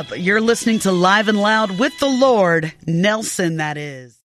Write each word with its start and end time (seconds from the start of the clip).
Up. 0.00 0.16
You're 0.16 0.40
listening 0.40 0.78
to 0.80 0.92
Live 0.92 1.28
and 1.28 1.38
Loud 1.38 1.78
with 1.78 1.98
the 1.98 2.08
Lord, 2.08 2.72
Nelson, 2.86 3.58
that 3.58 3.76
is. 3.76 4.18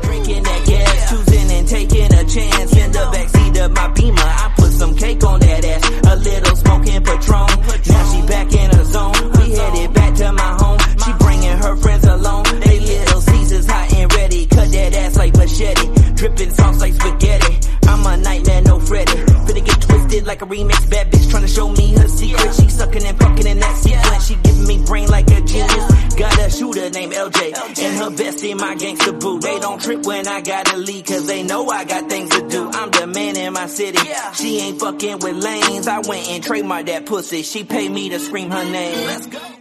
Drinking 0.00 0.42
that 0.42 0.62
gas, 0.64 1.10
choosing 1.10 1.50
and 1.50 1.68
taking 1.68 2.06
a 2.06 2.24
chance. 2.24 2.72
In 2.72 2.92
the 2.92 3.04
backseat 3.12 3.64
of 3.66 3.72
my 3.72 3.88
beamer, 3.88 4.16
I 4.16 4.54
put 4.56 4.72
some 4.72 4.96
cake 4.96 5.22
on 5.24 5.40
that 5.40 5.64
ass. 5.66 5.90
A 6.06 6.16
little 6.16 6.56
smoking 6.56 7.02
Patron. 7.04 7.48
Now 7.86 8.12
she 8.12 8.26
back 8.26 8.52
in 8.54 8.70
her 8.70 8.84
zone. 8.84 9.32
We 9.36 9.50
headed 9.52 9.92
back 9.92 10.14
to 10.14 10.32
my 10.32 10.56
home. 10.58 10.78
She 11.04 11.12
bringing 11.22 11.58
her 11.58 11.76
friends 11.76 12.04
along. 12.06 12.44
They 12.60 12.80
little 12.80 13.20
Caesars 13.20 13.66
hot 13.66 13.92
and 13.92 14.14
ready. 14.14 14.46
Cut 14.46 14.72
that 14.72 14.94
ass 14.94 15.16
like 15.18 15.36
machete. 15.36 16.14
Dripping 16.14 16.50
sauce 16.54 16.80
like 16.80 16.94
spaghetti. 16.94 17.73
I'm 17.94 18.04
a 18.06 18.16
nightmare, 18.16 18.60
no 18.62 18.80
Freddy. 18.80 19.12
Finna 19.12 19.64
get 19.64 19.80
twisted 19.80 20.26
like 20.26 20.42
a 20.42 20.46
remix. 20.46 20.90
Bad 20.90 21.12
bitch 21.12 21.30
trying 21.30 21.42
to 21.42 21.48
show 21.48 21.68
me 21.68 21.94
her 21.94 22.08
secret. 22.08 22.54
She 22.54 22.68
sucking 22.68 23.04
and 23.04 23.16
fucking 23.16 23.46
in 23.46 23.60
that 23.60 23.76
sequence. 23.76 24.26
She 24.26 24.34
giving 24.34 24.66
me 24.66 24.84
brain 24.84 25.08
like 25.08 25.30
a 25.30 25.40
genius. 25.42 26.14
Got 26.16 26.40
a 26.40 26.50
shooter 26.50 26.90
named 26.90 27.12
LJ. 27.12 27.54
And 27.84 27.96
her 27.96 28.10
bestie, 28.10 28.58
my 28.58 28.74
gangster 28.74 29.12
boo. 29.12 29.38
They 29.38 29.60
don't 29.60 29.80
trip 29.80 30.04
when 30.06 30.26
I 30.26 30.40
gotta 30.40 30.76
leave. 30.76 31.06
Cause 31.06 31.24
they 31.28 31.44
know 31.44 31.68
I 31.68 31.84
got 31.84 32.10
things 32.10 32.30
to 32.30 32.48
do. 32.48 32.68
I'm 32.68 32.90
the 32.90 33.06
man 33.06 33.36
in 33.36 33.52
my 33.52 33.66
city. 33.66 34.00
She 34.34 34.58
ain't 34.58 34.80
fucking 34.80 35.20
with 35.20 35.36
lanes. 35.36 35.86
I 35.86 36.00
went 36.00 36.26
and 36.30 36.42
trademarked 36.42 36.86
that 36.86 37.06
pussy. 37.06 37.42
She 37.42 37.62
paid 37.62 37.92
me 37.92 38.08
to 38.08 38.18
scream 38.18 38.50
her 38.50 38.64
name. 38.64 39.06
Let's 39.06 39.28
go. 39.28 39.53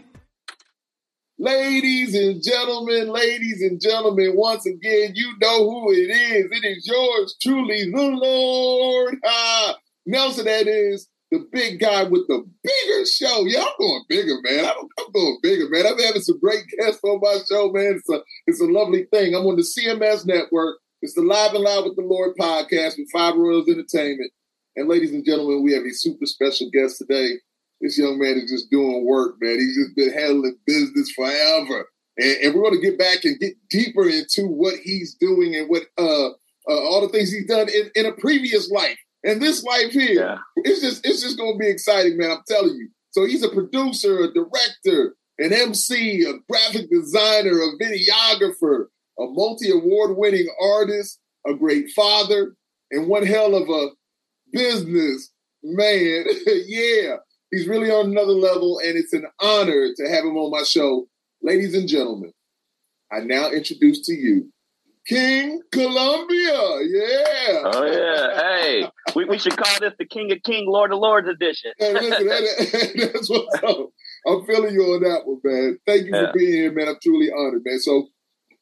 Ladies 1.44 2.16
and 2.16 2.42
gentlemen, 2.42 3.10
ladies 3.10 3.62
and 3.64 3.82
gentlemen, 3.82 4.32
once 4.34 4.66
again, 4.66 5.12
you 5.14 5.34
know 5.42 5.70
who 5.70 5.92
it 5.92 6.10
is. 6.10 6.46
It 6.50 6.64
is 6.64 6.88
yours 6.88 7.36
truly, 7.42 7.92
the 7.92 8.02
Lord. 8.02 9.18
Ah, 9.26 9.76
Nelson, 10.06 10.46
that 10.46 10.68
is 10.68 11.10
the 11.32 11.46
big 11.52 11.82
guy 11.82 12.04
with 12.04 12.26
the 12.30 12.46
bigger 12.64 13.06
show. 13.06 13.44
Yeah, 13.46 13.60
I'm 13.60 13.74
going 13.78 14.04
bigger, 14.08 14.38
man. 14.42 14.64
I'm, 14.68 14.88
I'm 14.98 15.12
going 15.12 15.38
bigger, 15.44 15.68
man. 15.70 15.86
I'm 15.86 16.00
having 16.00 16.22
some 16.22 16.40
great 16.40 16.64
guests 16.80 17.02
on 17.04 17.20
my 17.22 17.38
show, 17.52 17.70
man. 17.74 17.96
It's 17.98 18.10
a, 18.10 18.22
it's 18.48 18.62
a 18.62 18.66
lovely 18.66 19.08
thing. 19.12 19.36
I'm 19.36 19.46
on 19.46 19.58
the 19.58 19.64
CMS 19.64 20.26
network. 20.26 20.78
It's 21.02 21.14
the 21.14 21.24
Live 21.24 21.56
and 21.56 21.66
Loud 21.66 21.84
with 21.84 21.98
the 21.98 22.04
Lord 22.04 22.38
podcast 22.40 22.98
with 22.98 23.12
Five 23.12 23.36
Royals 23.36 23.68
Entertainment. 23.68 24.32
And 24.78 24.88
ladies 24.88 25.12
and 25.12 25.26
gentlemen, 25.26 25.62
we 25.62 25.74
have 25.74 25.84
a 25.84 25.92
super 25.92 26.26
special 26.26 26.70
guest 26.72 27.00
today. 27.00 27.34
This 27.84 27.98
young 27.98 28.18
man 28.18 28.38
is 28.38 28.50
just 28.50 28.72
doing 28.72 29.06
work, 29.06 29.36
man. 29.42 29.60
He's 29.60 29.76
just 29.76 29.96
been 29.96 30.14
handling 30.14 30.58
business 30.66 31.12
forever. 31.12 31.90
And, 32.18 32.38
and 32.44 32.56
we're 32.56 32.64
going 32.64 32.82
to 32.82 32.90
get 32.90 32.98
back 32.98 33.26
and 33.26 33.38
get 33.40 33.54
deeper 33.70 34.08
into 34.10 34.48
what 34.48 34.76
he's 34.84 35.16
doing 35.20 35.56
and 35.56 35.70
what 35.70 35.84
uh, 36.00 36.30
uh, 36.30 36.32
all 36.88 37.02
the 37.02 37.10
things 37.10 37.32
he's 37.32 37.48
done 37.48 37.68
in, 37.70 37.92
in 37.96 38.06
a 38.06 38.14
previous 38.14 38.72
life. 38.72 38.98
And 39.26 39.42
this 39.42 39.64
life 39.64 39.92
here, 39.92 40.14
Yeah. 40.14 40.38
it's 40.58 40.82
just 40.82 41.06
it's 41.06 41.22
just 41.22 41.38
going 41.38 41.54
to 41.54 41.60
be 41.60 41.70
exciting, 41.70 42.18
man. 42.18 42.32
I'm 42.32 42.44
telling 42.48 42.76
you. 42.76 42.90
So 43.12 43.26
he's 43.26 43.44
a 43.44 43.50
producer, 43.50 44.20
a 44.24 44.34
director, 44.34 45.16
an 45.40 45.54
MC, 45.54 46.24
a 46.24 46.34
graphic 46.50 46.90
designer, 46.90 47.60
a 47.62 47.84
videographer, 47.84 48.86
a 49.20 49.26
multi 49.26 49.72
award 49.72 50.18
winning 50.18 50.48
artist, 50.62 51.20
a 51.48 51.54
great 51.54 51.90
father, 51.96 52.56
and 52.92 53.08
one 53.08 53.26
hell 53.26 53.56
of 53.56 53.70
a 53.70 53.88
business 54.52 55.32
man. 55.64 56.26
yeah, 56.68 57.18
he's 57.54 57.68
really 57.68 57.92
on 57.92 58.08
another 58.12 58.32
level, 58.34 58.80
and 58.84 58.98
it's 58.98 59.14
an 59.14 59.26
honor 59.40 59.90
to 59.96 60.10
have 60.10 60.26
him 60.26 60.36
on 60.38 60.52
my 60.52 60.64
show. 60.64 61.08
Ladies 61.42 61.76
and 61.76 61.88
gentlemen, 61.88 62.32
I 63.12 63.20
now 63.20 63.50
introduce 63.52 64.06
to 64.08 64.14
you 64.14 64.50
King 65.08 65.62
Killumbia. 65.74 66.86
Yeah. 66.88 67.62
Oh 67.66 67.86
yeah. 67.86 68.38
Hey, 68.42 68.90
we, 69.16 69.26
we 69.26 69.38
should 69.38 69.58
call 69.58 69.80
this 69.80 69.94
the 70.00 70.06
King 70.06 70.32
of 70.32 70.40
King, 70.44 70.66
Lord 70.68 70.92
of 70.94 71.00
Lords 71.00 71.28
edition. 71.28 71.72
Hey, 71.78 71.94
listen, 71.94 72.28
that, 72.28 72.92
that's 73.14 73.30
what's 73.30 73.64
up. 73.64 73.90
I'm 74.26 74.46
feeling 74.46 74.74
you 74.74 74.82
on 74.84 75.04
that 75.04 75.26
one, 75.26 75.40
man. 75.44 75.78
Thank 75.86 76.06
you 76.06 76.12
Yeah. 76.14 76.28
for 76.28 76.38
being 76.38 76.54
here, 76.54 76.72
man. 76.72 76.88
I'm 76.88 76.98
truly 77.04 77.30
honored, 77.32 77.62
man. 77.66 77.80
So 77.80 78.08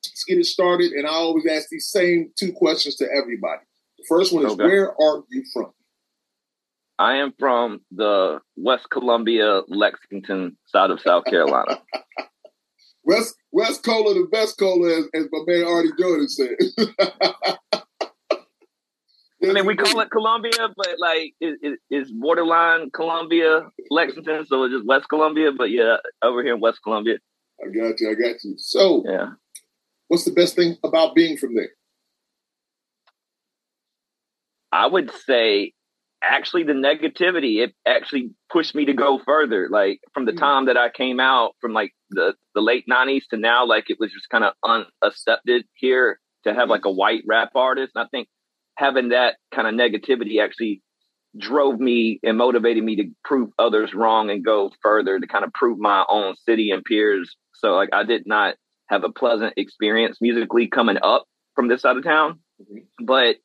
let's 0.03 0.23
get 0.27 0.39
it 0.39 0.45
started. 0.45 0.91
And 0.93 1.05
I 1.05 1.11
always 1.11 1.45
ask 1.45 1.67
these 1.69 1.87
same 1.91 2.31
two 2.37 2.51
questions 2.53 2.95
to 2.95 3.05
everybody. 3.15 3.61
The 3.99 4.05
first 4.09 4.33
one 4.33 4.45
is, 4.47 4.53
Okay. 4.53 4.63
where 4.63 4.89
are 4.99 5.23
you 5.29 5.43
from? 5.53 5.71
I 6.99 7.15
am 7.17 7.33
from 7.39 7.81
the 7.91 8.39
West 8.55 8.89
Columbia, 8.91 9.61
Lexington 9.67 10.57
side 10.67 10.91
of 10.91 11.01
South 11.01 11.25
Carolina. 11.25 11.81
West 13.03 13.35
West 13.51 13.83
Cola, 13.83 14.13
the 14.13 14.27
best 14.31 14.59
cola, 14.59 14.99
as, 14.99 15.05
as 15.13 15.27
my 15.31 15.39
man 15.47 15.65
Artie 15.65 15.89
Jordan 15.99 16.29
said. 16.29 16.55
I 19.43 19.53
mean, 19.53 19.65
we 19.65 19.75
call 19.75 19.99
it 20.01 20.11
Columbia, 20.11 20.69
but 20.77 20.95
like 20.99 21.33
it, 21.41 21.57
it, 21.63 21.79
it's 21.89 22.11
borderline 22.11 22.91
Columbia, 22.91 23.63
Lexington, 23.89 24.45
so 24.45 24.63
it's 24.63 24.73
just 24.75 24.85
West 24.85 25.09
Columbia. 25.09 25.51
But 25.51 25.71
yeah, 25.71 25.97
over 26.21 26.43
here 26.43 26.53
in 26.53 26.61
West 26.61 26.81
Columbia, 26.83 27.17
I 27.61 27.67
got 27.67 27.99
you. 27.99 28.11
I 28.11 28.13
got 28.13 28.43
you. 28.43 28.53
So, 28.57 29.03
yeah. 29.07 29.29
what's 30.07 30.25
the 30.25 30.31
best 30.31 30.55
thing 30.55 30.77
about 30.83 31.15
being 31.15 31.37
from 31.37 31.55
there? 31.55 31.69
I 34.71 34.85
would 34.85 35.11
say 35.25 35.73
actually 36.23 36.63
the 36.63 36.73
negativity 36.73 37.63
it 37.63 37.73
actually 37.87 38.31
pushed 38.51 38.75
me 38.75 38.85
to 38.85 38.93
go 38.93 39.19
further 39.25 39.67
like 39.69 39.99
from 40.13 40.25
the 40.25 40.31
Mm. 40.33 40.39
time 40.39 40.65
that 40.65 40.77
i 40.77 40.89
came 40.89 41.19
out 41.19 41.55
from 41.59 41.73
like 41.73 41.93
the 42.11 42.35
the 42.53 42.61
late 42.61 42.85
90s 42.87 43.23
to 43.29 43.37
now 43.37 43.65
like 43.65 43.89
it 43.89 43.97
was 43.99 44.11
just 44.11 44.29
kind 44.29 44.43
of 44.43 44.53
unaccepted 44.63 45.65
here 45.73 46.19
to 46.43 46.53
have 46.53 46.69
like 46.69 46.85
a 46.85 46.91
white 46.91 47.23
rap 47.27 47.51
artist 47.55 47.93
and 47.95 48.03
i 48.05 48.07
think 48.09 48.27
having 48.75 49.09
that 49.09 49.37
kind 49.53 49.67
of 49.67 49.73
negativity 49.73 50.41
actually 50.43 50.81
drove 51.37 51.79
me 51.79 52.19
and 52.23 52.37
motivated 52.37 52.83
me 52.83 52.95
to 52.97 53.05
prove 53.23 53.49
others 53.57 53.93
wrong 53.93 54.29
and 54.29 54.43
go 54.43 54.71
further 54.81 55.19
to 55.19 55.27
kind 55.27 55.45
of 55.45 55.53
prove 55.53 55.79
my 55.79 56.03
own 56.09 56.35
city 56.35 56.71
and 56.71 56.83
peers 56.83 57.35
so 57.53 57.73
like 57.75 57.89
i 57.93 58.03
did 58.03 58.23
not 58.27 58.55
have 58.89 59.03
a 59.03 59.09
pleasant 59.11 59.53
experience 59.57 60.17
musically 60.21 60.67
coming 60.67 60.97
up 61.01 61.25
from 61.55 61.67
this 61.67 61.81
side 61.81 61.97
of 61.97 62.03
town 62.03 62.39
Mhm. 62.61 62.85
but 63.05 63.37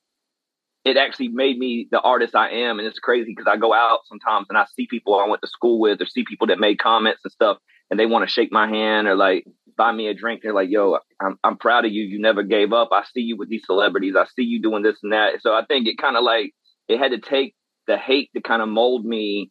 it 0.86 0.96
actually 0.96 1.28
made 1.28 1.58
me 1.58 1.88
the 1.90 2.00
artist 2.00 2.36
I 2.36 2.48
am. 2.50 2.78
And 2.78 2.86
it's 2.86 3.00
crazy 3.00 3.34
because 3.34 3.50
I 3.52 3.56
go 3.56 3.74
out 3.74 4.00
sometimes 4.06 4.46
and 4.48 4.56
I 4.56 4.66
see 4.76 4.86
people 4.88 5.18
I 5.18 5.26
went 5.26 5.42
to 5.42 5.48
school 5.48 5.80
with 5.80 6.00
or 6.00 6.06
see 6.06 6.24
people 6.24 6.46
that 6.46 6.60
made 6.60 6.78
comments 6.78 7.22
and 7.24 7.32
stuff 7.32 7.58
and 7.90 7.98
they 7.98 8.06
want 8.06 8.26
to 8.26 8.32
shake 8.32 8.52
my 8.52 8.68
hand 8.68 9.08
or 9.08 9.16
like 9.16 9.44
buy 9.76 9.90
me 9.90 10.06
a 10.06 10.14
drink. 10.14 10.42
They're 10.42 10.54
like, 10.54 10.70
yo, 10.70 10.98
I'm, 11.20 11.40
I'm 11.42 11.56
proud 11.56 11.86
of 11.86 11.90
you. 11.90 12.04
You 12.04 12.20
never 12.20 12.44
gave 12.44 12.72
up. 12.72 12.90
I 12.92 13.02
see 13.12 13.22
you 13.22 13.36
with 13.36 13.48
these 13.48 13.64
celebrities. 13.66 14.14
I 14.16 14.26
see 14.36 14.44
you 14.44 14.62
doing 14.62 14.84
this 14.84 14.96
and 15.02 15.12
that. 15.12 15.42
So 15.42 15.52
I 15.52 15.64
think 15.66 15.88
it 15.88 15.98
kind 15.98 16.16
of 16.16 16.22
like, 16.22 16.54
it 16.86 16.98
had 16.98 17.10
to 17.10 17.18
take 17.18 17.56
the 17.88 17.98
hate 17.98 18.30
to 18.36 18.40
kind 18.40 18.62
of 18.62 18.68
mold 18.68 19.04
me 19.04 19.50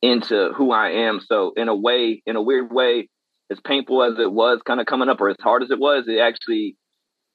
into 0.00 0.52
who 0.56 0.70
I 0.70 0.90
am. 1.08 1.18
So 1.20 1.52
in 1.56 1.66
a 1.66 1.74
way, 1.74 2.22
in 2.26 2.36
a 2.36 2.42
weird 2.42 2.72
way, 2.72 3.08
as 3.50 3.58
painful 3.58 4.04
as 4.04 4.20
it 4.20 4.30
was 4.30 4.60
kind 4.64 4.78
of 4.78 4.86
coming 4.86 5.08
up 5.08 5.20
or 5.20 5.30
as 5.30 5.36
hard 5.40 5.64
as 5.64 5.72
it 5.72 5.80
was, 5.80 6.04
it 6.06 6.20
actually 6.20 6.76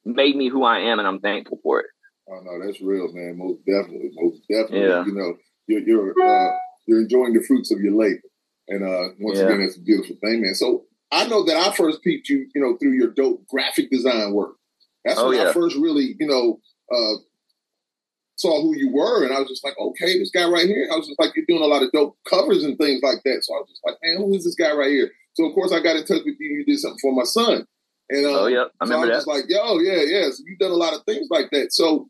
made 0.05 0.37
me 0.37 0.47
who 0.47 0.63
I 0.63 0.91
am 0.91 0.99
and 0.99 1.07
I'm 1.07 1.19
thankful 1.19 1.59
for 1.61 1.81
it. 1.81 1.87
Oh 2.27 2.39
no, 2.43 2.65
that's 2.65 2.81
real, 2.81 3.11
man. 3.13 3.37
Most 3.37 3.59
definitely, 3.65 4.11
most 4.15 4.41
definitely. 4.49 4.87
Yeah. 4.87 5.05
You 5.05 5.13
know, 5.13 5.33
you're 5.67 5.81
you're 5.81 6.09
uh, 6.11 6.51
you're 6.87 7.01
enjoying 7.01 7.33
the 7.33 7.43
fruits 7.47 7.71
of 7.71 7.79
your 7.79 7.93
labor, 7.93 8.21
and 8.67 8.83
uh, 8.83 9.09
once 9.19 9.37
Yeah. 9.39 9.45
again, 9.45 9.61
that's 9.61 9.77
a 9.77 9.81
beautiful 9.81 10.15
thing, 10.23 10.41
man. 10.41 10.55
So 10.55 10.85
I 11.11 11.27
know 11.27 11.45
that 11.45 11.55
I 11.55 11.71
first 11.75 12.01
peeped 12.03 12.27
you, 12.29 12.47
you 12.55 12.61
know, 12.61 12.77
through 12.77 12.93
your 12.93 13.11
dope 13.11 13.45
graphic 13.47 13.89
design 13.91 14.33
work. 14.33 14.55
That's 15.03 15.19
Oh, 15.19 15.29
when 15.29 15.39
I 15.39 15.53
first 15.53 15.75
really, 15.77 16.15
you 16.19 16.27
know, 16.27 16.59
uh, 16.91 17.17
saw 18.37 18.61
who 18.61 18.75
you 18.75 18.91
were, 18.91 19.23
and 19.23 19.33
I 19.33 19.39
was 19.39 19.47
just 19.49 19.63
like, 19.63 19.77
okay, 19.79 20.17
this 20.19 20.31
guy 20.31 20.47
right 20.49 20.65
here. 20.65 20.89
I 20.91 20.97
was 20.97 21.07
just 21.07 21.19
like, 21.19 21.31
you're 21.35 21.45
doing 21.47 21.61
a 21.61 21.67
lot 21.67 21.83
of 21.83 21.91
dope 21.91 22.17
covers 22.27 22.63
and 22.63 22.77
things 22.77 23.01
like 23.03 23.19
that. 23.23 23.39
So 23.43 23.53
I 23.55 23.59
was 23.59 23.69
just 23.69 23.81
like, 23.85 23.95
man, 24.03 24.17
who 24.17 24.33
is 24.35 24.43
this 24.43 24.55
guy 24.55 24.73
right 24.73 24.89
here? 24.91 25.11
So 25.35 25.45
of 25.45 25.53
course, 25.53 25.71
I 25.71 25.79
got 25.81 25.95
in 25.95 26.05
touch 26.05 26.23
with 26.25 26.35
you. 26.39 26.57
You 26.57 26.65
did 26.65 26.79
something 26.79 26.99
for 27.01 27.13
my 27.13 27.23
son, 27.23 27.65
and 28.09 28.25
uh, 28.25 28.41
Oh, 28.41 28.47
yeah. 28.47 28.65
I 28.81 28.85
so 28.87 28.91
remember 28.91 28.95
I 28.95 28.99
was 28.99 29.09
that. 29.09 29.13
just 29.15 29.27
like, 29.27 29.45
yo, 29.47 29.79
yeah, 29.79 30.01
yeah. 30.01 30.29
So 30.31 30.43
you've 30.45 30.59
done 30.59 30.71
a 30.71 30.75
lot 30.75 30.93
of 30.93 31.03
things 31.05 31.27
like 31.29 31.49
that. 31.51 31.71
So 31.71 32.09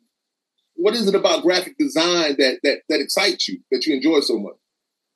what 0.76 0.94
is 0.94 1.08
it 1.08 1.16
about 1.16 1.42
graphic 1.44 1.78
design 1.78 2.36
that 2.38 2.60
that 2.64 2.80
that 2.90 3.00
excites 3.00 3.48
you, 3.48 3.60
that 3.72 3.86
you 3.86 3.96
enjoy 3.96 4.20
so 4.22 4.38
much? 4.40 4.56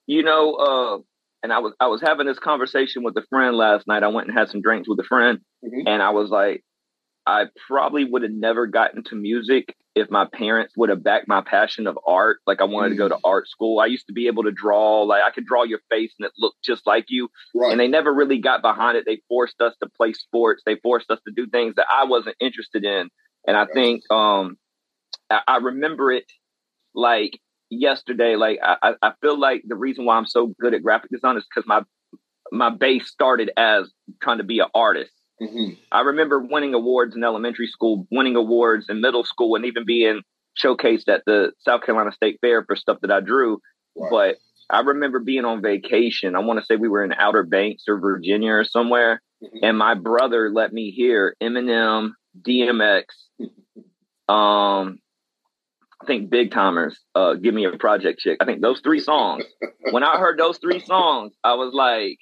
you 0.08 0.24
know, 0.24 0.56
uh, 0.56 0.98
and 1.44 1.54
I 1.54 1.60
was 1.60 1.74
I 1.80 1.88
was 1.88 2.02
having 2.02 2.26
this 2.26 2.40
conversation 2.40 3.04
with 3.04 3.16
a 3.18 3.24
friend 3.30 3.56
last 3.56 3.88
night. 3.88 4.04
I 4.04 4.08
went 4.08 4.28
and 4.28 4.38
had 4.38 4.50
some 4.50 4.62
drinks 4.62 4.90
with 4.90 5.00
a 5.00 5.04
friend, 5.04 5.40
Mhm. 5.64 5.84
and 5.88 6.02
I 6.02 6.10
was 6.12 6.30
like, 6.30 6.64
I 7.28 7.46
probably 7.68 8.06
would 8.06 8.24
have 8.24 8.32
never 8.32 8.66
gotten 8.66 9.04
to 9.06 9.16
music 9.16 9.76
if 9.96 10.10
my 10.10 10.26
parents 10.32 10.74
would 10.78 10.90
have 10.90 11.04
backed 11.04 11.28
my 11.28 11.42
passion 11.42 11.86
of 11.86 12.00
art. 12.08 12.40
Like 12.48 12.62
I 12.62 12.64
wanted 12.64 12.90
to 12.90 12.96
go 12.96 13.08
to 13.10 13.18
art 13.24 13.48
school. 13.50 13.80
I 13.80 13.86
used 13.88 14.08
to 14.08 14.14
be 14.14 14.28
able 14.28 14.44
to 14.44 14.52
draw, 14.52 15.04
like 15.04 15.22
I 15.24 15.30
could 15.32 15.46
draw 15.46 15.64
your 15.64 15.82
face 15.92 16.14
and 16.18 16.26
it 16.26 16.32
looked 16.40 16.64
just 16.64 16.88
like 16.88 17.06
you. 17.10 17.30
Right. 17.54 17.72
And 17.72 17.80
they 17.80 17.88
never 17.88 18.12
really 18.14 18.40
got 18.40 18.62
behind 18.62 18.98
it. 18.98 19.04
They 19.06 19.22
forced 19.28 19.60
us 19.62 19.76
to 19.84 19.90
play 19.98 20.14
sports. 20.14 20.64
They 20.66 20.78
forced 20.78 21.12
us 21.12 21.20
to 21.28 21.34
do 21.36 21.48
things 21.48 21.76
that 21.76 21.86
I 21.94 22.06
wasn't 22.06 22.38
interested 22.40 22.84
in. 22.86 23.10
And 23.46 23.58
I 23.58 23.66
think 23.66 24.02
um 24.12 24.58
I, 25.30 25.58
remember 25.58 26.12
it 26.12 26.26
like 26.94 27.40
yesterday. 27.70 28.36
Like 28.36 28.60
I, 28.64 28.94
I- 29.02 29.14
feel 29.22 29.38
like 29.40 29.64
the 29.68 29.76
reason 29.76 30.06
why 30.06 30.18
I'm 30.18 30.26
so 30.26 30.54
good 30.60 30.74
at 30.74 30.84
graphic 30.84 31.12
design 31.12 31.38
is 31.38 31.46
because 31.54 31.68
my 31.68 31.82
my 32.52 32.70
base 32.70 33.08
started 33.08 33.52
as 33.58 33.92
trying 34.22 34.40
to 34.40 34.44
be 34.44 34.60
an 34.60 34.68
artist. 34.74 35.12
Mhm. 35.42 35.78
I 35.92 36.02
remember 36.02 36.40
winning 36.40 36.74
awards 36.74 37.16
in 37.16 37.24
elementary 37.24 37.68
school, 37.68 38.08
winning 38.12 38.36
awards 38.36 38.88
in 38.90 39.02
middle 39.02 39.24
school, 39.24 39.56
and 39.56 39.66
even 39.66 39.86
being 39.86 40.22
showcased 40.62 41.08
at 41.08 41.24
the 41.26 41.54
South 41.60 41.84
Carolina 41.84 42.12
State 42.12 42.40
Fair 42.42 42.66
for 42.66 42.76
stuff 42.76 42.98
that 43.02 43.12
I 43.12 43.20
drew. 43.22 43.60
Wow. 43.96 44.08
But 44.10 44.38
I 44.70 44.82
remember 44.82 45.20
being 45.20 45.46
on 45.46 45.62
vacation. 45.62 46.36
I 46.36 46.40
want 46.40 46.60
to 46.60 46.66
say 46.66 46.76
we 46.76 46.90
were 46.90 47.04
in 47.04 47.14
Outer 47.14 47.44
Banks 47.44 47.84
or 47.88 48.00
Virginia 48.00 48.52
or 48.54 48.64
somewhere, 48.64 49.22
Mhm. 49.44 49.60
and 49.64 49.78
my 49.78 49.94
brother 49.94 50.50
let 50.52 50.74
me 50.74 50.92
hear 50.92 51.36
Eminem, 51.42 52.12
DMX, 52.42 53.06
um, 54.28 55.00
I 56.02 56.06
think 56.06 56.30
Big 56.30 56.52
Tymers, 56.52 56.94
uh, 57.14 57.34
Give 57.36 57.54
Me 57.54 57.66
a 57.66 57.72
Project 57.78 58.20
Chick. 58.20 58.38
I 58.42 58.46
think 58.46 58.62
those 58.62 58.80
three 58.82 59.00
songs. 59.02 59.44
when 59.92 60.04
I 60.04 60.18
heard 60.18 60.40
those 60.40 60.58
three 60.58 60.80
songs, 60.80 61.34
I 61.44 61.56
was 61.56 61.74
like, 61.74 62.18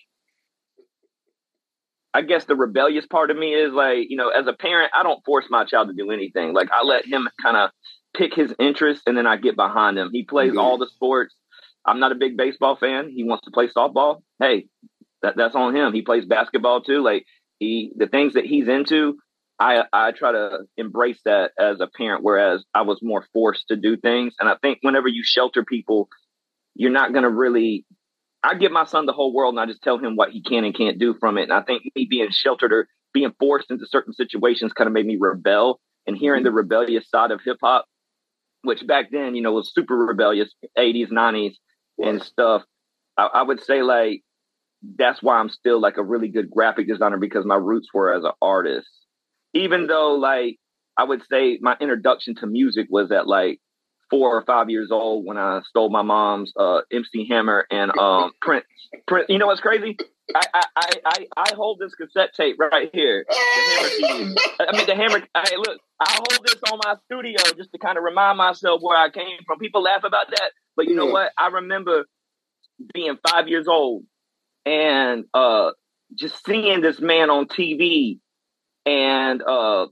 I 2.14 2.22
guess 2.24 2.46
the 2.46 2.56
rebellious 2.56 3.06
part 3.06 3.30
of 3.30 3.38
me 3.38 3.54
is 3.54 3.72
like, 3.74 4.08
you 4.10 4.18
know, 4.18 4.30
as 4.30 4.48
a 4.48 4.54
parent, 4.54 4.92
I 4.98 5.04
don't 5.04 5.24
force 5.26 5.46
my 5.50 5.66
child 5.66 5.90
to 5.90 5.94
do 5.94 6.10
anything. 6.10 6.54
Like 6.54 6.70
I 6.72 6.84
let 6.84 7.06
him 7.06 7.30
kind 7.42 7.58
of 7.58 7.70
pick 8.16 8.34
his 8.34 8.54
interests 8.60 9.04
and 9.06 9.16
then 9.16 9.28
I 9.28 9.38
get 9.38 9.56
behind 9.56 9.98
him. 10.00 10.10
He 10.12 10.24
plays 10.24 10.54
Mhm. 10.54 10.60
all 10.60 10.78
the 10.80 10.88
sports. 10.88 11.36
I'm 11.86 12.00
not 12.00 12.12
a 12.12 12.16
big 12.16 12.36
baseball 12.36 12.76
fan. 12.76 13.10
He 13.10 13.24
wants 13.24 13.46
to 13.46 13.52
play 13.52 13.68
softball. 13.68 14.24
Hey, 14.40 14.68
that, 15.22 15.36
that's 15.38 15.54
on 15.56 15.76
him. 15.76 15.94
He 15.94 16.02
plays 16.02 16.26
basketball 16.26 16.82
too. 16.82 17.04
Like 17.04 17.26
he, 17.60 17.92
the 17.96 18.08
things 18.08 18.34
that 18.34 18.46
he's 18.46 18.68
into, 18.68 19.20
I, 19.60 19.84
I 19.92 20.12
try 20.12 20.32
to 20.34 20.60
embrace 20.78 21.20
that 21.26 21.52
as 21.58 21.80
a 21.80 21.88
parent, 21.88 22.24
whereas 22.24 22.64
I 22.74 22.84
was 22.84 23.00
more 23.02 23.26
forced 23.34 23.70
to 23.70 23.76
do 23.76 23.98
things. 23.98 24.36
And 24.40 24.48
I 24.48 24.56
think 24.62 24.80
whenever 24.82 25.08
you 25.08 25.24
shelter 25.24 25.66
people, 25.66 26.10
you're 26.76 26.92
not 26.92 27.12
going 27.12 27.24
to 27.24 27.30
really 27.30 27.86
I 28.44 28.56
give 28.56 28.72
my 28.72 28.86
son 28.86 29.06
the 29.06 29.14
whole 29.14 29.34
world 29.34 29.54
and 29.54 29.60
I 29.60 29.66
just 29.66 29.82
tell 29.82 29.98
him 29.98 30.16
what 30.16 30.30
he 30.30 30.42
can 30.42 30.64
and 30.64 30.76
can't 30.76 31.00
do 31.00 31.16
from 31.20 31.38
it. 31.38 31.44
And 31.44 31.54
I 31.54 31.62
think 31.62 31.84
me 31.96 32.08
being 32.10 32.30
sheltered 32.32 32.72
or 32.72 32.88
being 33.14 33.34
forced 33.40 33.72
into 33.72 33.88
certain 33.88 34.14
situations 34.14 34.74
kind 34.74 34.88
of 34.88 34.94
made 34.94 35.06
me 35.06 35.18
rebel. 35.20 35.80
And 36.06 36.16
hearing 36.16 36.44
the 36.44 36.50
mm-hmm. 36.50 36.58
rebellious 36.58 37.10
side 37.10 37.32
of 37.32 37.42
hip 37.44 37.58
hop, 37.62 37.86
which 38.62 38.86
back 38.88 39.08
then, 39.12 39.36
you 39.36 39.42
know, 39.42 39.52
was 39.52 39.74
super 39.74 39.98
rebellious, 39.98 40.50
80s, 40.78 41.12
90s 41.12 41.56
and 41.98 42.22
stuff, 42.22 42.64
I, 43.18 43.26
I 43.26 43.44
would 43.44 43.62
say 43.62 43.82
like 43.82 44.22
that's 44.98 45.22
why 45.22 45.38
I'm 45.38 45.50
still 45.50 45.82
like 45.82 45.98
a 45.98 46.04
really 46.04 46.30
good 46.30 46.50
graphic 46.50 46.88
designer 46.88 47.18
because 47.18 47.46
my 47.46 47.56
roots 47.56 47.90
were 47.94 48.14
as 48.14 48.24
an 48.24 48.32
artist. 48.42 48.88
Even 49.54 49.88
though 49.88 50.16
like 50.16 50.58
I 50.98 51.04
would 51.04 51.22
say 51.30 51.60
my 51.62 51.76
introduction 51.80 52.36
to 52.36 52.48
music 52.48 52.88
was 52.90 53.12
at 53.12 53.28
like 53.28 53.60
four 54.10 54.36
or 54.36 54.44
five 54.44 54.70
years 54.70 54.90
old 54.92 55.26
when 55.26 55.38
I 55.38 55.62
stole 55.68 55.90
my 55.90 56.02
mom's 56.02 56.52
uh, 56.58 56.82
MC 56.92 57.28
Hammer 57.30 57.66
and 57.70 57.98
um, 57.98 58.32
Prince. 58.42 58.66
Prince. 59.06 59.28
You 59.30 59.38
know 59.38 59.48
what's 59.48 59.62
crazy? 59.62 59.98
I, 60.36 60.64
I, 60.76 60.92
I, 61.06 61.28
I, 61.38 61.54
hold 61.56 61.80
this 61.80 61.96
cassette 61.96 62.34
tape 62.36 62.58
right 62.60 62.90
here. 62.94 63.26
The 63.30 64.66
I 64.70 64.76
mean, 64.76 64.86
the 64.86 64.96
Hammer. 64.96 65.20
Hey, 65.20 65.56
look, 65.56 65.80
I 66.02 66.12
hold 66.12 66.46
this 66.46 66.62
on 66.70 66.80
my 66.84 66.96
studio 67.06 67.38
just 67.56 67.72
to 67.72 67.78
kind 67.78 67.98
of 67.98 68.04
remind 68.04 68.38
myself 68.38 68.82
where 68.82 68.98
I 68.98 69.10
came 69.10 69.40
from. 69.46 69.60
People 69.60 69.84
laugh 69.84 70.04
about 70.04 70.30
that, 70.30 70.52
but 70.76 70.88
you 70.88 70.96
know 70.96 71.06
what? 71.06 71.32
I 71.38 71.48
remember 71.48 72.06
being 72.94 73.18
five 73.30 73.48
years 73.48 73.68
old 73.70 74.04
and 74.66 75.26
uh, 75.34 75.72
just 76.14 76.46
seeing 76.46 76.82
this 76.82 77.00
man 77.00 77.30
on 77.30 77.48
TV 77.48 78.20
and 78.88 79.44
uh, 79.44 79.88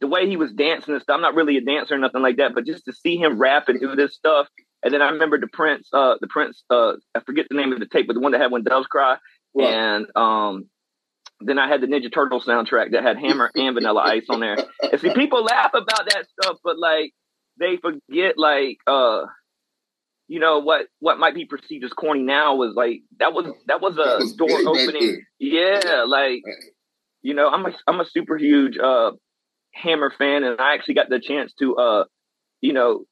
the 0.00 0.08
way 0.08 0.28
he 0.28 0.36
was 0.36 0.52
dancing 0.52 0.94
and 0.94 1.02
stuff. 1.02 1.14
I'm 1.14 1.22
not 1.22 1.34
really 1.34 1.56
a 1.56 1.60
dancer 1.60 1.94
or 1.94 1.98
nothing 1.98 2.22
like 2.22 2.38
that, 2.38 2.54
but 2.54 2.66
just 2.66 2.84
to 2.86 2.92
see 2.92 3.16
him 3.16 3.38
rap 3.38 3.68
and 3.68 3.80
do 3.80 3.94
this 3.94 4.14
stuff. 4.14 4.48
And 4.82 4.92
then 4.92 5.00
I 5.00 5.10
remember 5.10 5.38
the 5.38 5.46
Prince, 5.46 5.88
uh, 5.92 6.16
the 6.20 6.26
Prince, 6.26 6.64
uh, 6.68 6.94
I 7.14 7.20
forget 7.24 7.46
the 7.48 7.56
name 7.56 7.72
of 7.72 7.78
the 7.78 7.86
tape, 7.86 8.08
but 8.08 8.14
the 8.14 8.20
one 8.20 8.32
that 8.32 8.40
had 8.40 8.50
when 8.50 8.64
doves 8.64 8.88
cry. 8.88 9.16
And 9.54 10.06
um, 10.16 10.64
then 11.40 11.58
I 11.58 11.68
had 11.68 11.80
the 11.80 11.86
Ninja 11.86 12.12
Turtle 12.12 12.40
soundtrack 12.40 12.90
that 12.92 13.04
had 13.04 13.18
Hammer 13.18 13.50
and 13.54 13.74
Vanilla 13.74 14.02
Ice 14.02 14.26
on 14.28 14.40
there. 14.40 14.56
And 14.90 15.00
see, 15.00 15.14
people 15.14 15.44
laugh 15.44 15.70
about 15.72 16.08
that 16.08 16.24
stuff, 16.40 16.58
but 16.64 16.78
like 16.78 17.12
they 17.60 17.76
forget, 17.76 18.36
like, 18.36 18.78
uh, 18.88 19.26
you 20.28 20.40
know 20.40 20.60
what 20.60 20.86
what 20.98 21.18
might 21.18 21.34
be 21.34 21.44
perceived 21.44 21.84
as 21.84 21.92
corny 21.92 22.22
now 22.22 22.54
was 22.54 22.72
like 22.74 23.02
that 23.18 23.34
was 23.34 23.52
that 23.66 23.82
was 23.82 23.94
a 23.94 23.96
That 23.96 24.18
was 24.20 24.32
door 24.32 24.48
opening. 24.66 25.22
Yeah, 25.38 26.04
like 26.06 26.42
you 27.22 27.34
know, 27.34 27.48
I'm 27.48 27.66
a 27.66 27.72
I'm 27.86 28.00
a 28.00 28.04
super 28.06 28.36
huge 28.36 28.78
uh 28.78 29.12
Hammer 29.72 30.12
fan, 30.16 30.44
and 30.44 30.60
I 30.60 30.74
actually 30.74 30.94
got 30.94 31.08
the 31.08 31.20
chance 31.20 31.52
to 31.54 31.76
uh 31.76 32.04
you 32.60 32.72
know 32.72 33.04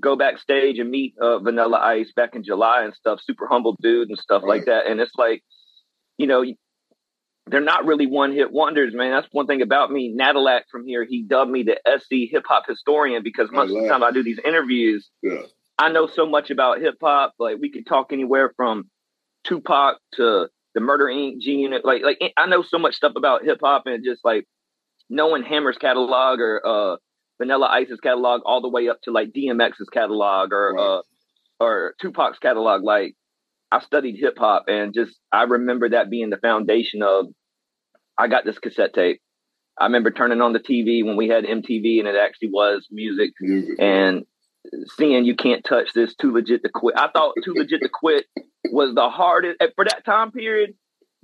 go 0.00 0.16
backstage 0.16 0.78
and 0.78 0.90
meet 0.90 1.14
uh, 1.20 1.38
Vanilla 1.38 1.78
Ice 1.78 2.12
back 2.14 2.34
in 2.34 2.42
July 2.44 2.84
and 2.84 2.94
stuff. 2.94 3.20
Super 3.22 3.46
humble 3.46 3.76
dude 3.80 4.08
and 4.08 4.18
stuff 4.18 4.42
like 4.44 4.64
that. 4.64 4.86
And 4.86 5.00
it's 5.00 5.14
like 5.16 5.42
you 6.18 6.26
know 6.26 6.44
they're 7.46 7.60
not 7.60 7.86
really 7.86 8.06
one 8.06 8.32
hit 8.32 8.52
wonders, 8.52 8.94
man. 8.94 9.10
That's 9.10 9.28
one 9.32 9.46
thing 9.46 9.62
about 9.62 9.90
me. 9.90 10.14
Nadalak 10.16 10.62
from 10.70 10.86
here, 10.86 11.04
he 11.04 11.22
dubbed 11.22 11.50
me 11.50 11.64
the 11.64 11.78
SC 11.98 12.30
hip 12.30 12.44
hop 12.46 12.64
historian 12.68 13.22
because 13.22 13.50
most 13.50 13.74
of 13.74 13.82
the 13.82 13.88
time 13.88 14.02
I 14.02 14.12
do 14.12 14.22
these 14.22 14.38
interviews, 14.44 15.10
Yeah. 15.22 15.42
I 15.78 15.90
know 15.90 16.06
so 16.06 16.26
much 16.26 16.50
about 16.50 16.80
hip 16.80 16.94
hop. 17.02 17.34
Like 17.38 17.56
we 17.60 17.70
could 17.70 17.86
talk 17.86 18.12
anywhere 18.12 18.52
from 18.56 18.88
Tupac 19.44 19.98
to 20.14 20.48
the 20.74 20.80
Murder 20.80 21.06
Inc. 21.06 21.40
G 21.40 21.52
Unit. 21.52 21.84
Like 21.84 22.02
like 22.02 22.18
I 22.36 22.46
know 22.46 22.62
so 22.62 22.78
much 22.78 22.94
stuff 22.94 23.12
about 23.16 23.44
hip 23.44 23.58
hop 23.62 23.82
and 23.86 24.04
just 24.04 24.24
like 24.24 24.46
knowing 25.10 25.42
Hammer's 25.42 25.78
catalog 25.78 26.40
or 26.40 26.60
uh 26.66 26.96
Vanilla 27.38 27.66
Ice's 27.66 28.00
catalog 28.00 28.42
all 28.46 28.60
the 28.60 28.68
way 28.68 28.88
up 28.88 29.00
to 29.02 29.10
like 29.10 29.32
DMX's 29.32 29.88
catalog 29.92 30.52
or 30.52 30.72
Right. 30.74 30.82
uh 30.98 31.02
or 31.60 31.94
Tupac's 32.00 32.38
catalog. 32.38 32.82
Like 32.82 33.14
I 33.70 33.80
studied 33.80 34.16
hip 34.18 34.38
hop 34.38 34.64
and 34.68 34.92
just 34.94 35.18
I 35.32 35.44
remember 35.44 35.90
that 35.90 36.10
being 36.10 36.30
the 36.30 36.36
foundation 36.38 37.02
of 37.02 37.26
I 38.18 38.28
got 38.28 38.44
this 38.44 38.58
cassette 38.58 38.94
tape. 38.94 39.20
I 39.80 39.84
remember 39.86 40.10
turning 40.10 40.40
on 40.42 40.52
the 40.52 40.60
TV 40.60 41.04
when 41.04 41.16
we 41.16 41.28
had 41.28 41.44
MTV 41.44 41.98
and 41.98 42.06
it 42.08 42.14
actually 42.16 42.50
was 42.50 42.86
music 42.90 43.30
Music. 43.40 43.76
and 43.78 44.24
seeing 44.96 45.24
you 45.24 45.34
can't 45.34 45.64
touch 45.64 45.92
this 45.94 46.14
too 46.14 46.32
legit 46.32 46.62
to 46.62 46.68
quit. 46.72 46.94
I 46.98 47.08
thought 47.08 47.34
too 47.44 47.54
legit 47.54 47.80
to 47.82 47.88
quit 47.88 48.26
was 48.70 48.94
the 48.94 49.08
hardest 49.08 49.62
for 49.76 49.84
that 49.84 50.04
time 50.04 50.30
period. 50.32 50.74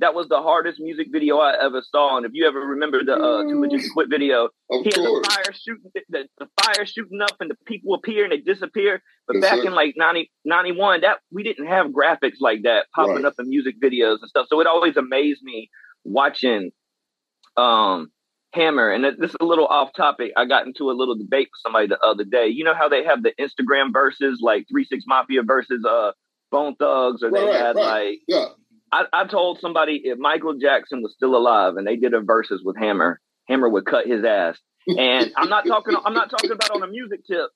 That 0.00 0.14
was 0.14 0.28
the 0.28 0.40
hardest 0.40 0.78
music 0.78 1.08
video 1.10 1.38
I 1.38 1.54
ever 1.60 1.82
saw. 1.82 2.16
And 2.16 2.24
if 2.24 2.30
you 2.32 2.46
ever 2.46 2.60
remember 2.60 3.02
the 3.04 3.14
uh, 3.14 3.42
too 3.42 3.60
legit 3.60 3.80
to 3.80 3.90
quit 3.92 4.08
video, 4.08 4.44
of 4.70 4.84
he 4.84 4.90
had 4.90 5.02
the 5.02 5.28
fire 5.28 5.52
shooting, 5.52 5.90
the, 6.08 6.28
the 6.38 6.48
fire 6.62 6.86
shooting 6.86 7.20
up, 7.20 7.34
and 7.40 7.50
the 7.50 7.56
people 7.66 7.94
appear 7.94 8.22
and 8.22 8.32
they 8.32 8.36
disappear. 8.38 9.02
But 9.26 9.36
Yes, 9.36 9.42
back 9.42 9.58
sir. 9.62 9.66
in 9.66 9.72
like 9.74 9.94
90, 9.96 10.30
91, 10.44 11.00
that 11.00 11.18
we 11.32 11.42
didn't 11.42 11.66
have 11.66 11.88
graphics 11.88 12.36
like 12.40 12.62
that 12.62 12.86
popping 12.94 13.14
Right. 13.16 13.24
up 13.24 13.34
in 13.40 13.48
music 13.48 13.80
videos 13.82 14.18
and 14.20 14.28
stuff. 14.28 14.46
So 14.48 14.60
it 14.60 14.68
always 14.68 14.96
amazed 14.96 15.42
me 15.42 15.68
watching 16.04 16.70
um 17.56 18.08
Hammer. 18.54 18.90
And 18.92 19.04
this 19.04 19.30
is 19.30 19.36
a 19.40 19.44
little 19.44 19.66
off 19.66 19.90
topic. 19.96 20.32
I 20.36 20.46
got 20.46 20.66
into 20.66 20.90
a 20.90 20.92
little 20.92 21.16
debate 21.16 21.48
with 21.52 21.60
somebody 21.62 21.88
the 21.88 21.98
other 22.00 22.24
day. 22.24 22.46
You 22.46 22.64
know 22.64 22.74
how 22.74 22.88
they 22.88 23.04
have 23.04 23.22
the 23.22 23.32
Instagram 23.38 23.92
verses, 23.92 24.38
like 24.40 24.66
Three 24.70 24.84
Six 24.84 25.04
Mafia 25.06 25.42
versus 25.42 25.84
uh 25.84 26.12
Bone 26.50 26.74
Thugs, 26.76 27.22
or 27.22 27.30
they 27.30 27.44
Right, 27.44 27.54
had 27.54 27.76
right. 27.76 27.84
like 27.84 28.18
Yeah. 28.26 28.46
I, 28.90 29.04
I 29.12 29.26
told 29.26 29.60
somebody 29.60 30.00
if 30.04 30.18
Michael 30.18 30.54
Jackson 30.58 31.02
was 31.02 31.12
still 31.14 31.36
alive 31.36 31.74
and 31.76 31.86
they 31.86 31.96
did 31.96 32.14
a 32.14 32.20
verses 32.20 32.62
with 32.64 32.76
Hammer, 32.78 33.20
Hammer 33.46 33.68
would 33.68 33.84
cut 33.84 34.06
his 34.06 34.24
ass. 34.24 34.58
And 34.86 35.30
I'm 35.36 35.50
not 35.50 35.66
talking. 35.66 35.94
I'm 36.02 36.14
not 36.14 36.30
talking 36.30 36.50
about 36.50 36.70
on 36.70 36.82
a 36.82 36.86
music 36.86 37.20
tip 37.26 37.50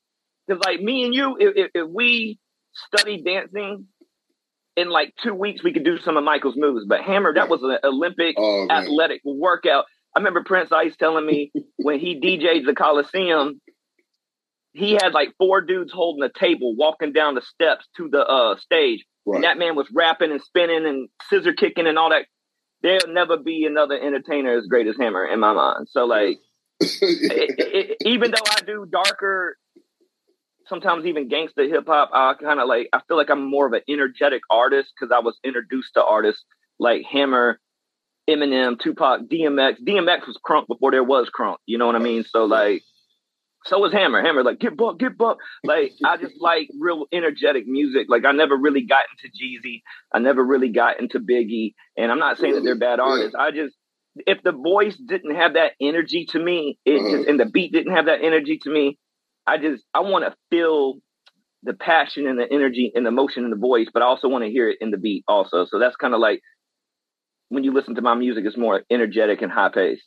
because 0.47 0.63
like 0.67 0.81
me 0.83 1.05
and 1.05 1.15
you, 1.15 1.37
if, 1.41 1.71
if, 1.75 1.89
we 1.89 2.39
studied 2.75 3.25
dancing 3.25 3.87
in 4.77 4.91
like 4.91 5.15
two 5.23 5.33
weeks, 5.35 5.65
we 5.65 5.73
could 5.73 5.85
do 5.85 5.99
some 5.99 6.19
of 6.19 6.25
Michael's 6.25 6.57
moves. 6.59 6.85
But 6.87 7.01
Hammer, 7.01 7.33
that 7.33 7.49
was 7.49 7.61
an 7.63 7.79
Olympic 7.85 8.35
Oh, 8.39 8.67
athletic 8.71 9.23
workout. 9.25 9.87
I 10.15 10.19
remember 10.21 10.45
Prince 10.45 10.73
Ice 10.73 10.95
telling 10.99 11.25
me 11.25 11.53
when 11.77 11.99
he 11.99 12.21
DJ'd 12.21 12.67
the 12.67 12.75
Coliseum, 12.75 13.61
he 14.73 14.93
had 14.93 15.13
like 15.13 15.35
four 15.39 15.61
dudes 15.61 15.93
holding 15.93 16.23
a 16.23 16.31
table, 16.31 16.75
walking 16.75 17.13
down 17.13 17.35
the 17.35 17.43
steps 17.43 17.87
to 17.97 18.09
the 18.09 18.21
uh, 18.21 18.57
stage. 18.57 19.05
Right. 19.27 19.37
And 19.37 19.45
that 19.45 19.59
man 19.59 19.77
was 19.77 19.87
rapping 19.95 20.33
and 20.33 20.43
spinning 20.43 20.87
and 20.87 21.09
scissor 21.29 21.53
kicking 21.53 21.87
and 21.87 21.99
all 21.99 22.11
that. 22.11 22.27
There'll 22.83 23.13
never 23.13 23.37
be 23.37 23.65
another 23.65 24.01
entertainer 24.01 24.59
as 24.59 24.67
great 24.67 24.89
as 24.89 24.97
Hammer 24.99 25.25
in 25.25 25.39
my 25.39 25.53
mind. 25.53 25.87
So 25.91 26.05
like, 26.05 26.39
it, 26.81 27.55
it, 27.59 27.97
even 28.05 28.33
though 28.33 28.43
I 28.51 28.61
do 28.63 28.87
darker, 28.91 29.57
sometimes 30.67 31.05
even 31.07 31.29
gangsta 31.29 31.69
hip 31.69 31.85
hop, 31.87 32.11
I 32.13 32.35
kind 32.43 32.59
of 32.59 32.67
like 32.67 32.89
I 32.93 33.01
feel 33.07 33.17
like 33.17 33.31
I'm 33.31 33.49
more 33.49 33.67
of 33.67 33.73
an 33.73 33.83
energetic 33.89 34.43
artist 34.51 34.91
because 34.99 35.13
I 35.15 35.21
was 35.21 35.39
introduced 35.45 35.95
to 35.95 36.03
artists 36.03 36.43
like 36.81 37.03
Hammer, 37.05 37.61
Eminem, 38.29 38.81
Tupac, 38.81 39.29
DMX. 39.29 39.77
DMX 39.87 40.27
was 40.27 40.41
crunk 40.45 40.67
before 40.67 40.91
there 40.91 41.05
was 41.05 41.31
crunk. 41.31 41.59
You 41.67 41.79
know 41.79 41.87
what 41.87 41.95
I 41.97 42.01
mean? 42.01 42.25
So 42.25 42.47
like. 42.47 42.83
So 43.67 43.79
was 43.79 43.93
Hammer. 43.93 44.23
Hammer, 44.23 44.43
like, 44.43 44.59
get 44.59 44.77
buck, 44.77 44.99
get 44.99 45.17
buck. 45.17 45.39
Like, 45.63 45.93
I 46.05 46.17
just 46.17 46.35
like 46.41 46.69
real 46.79 47.07
energetic 47.13 47.67
music. 47.67 48.07
Like, 48.09 48.25
I 48.25 48.33
never 48.33 48.57
really 48.57 48.85
got 48.87 49.05
into 49.11 49.33
Jeezy. 49.33 49.83
I 50.13 50.19
never 50.19 50.45
really 50.45 50.71
got 50.71 50.99
into 51.01 51.21
Biggie. 51.21 51.75
And 51.97 52.11
I'm 52.11 52.19
not 52.19 52.39
saying 52.39 52.55
that 52.55 52.63
they're 52.65 52.79
bad 52.79 52.99
artists. 53.01 53.37
I 53.39 53.53
just, 53.53 53.75
if 54.27 54.43
the 54.43 54.53
voice 54.53 54.97
didn't 54.97 55.37
have 55.37 55.55
that 55.55 55.73
energy 55.81 56.27
to 56.31 56.39
me, 56.39 56.79
it 56.85 56.99
Uh-huh. 57.01 57.17
just, 57.17 57.29
and 57.29 57.39
the 57.41 57.47
beat 57.47 57.73
didn't 57.73 57.95
have 57.95 58.07
that 58.07 58.23
energy 58.23 58.59
to 58.63 58.71
me, 58.71 58.99
I 59.47 59.59
just, 59.59 59.85
I 59.95 60.01
want 60.01 60.25
to 60.25 60.35
feel 60.51 60.95
the 61.63 61.75
passion 61.75 62.27
and 62.27 62.39
the 62.39 62.53
energy 62.53 62.91
and 62.95 63.07
the 63.07 63.11
emotion 63.11 63.45
in 63.45 63.51
the 63.51 63.57
voice, 63.57 63.87
but 63.93 64.03
I 64.03 64.07
also 64.07 64.29
want 64.29 64.45
to 64.45 64.51
hear 64.51 64.69
it 64.69 64.79
in 64.81 64.91
the 64.91 64.99
beat 64.99 65.25
also. 65.29 65.65
So 65.67 65.79
that's 65.79 65.97
kind 65.97 66.15
of 66.15 66.21
like 66.21 66.41
when 67.49 67.65
you 67.65 67.73
listen 67.73 67.95
to 67.95 68.03
my 68.03 68.15
music, 68.15 68.45
it's 68.45 68.57
more 68.57 68.83
energetic 68.91 69.43
and 69.43 69.53
high 69.53 69.69
paced. 69.69 70.03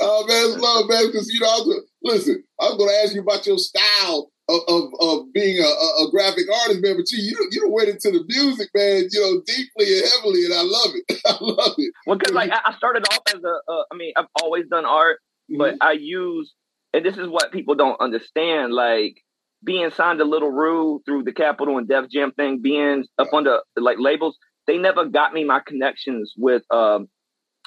Oh 0.00 0.26
man, 0.26 0.50
it's 0.50 0.62
love, 0.62 0.88
man. 0.88 1.06
Because 1.06 1.32
you 1.32 1.40
know, 1.40 1.46
I 1.46 1.60
was, 1.60 1.84
listen, 2.02 2.42
I 2.60 2.64
was 2.64 2.76
going 2.76 2.90
to 2.90 3.02
ask 3.04 3.14
you 3.14 3.20
about 3.20 3.46
your 3.46 3.58
style 3.58 4.30
of, 4.48 4.60
of, 4.66 4.82
of 5.00 5.32
being 5.32 5.58
a, 5.58 5.68
a, 5.68 6.10
graphic 6.10 6.46
artist, 6.62 6.82
man. 6.82 6.96
But 6.96 7.10
you 7.12 7.22
you 7.22 7.48
you 7.52 7.70
went 7.70 7.88
into 7.88 8.10
the 8.10 8.24
music, 8.26 8.70
man. 8.74 9.08
You 9.10 9.20
know, 9.20 9.42
deeply 9.46 9.98
and 9.98 10.08
heavily, 10.14 10.44
and 10.46 10.54
I 10.54 10.62
love 10.62 10.92
it. 10.94 11.20
I 11.26 11.36
love 11.40 11.74
it. 11.78 11.92
Well, 12.06 12.18
because 12.18 12.34
like 12.34 12.50
I 12.50 12.74
started 12.76 13.04
off 13.12 13.22
as 13.28 13.42
a, 13.44 13.72
uh, 13.72 13.84
I 13.92 13.96
mean, 13.96 14.12
I've 14.16 14.26
always 14.42 14.66
done 14.68 14.86
art, 14.86 15.20
mm-hmm. 15.50 15.58
but 15.58 15.76
I 15.80 15.92
use, 15.92 16.52
and 16.92 17.04
this 17.04 17.16
is 17.16 17.28
what 17.28 17.52
people 17.52 17.74
don't 17.74 18.00
understand, 18.00 18.72
like 18.72 19.16
being 19.62 19.90
signed 19.90 20.18
to 20.18 20.24
Little 20.24 20.50
Rue 20.50 21.02
through 21.04 21.24
the 21.24 21.32
Capitol 21.32 21.78
and 21.78 21.88
Def 21.88 22.10
Jam 22.10 22.32
thing, 22.32 22.60
being 22.62 23.04
up 23.18 23.32
under 23.32 23.60
like 23.76 23.98
labels, 24.00 24.36
they 24.66 24.78
never 24.78 25.04
got 25.04 25.32
me 25.32 25.44
my 25.44 25.60
connections 25.64 26.32
with 26.36 26.62
um, 26.70 27.08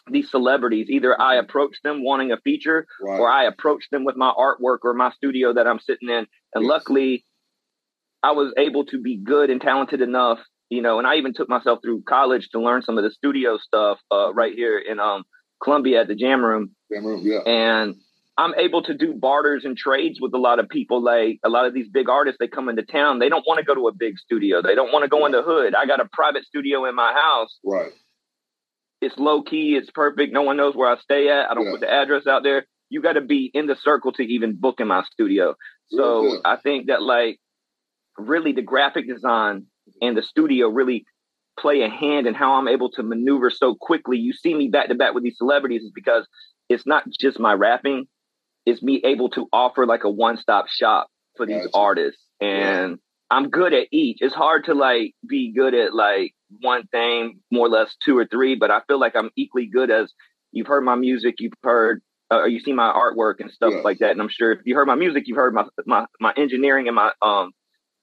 these 0.09 0.29
celebrities. 0.29 0.87
Either 0.89 1.19
I 1.19 1.35
mm-hmm. 1.81 1.87
them 1.89 2.03
wanting 2.03 2.31
a 2.31 2.37
feature, 2.37 2.85
right. 3.01 3.19
or 3.19 3.29
I 3.29 3.45
approach 3.45 3.85
them 3.91 4.03
with 4.03 4.15
my 4.15 4.31
artwork 4.31 4.79
or 4.83 4.93
my 4.93 5.11
studio 5.11 5.53
that 5.53 5.67
I'm 5.67 5.79
sitting 5.79 6.09
in. 6.09 6.27
And 6.53 6.63
yes. 6.63 6.69
luckily, 6.69 7.25
I 8.21 8.31
was 8.31 8.53
able 8.57 8.85
to 8.85 9.01
be 9.01 9.17
good 9.17 9.49
and 9.49 9.61
talented 9.61 10.01
enough, 10.01 10.39
you 10.69 10.81
know. 10.81 10.97
And 10.97 11.07
I 11.07 11.15
even 11.15 11.33
took 11.33 11.49
myself 11.49 11.79
through 11.83 12.03
college 12.03 12.49
to 12.49 12.59
learn 12.59 12.81
some 12.81 12.97
of 12.97 13.03
the 13.03 13.11
studio 13.11 13.57
stuff 13.57 13.99
uh, 14.11 14.33
right 14.33 14.53
here 14.53 14.77
in 14.77 14.99
um, 14.99 15.23
Columbia 15.61 16.01
at 16.01 16.07
the 16.07 16.15
Jam 16.15 16.43
Room. 16.43 16.71
Jam 16.91 17.05
Room, 17.05 17.21
yeah. 17.23 17.39
And 17.39 17.95
I'm 18.37 18.55
able 18.55 18.81
to 18.83 18.93
do 18.93 19.13
barters 19.13 19.63
and 19.63 19.77
trades 19.77 20.19
with 20.19 20.33
a 20.33 20.37
lot 20.37 20.59
of 20.59 20.67
people. 20.69 21.03
Like 21.03 21.39
a 21.43 21.49
lot 21.49 21.65
of 21.65 21.73
these 21.73 21.87
big 21.87 22.09
artists, 22.09 22.37
they 22.39 22.47
come 22.47 22.69
into 22.69 22.83
town. 22.83 23.19
They 23.19 23.29
don't 23.29 23.45
want 23.47 23.59
to 23.59 23.65
go 23.65 23.75
to 23.75 23.87
a 23.87 23.93
big 23.93 24.17
studio. 24.17 24.61
They 24.61 24.75
don't 24.75 24.91
want 24.91 25.03
to 25.03 25.09
go 25.09 25.19
right. 25.19 25.27
in 25.27 25.31
the 25.33 25.43
hood. 25.43 25.75
I 25.75 25.85
got 25.85 25.99
a 25.99 26.09
private 26.11 26.45
studio 26.45 26.85
in 26.85 26.95
my 26.95 27.13
house. 27.13 27.57
Right. 27.63 27.91
It's 29.03 29.17
low 29.17 29.43
key. 29.43 29.75
It's 29.75 29.89
perfect. 29.91 30.33
No 30.33 30.41
one 30.41 30.57
knows 30.57 30.75
where 30.75 30.91
I 30.91 30.97
stay 30.99 31.29
at. 31.29 31.49
I 31.49 31.53
don't 31.53 31.65
yeah. 31.65 31.71
put 31.71 31.81
the 31.81 31.91
address 31.91 32.27
out 32.27 32.43
there. 32.43 32.65
You 32.89 33.01
got 33.01 33.13
to 33.13 33.21
be 33.21 33.49
in 33.53 33.67
the 33.67 33.75
circle 33.75 34.11
to 34.13 34.23
even 34.23 34.55
book 34.55 34.79
in 34.79 34.87
my 34.87 35.03
studio. 35.11 35.55
So 35.89 36.25
yeah. 36.25 36.39
I 36.45 36.57
think 36.57 36.87
that 36.87 37.01
like 37.01 37.39
really 38.17 38.53
the 38.53 38.61
graphic 38.61 39.07
design 39.07 39.65
and 40.01 40.15
the 40.15 40.23
studio 40.23 40.67
really 40.67 41.05
play 41.59 41.81
a 41.81 41.89
hand 41.89 42.27
in 42.27 42.33
how 42.33 42.53
I'm 42.53 42.67
able 42.67 42.91
to 42.91 43.03
maneuver 43.03 43.49
so 43.49 43.75
quickly. 43.75 44.17
You 44.17 44.33
see 44.33 44.53
me 44.53 44.69
back 44.69 44.89
to 44.89 44.95
back 44.95 45.13
with 45.13 45.23
these 45.23 45.37
celebrities 45.37 45.83
is 45.83 45.91
because 45.93 46.27
it's 46.69 46.85
not 46.85 47.03
just 47.19 47.39
my 47.39 47.53
rapping 47.53 48.07
it's 48.65 48.81
me 48.81 49.01
able 49.03 49.29
to 49.31 49.47
offer 49.51 49.85
like 49.85 50.03
a 50.03 50.09
one 50.09 50.37
stop 50.37 50.67
shop 50.67 51.07
for 51.35 51.45
these 51.45 51.65
gotcha. 51.65 51.77
artists. 51.77 52.21
And 52.39 52.91
yeah. 52.91 52.95
I'm 53.29 53.49
good 53.49 53.73
at 53.73 53.87
each. 53.91 54.19
It's 54.21 54.33
hard 54.33 54.65
to 54.65 54.73
like 54.73 55.13
be 55.27 55.53
good 55.53 55.73
at 55.73 55.93
like 55.93 56.33
one 56.61 56.87
thing, 56.87 57.39
more 57.51 57.67
or 57.67 57.69
less 57.69 57.95
two 58.03 58.17
or 58.17 58.25
three, 58.25 58.55
but 58.55 58.71
I 58.71 58.81
feel 58.87 58.99
like 58.99 59.15
I'm 59.15 59.29
equally 59.35 59.67
good 59.67 59.91
as 59.91 60.11
you've 60.51 60.67
heard 60.67 60.83
my 60.83 60.95
music, 60.95 61.35
you've 61.39 61.53
heard 61.63 62.01
uh, 62.31 62.37
or 62.37 62.47
you 62.47 62.59
see 62.59 62.73
my 62.73 62.91
artwork 62.91 63.35
and 63.39 63.51
stuff 63.51 63.73
yeah. 63.75 63.81
like 63.81 63.99
that. 63.99 64.11
And 64.11 64.21
I'm 64.21 64.29
sure 64.29 64.51
if 64.51 64.59
you 64.65 64.75
heard 64.75 64.87
my 64.87 64.95
music, 64.95 65.23
you've 65.25 65.37
heard 65.37 65.53
my 65.53 65.65
my 65.85 66.05
my 66.19 66.33
engineering 66.35 66.87
and 66.87 66.95
my 66.95 67.11
um 67.21 67.51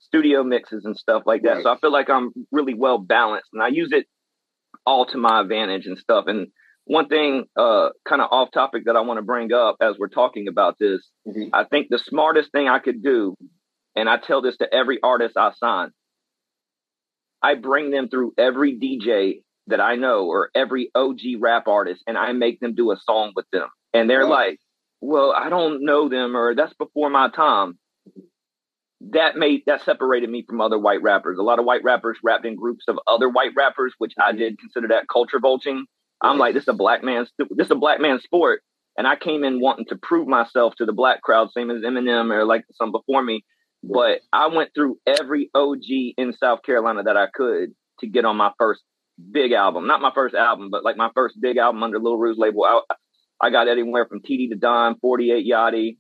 studio 0.00 0.42
mixes 0.42 0.85
and 0.85 0.97
stuff 0.97 1.23
like 1.26 1.42
that. 1.42 1.57
Right. 1.57 1.62
So 1.62 1.73
I 1.73 1.78
feel 1.78 1.92
like 1.92 2.11
I'm 2.11 2.33
really 2.50 2.75
well 2.75 2.99
balanced 2.99 3.50
and 3.52 3.62
I 3.62 3.69
use 3.69 3.90
it 3.92 4.07
all 4.87 5.07
to 5.07 5.19
my 5.19 5.40
advantage 5.40 5.87
and 5.87 5.99
stuff. 5.99 6.25
And 6.26 6.49
one 6.85 7.09
thing 7.09 7.45
uh, 7.57 7.90
kind 8.09 8.21
of 8.21 8.28
off 8.33 8.50
topic 8.52 8.85
that 8.87 8.97
I 8.97 9.00
want 9.00 9.19
to 9.19 9.23
bring 9.23 9.52
up 9.52 9.76
as 9.80 9.97
we're 9.99 10.09
talking 10.09 10.49
about 10.49 10.76
this, 10.78 11.07
mm-hmm. 11.28 11.50
I 11.52 11.64
think 11.64 11.88
the 11.90 11.99
smartest 11.99 12.50
thing 12.50 12.69
I 12.69 12.78
could 12.78 13.02
do, 13.02 13.37
and 13.95 14.09
I 14.09 14.16
tell 14.16 14.42
this 14.42 14.57
to 14.59 14.75
every 14.75 14.99
artist 15.02 15.37
I 15.37 15.52
sign, 15.57 15.90
I 17.43 17.55
bring 17.55 17.91
them 17.91 18.09
through 18.09 18.35
every 18.37 18.79
DJ 18.79 19.43
that 19.67 19.81
I 19.81 19.97
know 19.97 20.27
or 20.27 20.51
every 20.55 20.91
OG 20.95 21.21
rap 21.41 21.69
artist 21.69 22.03
and 22.07 22.19
I 22.19 22.33
make 22.33 22.61
them 22.61 22.75
do 22.75 22.93
a 22.93 22.97
song 22.97 23.33
with 23.35 23.47
them. 23.53 23.69
And 23.95 24.09
they're 24.09 24.27
like, 24.27 24.59
well, 25.01 25.33
I 25.33 25.49
don't 25.49 25.85
know 25.85 26.09
them 26.09 26.37
or 26.37 26.55
that's 26.55 26.75
before 26.75 27.11
my 27.11 27.31
time. 27.31 27.79
That 29.13 29.37
made 29.37 29.63
that 29.67 29.83
separated 29.83 30.29
me 30.29 30.45
from 30.47 30.61
other 30.61 30.79
white 30.79 31.03
rappers. 31.03 31.39
A 31.39 31.43
lot 31.43 31.59
of 31.59 31.65
white 31.65 31.83
rappers 31.83 32.19
rapped 32.23 32.45
in 32.45 32.55
groups 32.55 32.85
of 32.87 32.99
other 33.07 33.31
white 33.31 33.53
rappers, 33.57 33.95
which 33.97 34.13
I 34.21 34.31
mm-hmm. 34.31 34.39
did 34.39 34.59
consider 34.59 34.89
that 34.89 35.09
culture 35.11 35.41
vulturing. 35.41 35.85
I'm 36.21 36.37
like, 36.37 36.53
this 36.53 36.65
is 36.65 36.69
a 36.69 36.75
black 36.75 37.03
man's 37.03 37.31
this 37.39 37.67
is 37.67 37.71
a 37.71 37.77
black 37.77 38.01
man's 38.01 38.23
sport. 38.23 38.63
And 38.99 39.07
I 39.07 39.17
came 39.17 39.45
in 39.45 39.61
wanting 39.61 39.87
to 39.87 39.97
prove 39.97 40.29
myself 40.29 40.75
to 40.77 40.85
the 40.85 40.93
black 40.93 41.23
crowd, 41.23 41.51
same 41.53 41.71
as 41.71 41.83
Eminem 41.83 42.31
or 42.31 42.45
like 42.45 42.65
some 42.73 42.93
before 42.93 43.23
me. 43.23 43.45
But 43.83 44.21
I 44.33 44.49
went 44.49 44.71
through 44.75 44.99
every 45.07 45.51
OG 45.55 45.85
in 46.17 46.33
South 46.33 46.63
Carolina 46.63 47.05
that 47.05 47.17
I 47.17 47.27
could 47.33 47.71
to 48.01 48.07
get 48.07 48.25
on 48.25 48.37
my 48.37 48.53
first 48.59 48.83
big 49.31 49.53
album. 49.53 49.87
Not 49.87 50.03
my 50.03 50.13
first 50.15 50.35
album, 50.35 50.69
but 50.71 50.85
like 50.85 50.97
my 50.97 51.11
first 51.15 51.41
big 51.41 51.57
album 51.57 51.83
under 51.83 51.99
Lil 51.99 52.17
Rue's 52.17 52.39
label. 52.39 52.65
I, 52.65 52.81
I 53.41 53.51
got 53.51 53.69
anywhere 53.69 54.07
from 54.07 54.21
TD 54.21 54.51
to 54.51 54.57
Don, 54.57 54.99
48 54.99 55.47
Yachty. 55.51 55.97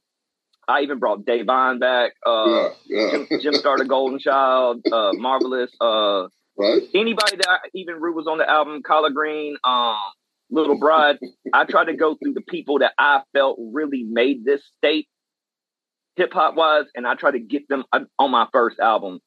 I 0.68 0.82
even 0.82 0.98
brought 0.98 1.24
Da'Vine 1.24 1.80
back. 1.80 2.12
Uh, 2.24 2.44
yeah, 2.46 2.68
yeah. 2.86 3.10
Jim, 3.10 3.40
Jim 3.42 3.54
started 3.54 3.88
Golden 3.88 4.18
Child, 4.18 4.82
uh, 4.92 5.12
Marvelous, 5.14 5.70
uh, 5.80 6.28
Right. 6.60 6.82
Anybody 6.94 7.36
that 7.36 7.48
I, 7.48 7.56
even 7.74 7.96
Rue 8.00 8.14
was 8.14 8.26
on 8.26 8.36
the 8.36 8.48
album, 8.48 8.82
Collard 8.82 9.14
Green, 9.14 9.56
um, 9.64 9.96
Little 10.50 10.78
Bride. 10.78 11.16
I 11.54 11.64
tried 11.64 11.86
to 11.86 11.94
go 11.94 12.16
through 12.16 12.34
the 12.34 12.42
people 12.42 12.80
that 12.80 12.92
I 12.98 13.22
felt 13.32 13.58
really 13.58 14.04
made 14.06 14.44
this 14.44 14.60
state 14.76 15.08
hip 16.16 16.32
hop 16.32 16.54
wise, 16.54 16.86
and 16.94 17.06
I 17.06 17.14
try 17.14 17.30
to 17.30 17.40
get 17.40 17.68
them 17.68 17.84
on 17.92 18.30
my 18.30 18.46
first 18.52 18.78
album 18.78 19.20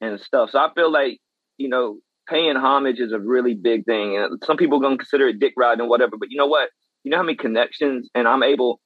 and 0.00 0.20
stuff. 0.20 0.50
So 0.50 0.58
I 0.58 0.70
feel 0.74 0.90
like 0.90 1.18
you 1.58 1.68
know 1.68 1.98
paying 2.28 2.56
homage 2.56 2.98
is 2.98 3.12
a 3.12 3.18
really 3.18 3.54
big 3.54 3.84
thing, 3.84 4.16
and 4.16 4.42
some 4.44 4.56
people 4.56 4.78
are 4.78 4.82
gonna 4.82 4.98
consider 4.98 5.28
it 5.28 5.38
dick 5.38 5.54
riding 5.56 5.80
and 5.80 5.90
whatever. 5.90 6.16
But 6.18 6.30
you 6.30 6.38
know 6.38 6.46
what? 6.46 6.70
You 7.04 7.10
know 7.10 7.18
how 7.18 7.22
many 7.22 7.36
connections, 7.36 8.08
and 8.14 8.26
I'm 8.26 8.42
able. 8.42 8.80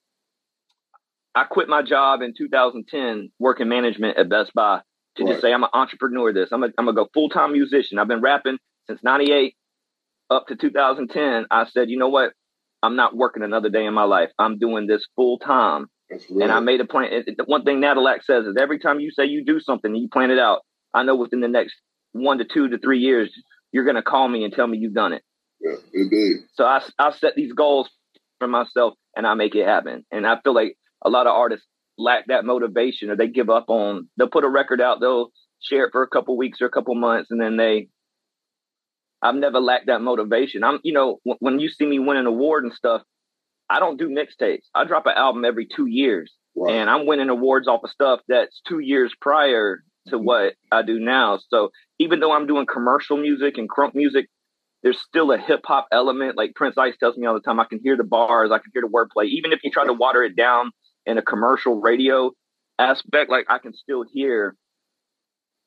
I 1.35 1.45
quit 1.45 1.69
my 1.69 1.83
job 1.83 2.23
in 2.23 2.35
2010 2.37 3.31
working 3.39 3.69
management 3.69 4.19
at 4.19 4.29
Best 4.29 4.53
Buy 4.53 4.81
to 5.17 5.23
right. 5.23 5.31
just 5.31 5.43
say 5.43 5.53
I'm 5.53 5.63
an 5.63 5.71
entrepreneur. 5.73 6.33
This 6.33 6.51
I'm 6.53 6.63
a, 6.63 6.67
I'm 6.79 6.87
gonna 6.87 6.95
go 6.95 7.09
full 7.15 7.29
time 7.29 7.53
musician. 7.53 7.99
I've 7.99 8.09
been 8.09 8.21
rapping 8.21 8.59
since 8.89 9.03
'98 9.03 9.55
up 10.31 10.47
to 10.47 10.57
2010. 10.57 11.47
I 11.51 11.67
said, 11.67 11.91
you 11.91 11.99
know 11.99 12.09
what? 12.09 12.33
I'm 12.83 12.97
not 12.97 13.15
working 13.15 13.43
another 13.43 13.69
day 13.69 13.85
in 13.85 13.95
my 13.95 14.05
life. 14.05 14.31
I'm 14.39 14.59
doing 14.59 14.87
this 14.87 15.07
full 15.17 15.39
time. 15.39 15.87
And 16.11 16.51
I 16.51 16.61
made 16.61 16.81
a 16.81 16.87
plan. 16.87 17.09
It, 17.13 17.39
one 17.47 17.65
thing 17.65 17.81
Nadalac 17.81 18.25
says 18.25 18.45
is 18.47 18.57
every 18.61 18.79
time 18.79 19.01
you 19.01 19.11
say 19.11 19.27
you 19.27 19.45
do 19.45 19.61
something 19.61 19.93
and 19.93 20.01
you 20.03 20.09
plan 20.09 20.31
it 20.31 20.39
out, 20.39 20.61
I 20.93 21.03
know 21.05 21.15
within 21.17 21.41
the 21.41 21.49
next 21.49 21.75
one 22.13 22.39
to 22.39 22.45
two 22.45 22.69
to 22.69 22.79
three 22.79 22.99
years, 22.99 23.33
you're 23.73 23.85
going 23.85 23.97
to 23.97 24.03
call 24.03 24.29
me 24.29 24.45
and 24.45 24.53
tell 24.53 24.67
me 24.67 24.79
you've 24.79 24.95
done 24.95 25.13
it. 25.13 25.23
Yeah, 25.61 25.77
indeed. 25.95 26.39
So 26.55 26.65
I, 26.65 26.83
I 26.99 27.13
set 27.13 27.35
these 27.37 27.53
goals 27.53 27.89
for 28.39 28.49
myself 28.49 28.95
and 29.17 29.27
I 29.27 29.35
make 29.35 29.55
it 29.55 29.67
happen. 29.67 30.05
And 30.11 30.27
I 30.27 30.41
feel 30.43 30.55
like 30.55 30.77
a 31.05 31.11
lot 31.11 31.27
of 31.27 31.35
artists 31.35 31.67
lack 31.99 32.27
that 32.29 32.45
motivation 32.45 33.11
or 33.11 33.17
they 33.17 33.29
give 33.29 33.51
up 33.51 33.67
on 33.69 34.09
they'll 34.17 34.29
put 34.29 34.45
a 34.45 34.49
record 34.49 34.81
out 34.81 35.01
they'll 35.01 35.31
share 35.63 35.85
it 35.85 35.93
for 35.93 36.03
a 36.03 36.09
couple 36.09 36.37
weeks 36.37 36.61
or 36.61 36.67
a 36.67 36.71
couple 36.71 36.95
months 36.95 37.31
and 37.31 37.41
then 37.41 37.57
they 37.59 37.89
i've 39.23 39.35
never 39.35 39.61
lacked 39.61 39.87
that 39.87 40.01
motivation 40.01 40.65
i'm 40.65 40.81
you 40.83 40.95
know 40.95 41.19
w- 41.27 41.37
when 41.41 41.61
you 41.61 41.69
see 41.69 41.85
me 41.85 41.99
win 41.99 42.17
an 42.17 42.27
award 42.27 42.65
and 42.65 42.73
stuff 42.73 43.03
i 43.71 43.79
don't 43.79 43.99
do 43.99 44.09
mixtapes 44.09 44.65
i 44.75 44.85
drop 44.85 45.07
an 45.07 45.15
album 45.17 45.45
every 45.45 45.67
two 45.67 45.87
years 45.87 46.33
wow. 46.55 46.71
and 46.71 46.91
i'm 46.91 47.07
winning 47.07 47.29
awards 47.29 47.69
off 47.69 47.85
of 47.85 47.91
stuff 47.91 48.21
that's 48.29 48.61
two 48.67 48.81
years 48.81 49.13
prior 49.21 49.83
to 50.09 50.17
mm-hmm. 50.17 50.25
what 50.25 50.55
i 50.73 50.83
do 50.83 50.99
now 50.99 51.39
so 51.49 51.71
even 51.99 52.21
though 52.21 52.33
i'm 52.33 52.47
doing 52.47 52.67
commercial 52.67 53.17
music 53.17 53.57
and 53.57 53.71
crunk 53.71 53.95
music 53.95 54.27
there's 54.83 55.01
still 55.01 55.33
a 55.33 55.39
hip 55.39 55.61
hop 55.65 55.89
element. 55.93 56.37
Like 56.37 56.55
Prince 56.55 56.79
Ice 56.79 56.97
tells 56.99 57.17
me 57.17 57.27
all 57.27 57.35
the 57.35 57.41
time, 57.41 57.61
I 57.61 57.65
can 57.65 57.81
hear 57.83 57.97
the 57.97 58.05
bars, 58.05 58.51
I 58.51 58.59
can 58.59 58.71
hear 58.73 58.83
the 58.83 58.89
wordplay. 58.89 59.27
Even 59.27 59.53
if 59.53 59.61
you 59.63 59.71
try 59.71 59.87
to 59.87 59.93
water 59.93 60.23
it 60.23 60.37
down 60.37 60.71
in 61.07 61.19
a 61.19 61.23
commercial 61.23 61.81
radio 61.81 62.33
aspect, 62.79 63.31
like 63.31 63.47
I 63.49 63.59
can 63.59 63.75
still 63.75 64.05
hear 64.11 64.57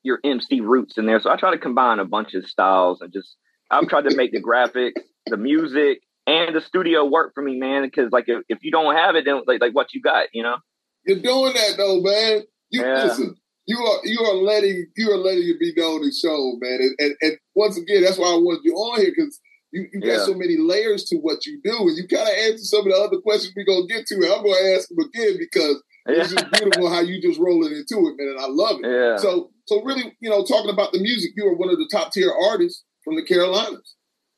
your 0.01 0.19
MC 0.23 0.61
roots 0.61 0.97
in 0.97 1.05
there. 1.05 1.19
So 1.19 1.29
I 1.29 1.37
try 1.37 1.51
to 1.51 1.57
combine 1.57 1.99
a 1.99 2.05
bunch 2.05 2.33
of 2.33 2.45
styles 2.47 3.01
and 3.01 3.13
just 3.13 3.35
I've 3.71 3.87
tried 3.87 4.09
to 4.09 4.15
make 4.15 4.31
the 4.31 4.41
graphics, 4.41 5.01
the 5.27 5.37
music, 5.37 6.01
and 6.27 6.55
the 6.55 6.61
studio 6.61 7.05
work 7.05 7.33
for 7.33 7.43
me, 7.43 7.57
man. 7.59 7.83
Because 7.83 8.11
like 8.11 8.25
if, 8.27 8.43
if 8.49 8.59
you 8.63 8.71
don't 8.71 8.95
have 8.95 9.15
it, 9.15 9.25
then 9.25 9.41
like 9.47 9.61
like 9.61 9.73
what 9.73 9.93
you 9.93 10.01
got, 10.01 10.27
you 10.33 10.43
know. 10.43 10.57
You're 11.05 11.19
doing 11.19 11.53
that 11.53 11.75
though, 11.77 12.01
man. 12.01 12.43
You 12.69 12.81
yeah. 12.81 13.03
listen. 13.05 13.35
You 13.65 13.77
are 13.77 13.99
you 14.03 14.19
are 14.19 14.35
letting 14.35 14.87
you 14.97 15.11
are 15.11 15.17
letting 15.17 15.47
it 15.47 15.59
be 15.59 15.73
known 15.77 16.03
and 16.03 16.13
shown, 16.13 16.59
man. 16.59 16.79
And, 16.81 16.95
and, 16.99 17.15
and 17.21 17.37
once 17.55 17.77
again, 17.77 18.03
that's 18.03 18.17
why 18.17 18.27
I 18.27 18.35
wanted 18.35 18.65
you 18.65 18.73
on 18.73 18.99
here 18.99 19.13
because 19.15 19.39
you, 19.73 19.87
you 19.91 20.01
got 20.01 20.25
so 20.25 20.35
many 20.35 20.55
layers 20.57 21.05
to 21.05 21.17
what 21.17 21.45
you 21.45 21.59
do, 21.63 21.75
and 21.75 21.97
you 21.97 22.07
kind 22.07 22.29
of 22.29 22.35
answer 22.35 22.63
some 22.63 22.81
of 22.81 22.93
the 22.93 22.95
other 22.95 23.21
questions 23.21 23.53
we're 23.55 23.65
gonna 23.65 23.87
get 23.87 24.05
to. 24.07 24.15
And 24.15 24.25
I'm 24.25 24.43
gonna 24.43 24.75
ask 24.75 24.87
them 24.89 24.99
again 24.99 25.37
because 25.39 25.81
yeah. 26.07 26.21
it's 26.21 26.33
just 26.33 26.51
beautiful 26.51 26.89
how 26.89 27.01
you 27.01 27.21
just 27.21 27.39
rolling 27.39 27.71
into 27.71 28.05
it, 28.07 28.15
man, 28.17 28.35
and 28.35 28.39
I 28.39 28.47
love 28.47 28.79
it. 28.83 28.87
Yeah. 28.87 29.17
So, 29.17 29.49
so 29.65 29.81
really, 29.83 30.15
you 30.19 30.29
know, 30.29 30.45
talking 30.45 30.69
about 30.69 30.91
the 30.91 30.99
music, 30.99 31.31
you 31.35 31.47
are 31.47 31.55
one 31.55 31.69
of 31.69 31.77
the 31.77 31.89
top 31.91 32.11
tier 32.11 32.31
artists 32.31 32.83
from 33.03 33.15
the 33.15 33.23
Carolinas, 33.23 33.95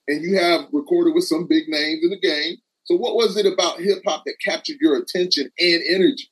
and 0.07 0.24
you 0.24 0.38
have 0.38 0.62
recorded 0.71 1.13
with 1.13 1.25
some 1.25 1.47
big 1.47 1.67
names 1.67 2.03
in 2.03 2.09
the 2.09 2.19
game. 2.19 2.57
So, 2.83 2.95
what 2.95 3.15
was 3.15 3.38
it 3.38 3.45
about 3.45 3.79
hip 3.79 4.00
hop 4.05 4.24
that 4.25 4.35
captured 4.43 4.77
your 4.79 4.97
attention 4.97 5.50
and 5.59 5.83
energy? 5.89 6.29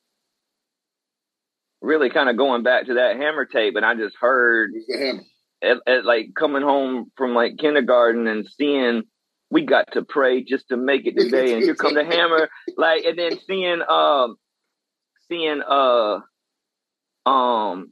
Really, 1.82 2.10
kind 2.10 2.30
of 2.30 2.38
going 2.38 2.64
back 2.64 2.86
to 2.86 2.94
that 2.96 3.18
hammer 3.18 3.46
tape, 3.46 3.76
and 3.76 3.86
I 3.86 3.96
just 3.96 4.16
heard 4.20 4.72
the 4.88 4.98
hammer 4.98 5.24
at, 5.64 5.78
at 5.88 6.06
like 6.06 6.34
coming 6.38 6.62
home 6.62 7.12
from 7.16 7.34
like 7.34 7.58
kindergarten 7.58 8.28
and 8.28 8.48
seeing 8.48 9.04
we 9.50 9.66
got 9.66 9.92
to 9.94 10.04
pray 10.04 10.44
just 10.44 10.68
to 10.70 10.78
make 10.78 11.06
it 11.06 11.18
today 11.18 11.54
and 11.54 11.64
here 11.64 11.76
come 11.76 11.94
the 11.94 12.04
hammer 12.04 12.50
like 12.78 13.06
and 13.06 13.18
then 13.18 13.40
seeing 13.48 13.82
um 13.88 14.36
seeing 15.30 15.62
uh 15.62 16.20
um 17.26 17.92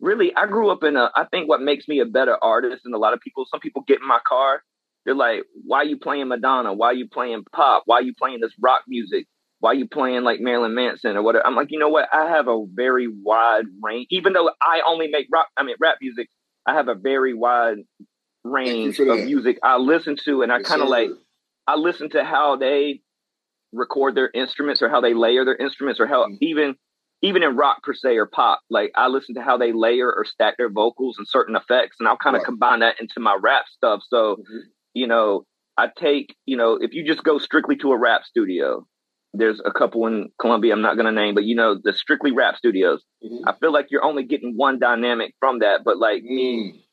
really 0.00 0.34
I 0.34 0.46
grew 0.46 0.70
up 0.70 0.82
in 0.84 0.96
a 0.96 1.10
I 1.14 1.24
think 1.30 1.48
what 1.48 1.60
makes 1.60 1.88
me 1.88 2.00
a 2.00 2.06
better 2.06 2.36
artist 2.42 2.82
than 2.84 2.94
a 2.94 2.98
lot 2.98 3.12
of 3.12 3.20
people, 3.20 3.44
some 3.50 3.60
people 3.60 3.82
get 3.86 4.00
in 4.00 4.06
my 4.06 4.20
car, 4.26 4.62
they're 5.04 5.14
like, 5.14 5.42
Why 5.64 5.78
are 5.78 5.84
you 5.84 5.98
playing 5.98 6.28
Madonna? 6.28 6.72
Why 6.72 6.88
are 6.88 6.94
you 6.94 7.08
playing 7.08 7.44
pop? 7.52 7.82
Why 7.86 7.96
are 7.96 8.02
you 8.02 8.14
playing 8.18 8.40
this 8.40 8.52
rock 8.60 8.82
music? 8.88 9.26
Why 9.60 9.72
are 9.72 9.74
you 9.74 9.86
playing 9.86 10.22
like 10.22 10.40
Marilyn 10.40 10.74
Manson 10.74 11.16
or 11.16 11.22
whatever? 11.22 11.46
I'm 11.46 11.54
like, 11.54 11.70
you 11.70 11.78
know 11.78 11.90
what? 11.90 12.08
I 12.12 12.30
have 12.30 12.48
a 12.48 12.64
very 12.72 13.08
wide 13.08 13.66
range. 13.82 14.06
Even 14.10 14.32
though 14.32 14.50
I 14.60 14.80
only 14.88 15.08
make 15.08 15.26
rock, 15.30 15.48
I 15.56 15.62
mean 15.62 15.76
rap 15.78 15.96
music, 16.00 16.28
I 16.66 16.74
have 16.74 16.88
a 16.88 16.94
very 16.94 17.34
wide 17.34 17.78
range 18.42 18.98
of 18.98 19.06
music 19.06 19.58
I 19.62 19.76
listen 19.76 20.16
to, 20.24 20.42
and 20.42 20.50
I 20.50 20.62
kind 20.62 20.82
of 20.82 20.88
like 20.88 21.10
I 21.66 21.76
listen 21.76 22.10
to 22.10 22.24
how 22.24 22.56
they 22.56 23.02
record 23.72 24.14
their 24.14 24.30
instruments 24.32 24.82
or 24.82 24.88
how 24.88 25.00
they 25.00 25.14
layer 25.14 25.44
their 25.44 25.56
instruments 25.56 26.00
or 26.00 26.06
how 26.06 26.24
mm-hmm. 26.24 26.36
even 26.40 26.74
even 27.22 27.42
in 27.42 27.56
rock 27.56 27.82
per 27.82 27.94
se 27.94 28.16
or 28.16 28.26
pop, 28.26 28.60
like 28.70 28.92
I 28.94 29.08
listen 29.08 29.34
to 29.34 29.42
how 29.42 29.56
they 29.56 29.72
layer 29.72 30.12
or 30.12 30.24
stack 30.24 30.56
their 30.56 30.70
vocals 30.70 31.18
and 31.18 31.28
certain 31.28 31.56
effects, 31.56 31.96
and 31.98 32.08
I'll 32.08 32.16
kind 32.16 32.36
of 32.36 32.40
right. 32.40 32.46
combine 32.46 32.80
that 32.80 33.00
into 33.00 33.20
my 33.20 33.36
rap 33.40 33.66
stuff. 33.68 34.02
So, 34.08 34.36
mm-hmm. 34.36 34.58
you 34.94 35.06
know, 35.06 35.44
I 35.76 35.88
take, 35.96 36.34
you 36.46 36.56
know, 36.56 36.78
if 36.80 36.92
you 36.92 37.04
just 37.04 37.22
go 37.22 37.38
strictly 37.38 37.76
to 37.76 37.92
a 37.92 37.98
rap 37.98 38.24
studio, 38.24 38.86
there's 39.32 39.60
a 39.64 39.70
couple 39.70 40.06
in 40.06 40.30
Columbia 40.40 40.72
I'm 40.72 40.82
not 40.82 40.96
going 40.96 41.06
to 41.06 41.12
name, 41.12 41.34
but 41.34 41.44
you 41.44 41.54
know, 41.54 41.78
the 41.82 41.92
strictly 41.92 42.32
rap 42.32 42.56
studios. 42.56 43.02
Mm-hmm. 43.24 43.48
I 43.48 43.54
feel 43.60 43.72
like 43.72 43.86
you're 43.90 44.04
only 44.04 44.24
getting 44.24 44.54
one 44.56 44.78
dynamic 44.78 45.34
from 45.38 45.60
that, 45.60 45.82
but 45.84 45.98
like 45.98 46.22
mm. 46.22 46.28
me, 46.28 46.86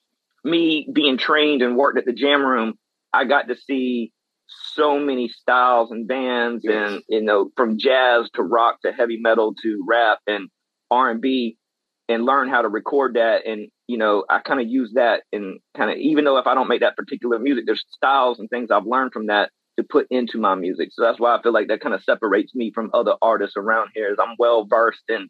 me 0.43 0.87
being 0.93 1.17
trained 1.17 1.61
and 1.61 1.75
worked 1.75 1.97
at 1.97 2.05
the 2.05 2.13
jam 2.13 2.45
room, 2.45 2.75
I 3.13 3.25
got 3.25 3.47
to 3.47 3.55
see 3.55 4.11
so 4.47 4.99
many 4.99 5.27
styles 5.27 5.91
and 5.91 6.07
bands 6.07 6.63
yes. 6.63 6.73
and 6.75 7.03
you 7.09 7.21
know 7.21 7.49
from 7.55 7.77
jazz 7.77 8.29
to 8.33 8.43
rock 8.43 8.81
to 8.81 8.91
heavy 8.91 9.17
metal 9.19 9.53
to 9.61 9.83
rap 9.87 10.19
and 10.27 10.49
r&b 10.89 11.57
and 12.09 12.25
learn 12.25 12.49
how 12.49 12.61
to 12.61 12.69
record 12.69 13.15
that 13.15 13.45
and 13.45 13.69
you 13.87 13.97
know 13.97 14.23
i 14.29 14.39
kind 14.39 14.61
of 14.61 14.67
use 14.67 14.91
that 14.95 15.23
and 15.33 15.59
kind 15.75 15.91
of 15.91 15.97
even 15.97 16.23
though 16.23 16.37
if 16.37 16.47
i 16.47 16.53
don't 16.53 16.69
make 16.69 16.81
that 16.81 16.95
particular 16.95 17.39
music 17.39 17.65
there's 17.65 17.83
styles 17.89 18.39
and 18.39 18.49
things 18.49 18.71
i've 18.71 18.85
learned 18.85 19.11
from 19.11 19.27
that 19.27 19.51
to 19.77 19.83
put 19.83 20.07
into 20.09 20.37
my 20.37 20.55
music 20.55 20.89
so 20.91 21.03
that's 21.03 21.19
why 21.19 21.35
i 21.35 21.41
feel 21.41 21.53
like 21.53 21.67
that 21.67 21.81
kind 21.81 21.93
of 21.93 22.03
separates 22.03 22.55
me 22.55 22.71
from 22.73 22.89
other 22.93 23.15
artists 23.21 23.57
around 23.57 23.89
here 23.93 24.11
is 24.11 24.17
i'm 24.21 24.35
well 24.39 24.65
versed 24.65 25.03
in 25.09 25.27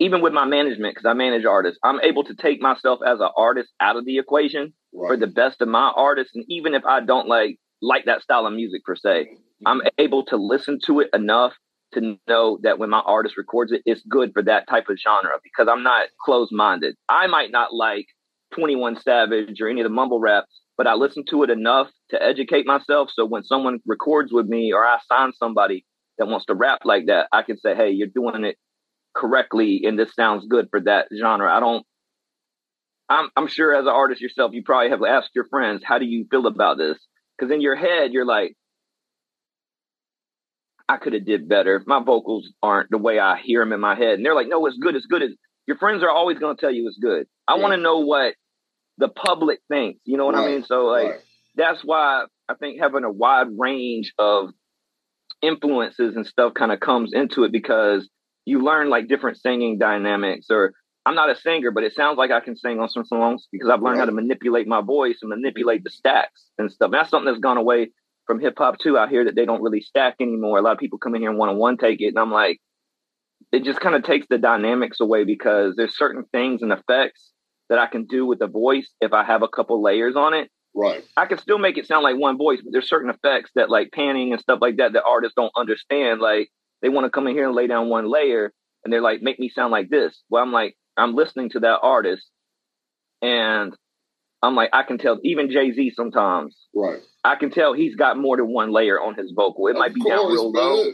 even 0.00 0.22
with 0.22 0.32
my 0.32 0.46
management 0.46 0.94
because 0.94 1.08
i 1.08 1.12
manage 1.12 1.44
artists 1.44 1.78
i'm 1.84 2.00
able 2.00 2.24
to 2.24 2.34
take 2.34 2.60
myself 2.60 3.00
as 3.06 3.20
an 3.20 3.28
artist 3.36 3.70
out 3.80 3.96
of 3.96 4.04
the 4.04 4.18
equation 4.18 4.72
right. 4.94 5.08
for 5.08 5.16
the 5.16 5.26
best 5.26 5.60
of 5.60 5.68
my 5.68 5.92
artists 5.94 6.34
and 6.34 6.44
even 6.48 6.74
if 6.74 6.84
i 6.86 7.00
don't 7.00 7.28
like 7.28 7.58
like 7.84 8.06
that 8.06 8.22
style 8.22 8.46
of 8.46 8.52
music 8.52 8.84
per 8.84 8.96
se. 8.96 9.36
I'm 9.66 9.82
able 9.98 10.24
to 10.26 10.36
listen 10.36 10.78
to 10.86 11.00
it 11.00 11.10
enough 11.12 11.52
to 11.92 12.18
know 12.26 12.58
that 12.62 12.78
when 12.78 12.90
my 12.90 13.00
artist 13.00 13.36
records 13.36 13.72
it, 13.72 13.82
it's 13.84 14.02
good 14.08 14.32
for 14.32 14.42
that 14.42 14.68
type 14.68 14.88
of 14.88 14.98
genre 14.98 15.38
because 15.42 15.68
I'm 15.70 15.82
not 15.82 16.08
closed 16.24 16.52
minded. 16.52 16.96
I 17.08 17.26
might 17.26 17.50
not 17.50 17.72
like 17.72 18.06
21 18.54 19.00
Savage 19.00 19.60
or 19.60 19.68
any 19.68 19.80
of 19.80 19.84
the 19.84 19.94
mumble 19.94 20.20
raps, 20.20 20.60
but 20.76 20.86
I 20.86 20.94
listen 20.94 21.24
to 21.30 21.42
it 21.44 21.50
enough 21.50 21.88
to 22.10 22.22
educate 22.22 22.66
myself. 22.66 23.10
So 23.14 23.24
when 23.24 23.44
someone 23.44 23.78
records 23.86 24.32
with 24.32 24.46
me 24.46 24.72
or 24.72 24.84
I 24.84 24.98
sign 25.08 25.32
somebody 25.34 25.84
that 26.18 26.26
wants 26.26 26.46
to 26.46 26.54
rap 26.54 26.80
like 26.84 27.06
that, 27.06 27.28
I 27.32 27.42
can 27.42 27.58
say, 27.58 27.74
hey, 27.74 27.90
you're 27.90 28.08
doing 28.08 28.44
it 28.44 28.56
correctly 29.14 29.82
and 29.84 29.98
this 29.98 30.14
sounds 30.14 30.46
good 30.48 30.68
for 30.70 30.80
that 30.80 31.08
genre. 31.16 31.54
I 31.54 31.60
don't 31.60 31.86
I'm 33.08 33.28
I'm 33.36 33.46
sure 33.46 33.74
as 33.74 33.82
an 33.84 33.92
artist 33.92 34.20
yourself, 34.20 34.52
you 34.54 34.62
probably 34.64 34.90
have 34.90 35.02
asked 35.02 35.30
your 35.34 35.46
friends, 35.46 35.82
how 35.84 35.98
do 35.98 36.06
you 36.06 36.26
feel 36.30 36.46
about 36.46 36.78
this? 36.78 36.98
Because 37.36 37.52
in 37.52 37.60
your 37.60 37.76
head, 37.76 38.12
you're 38.12 38.26
like, 38.26 38.56
I 40.88 40.98
could 40.98 41.14
have 41.14 41.24
did 41.24 41.48
better. 41.48 41.82
My 41.86 42.02
vocals 42.02 42.50
aren't 42.62 42.90
the 42.90 42.98
way 42.98 43.18
I 43.18 43.38
hear 43.38 43.60
them 43.60 43.72
in 43.72 43.80
my 43.80 43.94
head. 43.94 44.14
And 44.14 44.24
they're 44.24 44.34
like, 44.34 44.48
no, 44.48 44.66
it's 44.66 44.78
good. 44.78 44.94
It's 44.94 45.06
good. 45.06 45.22
It's, 45.22 45.34
your 45.66 45.78
friends 45.78 46.02
are 46.02 46.10
always 46.10 46.38
going 46.38 46.56
to 46.56 46.60
tell 46.60 46.70
you 46.70 46.86
it's 46.86 46.98
good. 46.98 47.26
I 47.48 47.56
yeah. 47.56 47.62
want 47.62 47.72
to 47.74 47.80
know 47.80 48.00
what 48.00 48.34
the 48.98 49.08
public 49.08 49.60
thinks. 49.68 50.00
You 50.04 50.18
know 50.18 50.26
what 50.26 50.34
right. 50.34 50.44
I 50.44 50.50
mean? 50.50 50.64
So 50.64 50.86
like, 50.86 51.10
right. 51.10 51.20
that's 51.56 51.82
why 51.82 52.26
I 52.48 52.54
think 52.54 52.80
having 52.80 53.04
a 53.04 53.10
wide 53.10 53.48
range 53.58 54.12
of 54.18 54.50
influences 55.40 56.16
and 56.16 56.26
stuff 56.26 56.54
kind 56.54 56.72
of 56.72 56.80
comes 56.80 57.12
into 57.12 57.44
it 57.44 57.52
because 57.52 58.08
you 58.44 58.62
learn 58.62 58.90
like 58.90 59.08
different 59.08 59.38
singing 59.38 59.78
dynamics 59.78 60.46
or 60.50 60.74
I'm 61.06 61.14
not 61.14 61.30
a 61.30 61.36
singer, 61.36 61.70
but 61.70 61.84
it 61.84 61.94
sounds 61.94 62.16
like 62.16 62.30
I 62.30 62.40
can 62.40 62.56
sing 62.56 62.80
on 62.80 62.88
some 62.88 63.04
songs 63.04 63.46
because 63.52 63.68
I've 63.68 63.82
learned 63.82 63.98
right. 63.98 64.00
how 64.00 64.06
to 64.06 64.12
manipulate 64.12 64.66
my 64.66 64.80
voice 64.80 65.18
and 65.20 65.28
manipulate 65.28 65.84
the 65.84 65.90
stacks 65.90 66.46
and 66.58 66.72
stuff. 66.72 66.86
And 66.86 66.94
that's 66.94 67.10
something 67.10 67.26
that's 67.26 67.40
gone 67.40 67.58
away 67.58 67.90
from 68.26 68.40
hip 68.40 68.54
hop 68.56 68.78
too. 68.78 68.96
I 68.98 69.08
hear 69.08 69.24
that 69.26 69.34
they 69.34 69.44
don't 69.44 69.62
really 69.62 69.82
stack 69.82 70.16
anymore. 70.20 70.58
A 70.58 70.62
lot 70.62 70.72
of 70.72 70.78
people 70.78 70.98
come 70.98 71.14
in 71.14 71.20
here 71.20 71.30
and 71.30 71.38
one 71.38 71.50
on 71.50 71.58
one 71.58 71.76
take 71.76 72.00
it, 72.00 72.08
and 72.08 72.18
I'm 72.18 72.32
like, 72.32 72.58
it 73.52 73.64
just 73.64 73.80
kind 73.80 73.94
of 73.94 74.02
takes 74.02 74.26
the 74.28 74.38
dynamics 74.38 75.00
away 75.00 75.24
because 75.24 75.74
there's 75.76 75.96
certain 75.96 76.24
things 76.32 76.62
and 76.62 76.72
effects 76.72 77.30
that 77.68 77.78
I 77.78 77.86
can 77.86 78.06
do 78.06 78.26
with 78.26 78.38
the 78.38 78.46
voice 78.46 78.90
if 79.00 79.12
I 79.12 79.24
have 79.24 79.42
a 79.42 79.48
couple 79.48 79.82
layers 79.82 80.16
on 80.16 80.34
it. 80.34 80.50
Right. 80.74 81.04
I 81.16 81.26
can 81.26 81.38
still 81.38 81.58
make 81.58 81.78
it 81.78 81.86
sound 81.86 82.02
like 82.02 82.16
one 82.16 82.36
voice, 82.36 82.60
but 82.62 82.72
there's 82.72 82.88
certain 82.88 83.10
effects 83.10 83.50
that 83.54 83.70
like 83.70 83.92
panning 83.92 84.32
and 84.32 84.40
stuff 84.40 84.58
like 84.60 84.78
that 84.78 84.94
that 84.94 85.04
artists 85.04 85.34
don't 85.36 85.52
understand. 85.56 86.20
Like 86.20 86.48
they 86.82 86.88
want 86.88 87.04
to 87.04 87.10
come 87.10 87.26
in 87.28 87.34
here 87.34 87.46
and 87.46 87.54
lay 87.54 87.66
down 87.66 87.88
one 87.88 88.10
layer 88.10 88.52
and 88.84 88.92
they're 88.92 89.00
like, 89.00 89.22
make 89.22 89.38
me 89.38 89.48
sound 89.48 89.70
like 89.70 89.88
this. 89.88 90.20
Well, 90.28 90.42
I'm 90.42 90.52
like, 90.52 90.76
I'm 90.96 91.14
listening 91.14 91.50
to 91.50 91.60
that 91.60 91.80
artist 91.82 92.28
and 93.22 93.74
I'm 94.42 94.54
like, 94.54 94.70
I 94.72 94.82
can 94.82 94.98
tell 94.98 95.18
even 95.24 95.50
Jay 95.50 95.72
Z 95.72 95.92
sometimes. 95.96 96.56
Right. 96.74 97.00
I 97.24 97.36
can 97.36 97.50
tell 97.50 97.72
he's 97.72 97.96
got 97.96 98.18
more 98.18 98.36
than 98.36 98.52
one 98.52 98.72
layer 98.72 99.00
on 99.00 99.14
his 99.14 99.32
vocal. 99.34 99.68
It 99.68 99.72
of 99.72 99.78
might 99.78 99.94
be 99.94 100.00
course, 100.00 100.20
down 100.20 100.30
real 100.30 100.52
low. 100.52 100.92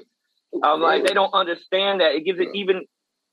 I'm 0.62 0.80
like, 0.80 1.04
they 1.04 1.14
don't 1.14 1.34
understand 1.34 2.00
that. 2.00 2.14
It 2.14 2.24
gives 2.24 2.38
it 2.38 2.48
yeah. 2.54 2.60
even 2.60 2.82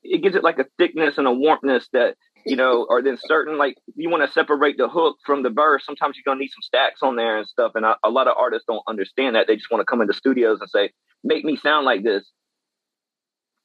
it 0.04 0.24
gives 0.24 0.36
it 0.36 0.44
like 0.44 0.58
a 0.58 0.66
thickness 0.78 1.18
and 1.18 1.28
a 1.28 1.32
warmthness 1.32 1.86
that, 1.94 2.16
you 2.46 2.56
know, 2.56 2.86
or 2.90 3.04
then 3.04 3.18
certain 3.26 3.58
like 3.58 3.76
you 3.96 4.10
want 4.10 4.26
to 4.26 4.32
separate 4.32 4.78
the 4.78 4.90
hook 4.90 5.18
from 5.26 5.44
the 5.44 5.52
verse. 5.52 5.86
Sometimes 5.86 6.16
you're 6.18 6.24
gonna 6.26 6.40
need 6.40 6.52
some 6.52 6.64
stacks 6.64 7.02
on 7.04 7.16
there 7.16 7.38
and 7.38 7.48
stuff. 7.48 7.74
And 7.76 7.86
a, 7.86 7.96
a 8.04 8.10
lot 8.10 8.28
of 8.28 8.36
artists 8.38 8.66
don't 8.68 8.84
understand 8.88 9.36
that. 9.36 9.46
They 9.48 9.56
just 9.56 9.70
want 9.70 9.82
to 9.82 9.86
come 9.86 10.02
into 10.02 10.14
studios 10.14 10.60
and 10.62 10.70
say, 10.70 10.92
make 11.24 11.46
me 11.46 11.58
sound 11.58 11.86
like 11.86 12.04
this. 12.04 12.28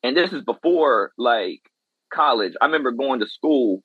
And 0.02 0.14
this 0.16 0.32
is 0.32 0.42
before 0.42 1.12
like 1.16 1.62
college, 2.14 2.52
I 2.60 2.66
remember 2.66 2.92
going 2.92 3.20
to 3.20 3.26
school 3.26 3.82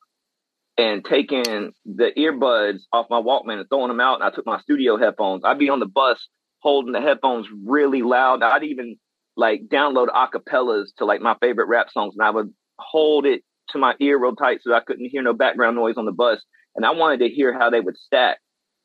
and 0.77 1.03
taking 1.03 1.71
the 1.85 2.11
earbuds 2.17 2.81
off 2.93 3.07
my 3.09 3.19
Walkman 3.19 3.59
and 3.59 3.69
throwing 3.69 3.87
them 3.87 3.99
out. 3.99 4.15
And 4.15 4.23
I 4.23 4.29
took 4.29 4.45
my 4.45 4.59
studio 4.61 4.97
headphones. 4.97 5.41
I'd 5.43 5.59
be 5.59 5.69
on 5.69 5.79
the 5.79 5.87
bus 5.87 6.27
holding 6.59 6.91
the 6.91 7.01
headphones 7.01 7.47
really 7.65 8.01
loud. 8.01 8.43
I'd 8.43 8.63
even 8.63 8.97
like 9.35 9.61
download 9.71 10.07
acapellas 10.07 10.87
to 10.97 11.05
like 11.05 11.21
my 11.21 11.35
favorite 11.41 11.67
rap 11.67 11.87
songs, 11.91 12.15
and 12.17 12.25
I 12.25 12.31
would 12.31 12.53
hold 12.79 13.25
it 13.25 13.43
to 13.69 13.77
my 13.77 13.95
ear 13.99 14.19
real 14.19 14.35
tight 14.35 14.59
so 14.61 14.73
I 14.73 14.79
couldn't 14.79 15.09
hear 15.09 15.21
no 15.21 15.33
background 15.33 15.75
noise 15.75 15.95
on 15.97 16.05
the 16.05 16.11
bus. 16.11 16.41
And 16.75 16.85
I 16.85 16.91
wanted 16.91 17.19
to 17.19 17.29
hear 17.29 17.57
how 17.57 17.69
they 17.69 17.79
would 17.79 17.97
stack 17.97 18.37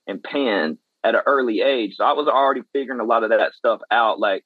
and 0.06 0.22
pan 0.22 0.78
at 1.04 1.14
an 1.14 1.22
early 1.26 1.60
age. 1.60 1.94
So 1.96 2.04
I 2.04 2.12
was 2.12 2.28
already 2.28 2.62
figuring 2.72 3.00
a 3.00 3.04
lot 3.04 3.22
of 3.22 3.30
that 3.30 3.52
stuff 3.54 3.80
out. 3.90 4.18
Like, 4.18 4.44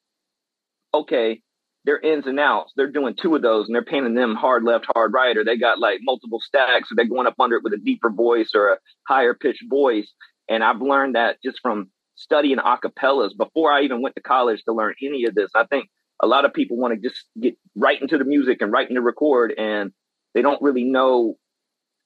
okay, 0.93 1.43
their 1.87 2.01
ins 2.01 2.27
and 2.27 2.39
outs. 2.39 2.73
They're 2.77 2.91
doing 2.91 3.15
two 3.15 3.35
of 3.37 3.43
those 3.43 3.67
and 3.67 3.75
they're 3.75 3.85
panning 3.85 4.15
them 4.15 4.35
hard 4.35 4.65
left, 4.65 4.87
hard 4.93 5.13
right, 5.15 5.37
or 5.37 5.45
they 5.45 5.57
got 5.57 5.79
like 5.79 6.01
multiple 6.03 6.41
stacks, 6.41 6.91
or 6.91 6.97
they're 6.97 7.07
going 7.07 7.29
up 7.29 7.41
under 7.41 7.57
it 7.57 7.63
with 7.63 7.73
a 7.73 7.79
deeper 7.79 8.11
voice 8.11 8.51
or 8.55 8.73
a 8.73 8.79
higher 9.09 9.35
pitched 9.35 9.65
voice. 9.71 10.13
And 10.49 10.63
I've 10.63 10.83
learned 10.83 11.15
that 11.15 11.39
just 11.43 11.61
from 11.63 11.91
studying 12.17 12.59
acapellas 12.59 13.37
before 13.37 13.73
I 13.73 13.83
even 13.83 14.03
went 14.03 14.17
to 14.17 14.23
college 14.23 14.63
to 14.65 14.73
learn 14.73 14.95
any 15.01 15.25
of 15.25 15.35
this. 15.35 15.51
I 15.55 15.65
think 15.65 15.89
a 16.21 16.27
lot 16.27 16.45
of 16.45 16.53
people 16.53 16.77
want 16.77 17.01
to 17.01 17.09
just 17.09 17.25
get 17.41 17.57
right 17.77 18.01
into 18.01 18.19
the 18.19 18.25
music 18.25 18.59
and 18.61 18.73
right 18.73 18.89
into 18.89 19.01
record, 19.01 19.55
and 19.57 19.93
they 20.35 20.43
don't 20.43 20.61
really 20.61 20.85
know 20.85 21.37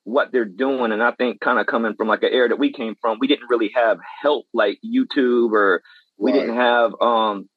what 0.05 0.31
they're 0.31 0.45
doing. 0.45 0.93
And 0.93 1.03
I 1.03 1.13
think 1.13 1.41
kind 1.41 1.59
of 1.59 1.67
coming 1.67 1.95
from 1.95 2.09
like 2.09 2.23
an 2.23 2.31
era 2.33 2.51
that 2.51 2.59
we 2.59 2.73
came 2.73 2.97
from, 3.01 3.19
we 3.19 3.29
didn't 3.29 3.49
really 3.49 3.71
have 3.75 3.99
help 4.23 4.47
like 4.53 4.79
YouTube 4.85 5.53
or 5.53 5.83
we 6.19 6.33
right. 6.33 6.41
didn't 6.41 6.57
have 6.57 6.93
um 7.01 7.49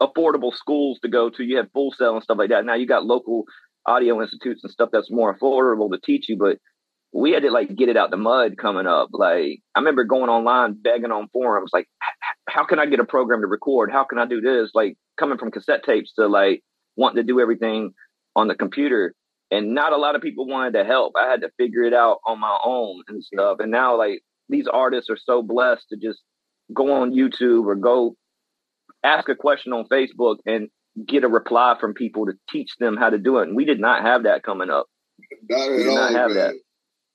affordable 0.00 0.54
schools 0.54 0.98
to 1.00 1.08
go 1.08 1.30
to. 1.30 1.44
You 1.44 1.56
had 1.56 1.70
Full 1.72 1.92
Sail 1.92 2.14
and 2.14 2.22
stuff 2.22 2.38
like 2.38 2.50
that. 2.50 2.64
Now 2.64 2.74
you 2.74 2.86
got 2.86 3.04
local 3.04 3.44
audio 3.86 4.20
institutes 4.20 4.62
and 4.64 4.72
stuff 4.72 4.90
that's 4.92 5.10
more 5.10 5.36
affordable 5.36 5.90
to 5.90 5.98
teach 5.98 6.28
you, 6.28 6.36
but 6.36 6.58
we 7.12 7.30
had 7.30 7.44
to 7.44 7.50
like 7.50 7.74
get 7.74 7.88
it 7.88 7.96
out 7.96 8.10
the 8.10 8.16
mud 8.16 8.58
coming 8.58 8.86
up. 8.86 9.08
Like 9.12 9.60
I 9.74 9.78
remember 9.78 10.04
going 10.04 10.28
online 10.28 10.74
begging 10.74 11.12
on 11.12 11.28
forums, 11.32 11.70
like, 11.72 11.88
how 12.48 12.64
can 12.64 12.78
I 12.78 12.86
get 12.86 13.00
a 13.00 13.04
program 13.04 13.40
to 13.40 13.46
record? 13.46 13.90
How 13.90 14.04
can 14.04 14.18
I 14.18 14.26
do 14.26 14.40
this? 14.40 14.70
Like 14.74 14.96
coming 15.16 15.38
from 15.38 15.50
cassette 15.50 15.84
tapes 15.84 16.12
to 16.14 16.26
like 16.26 16.62
wanting 16.96 17.16
to 17.16 17.22
do 17.22 17.40
everything 17.40 17.92
on 18.34 18.48
the 18.48 18.54
computer. 18.54 19.14
And 19.50 19.74
not 19.74 19.92
a 19.92 19.96
lot 19.96 20.16
of 20.16 20.22
people 20.22 20.46
wanted 20.46 20.74
to 20.74 20.84
help. 20.84 21.14
I 21.16 21.30
had 21.30 21.40
to 21.42 21.50
figure 21.56 21.84
it 21.84 21.94
out 21.94 22.18
on 22.26 22.40
my 22.40 22.58
own 22.64 23.02
and 23.08 23.22
stuff. 23.22 23.58
And 23.60 23.70
now 23.70 23.96
like 23.96 24.22
these 24.48 24.66
artists 24.66 25.08
are 25.08 25.16
so 25.16 25.42
blessed 25.42 25.88
to 25.90 25.96
just 25.96 26.20
go 26.74 26.92
on 26.92 27.12
YouTube 27.12 27.66
or 27.66 27.76
go 27.76 28.16
ask 29.06 29.28
a 29.28 29.36
question 29.36 29.72
on 29.72 29.86
Facebook 29.86 30.36
and 30.46 30.68
get 31.06 31.24
a 31.24 31.28
reply 31.28 31.76
from 31.80 31.94
people 31.94 32.26
to 32.26 32.32
teach 32.50 32.70
them 32.78 32.96
how 32.96 33.10
to 33.10 33.18
do 33.18 33.38
it. 33.38 33.48
And 33.48 33.56
we 33.56 33.64
did 33.64 33.80
not 33.80 34.02
have 34.02 34.24
that 34.24 34.42
coming 34.42 34.70
up. 34.70 34.86
Not 35.48 35.70
at 35.70 35.86
all. 35.86 35.94
Not 35.94 36.12
have 36.12 36.30
man. 36.30 36.36
that. 36.36 36.54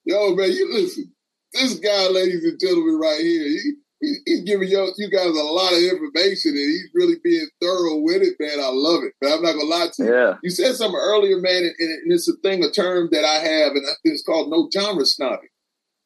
Yo, 0.06 0.36
man, 0.36 0.52
you 0.52 0.74
listen. 0.74 1.12
This 1.54 1.76
guy, 1.80 2.08
ladies 2.08 2.44
and 2.46 2.60
gentlemen, 2.60 2.98
right 2.98 3.20
here, 3.20 3.44
he, 3.44 3.74
he, 4.00 4.16
he's 4.26 4.42
giving 4.44 4.70
you, 4.70 4.94
you 4.98 5.10
guys 5.10 5.28
a 5.28 5.44
lot 5.44 5.74
of 5.74 5.80
information, 5.80 6.52
and 6.52 6.58
he's 6.58 6.90
really 6.94 7.16
being 7.24 7.48
thorough 7.62 7.98
with 7.98 8.22
it, 8.22 8.36
man. 8.40 8.60
I 8.60 8.72
love 8.72 9.04
it. 9.04 9.14
But 9.20 9.34
I'm 9.34 9.44
not 9.44 9.54
gonna 9.54 9.66
lie 9.66 9.88
to 9.94 10.04
you. 10.04 10.14
Yeah. 10.14 10.34
You 10.44 10.50
said 10.50 10.76
something 10.76 11.00
earlier, 11.00 11.40
man, 11.40 11.64
and, 11.64 11.76
and 11.78 12.12
it's 12.12 12.30
a 12.30 12.34
thing, 12.42 12.64
a 12.64 12.72
term 12.72 13.10
that 13.12 13.26
I 13.26 13.36
have, 13.36 13.74
and 13.74 13.84
it's 14.06 14.24
called 14.24 14.50
no 14.50 14.70
genre 14.74 15.04
snobbing. 15.04 15.52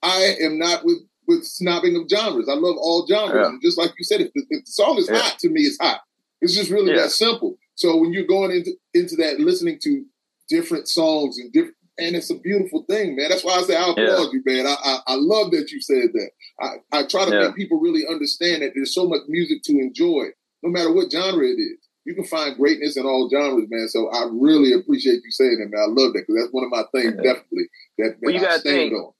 I 0.01 0.35
am 0.41 0.57
not 0.57 0.83
with 0.83 0.97
with 1.27 1.43
snobbing 1.43 1.99
of 2.01 2.09
genres. 2.09 2.49
I 2.49 2.53
love 2.53 2.77
all 2.77 3.05
genres, 3.07 3.35
Yeah. 3.35 3.47
and 3.49 3.61
just 3.61 3.77
like 3.77 3.91
you 3.97 4.03
said, 4.03 4.21
if 4.21 4.33
the, 4.33 4.43
if 4.49 4.65
the 4.65 4.71
song 4.71 4.97
is 4.97 5.07
Yeah. 5.09 5.19
hot 5.19 5.39
to 5.39 5.49
me, 5.49 5.61
it's 5.61 5.77
hot. 5.79 6.01
It's 6.41 6.53
just 6.53 6.69
really 6.71 6.91
Yeah. 6.91 7.03
that 7.03 7.11
simple. 7.11 7.57
So 7.75 7.97
when 7.97 8.13
you're 8.13 8.25
going 8.27 8.51
into 8.51 8.71
into 8.93 9.15
that, 9.17 9.39
listening 9.39 9.79
to 9.83 10.05
different 10.49 10.87
songs 10.87 11.37
and 11.37 11.51
different, 11.51 11.75
and 11.97 12.15
it's 12.15 12.29
a 12.29 12.35
beautiful 12.35 12.83
thing, 12.89 13.15
man. 13.15 13.29
That's 13.29 13.43
why 13.43 13.53
I 13.53 13.63
say 13.63 13.75
I 13.75 13.89
applaud 13.91 14.33
you, 14.33 14.41
man. 14.45 14.65
I, 14.67 14.75
I 14.83 14.99
I 15.07 15.15
love 15.15 15.51
that 15.51 15.71
you 15.71 15.81
said 15.81 16.09
that. 16.13 16.29
I 16.61 16.69
I 16.91 17.05
try 17.07 17.25
to 17.25 17.31
make 17.31 17.55
people 17.55 17.79
really 17.79 18.05
understand 18.07 18.61
that 18.61 18.71
there's 18.75 18.93
so 18.93 19.07
much 19.07 19.21
music 19.27 19.63
to 19.63 19.73
enjoy, 19.79 20.27
no 20.63 20.69
matter 20.69 20.91
what 20.93 21.11
genre 21.11 21.45
it 21.45 21.59
is. 21.59 21.77
You 22.05 22.13
can 22.13 22.23
find 22.25 22.55
greatness 22.55 22.97
in 22.97 23.05
all 23.05 23.27
genres, 23.31 23.67
man. 23.69 23.87
So 23.87 24.09
I 24.09 24.27
really 24.31 24.73
appreciate 24.73 25.21
you 25.25 25.31
saying 25.31 25.57
that, 25.59 25.71
man. 25.71 25.81
I 25.81 25.87
love 25.89 26.13
that 26.13 26.23
because 26.27 26.35
that's 26.43 26.53
one 26.53 26.63
of 26.63 26.69
my 26.69 26.83
things, 26.93 27.15
definitely 27.15 27.67
that, 27.97 28.09
that 28.09 28.17
Well, 28.21 28.31
you 28.35 28.39
I 28.39 28.43
gotta 28.43 28.59
stand 28.59 28.91
think, 28.91 28.93
on. 28.93 29.11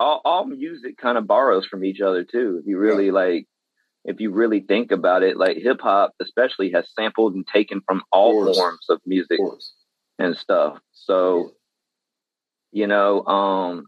All, 0.00 0.20
all 0.24 0.44
music 0.46 0.96
kind 0.96 1.18
of 1.18 1.26
borrows 1.26 1.66
from 1.66 1.84
each 1.84 2.00
other 2.00 2.24
too. 2.24 2.58
If 2.60 2.66
you 2.66 2.78
really 2.78 3.10
like, 3.10 3.46
if 4.04 4.20
you 4.20 4.30
really 4.32 4.60
think 4.60 4.90
about 4.92 5.22
it, 5.22 5.36
like 5.36 5.56
hip 5.58 5.80
hop 5.80 6.12
especially 6.20 6.70
has 6.72 6.86
sampled 6.94 7.34
and 7.34 7.46
taken 7.46 7.80
from 7.86 8.02
all 8.12 8.44
Course. 8.44 8.56
forms 8.56 8.86
of 8.88 8.96
Of 8.96 9.02
music 9.06 9.38
course. 9.38 9.72
and 10.18 10.36
stuff. 10.36 10.78
So, 10.92 11.52
you 12.72 12.86
know, 12.86 13.24
um, 13.26 13.84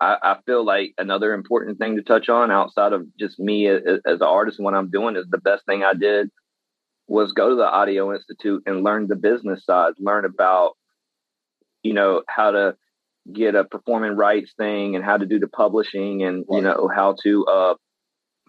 I, 0.00 0.16
I 0.22 0.36
feel 0.46 0.64
like 0.64 0.94
another 0.98 1.32
important 1.32 1.78
thing 1.78 1.96
to 1.96 2.02
touch 2.02 2.28
on 2.28 2.50
outside 2.50 2.92
of 2.92 3.06
just 3.18 3.38
me 3.38 3.66
as, 3.68 3.82
as 4.06 4.20
an 4.20 4.22
artist 4.22 4.58
and 4.58 4.64
what 4.64 4.74
I'm 4.74 4.90
doing 4.90 5.16
is 5.16 5.26
the 5.30 5.38
best 5.38 5.64
thing 5.66 5.82
I 5.84 5.94
did 5.94 6.30
was 7.08 7.32
go 7.32 7.50
to 7.50 7.56
the 7.56 7.68
Audio 7.68 8.12
Institute 8.14 8.62
and 8.66 8.82
learn 8.82 9.06
the 9.06 9.16
business 9.16 9.64
side, 9.64 9.94
learn 9.98 10.24
about, 10.24 10.72
you 11.82 11.92
know, 11.94 12.22
how 12.28 12.50
to 12.50 12.76
get 13.32 13.54
a 13.54 13.64
performing 13.64 14.16
rights 14.16 14.52
thing 14.56 14.94
and 14.96 15.04
how 15.04 15.16
to 15.16 15.26
do 15.26 15.38
the 15.38 15.48
publishing 15.48 16.22
and, 16.22 16.44
you 16.50 16.60
know, 16.60 16.88
how 16.94 17.16
to 17.22 17.44
uh, 17.46 17.74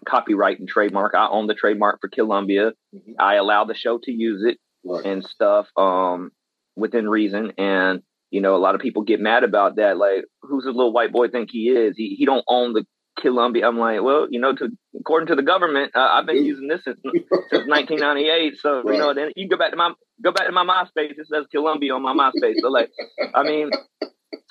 copyright 0.06 0.58
and 0.60 0.68
trademark. 0.68 1.14
I 1.14 1.28
own 1.28 1.46
the 1.46 1.54
trademark 1.54 2.00
for 2.00 2.08
Killumbia. 2.08 2.72
Mhm. 2.94 3.14
I 3.18 3.34
allow 3.34 3.64
the 3.64 3.74
show 3.74 3.98
to 4.04 4.12
use 4.12 4.44
it 4.44 4.58
Right. 4.84 5.04
and 5.04 5.24
stuff 5.24 5.66
um 5.76 6.30
within 6.76 7.08
reason 7.10 7.52
and 7.58 8.00
you 8.30 8.40
know 8.40 8.54
a 8.54 8.62
lot 8.64 8.76
of 8.76 8.80
people 8.80 9.02
get 9.02 9.18
mad 9.20 9.42
about 9.42 9.74
that 9.76 9.98
like 9.98 10.24
who's 10.42 10.64
this 10.64 10.74
little 10.74 10.92
white 10.92 11.10
boy 11.12 11.26
think 11.28 11.48
he 11.50 11.68
is 11.70 11.94
he 11.96 12.14
he 12.16 12.24
don't 12.24 12.44
own 12.46 12.72
the 12.74 12.86
Killumbia 13.18 13.64
I'm 13.66 13.76
like 13.76 14.00
well 14.02 14.28
you 14.30 14.38
know 14.40 14.54
to 14.54 14.68
according 14.98 15.26
to 15.26 15.34
the 15.34 15.42
government 15.42 15.90
uh, 15.96 16.08
I've 16.12 16.26
been 16.26 16.44
using 16.44 16.68
this 16.68 16.84
since 16.84 17.00
since 17.50 17.66
1998 17.66 18.58
so 18.60 18.82
Right. 18.82 18.94
you 18.94 19.00
know 19.00 19.12
then 19.14 19.32
you 19.34 19.48
go 19.48 19.56
back 19.58 19.72
to 19.72 19.76
my 19.76 19.92
go 20.22 20.30
back 20.30 20.46
to 20.46 20.52
my 20.52 20.64
MySpace 20.64 21.18
it 21.18 21.26
says 21.26 21.46
Killumbia 21.52 21.92
on 21.96 22.02
my 22.02 22.14
MySpace 22.14 22.54
so 22.62 22.68
like 22.68 22.90
I 23.34 23.42
mean 23.42 23.70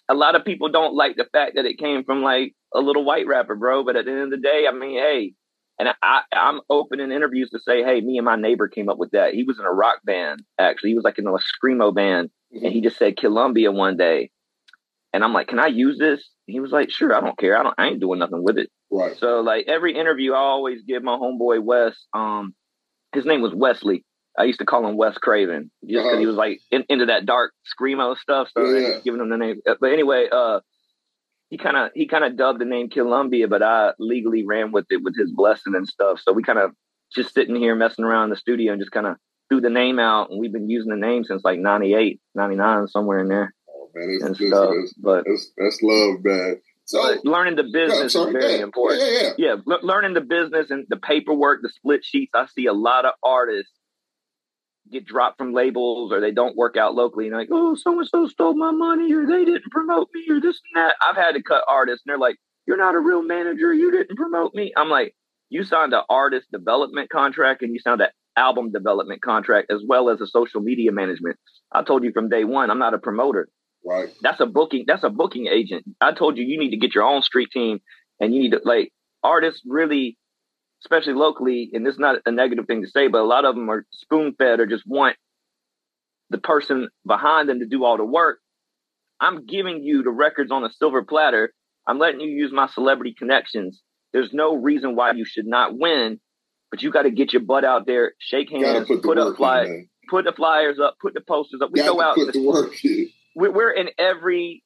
a 0.09 0.13
lot 0.13 0.35
of 0.35 0.45
people 0.45 0.69
don't 0.69 0.95
like 0.95 1.15
the 1.15 1.27
fact 1.31 1.53
that 1.55 1.65
it 1.65 1.77
came 1.77 2.03
from 2.03 2.21
like 2.21 2.53
a 2.73 2.79
little 2.79 3.03
white 3.03 3.27
rapper 3.27 3.55
bro 3.55 3.83
but 3.83 3.95
at 3.95 4.05
the 4.05 4.11
end 4.11 4.21
of 4.21 4.29
the 4.31 4.37
day 4.37 4.65
I 4.69 4.73
mean 4.73 4.97
hey 4.97 5.33
and 5.79 5.89
I, 6.01 6.21
I'm 6.33 6.61
open 6.69 6.99
in 6.99 7.11
interviews 7.11 7.51
to 7.51 7.59
say, 7.59 7.83
hey, 7.83 8.01
me 8.01 8.17
and 8.17 8.25
my 8.25 8.35
neighbor 8.35 8.67
came 8.67 8.89
up 8.89 8.97
with 8.97 9.11
that. 9.11 9.33
He 9.33 9.43
was 9.43 9.59
in 9.59 9.65
a 9.65 9.71
rock 9.71 9.99
band, 10.03 10.43
actually. 10.57 10.89
He 10.89 10.95
was 10.95 11.03
like 11.03 11.19
in 11.19 11.27
a 11.27 11.31
screamo 11.31 11.93
band, 11.93 12.31
and 12.51 12.73
he 12.73 12.81
just 12.81 12.97
said 12.97 13.15
Killumbia 13.15 13.73
one 13.73 13.95
day. 13.95 14.31
And 15.13 15.23
I'm 15.23 15.33
like, 15.33 15.47
can 15.47 15.59
I 15.59 15.67
use 15.67 15.97
this? 15.97 16.27
He 16.47 16.59
was 16.59 16.71
like, 16.71 16.89
sure, 16.89 17.15
I 17.15 17.21
don't 17.21 17.37
care. 17.37 17.57
I 17.57 17.63
don't. 17.63 17.75
I 17.77 17.87
ain't 17.87 17.99
doing 17.99 18.19
nothing 18.19 18.43
with 18.43 18.57
it. 18.57 18.69
Right. 18.91 19.17
So 19.17 19.41
like 19.41 19.67
every 19.67 19.95
interview, 19.95 20.33
I 20.33 20.39
always 20.39 20.81
give 20.81 21.03
my 21.03 21.15
homeboy 21.15 21.61
Wes. 21.63 21.95
Um, 22.13 22.55
his 23.13 23.25
name 23.25 23.41
was 23.41 23.53
Wesley. 23.53 24.03
I 24.37 24.43
used 24.43 24.59
to 24.59 24.65
call 24.65 24.85
him 24.87 24.97
Wes 24.97 25.17
Craven 25.17 25.71
just 25.81 25.89
because 25.93 26.05
Uh-huh. 26.05 26.19
he 26.19 26.25
was 26.25 26.35
like 26.35 26.59
in, 26.71 26.85
into 26.89 27.07
that 27.07 27.25
dark 27.25 27.53
screamo 27.79 28.15
stuff. 28.17 28.49
So 28.55 28.63
Yeah. 28.65 28.91
just 28.93 29.03
giving 29.03 29.19
him 29.21 29.29
the 29.29 29.37
name. 29.37 29.61
But 29.65 29.91
anyway, 29.91 30.27
uh, 30.31 30.59
he 31.49 31.57
kind 31.57 31.77
of 31.77 31.91
he 31.95 32.07
kind 32.07 32.23
of 32.23 32.35
dubbed 32.37 32.59
the 32.59 32.65
name 32.65 32.89
Killumbia, 32.89 33.49
but 33.49 33.63
I 33.63 33.93
legally 33.99 34.45
ran 34.45 34.71
with 34.71 34.85
it 34.89 35.01
with 35.03 35.15
his 35.17 35.31
blessing 35.31 35.75
and 35.75 35.87
stuff. 35.87 36.19
So 36.21 36.33
we 36.33 36.43
kind 36.43 36.59
of 36.59 36.71
just 37.15 37.33
sitting 37.33 37.55
here 37.55 37.73
messing 37.75 38.03
around 38.05 38.25
in 38.25 38.29
the 38.31 38.35
studio 38.35 38.73
and 38.73 38.81
just 38.81 38.91
kind 38.91 39.07
of 39.07 39.15
threw 39.49 39.61
the 39.61 39.69
name 39.69 39.97
out, 39.97 40.29
and 40.29 40.39
we've 40.41 40.51
been 40.51 40.69
using 40.69 40.89
the 40.89 40.97
name 40.97 41.23
since 41.23 41.41
like 41.45 41.57
98, 41.57 42.19
99, 42.35 42.87
somewhere 42.89 43.19
in 43.19 43.29
there 43.29 43.53
Oh, 43.69 43.89
man, 43.95 44.09
it's, 44.09 44.23
and 44.25 44.35
it's, 44.37 44.45
stuff. 44.49 44.73
But, 45.01 45.23
that's, 45.25 45.51
that's 45.57 45.79
love, 45.81 46.17
man. 46.21 46.59
So, 46.83 47.15
learning 47.23 47.55
the 47.55 47.63
business 47.63 48.11
sorry, 48.11 48.35
is 48.35 48.45
very 48.45 48.59
important. 48.59 49.01
Yeah, 49.03 49.21
yeah, 49.21 49.29
Yeah, 49.37 49.55
le- 49.65 49.79
learning 49.83 50.15
the 50.15 50.21
business 50.21 50.69
and 50.69 50.85
the 50.89 50.97
paperwork, 50.97 51.61
the 51.61 51.69
split 51.69 52.03
sheets. 52.03 52.31
I 52.35 52.47
see 52.47 52.65
a 52.65 52.73
lot 52.73 53.05
of 53.05 53.13
artists 53.23 53.71
get 54.91 55.05
dropped 55.05 55.37
from 55.37 55.53
labels 55.53 56.11
or 56.11 56.19
they 56.21 56.31
don't 56.31 56.55
work 56.55 56.77
out 56.77 56.95
locally. 56.95 57.27
And 57.27 57.35
like, 57.35 57.49
oh, 57.51 57.75
so 57.75 57.97
and 57.99 58.07
so 58.07 58.27
stole 58.27 58.55
my 58.55 58.71
money 58.71 59.11
or 59.13 59.25
they 59.25 59.45
didn't 59.45 59.71
promote 59.71 60.09
me 60.13 60.25
or 60.29 60.39
this 60.39 60.59
and 60.73 60.81
that. 60.83 60.95
I've 61.01 61.15
had 61.15 61.33
to 61.33 61.43
cut 61.43 61.63
artists 61.67 62.03
and 62.05 62.11
they're 62.11 62.19
like, 62.19 62.37
you're 62.65 62.77
not 62.77 62.95
a 62.95 62.99
real 62.99 63.21
manager. 63.21 63.73
You 63.73 63.91
didn't 63.91 64.15
promote 64.17 64.53
me. 64.53 64.73
I'm 64.75 64.89
like, 64.89 65.15
you 65.49 65.63
signed 65.63 65.93
an 65.93 66.01
artist 66.09 66.47
development 66.51 67.09
contract 67.09 67.61
and 67.61 67.73
you 67.73 67.79
signed 67.79 68.01
an 68.01 68.09
album 68.35 68.71
development 68.71 69.21
contract 69.21 69.71
as 69.71 69.81
well 69.87 70.09
as 70.09 70.19
a 70.21 70.27
social 70.27 70.61
media 70.61 70.91
management. 70.91 71.37
I 71.71 71.83
told 71.83 72.03
you 72.03 72.11
from 72.11 72.29
day 72.29 72.43
one, 72.43 72.69
I'm 72.69 72.79
not 72.79 72.93
a 72.93 72.99
promoter 72.99 73.47
Right. 73.85 74.09
that's 74.21 74.41
a 74.41 74.45
booking 74.45 74.83
that's 74.85 75.03
a 75.03 75.09
booking 75.09 75.47
agent 75.47 75.85
i 76.01 76.11
told 76.11 76.35
you 76.37 76.43
you 76.43 76.59
need 76.59 76.71
to 76.71 76.77
get 76.77 76.93
your 76.93 77.05
own 77.05 77.21
street 77.21 77.49
team 77.53 77.79
and 78.19 78.33
you 78.33 78.41
need 78.41 78.51
to 78.51 78.59
like 78.65 78.91
artists 79.23 79.61
really 79.65 80.17
especially 80.83 81.13
locally 81.13 81.69
and 81.73 81.85
this 81.85 81.93
is 81.93 81.99
not 81.99 82.17
a 82.25 82.31
negative 82.31 82.65
thing 82.67 82.81
to 82.83 82.89
say 82.89 83.07
but 83.07 83.21
a 83.21 83.25
lot 83.25 83.45
of 83.45 83.55
them 83.55 83.69
are 83.69 83.85
spoon 83.91 84.33
fed 84.37 84.59
or 84.59 84.65
just 84.65 84.83
want 84.85 85.15
the 86.29 86.37
person 86.37 86.89
behind 87.05 87.47
them 87.47 87.59
to 87.59 87.65
do 87.65 87.85
all 87.85 87.97
the 87.97 88.05
work. 88.05 88.39
I'm 89.19 89.45
giving 89.45 89.81
you 89.81 90.03
the 90.03 90.11
records 90.11 90.51
on 90.51 90.63
a 90.63 90.69
silver 90.71 91.03
platter. 91.03 91.53
I'm 91.87 91.99
letting 91.99 92.19
you 92.19 92.29
use 92.29 92.51
my 92.51 92.67
celebrity 92.67 93.15
connections. 93.17 93.81
There's 94.13 94.33
no 94.33 94.55
reason 94.55 94.95
why 94.95 95.13
you 95.13 95.25
should 95.25 95.47
not 95.47 95.77
win 95.77 96.19
but 96.69 96.81
you 96.81 96.91
got 96.91 97.03
to 97.03 97.11
get 97.11 97.33
your 97.33 97.41
butt 97.41 97.63
out 97.63 97.85
there 97.85 98.13
shake 98.19 98.49
hands 98.49 98.87
put 98.87 99.01
the 99.01 99.07
put 99.07 99.17
up 99.17 99.29
in, 99.29 99.35
flyers 99.35 99.85
put 100.09 100.25
the 100.25 100.31
flyers 100.31 100.79
up 100.79 100.95
put 101.01 101.13
the 101.13 101.21
posters 101.21 101.61
up. 101.61 101.69
We 101.71 101.79
Got 101.79 101.93
go 101.93 102.01
out 102.01 102.15
put 102.15 102.33
the 102.33 102.45
work 102.45 102.83
in. 102.83 103.09
we're, 103.35 103.51
we're 103.51 103.71
in 103.71 103.89
every 103.97 104.63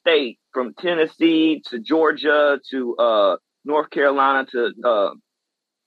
state 0.00 0.38
from 0.52 0.74
Tennessee 0.74 1.62
to 1.70 1.78
Georgia 1.78 2.58
to 2.70 2.96
uh, 2.96 3.36
North 3.64 3.90
Carolina 3.90 4.46
to 4.52 4.72
uh, 4.84 5.10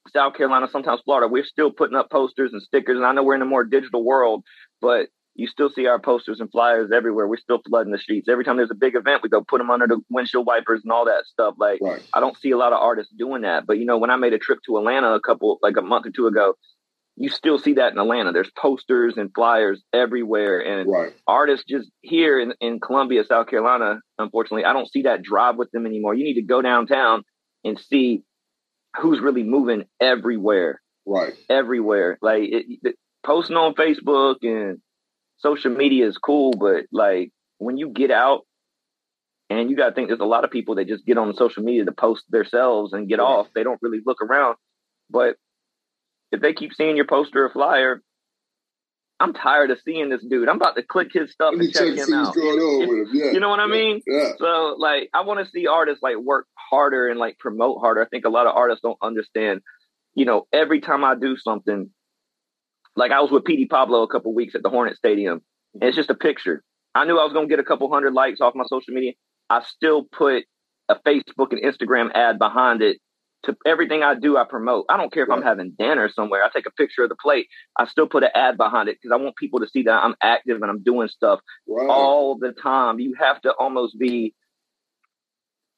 South 0.08 0.34
Carolina, 0.34 0.68
sometimes 0.70 1.00
Florida. 1.04 1.28
We're 1.28 1.44
still 1.44 1.70
putting 1.70 1.96
up 1.96 2.10
posters 2.10 2.52
and 2.52 2.62
stickers. 2.62 2.96
And 2.96 3.06
I 3.06 3.12
know 3.12 3.22
we're 3.22 3.34
in 3.36 3.42
a 3.42 3.46
more 3.46 3.64
digital 3.64 4.04
world, 4.04 4.44
but 4.80 5.08
you 5.34 5.46
still 5.46 5.70
see 5.70 5.86
our 5.86 6.00
posters 6.00 6.40
and 6.40 6.50
flyers 6.50 6.90
everywhere. 6.92 7.28
We're 7.28 7.36
still 7.36 7.60
flooding 7.68 7.92
the 7.92 7.98
streets. 7.98 8.28
Every 8.28 8.44
time 8.44 8.56
there's 8.56 8.72
a 8.72 8.74
big 8.74 8.96
event, 8.96 9.22
we 9.22 9.28
go 9.28 9.40
put 9.42 9.58
them 9.58 9.70
under 9.70 9.86
the 9.86 10.00
windshield 10.10 10.46
wipers 10.46 10.80
and 10.82 10.90
all 10.90 11.04
that 11.04 11.26
stuff. 11.26 11.54
Like, 11.58 11.78
Right. 11.80 12.02
I 12.12 12.18
don't 12.20 12.36
see 12.38 12.50
a 12.50 12.56
lot 12.58 12.72
of 12.72 12.80
artists 12.80 13.12
doing 13.16 13.42
that. 13.42 13.64
But, 13.66 13.78
you 13.78 13.84
know, 13.84 13.98
when 13.98 14.10
I 14.10 14.16
made 14.16 14.32
a 14.32 14.38
trip 14.38 14.58
to 14.66 14.78
Atlanta 14.78 15.12
a 15.14 15.20
couple, 15.20 15.58
like 15.62 15.76
a 15.76 15.82
month 15.82 16.06
or 16.06 16.10
two 16.10 16.26
ago, 16.26 16.54
you 17.20 17.28
still 17.28 17.58
see 17.58 17.74
that 17.74 17.92
in 17.92 17.98
Atlanta. 17.98 18.32
There's 18.32 18.50
posters 18.56 19.16
and 19.16 19.30
flyers 19.34 19.82
everywhere. 19.92 20.60
And 20.60 20.88
Right. 20.90 21.12
artists 21.26 21.64
just 21.68 21.88
here 22.00 22.40
in, 22.40 22.54
in 22.60 22.80
Columbia, 22.80 23.24
South 23.24 23.46
Carolina, 23.48 24.00
unfortunately, 24.18 24.64
I 24.64 24.72
don't 24.72 24.90
see 24.90 25.02
that 25.02 25.22
drive 25.22 25.56
with 25.56 25.70
them 25.70 25.86
anymore. 25.86 26.14
You 26.14 26.24
need 26.24 26.34
to 26.34 26.42
go 26.42 26.62
downtown 26.62 27.22
and 27.64 27.78
see 27.78 28.22
who's 29.00 29.20
really 29.20 29.42
moving 29.42 29.84
everywhere, 30.00 30.80
Right. 31.06 31.34
everywhere. 31.48 32.18
Like 32.20 32.42
it, 32.44 32.66
it, 32.82 32.96
posting 33.24 33.56
on 33.56 33.74
Facebook 33.74 34.36
and 34.42 34.78
social 35.38 35.70
media 35.70 36.06
is 36.06 36.18
cool, 36.18 36.52
but 36.52 36.84
like 36.92 37.30
when 37.58 37.76
you 37.76 37.90
get 37.90 38.10
out 38.10 38.42
and 39.50 39.70
you 39.70 39.76
got 39.76 39.88
to 39.90 39.94
think 39.94 40.08
there's 40.08 40.20
a 40.20 40.24
lot 40.24 40.44
of 40.44 40.50
people 40.50 40.74
that 40.76 40.88
just 40.88 41.06
get 41.06 41.18
on 41.18 41.34
social 41.34 41.62
media 41.62 41.84
to 41.84 41.92
post 41.92 42.24
themselves 42.28 42.92
and 42.92 43.08
get 43.08 43.20
off. 43.20 43.46
They 43.54 43.62
don't 43.64 43.80
really 43.80 44.00
look 44.04 44.20
around. 44.20 44.56
But 45.10 45.36
if 46.32 46.40
they 46.40 46.52
keep 46.52 46.74
seeing 46.74 46.96
your 46.96 47.06
poster 47.06 47.46
or 47.46 47.50
flyer, 47.50 48.02
I'm 49.20 49.32
tired 49.32 49.70
of 49.70 49.78
seeing 49.84 50.10
this 50.10 50.24
dude. 50.24 50.48
I'm 50.48 50.56
about 50.56 50.76
to 50.76 50.82
click 50.82 51.08
his 51.12 51.32
stuff 51.32 51.52
and 51.52 51.72
check 51.72 51.96
check 51.96 52.08
him 52.08 52.14
out. 52.14 52.34
going 52.34 52.58
on 52.60 52.88
with 52.88 53.08
him. 53.08 53.08
Yeah. 53.12 53.32
You 53.32 53.40
know 53.40 53.48
what 53.48 53.58
I 53.58 53.66
mean? 53.66 54.00
Yeah. 54.06 54.32
So 54.38 54.76
like 54.78 55.10
I 55.12 55.22
want 55.22 55.44
to 55.44 55.50
see 55.50 55.66
artists 55.66 56.02
like 56.02 56.16
work 56.16 56.46
harder 56.54 57.08
and 57.08 57.18
like 57.18 57.38
promote 57.38 57.80
harder. 57.80 58.00
I 58.02 58.08
think 58.08 58.24
a 58.24 58.30
lot 58.30 58.46
of 58.46 58.54
artists 58.54 58.82
don't 58.82 58.98
understand, 59.02 59.60
you 60.14 60.24
know, 60.24 60.46
every 60.52 60.80
time 60.80 61.04
I 61.04 61.16
do 61.16 61.36
something, 61.36 61.90
like 62.94 63.10
I 63.10 63.20
was 63.20 63.30
with 63.30 63.44
PD 63.44 63.68
Pablo 63.68 64.02
a 64.02 64.08
couple 64.08 64.32
weeks 64.34 64.54
at 64.54 64.62
the 64.62 64.70
Hornet 64.70 64.96
Stadium, 64.96 65.40
and 65.74 65.84
it's 65.84 65.96
just 65.96 66.10
a 66.10 66.14
picture. 66.14 66.62
I 66.94 67.04
knew 67.04 67.18
I 67.18 67.24
was 67.24 67.32
gonna 67.32 67.48
get 67.48 67.60
a 67.60 67.64
couple 67.64 67.92
hundred 67.92 68.14
likes 68.14 68.40
off 68.40 68.54
my 68.54 68.64
social 68.68 68.94
media. 68.94 69.12
I 69.50 69.62
still 69.62 70.04
put 70.04 70.44
a 70.88 70.94
Facebook 70.94 71.52
and 71.52 71.62
Instagram 71.62 72.10
ad 72.14 72.38
behind 72.38 72.82
it. 72.82 72.98
To 73.44 73.56
everything 73.64 74.02
I 74.02 74.14
do, 74.14 74.36
I 74.36 74.44
promote. 74.44 74.86
I 74.88 74.96
don't 74.96 75.12
care 75.12 75.22
if 75.22 75.30
I'm 75.30 75.42
having 75.42 75.72
dinner 75.78 76.08
somewhere. 76.08 76.42
I 76.42 76.48
take 76.50 76.66
a 76.66 76.72
picture 76.72 77.04
of 77.04 77.08
the 77.08 77.14
plate. 77.14 77.46
I 77.78 77.86
still 77.86 78.08
put 78.08 78.24
an 78.24 78.30
ad 78.34 78.56
behind 78.56 78.88
it 78.88 78.98
because 79.00 79.14
I 79.14 79.22
want 79.22 79.36
people 79.36 79.60
to 79.60 79.68
see 79.68 79.84
that 79.84 79.92
I'm 80.04 80.16
active 80.20 80.60
and 80.60 80.70
I'm 80.70 80.82
doing 80.82 81.08
stuff 81.08 81.40
Right. 81.68 81.88
all 81.88 82.36
the 82.36 82.52
time. 82.52 82.98
You 82.98 83.14
have 83.18 83.40
to 83.42 83.52
almost 83.52 83.96
be 83.98 84.34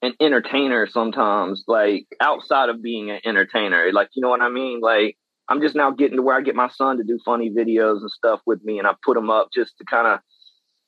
an 0.01 0.13
entertainer 0.19 0.87
sometimes, 0.87 1.63
like 1.67 2.07
outside 2.19 2.69
of 2.69 2.81
being 2.81 3.11
an 3.11 3.19
entertainer. 3.23 3.91
Like, 3.93 4.09
you 4.15 4.21
know 4.21 4.29
what 4.29 4.41
I 4.41 4.49
mean? 4.49 4.79
Like, 4.81 5.17
I'm 5.47 5.61
just 5.61 5.75
now 5.75 5.91
getting 5.91 6.17
to 6.17 6.23
where 6.23 6.35
I 6.35 6.41
get 6.41 6.55
my 6.55 6.69
son 6.69 6.97
to 6.97 7.03
do 7.03 7.19
funny 7.23 7.51
videos 7.51 8.01
and 8.01 8.09
stuff 8.09 8.41
with 8.45 8.63
me, 8.63 8.79
and 8.79 8.87
I 8.87 8.93
put 9.03 9.15
them 9.15 9.29
up 9.29 9.49
just 9.53 9.77
to 9.77 9.85
kind 9.85 10.07
of, 10.07 10.19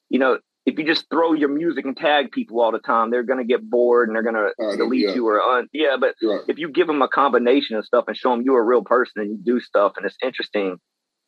you 0.09 0.19
know, 0.19 0.39
if 0.65 0.77
you 0.79 0.85
just 0.85 1.09
throw 1.09 1.33
your 1.33 1.49
music 1.49 1.83
and 1.85 1.95
tag 1.97 2.31
people 2.31 2.61
all 2.61 2.71
the 2.71 2.79
time, 2.79 3.11
they're 3.11 3.23
gonna 3.23 3.43
get 3.43 3.69
bored 3.69 4.07
and 4.07 4.15
they're 4.15 4.23
gonna 4.23 4.49
Uh, 4.59 4.75
delete 4.75 5.01
yeah. 5.09 5.15
you 5.15 5.27
or 5.27 5.41
un- 5.41 5.67
yeah. 5.73 5.97
But 5.99 6.15
Right. 6.23 6.41
if 6.47 6.57
you 6.57 6.69
give 6.69 6.87
them 6.87 7.01
a 7.01 7.07
combination 7.07 7.75
of 7.75 7.85
stuff 7.85 8.05
and 8.07 8.15
show 8.15 8.31
them 8.31 8.41
you're 8.43 8.59
a 8.61 8.65
real 8.65 8.83
person 8.83 9.21
and 9.21 9.29
you 9.31 9.37
do 9.43 9.59
stuff 9.59 9.93
and 9.97 10.05
it's 10.05 10.17
interesting, 10.23 10.77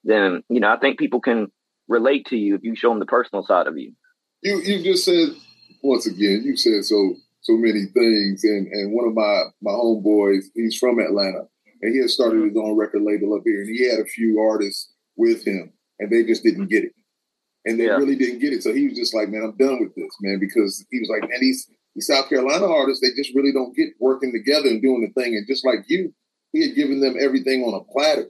then 0.04 0.44
you 0.50 0.60
know 0.60 0.70
I 0.72 0.78
think 0.80 0.98
people 1.00 1.20
can 1.20 1.52
relate 1.88 2.26
to 2.28 2.38
you 2.38 2.56
if 2.56 2.64
you 2.64 2.76
show 2.76 2.90
them 2.90 3.00
the 3.00 3.06
personal 3.06 3.44
side 3.44 3.68
of 3.68 3.78
you. 3.78 3.92
you 4.42 4.60
you 4.62 4.84
just 4.84 5.04
said 5.06 5.30
once 5.84 6.06
again 6.08 6.42
you 6.44 6.56
said 6.58 6.84
so 6.84 7.16
so 7.42 7.54
many 7.58 7.86
things 7.94 8.44
and 8.44 8.68
and 8.68 8.92
one 8.94 9.08
of 9.08 9.14
my 9.14 9.44
my 9.62 9.72
homeboys 9.72 10.46
he's 10.56 10.76
from 10.78 10.98
atlanta 11.00 11.44
and 11.82 11.94
he 11.94 12.00
had 12.00 12.10
started 12.10 12.44
his 12.44 12.58
own 12.58 12.76
record 12.76 13.02
label 13.04 13.36
up 13.36 13.44
here 13.46 13.62
and 13.62 13.70
he 13.70 13.88
had 13.88 14.00
a 14.00 14.06
few 14.06 14.40
artists 14.40 14.92
with 15.16 15.46
him 15.46 15.72
and 16.00 16.10
they 16.12 16.24
just 16.24 16.44
didn't 16.44 16.68
get 16.70 16.84
it 16.84 16.94
and 17.66 17.80
they 17.80 17.86
Yeah. 17.86 17.98
really 17.98 18.16
didn't 18.16 18.40
get 18.40 18.54
it 18.54 18.64
so 18.64 18.74
he 18.74 18.88
was 18.88 18.98
just 18.98 19.14
like 19.14 19.30
man 19.30 19.44
i'm 19.44 19.58
done 19.58 19.80
with 19.80 19.94
this 19.96 20.12
man 20.22 20.40
because 20.40 20.86
he 20.92 21.00
was 21.00 21.10
like 21.10 21.30
man 21.30 21.40
these 21.42 21.68
these 21.96 22.08
south 22.08 22.30
carolina 22.30 22.66
artists 22.68 23.02
they 23.02 23.14
just 23.16 23.36
really 23.36 23.52
don't 23.52 23.76
get 23.76 23.90
working 24.00 24.32
together 24.32 24.70
and 24.70 24.82
doing 24.82 25.02
the 25.02 25.22
thing 25.22 25.36
and 25.36 25.48
just 25.48 25.66
like 25.66 25.80
you 25.88 26.14
he 26.54 26.62
had 26.68 26.76
given 26.76 27.00
them 27.02 27.16
everything 27.20 27.64
on 27.64 27.74
a 27.74 27.84
platter 27.92 28.28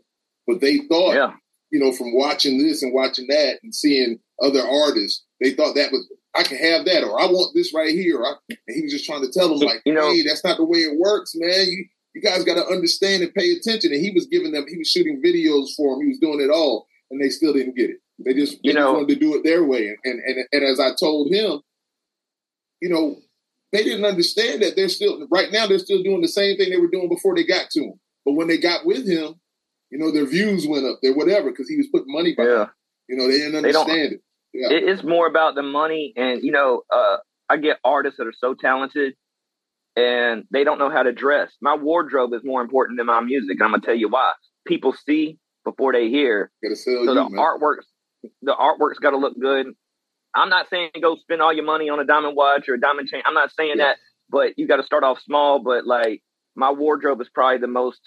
but 0.47 0.61
they 0.61 0.79
thought 0.89 1.13
Yeah, 1.15 1.33
you 1.71 1.79
know, 1.79 1.91
from 1.91 2.13
watching 2.15 2.57
this 2.63 2.83
and 2.83 2.93
watching 2.93 3.27
that 3.27 3.57
and 3.63 3.73
seeing 3.73 4.19
other 4.41 4.61
artists, 4.61 5.25
they 5.41 5.51
thought 5.51 5.73
that 5.75 5.91
was 5.91 6.07
I 6.35 6.43
can 6.43 6.57
have 6.57 6.85
that 6.85 7.03
or 7.03 7.19
I 7.19 7.25
want 7.25 7.53
this 7.55 7.73
right 7.73 7.89
here. 7.93 8.23
I, 8.23 8.33
and 8.49 8.57
he 8.75 8.83
was 8.83 8.91
just 8.91 9.05
trying 9.05 9.21
to 9.23 9.31
tell 9.31 9.49
them 9.49 9.59
like, 9.67 9.81
You 9.85 9.93
know- 9.93 10.11
hey, 10.13 10.21
that's 10.21 10.43
not 10.43 10.57
the 10.57 10.63
way 10.65 10.79
it 10.79 10.99
works, 10.99 11.31
man. 11.35 11.65
You 11.67 11.85
you 12.13 12.21
guys 12.21 12.43
got 12.45 12.55
to 12.55 12.65
understand 12.67 13.23
and 13.23 13.33
pay 13.33 13.51
attention. 13.53 13.91
And 13.91 14.01
he 14.01 14.11
was 14.11 14.27
giving 14.27 14.51
them, 14.51 14.65
he 14.69 14.77
was 14.77 14.89
shooting 14.89 15.21
videos 15.25 15.69
for 15.75 15.95
them, 15.95 16.03
he 16.03 16.09
was 16.09 16.19
doing 16.19 16.39
it 16.39 16.49
all, 16.53 16.85
and 17.11 17.19
they 17.21 17.29
still 17.29 17.51
didn't 17.53 17.75
get 17.75 17.89
it. 17.89 17.97
They 18.23 18.33
just, 18.33 18.53
they 18.63 18.69
You 18.69 18.73
just 18.73 18.93
wanted 18.93 19.09
to 19.09 19.15
do 19.15 19.35
it 19.35 19.43
their 19.43 19.63
way. 19.63 19.95
And, 20.03 20.19
and 20.25 20.45
and 20.51 20.63
as 20.63 20.79
I 20.79 20.91
told 20.99 21.33
him, 21.33 21.61
you 22.81 22.89
know, 22.89 23.17
they 23.71 23.83
didn't 23.83 24.05
understand 24.05 24.61
that 24.61 24.75
they're 24.75 24.89
still 24.89 25.27
right 25.29 25.51
now 25.51 25.67
they're 25.67 25.79
still 25.79 26.01
doing 26.03 26.21
the 26.21 26.27
same 26.27 26.57
thing 26.57 26.69
they 26.69 26.77
were 26.77 26.89
doing 26.89 27.09
before 27.09 27.35
they 27.35 27.43
got 27.43 27.69
to 27.71 27.81
him. 27.81 27.93
But 28.25 28.33
when 28.33 28.47
they 28.47 28.57
got 28.57 28.85
with 28.85 29.05
him, 29.07 29.35
you 29.91 29.97
know, 29.99 30.11
their 30.11 30.25
views 30.25 30.65
went 30.67 30.85
up, 30.85 30.99
their 31.01 31.13
whatever, 31.13 31.51
because 31.51 31.69
he 31.69 31.77
was 31.77 31.87
putting 31.91 32.11
money 32.13 32.33
behind. 32.35 32.51
yeah. 32.53 32.65
You 33.07 33.17
know, 33.17 33.27
they 33.27 33.37
didn't 33.37 33.61
They 33.61 33.69
understand 33.69 34.13
it. 34.13 34.21
Yeah. 34.53 34.71
It, 34.71 34.83
it's 34.89 35.03
more 35.03 35.27
about 35.27 35.55
the 35.55 35.61
money, 35.61 36.13
and 36.15 36.41
you 36.41 36.51
know, 36.51 36.83
uh, 36.91 37.17
I 37.49 37.57
get 37.57 37.77
artists 37.83 38.17
that 38.17 38.25
are 38.27 38.33
so 38.35 38.53
talented, 38.55 39.13
and 39.95 40.45
they 40.51 40.63
don't 40.63 40.79
know 40.79 40.89
how 40.89 41.03
to 41.03 41.11
dress. 41.11 41.51
My 41.61 41.75
wardrobe 41.75 42.33
is 42.33 42.41
more 42.43 42.61
important 42.61 42.97
than 42.97 43.05
my 43.07 43.19
music, 43.21 43.57
and 43.59 43.63
I'm 43.63 43.71
gonna 43.71 43.83
tell 43.83 43.95
you 43.95 44.09
why. 44.09 44.31
People 44.65 44.93
see 44.93 45.37
before 45.65 45.93
they 45.93 46.09
hear, 46.09 46.51
Gotta 46.63 46.75
sell 46.75 46.93
so 46.93 47.01
you, 47.01 47.13
the 47.13 47.29
man. 47.29 47.31
artworks, 47.33 47.83
the 48.41 48.53
artwork's 48.53 48.99
got 48.99 49.11
to 49.11 49.17
look 49.17 49.39
good. 49.39 49.67
I'm 50.35 50.49
not 50.49 50.69
saying 50.69 50.89
go 51.01 51.15
spend 51.15 51.41
all 51.41 51.53
your 51.53 51.65
money 51.65 51.89
on 51.89 51.99
a 51.99 52.05
diamond 52.05 52.35
watch 52.35 52.67
or 52.67 52.73
a 52.75 52.79
diamond 52.79 53.07
chain. 53.07 53.21
I'm 53.25 53.33
not 53.33 53.51
saying 53.53 53.75
Yeah. 53.77 53.85
that, 53.85 53.97
but 54.29 54.53
you 54.57 54.67
got 54.67 54.77
to 54.77 54.83
start 54.83 55.03
off 55.03 55.19
small. 55.21 55.59
But 55.63 55.85
like 55.85 56.21
my 56.55 56.71
wardrobe 56.71 57.21
is 57.21 57.29
probably 57.33 57.59
the 57.59 57.67
most 57.67 58.01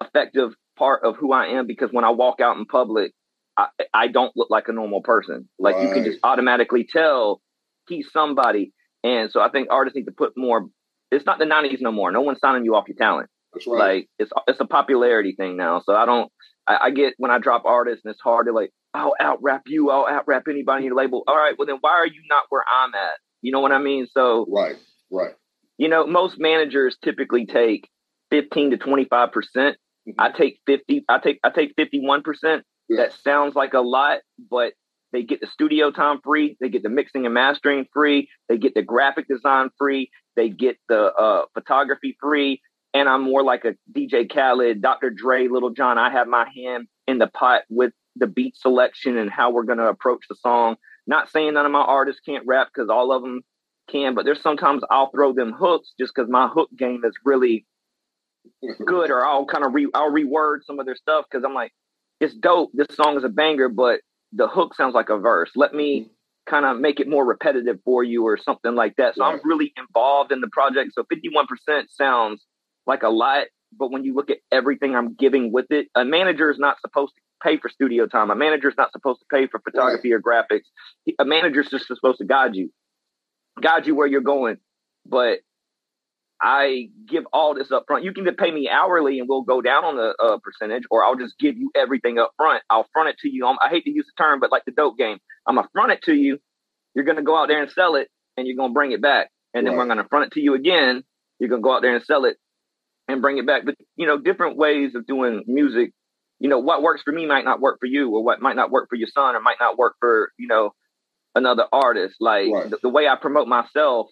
effective 0.00 0.52
part 0.78 1.02
of 1.04 1.16
who 1.16 1.32
I 1.32 1.46
am 1.58 1.66
because 1.66 1.90
when 1.92 2.04
I 2.04 2.10
walk 2.10 2.40
out 2.40 2.56
in 2.56 2.64
public, 2.66 3.12
I, 3.56 3.66
I 3.92 4.08
don't 4.08 4.32
look 4.36 4.48
like 4.50 4.68
a 4.68 4.72
normal 4.72 5.02
person. 5.02 5.48
Like 5.58 5.76
you 5.82 5.92
can 5.92 6.04
just 6.04 6.18
automatically 6.22 6.86
tell 6.90 7.42
he's 7.88 8.08
somebody. 8.12 8.72
And 9.02 9.30
so 9.30 9.40
I 9.40 9.48
think 9.50 9.68
artists 9.70 9.96
need 9.96 10.04
to 10.06 10.12
put 10.12 10.32
more. 10.36 10.66
It's 11.10 11.26
not 11.26 11.38
the 11.38 11.44
'90s 11.46 11.80
no 11.80 11.90
more. 11.90 12.12
No 12.12 12.20
one's 12.20 12.38
signing 12.40 12.64
you 12.64 12.76
off 12.76 12.86
your 12.86 12.96
talent. 12.96 13.28
That's 13.52 13.66
right. 13.66 13.78
Like 13.78 14.08
it's 14.18 14.30
it's 14.46 14.60
a 14.60 14.66
popularity 14.66 15.34
thing 15.36 15.56
now. 15.56 15.80
So 15.84 15.94
I 15.94 16.06
don't. 16.06 16.30
I, 16.66 16.78
I 16.82 16.90
get 16.90 17.14
when 17.18 17.30
I 17.30 17.38
drop 17.38 17.64
artists 17.64 18.04
and 18.04 18.12
it's 18.12 18.20
hard 18.20 18.46
to 18.46 18.52
like. 18.52 18.70
I'll 18.92 19.14
out 19.20 19.38
rap 19.40 19.62
you. 19.66 19.90
I'll 19.90 20.06
out 20.06 20.24
rap 20.26 20.44
anybody 20.48 20.80
in 20.80 20.86
your 20.86 20.96
label. 20.96 21.22
All 21.28 21.36
right. 21.36 21.54
Well 21.56 21.66
then, 21.66 21.78
why 21.80 21.92
are 21.92 22.06
you 22.06 22.22
not 22.28 22.44
where 22.48 22.64
I'm 22.68 22.92
at? 22.94 23.14
You 23.40 23.52
know 23.52 23.60
what 23.60 23.70
I 23.72 23.78
mean? 23.78 24.08
So 24.12 24.46
right, 24.50 24.76
right. 25.12 25.34
you 25.78 25.88
know, 25.88 26.06
most 26.06 26.40
managers 26.40 26.96
typically 27.02 27.46
take 27.46 27.88
15 28.30 28.72
to 28.72 28.76
25 28.78 29.32
percent. 29.32 29.76
Mhm. 30.08 30.14
I 30.18 30.30
take 30.30 30.60
50. 30.66 31.04
I 31.08 31.18
take 31.18 31.38
I 31.44 31.50
take 31.50 31.74
51 31.76 32.22
percent. 32.22 32.64
That 32.88 33.12
sounds 33.22 33.54
like 33.54 33.74
a 33.74 33.80
lot, 33.80 34.18
but 34.50 34.72
they 35.12 35.22
get 35.22 35.40
the 35.40 35.46
studio 35.46 35.90
time 35.92 36.18
free. 36.24 36.56
They 36.60 36.68
get 36.68 36.82
the 36.82 36.88
mixing 36.88 37.24
and 37.24 37.34
mastering 37.34 37.86
free. 37.92 38.28
They 38.48 38.58
get 38.58 38.74
the 38.74 38.82
graphic 38.82 39.28
design 39.28 39.70
free. 39.78 40.10
They 40.36 40.48
get 40.48 40.76
the 40.88 41.12
uh, 41.12 41.44
photography 41.54 42.16
free. 42.20 42.60
And 42.92 43.08
I'm 43.08 43.22
more 43.22 43.42
like 43.42 43.64
a 43.64 43.74
DJ 43.92 44.32
Khaled, 44.32 44.82
Dr. 44.82 45.10
Dre, 45.10 45.46
Lil 45.48 45.70
Jon. 45.70 45.98
I 45.98 46.10
have 46.10 46.26
my 46.26 46.46
hand 46.54 46.88
in 47.06 47.18
the 47.18 47.28
pot 47.28 47.62
with 47.68 47.92
the 48.16 48.26
beat 48.26 48.56
selection 48.56 49.16
and 49.16 49.30
how 49.30 49.50
we're 49.50 49.64
going 49.64 49.78
to 49.78 49.86
approach 49.86 50.24
the 50.28 50.34
song. 50.34 50.76
Not 51.06 51.30
saying 51.30 51.54
none 51.54 51.66
of 51.66 51.72
my 51.72 51.80
artists 51.80 52.20
can't 52.24 52.46
rap 52.46 52.68
because 52.74 52.88
all 52.88 53.12
of 53.12 53.22
them 53.22 53.42
can, 53.90 54.14
but 54.14 54.24
there's 54.24 54.42
sometimes 54.42 54.82
I'll 54.90 55.10
throw 55.10 55.32
them 55.32 55.52
hooks 55.52 55.92
just 55.98 56.12
because 56.14 56.30
my 56.30 56.48
hook 56.48 56.68
game 56.76 57.02
is 57.04 57.14
really 57.24 57.66
good, 58.84 59.10
or 59.10 59.24
I'll 59.24 59.46
kind 59.46 59.64
of 59.64 59.74
re 59.74 59.88
I'll 59.94 60.12
reword 60.12 60.58
some 60.64 60.78
of 60.78 60.86
their 60.86 60.96
stuff 60.96 61.26
because 61.30 61.44
I'm 61.44 61.54
like, 61.54 61.72
it's 62.20 62.34
dope. 62.34 62.70
This 62.74 62.94
song 62.94 63.16
is 63.16 63.24
a 63.24 63.28
banger, 63.28 63.68
but 63.68 64.00
the 64.32 64.46
hook 64.46 64.74
sounds 64.74 64.94
like 64.94 65.08
a 65.08 65.18
verse. 65.18 65.50
Let 65.56 65.74
me 65.74 66.02
mm-hmm. 66.02 66.10
kind 66.50 66.66
of 66.66 66.80
make 66.80 67.00
it 67.00 67.08
more 67.08 67.24
repetitive 67.24 67.78
for 67.84 68.04
you 68.04 68.24
or 68.26 68.36
something 68.36 68.74
like 68.74 68.96
that. 68.96 69.16
So 69.16 69.24
I'm 69.24 69.40
really 69.44 69.72
involved 69.76 70.32
in 70.32 70.40
the 70.40 70.48
project. 70.48 70.92
So 70.94 71.04
51% 71.04 71.86
sounds 71.88 72.44
like 72.90 73.02
a 73.04 73.08
lot, 73.08 73.46
but 73.78 73.90
when 73.90 74.04
you 74.04 74.14
look 74.14 74.30
at 74.30 74.38
everything 74.52 74.94
I'm 74.94 75.14
giving 75.14 75.52
with 75.52 75.66
it, 75.70 75.86
a 75.94 76.04
manager 76.04 76.50
is 76.50 76.58
not 76.58 76.80
supposed 76.80 77.14
to 77.14 77.22
pay 77.42 77.56
for 77.56 77.68
studio 77.70 78.06
time. 78.06 78.30
A 78.30 78.34
manager 78.34 78.68
is 78.68 78.74
not 78.76 78.92
supposed 78.92 79.20
to 79.20 79.26
pay 79.34 79.46
for 79.46 79.60
photography 79.60 80.12
or 80.12 80.20
graphics. 80.20 80.66
A 81.18 81.24
manager 81.24 81.60
is 81.60 81.70
just 81.70 81.86
supposed 81.86 82.18
to 82.18 82.24
guide 82.26 82.54
you, 82.54 82.70
guide 83.62 83.86
you 83.86 83.94
where 83.94 84.06
you're 84.06 84.20
going. 84.20 84.58
But 85.06 85.38
I 86.42 86.88
give 87.06 87.24
all 87.32 87.54
this 87.54 87.70
up 87.70 87.84
front. 87.86 88.02
You 88.04 88.12
can 88.12 88.24
pay 88.34 88.50
me 88.50 88.68
hourly 88.68 89.18
and 89.20 89.28
we'll 89.28 89.42
go 89.42 89.60
down 89.60 89.84
on 89.84 89.96
the 89.96 90.14
uh, 90.22 90.38
percentage, 90.42 90.84
or 90.90 91.04
I'll 91.04 91.16
just 91.16 91.38
give 91.38 91.56
you 91.56 91.70
everything 91.74 92.18
up 92.18 92.32
front. 92.36 92.62
I'll 92.70 92.88
front 92.92 93.10
it 93.10 93.18
to 93.20 93.28
you. 93.30 93.46
I'm, 93.46 93.56
I 93.64 93.68
hate 93.68 93.84
to 93.84 93.90
use 93.90 94.06
the 94.06 94.22
term, 94.22 94.40
but 94.40 94.50
like 94.50 94.64
the 94.64 94.72
dope 94.72 94.96
game, 94.98 95.18
I'm 95.46 95.56
gonna 95.56 95.68
front 95.72 95.92
it 95.92 96.02
to 96.04 96.14
you. 96.14 96.38
You're 96.94 97.04
gonna 97.04 97.22
go 97.22 97.36
out 97.36 97.48
there 97.48 97.62
and 97.62 97.70
sell 97.70 97.94
it, 97.94 98.08
and 98.36 98.46
you're 98.46 98.56
gonna 98.56 98.72
bring 98.72 98.92
it 98.92 99.02
back, 99.02 99.30
and 99.54 99.66
then 99.66 99.74
Right. 99.74 99.78
we're 99.82 99.88
gonna 99.88 100.08
front 100.08 100.26
it 100.26 100.32
to 100.32 100.40
you 100.40 100.54
again. 100.54 101.04
You're 101.38 101.50
gonna 101.50 101.62
go 101.62 101.74
out 101.74 101.82
there 101.82 101.94
and 101.94 102.04
sell 102.04 102.24
it, 102.24 102.38
and 103.12 103.22
bring 103.22 103.38
it 103.38 103.46
back. 103.46 103.64
But 103.64 103.76
you 103.96 104.06
know, 104.06 104.18
different 104.18 104.56
ways 104.56 104.94
of 104.94 105.06
doing 105.06 105.44
music. 105.46 105.92
You 106.38 106.48
know, 106.48 106.58
what 106.58 106.82
works 106.82 107.02
for 107.02 107.12
me 107.12 107.26
might 107.26 107.44
not 107.44 107.60
work 107.60 107.78
for 107.80 107.86
you, 107.86 108.10
or 108.10 108.24
what 108.24 108.40
might 108.40 108.56
not 108.56 108.70
work 108.70 108.88
for 108.88 108.96
your 108.96 109.08
son, 109.08 109.36
or 109.36 109.40
might 109.40 109.58
not 109.60 109.76
work 109.78 109.94
for 110.00 110.30
you 110.38 110.48
know 110.48 110.72
another 111.34 111.64
artist. 111.72 112.16
Like 112.20 112.50
Right. 112.52 112.70
the, 112.70 112.78
the 112.82 112.88
way 112.88 113.06
I 113.08 113.16
promote 113.16 113.46
myself 113.48 114.08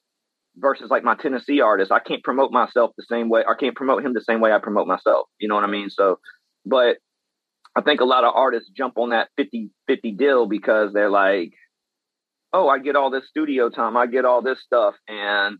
versus 0.56 0.90
like 0.90 1.04
my 1.04 1.14
Tennessee 1.14 1.60
artist, 1.60 1.92
I 1.92 2.00
can't 2.00 2.22
promote 2.22 2.52
myself 2.52 2.92
the 2.96 3.04
same 3.08 3.28
way. 3.28 3.42
I 3.48 3.54
can't 3.58 3.76
promote 3.76 4.04
him 4.04 4.12
the 4.14 4.20
same 4.20 4.40
way 4.40 4.52
I 4.52 4.58
promote 4.58 4.86
myself. 4.86 5.28
You 5.38 5.48
know 5.48 5.54
what 5.54 5.64
I 5.64 5.68
mean? 5.68 5.90
So, 5.90 6.18
but 6.66 6.98
I 7.76 7.82
think 7.82 8.00
a 8.00 8.04
lot 8.04 8.24
of 8.24 8.34
artists 8.34 8.70
jump 8.76 8.98
on 8.98 9.10
that 9.10 9.28
50 9.36 9.70
50 9.86 10.12
deal 10.12 10.46
because 10.46 10.92
they're 10.92 11.10
like, 11.10 11.52
oh, 12.52 12.68
I 12.68 12.78
get 12.78 12.96
all 12.96 13.10
this 13.10 13.28
studio 13.28 13.68
time, 13.70 13.96
I 13.96 14.06
get 14.06 14.24
all 14.24 14.42
this 14.42 14.60
stuff. 14.62 14.94
And 15.06 15.58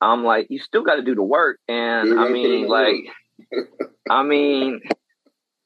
I'm 0.00 0.24
like, 0.24 0.46
you 0.50 0.58
still 0.58 0.84
got 0.84 0.96
to 0.96 1.02
do 1.02 1.14
the 1.14 1.22
work. 1.22 1.58
And 1.68 2.12
I 2.12 2.14
gotta 2.14 2.28
put 2.28 2.36
in 2.36 2.42
mean, 2.42 2.68
like, 2.68 2.94
I 4.10 4.22
mean, 4.22 4.80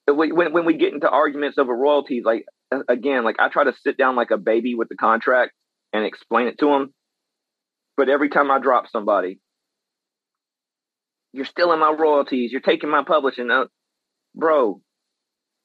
when, 0.07 0.35
when 0.35 0.53
when 0.53 0.65
we 0.65 0.77
get 0.77 0.93
into 0.93 1.09
arguments 1.09 1.59
over 1.59 1.75
royalties, 1.75 2.25
like, 2.25 2.45
again, 2.89 3.25
like 3.25 3.37
I 3.39 3.49
try 3.49 3.65
to 3.65 3.75
sit 3.83 3.97
down 3.97 4.17
like 4.17 4.31
a 4.31 4.39
baby 4.39 4.75
with 4.75 4.89
the 4.89 4.97
contract 4.97 5.53
and 5.93 6.05
explain 6.05 6.49
it 6.49 6.59
to 6.59 6.67
them. 6.67 6.95
But 7.97 8.09
every 8.09 8.31
time 8.31 8.51
I 8.51 8.59
drop 8.59 8.89
somebody, 8.91 9.39
you're 11.33 11.45
stealing 11.45 11.81
my 11.81 11.95
royalties. 11.99 12.53
You're 12.53 12.61
taking 12.61 12.91
my 12.91 13.05
publishing. 13.05 13.51
Uh, 13.51 13.67
bro, 14.35 14.81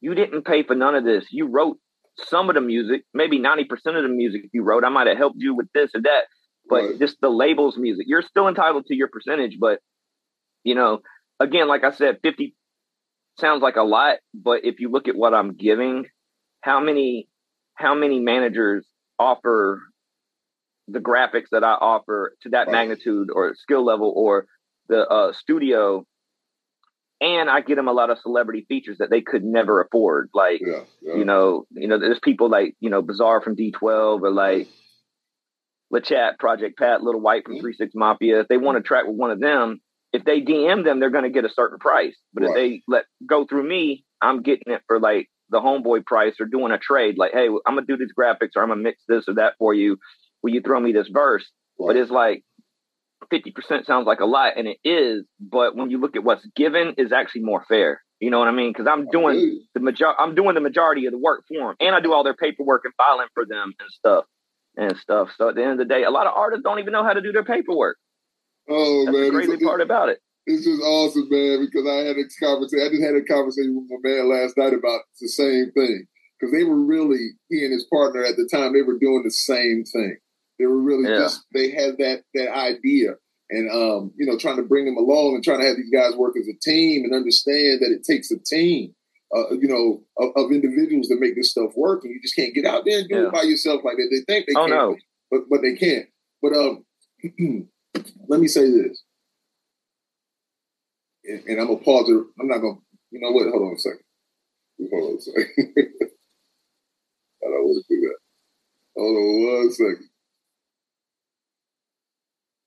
you 0.02 0.14
didn't 0.14 0.46
pay 0.46 0.64
for 0.64 0.76
none 0.76 0.96
of 0.96 1.04
this. 1.04 1.26
You 1.32 1.48
wrote 1.48 1.78
some 2.26 2.50
of 2.50 2.56
the 2.56 2.62
music, 2.62 3.04
maybe 3.14 3.40
90% 3.40 3.64
of 3.72 4.04
the 4.04 4.10
music 4.10 4.42
you 4.54 4.64
wrote. 4.64 4.84
I 4.84 4.90
might 4.90 5.08
have 5.08 5.18
helped 5.18 5.38
you 5.40 5.56
with 5.56 5.68
this 5.74 5.92
or 5.94 6.02
that, 6.02 6.24
but 6.70 6.84
Right. 6.84 7.00
just 7.00 7.18
the 7.22 7.30
labels 7.30 7.78
music, 7.78 8.06
you're 8.08 8.22
still 8.22 8.48
entitled 8.48 8.86
to 8.88 8.96
your 8.96 9.08
percentage. 9.08 9.58
But, 9.60 9.80
you 10.64 10.76
know, 10.76 11.02
again, 11.40 11.68
like 11.68 11.84
I 11.84 11.92
said, 11.92 12.20
50 12.22 12.56
sounds 13.40 13.62
like 13.62 13.76
a 13.76 13.84
lot, 13.84 14.18
but 14.34 14.66
if 14.66 14.80
you 14.80 14.90
look 14.90 15.08
at 15.08 15.16
what 15.16 15.34
I'm 15.34 15.54
giving, 15.54 16.08
how 16.62 16.80
many, 16.80 17.28
how 17.76 17.94
many 17.96 18.20
managers 18.20 18.86
offer 19.20 19.82
the 20.88 21.00
graphics 21.00 21.50
that 21.52 21.64
I 21.64 21.74
offer 21.74 22.36
to 22.42 22.50
that 22.50 22.68
Right. 22.68 22.72
magnitude 22.72 23.30
or 23.32 23.54
skill 23.56 23.84
level 23.84 24.12
or 24.16 24.48
the 24.88 25.08
uh, 25.08 25.34
studio, 25.34 26.06
and 27.20 27.50
I 27.50 27.62
get 27.62 27.76
them 27.76 27.88
a 27.88 27.94
lot 27.94 28.10
of 28.10 28.20
celebrity 28.20 28.66
features 28.70 29.00
that 29.00 29.10
they 29.10 29.22
could 29.22 29.44
never 29.44 29.82
afford. 29.82 30.30
Like 30.34 30.62
Yeah, 30.62 30.84
yeah. 31.02 31.16
you 31.16 31.26
know, 31.26 31.66
you 31.72 31.88
know, 31.88 32.00
there's 32.00 32.20
people 32.20 32.50
like 32.50 32.76
you 32.80 32.90
know 32.90 33.02
Bizarre 33.02 33.42
from 33.42 33.56
D12 33.56 34.22
or 34.22 34.32
like 34.32 34.68
LaChat, 35.94 36.38
Project 36.40 36.78
Pat, 36.78 37.02
Lil 37.04 37.20
Wyte 37.20 37.46
from 37.46 37.56
Mhm. 37.56 37.62
Three 37.62 37.74
Six 37.74 37.94
Mafia, 37.96 38.42
if 38.42 38.48
they 38.48 38.58
want 38.58 38.78
to 38.78 38.84
track 38.84 39.06
with 39.06 39.16
one 39.16 39.32
of 39.32 39.40
them, 39.40 39.80
if 40.14 40.24
they 40.24 40.42
DM 40.42 40.84
them, 40.84 41.00
they're 41.00 41.10
going 41.10 41.24
to 41.24 41.30
get 41.30 41.46
a 41.46 41.50
certain 41.50 41.80
price. 41.80 42.18
But 42.34 42.44
if 42.44 42.50
they 42.56 42.82
let 42.88 43.06
go 43.26 43.46
through 43.46 43.64
me, 43.64 44.04
I'm 44.22 44.42
getting 44.42 44.74
it 44.74 44.82
for 44.88 45.00
like 45.00 45.30
the 45.50 45.60
homeboy 45.62 46.06
price 46.06 46.36
or 46.40 46.46
doing 46.46 46.72
a 46.72 46.78
trade. 46.78 47.18
Like, 47.18 47.32
hey, 47.34 47.48
I'm 47.48 47.76
gonna 47.76 47.86
do 47.86 47.98
these 47.98 48.14
graphics 48.18 48.52
or 48.56 48.64
I'm 48.64 48.70
gonna 48.70 48.82
mix 48.82 49.04
this 49.08 49.30
or 49.30 49.36
that 49.36 49.54
for 49.58 49.74
you. 49.74 49.98
Will 50.44 50.52
you 50.54 50.62
throw 50.62 50.80
me 50.80 50.92
this 50.92 51.08
verse? 51.08 51.50
But 51.80 51.96
it's 51.96 52.12
like 52.12 52.44
50% 53.32 53.86
sounds 53.86 54.06
like 54.08 54.20
a 54.20 54.26
lot, 54.26 54.54
and 54.58 54.68
it 54.68 54.78
is. 54.84 55.26
But 55.40 55.76
when 55.76 55.90
you 55.90 56.00
look 56.00 56.16
at 56.16 56.24
what's 56.24 56.46
given, 56.56 56.96
is 56.98 57.12
actually 57.12 57.42
more 57.42 57.64
fair. 57.68 58.02
You 58.20 58.30
know 58.32 58.40
what 58.40 58.48
I 58.48 58.52
mean? 58.52 58.72
Because 58.72 58.88
I'm 58.88 59.08
doing 59.10 59.36
the 59.74 59.80
major 59.80 60.20
I'm 60.20 60.36
doing 60.36 60.56
the 60.56 60.62
majority 60.62 61.06
of 61.06 61.12
the 61.12 61.20
work 61.20 61.44
for 61.48 61.68
them, 61.70 61.76
and 61.80 61.96
I 61.96 62.00
do 62.00 62.14
all 62.14 62.24
their 62.24 62.34
paperwork 62.34 62.84
and 62.86 62.94
filing 62.96 63.28
for 63.34 63.46
them 63.46 63.74
and 63.80 63.90
stuff 63.92 64.26
and 64.78 64.96
stuff. 64.98 65.30
So 65.38 65.50
at 65.50 65.56
the 65.56 65.64
end 65.64 65.74
of 65.74 65.78
the 65.80 65.86
day, 65.86 66.04
a 66.04 66.10
lot 66.12 66.28
of 66.28 66.34
artists 66.36 66.64
don't 66.64 66.80
even 66.80 66.94
know 66.94 67.04
how 67.04 67.14
to 67.14 67.22
do 67.22 67.32
their 67.32 67.44
paperwork. 67.44 67.98
Oh 68.70 69.06
That's 69.06 69.18
man, 69.18 69.26
the 69.26 69.32
crazy 69.32 69.54
it's, 69.54 69.64
part 69.64 69.82
about 69.82 70.10
it. 70.10 70.20
it's 70.46 70.66
just 70.66 70.82
awesome, 70.82 71.28
man. 71.30 71.66
Because 71.66 71.88
I 71.88 72.08
had 72.08 72.18
a 72.18 72.26
conversation. 72.40 72.86
I 72.86 72.90
just 72.90 73.04
had 73.04 73.16
a 73.16 73.24
conversation 73.26 73.76
with 73.76 73.90
my 73.90 74.10
man 74.10 74.30
last 74.30 74.58
night 74.58 74.74
about 74.74 75.02
the 75.20 75.28
same 75.28 75.72
thing. 75.72 76.06
Because 76.40 76.54
they 76.54 76.64
were 76.64 76.78
really 76.80 77.32
he 77.50 77.64
and 77.66 77.74
his 77.74 77.88
partner 77.92 78.24
at 78.24 78.36
the 78.38 78.48
time. 78.52 78.74
They 78.74 78.84
were 78.84 79.00
doing 79.00 79.24
the 79.24 79.32
same 79.32 79.84
thing. 79.84 80.18
They 80.60 80.66
were 80.68 80.82
really 80.82 81.10
Yeah. 81.10 81.20
just 81.20 81.46
they 81.54 81.72
had 81.72 81.98
that 81.98 82.24
that 82.36 82.54
idea, 82.54 83.16
and 83.50 83.72
um, 83.72 84.12
you 84.18 84.26
know, 84.28 84.38
trying 84.38 84.58
to 84.58 84.64
bring 84.64 84.86
them 84.86 84.98
along 84.98 85.36
and 85.36 85.44
trying 85.44 85.62
to 85.62 85.66
have 85.68 85.78
these 85.78 85.90
guys 85.92 86.16
work 86.16 86.36
as 86.38 86.48
a 86.48 86.58
team 86.62 87.06
and 87.06 87.14
understand 87.16 87.82
that 87.82 87.90
it 87.92 88.04
takes 88.06 88.30
a 88.32 88.38
team. 88.38 88.94
Uh, 89.36 89.52
you 89.52 89.68
know, 89.68 90.02
of, 90.18 90.32
of 90.46 90.52
individuals 90.52 91.08
that 91.10 91.20
make 91.20 91.36
this 91.36 91.52
stuff 91.52 91.72
work, 91.76 92.04
and 92.06 92.14
you 92.14 92.22
just 92.22 92.36
can't 92.36 92.54
get 92.56 92.66
out 92.66 92.84
there 92.86 93.00
and 93.00 93.10
do 93.10 93.16
Yeah. 93.16 93.28
it 93.28 93.34
by 93.34 93.42
yourself 93.42 93.82
like 93.84 93.98
that. 93.98 94.08
They 94.10 94.34
think 94.34 94.48
they 94.48 94.54
Oh, 94.56 94.68
can, 94.68 94.70
no. 94.70 94.96
but 95.30 95.42
but 95.50 95.62
they 95.62 95.76
can't. 95.76 96.06
But 96.42 96.54
um, 96.54 96.86
let 98.30 98.40
me 98.40 98.48
say 98.48 98.72
this, 98.72 99.04
and, 101.26 101.44
and 101.46 101.60
I'm 101.60 101.68
gonna 101.68 101.80
pause 101.80 102.08
it. 102.10 102.24
I'm 102.40 102.48
not 102.48 102.60
gonna. 102.60 102.80
You 103.12 103.20
know 103.20 103.32
what? 103.32 103.50
Hold 103.50 103.68
on 103.68 103.74
a 103.76 103.80
second. 103.80 104.00
Hold 104.92 105.12
on 105.12 105.18
a 105.18 105.22
second. 105.22 105.48
I 107.44 107.50
don't 107.50 107.66
want 107.66 107.86
to 107.86 107.96
do 107.96 108.02
that. 108.02 108.18
Hold 108.96 109.18
on 109.18 109.58
one 109.58 109.72
second. 109.72 110.10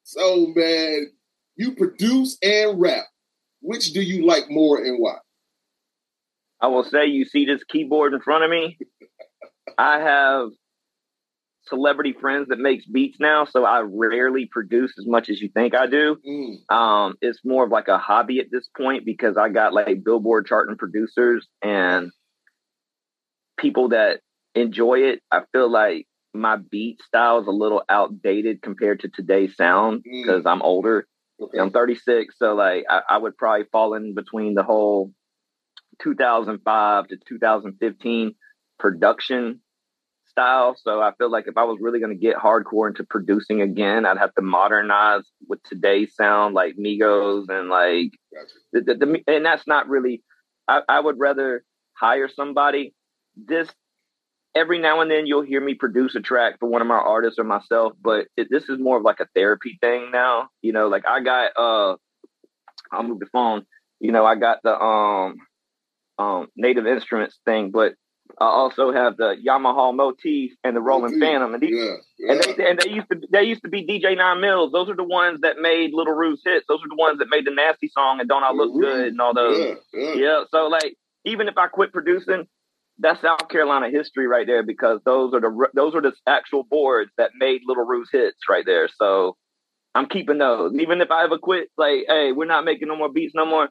So, 0.05 0.53
man, 0.57 1.11
you 1.57 1.73
produce 1.75 2.37
and 2.43 2.81
rap. 2.81 3.05
Which 3.63 3.93
do 3.93 4.01
you 4.03 4.27
like 4.27 4.51
more 4.51 4.79
and 4.83 4.99
why? 5.01 5.17
I 6.61 6.67
will 6.69 6.85
say, 6.85 7.07
you 7.07 7.25
see 7.25 7.47
this 7.47 7.65
keyboard 7.65 8.13
in 8.15 8.21
front 8.21 8.45
of 8.45 8.51
me. 8.51 8.79
I 9.79 9.99
have 10.01 10.49
celebrity 11.67 12.15
friends 12.21 12.49
that 12.49 12.59
makes 12.59 12.85
beats 12.87 13.19
now, 13.21 13.45
so 13.45 13.65
I 13.65 13.81
rarely 13.81 14.47
produce 14.47 14.93
as 14.99 15.07
much 15.07 15.29
as 15.29 15.41
you 15.41 15.49
think 15.49 15.75
I 15.75 15.87
do. 15.87 16.17
Mm, 16.27 16.75
Um, 16.75 17.15
it's 17.21 17.41
more 17.45 17.65
of 17.65 17.71
like 17.71 17.89
a 17.89 17.99
hobby 17.99 18.41
at 18.41 18.47
this 18.51 18.69
point 18.77 19.05
because 19.05 19.37
I 19.37 19.49
got 19.51 19.73
like 19.73 20.03
Billboard 20.05 20.47
charting 20.47 20.77
producers 20.77 21.47
and 21.63 22.11
people 23.59 23.89
that 23.91 24.21
enjoy 24.55 25.01
it. 25.01 25.21
I 25.31 25.43
feel 25.53 25.71
like 25.71 26.07
my 26.35 26.57
beat 26.57 27.03
style 27.03 27.41
is 27.41 27.47
a 27.47 27.51
little 27.53 27.83
outdated 27.89 28.63
compared 28.63 29.01
to 29.01 29.09
today's 29.09 29.55
sound 29.57 29.99
Mm. 30.05 30.23
because 30.23 30.47
I'm 30.47 30.63
older. 30.63 31.07
okay. 31.41 31.59
I'm 31.59 31.71
36, 31.71 32.37
so 32.39 32.55
like 32.55 32.85
I, 32.89 33.01
I 33.11 33.19
would 33.19 33.37
probably 33.37 33.67
fall 33.73 33.95
in 33.95 34.15
between 34.15 34.55
the 34.55 34.63
whole 34.63 35.13
2005 36.03 37.09
to 37.09 37.17
2015 37.29 38.35
production 38.79 39.61
style. 40.31 40.77
So 40.81 41.01
I 41.01 41.13
feel 41.19 41.31
like 41.31 41.47
if 41.47 41.57
I 41.57 41.65
was 41.65 41.79
really 41.81 41.99
going 41.99 42.17
to 42.17 42.21
get 42.21 42.37
hardcore 42.37 42.89
into 42.89 43.05
producing 43.05 43.61
again, 43.61 44.07
I'd 44.07 44.19
have 44.19 44.35
to 44.35 44.43
modernize 44.43 45.25
with 45.49 45.63
today's 45.65 46.15
sound, 46.15 46.55
like 46.55 46.77
Migos 46.77 47.49
and 47.49 47.69
like 47.69 48.13
Gotcha. 48.33 48.55
the, 48.73 48.81
the, 48.81 49.07
the 49.07 49.35
and 49.35 49.45
that's 49.45 49.67
not 49.67 49.89
really. 49.89 50.23
I, 50.69 50.83
I 50.89 51.01
would 51.01 51.19
rather 51.19 51.65
hire 51.95 52.29
somebody. 52.29 52.95
This 53.37 53.69
every 54.55 54.79
now 54.79 55.01
and 55.01 55.11
then 55.11 55.27
you'll 55.27 55.43
hear 55.43 55.61
me 55.61 55.75
produce 55.75 56.15
a 56.15 56.21
track 56.21 56.59
for 56.59 56.69
one 56.69 56.81
of 56.81 56.89
my 56.89 56.97
artists 56.97 57.39
or 57.39 57.45
myself, 57.45 57.93
but 58.01 58.27
it, 58.37 58.49
this 58.51 58.69
is 58.69 58.79
more 58.79 58.97
of 58.97 59.03
like 59.03 59.21
a 59.21 59.29
therapy 59.35 59.79
thing 59.81 60.11
now. 60.11 60.49
You 60.63 60.73
know, 60.73 60.89
like 60.89 61.05
I 61.07 61.21
got 61.21 61.53
uh, 61.57 61.97
I'll 62.93 63.03
move 63.03 63.21
the 63.21 63.27
phone. 63.27 63.67
You 64.01 64.13
know, 64.13 64.25
I 64.25 64.37
got 64.37 64.63
the 64.63 64.81
um 64.81 65.37
um 66.21 66.49
native 66.57 66.87
instruments 66.87 67.39
thing, 67.45 67.71
but 67.71 67.95
I 68.41 68.45
also 68.47 68.93
have 68.93 69.17
the 69.17 69.35
Yamaha 69.45 69.95
motif 69.95 70.53
and 70.63 70.77
the 70.77 70.81
Roland. 70.81 71.21
Phantom, 71.21 71.53
and 71.55 71.63
these 71.63 71.75
Yeah. 71.77 71.95
yeah. 72.19 72.33
and 72.33 72.43
they, 72.57 72.71
and 72.71 72.79
they 72.79 72.91
used 72.91 73.09
to 73.11 73.21
they 73.33 73.43
used 73.43 73.63
to 73.63 73.69
be 73.69 73.85
DJ 73.87 74.17
Nine 74.17 74.41
Mills. 74.41 74.71
Those 74.73 74.89
are 74.89 74.97
the 74.97 75.05
ones 75.05 75.41
that 75.43 75.57
made 75.61 75.91
Lil 75.93 76.07
Ru's 76.07 76.41
hits. 76.45 76.65
Those 76.69 76.79
are 76.85 76.89
the 76.89 76.95
ones 76.97 77.19
that 77.19 77.29
made 77.31 77.45
the 77.47 77.51
nasty 77.55 77.89
song 77.89 78.21
and 78.21 78.29
Don't 78.29 78.45
I 78.45 78.53
Look 78.53 78.71
Rue. 78.75 78.83
Good 78.83 79.07
and 79.13 79.21
all 79.21 79.35
those. 79.35 79.59
yeah, 79.59 79.75
yeah. 79.93 80.15
Yeah. 80.15 80.45
So 80.51 80.69
like, 80.69 80.95
even 81.25 81.49
if 81.49 81.59
I 81.59 81.67
quit 81.67 81.93
producing, 81.93 82.47
that's 82.99 83.21
South 83.21 83.49
Carolina 83.49 83.91
history 83.91 84.27
right 84.29 84.47
there 84.47 84.63
because 84.63 85.01
those 85.05 85.35
are 85.35 85.41
the 85.41 85.67
those 85.75 85.95
are 85.95 86.03
the 86.03 86.13
actual 86.27 86.63
boards 86.63 87.11
that 87.19 87.31
made 87.37 87.63
Lil 87.67 87.85
Ru's 87.85 88.11
hits 88.13 88.39
right 88.49 88.65
there. 88.65 88.89
So 88.97 89.37
I'm 89.95 90.07
keeping 90.07 90.39
those. 90.39 90.73
Even 90.79 91.01
if 91.01 91.11
I 91.11 91.25
ever 91.25 91.39
quit, 91.39 91.69
like, 91.77 92.05
hey, 92.07 92.31
we're 92.33 92.45
not 92.47 92.65
making 92.65 92.89
no 92.89 92.97
more 92.97 93.11
beats 93.13 93.35
no 93.35 93.45
more. 93.45 93.69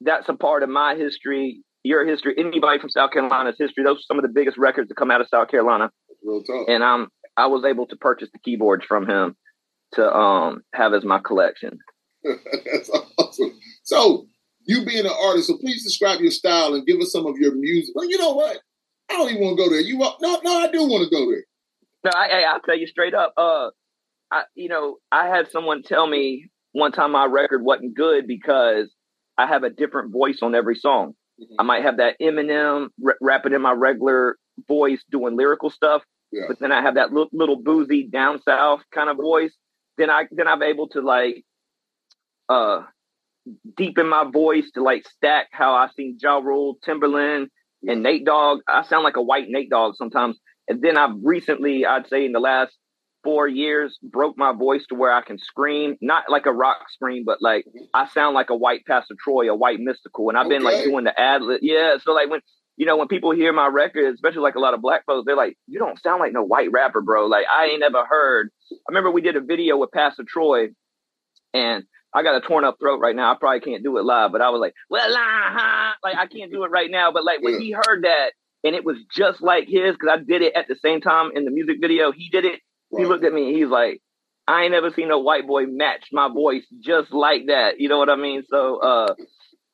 That's 0.00 0.28
a 0.28 0.34
part 0.34 0.62
of 0.62 0.68
my 0.68 0.94
history, 0.94 1.62
your 1.82 2.06
history, 2.06 2.34
anybody 2.38 2.78
from 2.78 2.90
South 2.90 3.10
Carolina's 3.12 3.56
history. 3.58 3.84
Those 3.84 3.98
are 3.98 4.06
some 4.06 4.18
of 4.18 4.22
the 4.22 4.28
biggest 4.32 4.56
records 4.58 4.88
to 4.88 4.94
come 4.94 5.10
out 5.10 5.20
of 5.20 5.28
South 5.28 5.48
Carolina 5.50 5.90
Real 6.24 6.42
talk. 6.42 6.68
and 6.68 6.82
um 6.82 7.08
I 7.36 7.46
was 7.46 7.64
able 7.64 7.86
to 7.86 7.96
purchase 7.96 8.28
the 8.32 8.38
keyboards 8.40 8.84
from 8.84 9.08
him 9.08 9.36
to 9.92 10.12
um 10.14 10.62
have 10.74 10.92
as 10.94 11.04
my 11.04 11.18
collection. 11.18 11.78
That's 12.24 12.90
awesome. 13.18 13.58
So, 13.84 14.26
you 14.64 14.84
being 14.84 15.06
an 15.06 15.12
artist, 15.22 15.46
so 15.48 15.56
please 15.58 15.82
describe 15.84 16.20
your 16.20 16.30
style 16.32 16.74
and 16.74 16.84
give 16.86 17.00
us 17.00 17.12
some 17.12 17.26
of 17.26 17.36
your 17.38 17.54
music. 17.54 17.94
Well, 17.94 18.08
you 18.10 18.18
know 18.18 18.32
what? 18.32 18.58
I 19.08 19.14
don't 19.14 19.30
even 19.30 19.42
want 19.42 19.56
to 19.56 19.64
go 19.64 19.70
there. 19.70 19.80
You 19.80 19.96
want- 19.98 20.20
no, 20.20 20.38
no, 20.44 20.58
I 20.58 20.70
do 20.70 20.82
want 20.82 21.04
to 21.04 21.10
go 21.10 21.30
there. 21.30 21.44
No, 22.04 22.10
I, 22.14 22.28
I 22.28 22.52
I'll 22.52 22.60
tell 22.60 22.76
you 22.78 22.86
straight 22.86 23.14
up. 23.14 23.32
Uh, 23.36 23.68
I 24.30 24.42
you 24.54 24.68
know 24.68 24.96
I 25.10 25.28
had 25.28 25.50
someone 25.50 25.82
tell 25.82 26.06
me 26.06 26.50
one 26.72 26.92
time 26.92 27.12
my 27.12 27.24
record 27.24 27.64
wasn't 27.64 27.96
good 27.96 28.26
because 28.26 28.92
I 29.38 29.46
have 29.46 29.62
a 29.62 29.70
different 29.70 30.12
voice 30.12 30.40
on 30.42 30.54
every 30.54 30.74
song. 30.74 31.14
I 31.58 31.62
might 31.62 31.84
have 31.84 31.98
that 31.98 32.16
Eminem 32.20 32.88
r- 33.06 33.16
rapping 33.20 33.52
in 33.52 33.62
my 33.62 33.72
regular 33.72 34.36
voice 34.66 35.00
doing 35.10 35.36
lyrical 35.36 35.70
stuff, 35.70 36.02
Yeah. 36.32 36.46
but 36.48 36.58
then 36.58 36.72
I 36.72 36.82
have 36.82 36.96
that 36.96 37.12
little, 37.12 37.28
little 37.32 37.62
Boosie 37.62 38.10
down 38.10 38.42
south 38.42 38.82
kind 38.92 39.08
of 39.08 39.16
voice. 39.16 39.54
Then 39.96 40.10
I 40.10 40.26
then 40.32 40.48
I'm 40.48 40.62
able 40.62 40.88
to 40.90 41.00
like 41.00 41.44
uh 42.48 42.82
deepen 43.76 44.08
my 44.08 44.24
voice 44.30 44.70
to 44.74 44.82
like 44.82 45.06
stack 45.08 45.48
how 45.52 45.74
I 45.74 45.88
seen 45.96 46.18
Ja 46.20 46.38
Rule, 46.38 46.76
Timbaland, 46.86 47.48
and 47.86 48.02
Nate 48.02 48.24
Dogg. 48.24 48.60
I 48.68 48.82
sound 48.82 49.04
like 49.04 49.16
a 49.16 49.22
white 49.22 49.46
Nate 49.48 49.70
Dogg 49.70 49.94
sometimes. 49.96 50.38
And 50.68 50.82
then 50.82 50.98
I've 50.98 51.16
recently, 51.22 51.86
I'd 51.86 52.08
say 52.08 52.26
in 52.26 52.32
the 52.32 52.40
last 52.40 52.76
four 53.24 53.48
years, 53.48 53.98
broke 54.02 54.38
my 54.38 54.52
voice 54.52 54.84
to 54.88 54.94
where 54.94 55.12
I 55.12 55.22
can 55.22 55.38
scream, 55.38 55.96
not 56.00 56.24
like 56.28 56.46
a 56.46 56.52
rock 56.52 56.86
scream, 56.90 57.24
but 57.24 57.38
like 57.40 57.66
I 57.94 58.08
sound 58.08 58.34
like 58.34 58.50
a 58.50 58.56
white 58.56 58.84
Pastor 58.86 59.14
Troy, 59.22 59.50
a 59.50 59.54
white 59.54 59.78
Mystikal. 59.80 60.28
And 60.28 60.38
I've 60.38 60.48
been 60.48 60.62
like 60.62 60.84
doing 60.84 61.04
the 61.04 61.18
ad 61.18 61.42
lib. 61.42 61.60
Yeah. 61.62 61.96
So 62.02 62.12
like 62.12 62.30
when, 62.30 62.40
you 62.76 62.86
know, 62.86 62.96
when 62.96 63.08
people 63.08 63.32
hear 63.32 63.52
my 63.52 63.66
record, 63.66 64.14
especially 64.14 64.40
like 64.42 64.54
a 64.54 64.60
lot 64.60 64.74
of 64.74 64.80
black 64.80 65.04
folks, 65.04 65.24
they're 65.26 65.36
like, 65.36 65.56
you 65.66 65.78
don't 65.78 66.00
sound 66.00 66.20
like 66.20 66.32
no 66.32 66.44
white 66.44 66.70
rapper, 66.72 67.00
bro. 67.00 67.26
Like 67.26 67.46
I 67.52 67.66
ain't 67.66 67.82
ever 67.82 68.04
heard. 68.08 68.50
I 68.72 68.76
remember 68.88 69.10
we 69.10 69.20
did 69.20 69.36
a 69.36 69.40
video 69.40 69.76
with 69.76 69.90
Pastor 69.90 70.24
Troy 70.26 70.68
and 71.52 71.84
I 72.14 72.22
got 72.22 72.36
a 72.36 72.40
torn 72.40 72.64
up 72.64 72.76
throat 72.80 73.00
right 73.00 73.14
now. 73.14 73.32
I 73.32 73.36
probably 73.38 73.60
can't 73.60 73.82
do 73.82 73.98
it 73.98 74.04
live, 74.04 74.32
but 74.32 74.40
I 74.40 74.50
was 74.50 74.60
like, 74.60 74.74
well, 74.88 75.12
uh-huh. 75.12 75.92
like 76.02 76.16
I 76.16 76.26
can't 76.26 76.50
do 76.52 76.64
it 76.64 76.70
right 76.70 76.90
now. 76.90 77.12
But 77.12 77.24
like 77.24 77.42
when 77.42 77.54
Yeah. 77.54 77.60
he 77.60 77.70
heard 77.72 78.04
that 78.04 78.30
and 78.64 78.74
it 78.74 78.84
was 78.84 78.96
just 79.14 79.42
like 79.42 79.68
his, 79.68 79.92
because 79.92 80.08
I 80.10 80.16
did 80.18 80.42
it 80.42 80.54
at 80.54 80.68
the 80.68 80.76
same 80.76 81.00
time 81.00 81.30
in 81.34 81.44
the 81.44 81.50
music 81.50 81.78
video, 81.80 82.12
he 82.12 82.28
did 82.30 82.44
it. 82.44 82.60
He 82.96 83.04
looked 83.04 83.24
at 83.24 83.32
me 83.32 83.54
he's 83.54 83.68
like, 83.68 84.00
I 84.46 84.62
ain't 84.62 84.72
never 84.72 84.90
seen 84.90 85.10
a 85.10 85.18
white 85.18 85.46
boy 85.46 85.66
match 85.66 86.06
my 86.12 86.28
voice 86.28 86.64
just 86.80 87.12
like 87.12 87.46
that. 87.48 87.80
You 87.80 87.88
know 87.88 87.98
what 87.98 88.08
I 88.10 88.16
mean? 88.16 88.42
So 88.48 88.78
uh 88.80 89.14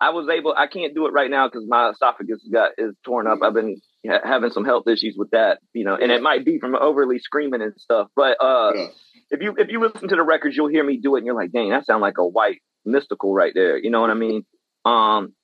I 0.01 0.11
was 0.11 0.29
able 0.29 0.53
I 0.57 0.67
can't 0.67 0.95
do 0.95 1.07
it 1.07 1.13
right 1.13 1.31
now 1.31 1.47
because 1.49 1.65
my 1.69 1.91
esophagus 1.91 2.47
got 2.53 2.73
is 2.79 2.95
torn 3.05 3.27
up. 3.27 3.39
I've 3.43 3.55
been 3.55 3.77
ha- 4.07 4.21
having 4.25 4.51
some 4.51 4.65
health 4.65 4.89
issues 4.89 5.15
with 5.17 5.31
that, 5.31 5.61
you 5.73 5.85
know, 5.85 5.95
and 5.95 6.11
it 6.11 6.23
might 6.23 6.45
be 6.45 6.59
from 6.59 6.75
overly 6.75 7.19
screaming 7.21 7.63
and 7.63 7.73
stuff. 7.79 8.09
But 8.17 8.37
uh 8.43 8.73
Yeah. 8.75 8.87
if 9.31 9.41
you 9.43 9.55
if 9.57 9.69
you 9.71 9.81
listen 9.81 10.09
to 10.09 10.17
the 10.17 10.23
records, 10.25 10.57
you'll 10.57 10.69
hear 10.69 10.85
me 10.85 10.97
do 10.99 11.15
it, 11.15 11.19
and 11.19 11.27
you're 11.27 11.35
like, 11.37 11.53
"Dang, 11.53 11.71
that 11.71 11.87
sound 11.87 12.03
like 12.03 12.19
a 12.19 12.27
white 12.27 12.61
Mystikal 12.87 13.33
right 13.35 13.53
there." 13.55 13.79
You 13.79 13.91
know 13.91 14.01
what 14.01 14.11
I 14.11 14.15
mean? 14.15 14.45
Um, 14.85 15.35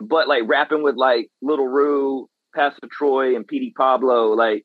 but 0.00 0.28
like 0.28 0.44
rapping 0.46 0.82
with 0.82 0.94
like 0.96 1.28
Lil 1.42 1.58
Ru, 1.66 2.28
Pastor 2.54 2.88
Troy, 2.90 3.34
and 3.36 3.46
Petey 3.46 3.72
Pablo, 3.76 4.32
like 4.34 4.64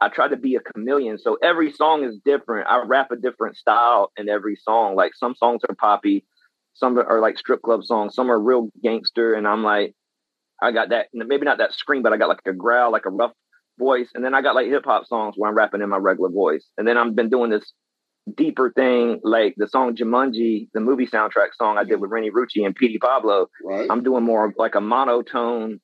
I 0.00 0.08
try 0.08 0.28
to 0.28 0.36
be 0.36 0.54
a 0.54 0.60
chameleon. 0.60 1.18
So 1.18 1.38
every 1.42 1.72
song 1.72 2.04
is 2.04 2.18
different. 2.24 2.68
I 2.68 2.82
rap 2.84 3.10
a 3.10 3.16
different 3.16 3.56
style 3.56 4.12
in 4.16 4.28
every 4.28 4.56
song. 4.56 4.94
Like 4.94 5.12
some 5.14 5.34
songs 5.34 5.62
are 5.68 5.74
poppy, 5.74 6.24
some 6.74 6.98
are 6.98 7.20
like 7.20 7.38
strip 7.38 7.62
club 7.62 7.84
songs, 7.84 8.14
some 8.14 8.30
are 8.30 8.38
real 8.38 8.68
gangster, 8.82 9.34
and 9.34 9.46
I'm 9.46 9.64
like, 9.64 9.94
I 10.62 10.72
got 10.72 10.90
that 10.90 11.08
maybe 11.12 11.44
not 11.44 11.58
that 11.58 11.72
scream, 11.72 12.02
but 12.02 12.12
I 12.12 12.16
got 12.16 12.28
like 12.28 12.40
a 12.46 12.52
growl, 12.52 12.92
like 12.92 13.06
a 13.06 13.10
rough 13.10 13.32
voice, 13.78 14.08
and 14.14 14.24
then 14.24 14.34
I 14.34 14.42
got 14.42 14.54
like 14.54 14.66
hip 14.66 14.84
hop 14.84 15.06
songs 15.06 15.34
where 15.36 15.50
I'm 15.50 15.56
rapping 15.56 15.82
in 15.82 15.88
my 15.88 15.96
regular 15.96 16.30
voice, 16.30 16.66
and 16.76 16.86
then 16.86 16.96
I've 16.96 17.14
been 17.14 17.30
doing 17.30 17.50
this 17.50 17.72
deeper 18.36 18.70
thing, 18.70 19.20
like 19.24 19.54
the 19.56 19.68
song 19.68 19.96
Jumanji, 19.96 20.68
the 20.74 20.80
movie 20.80 21.06
soundtrack 21.06 21.54
song 21.56 21.78
I 21.78 21.84
did 21.84 22.00
with 22.00 22.10
Renni 22.10 22.30
Rucci 22.30 22.64
and 22.64 22.74
Petey 22.74 22.98
Pablo. 22.98 23.48
Right. 23.64 23.86
I'm 23.90 24.02
doing 24.02 24.22
more 24.24 24.46
of 24.46 24.54
like 24.58 24.74
a 24.74 24.80
monotone, 24.80 25.80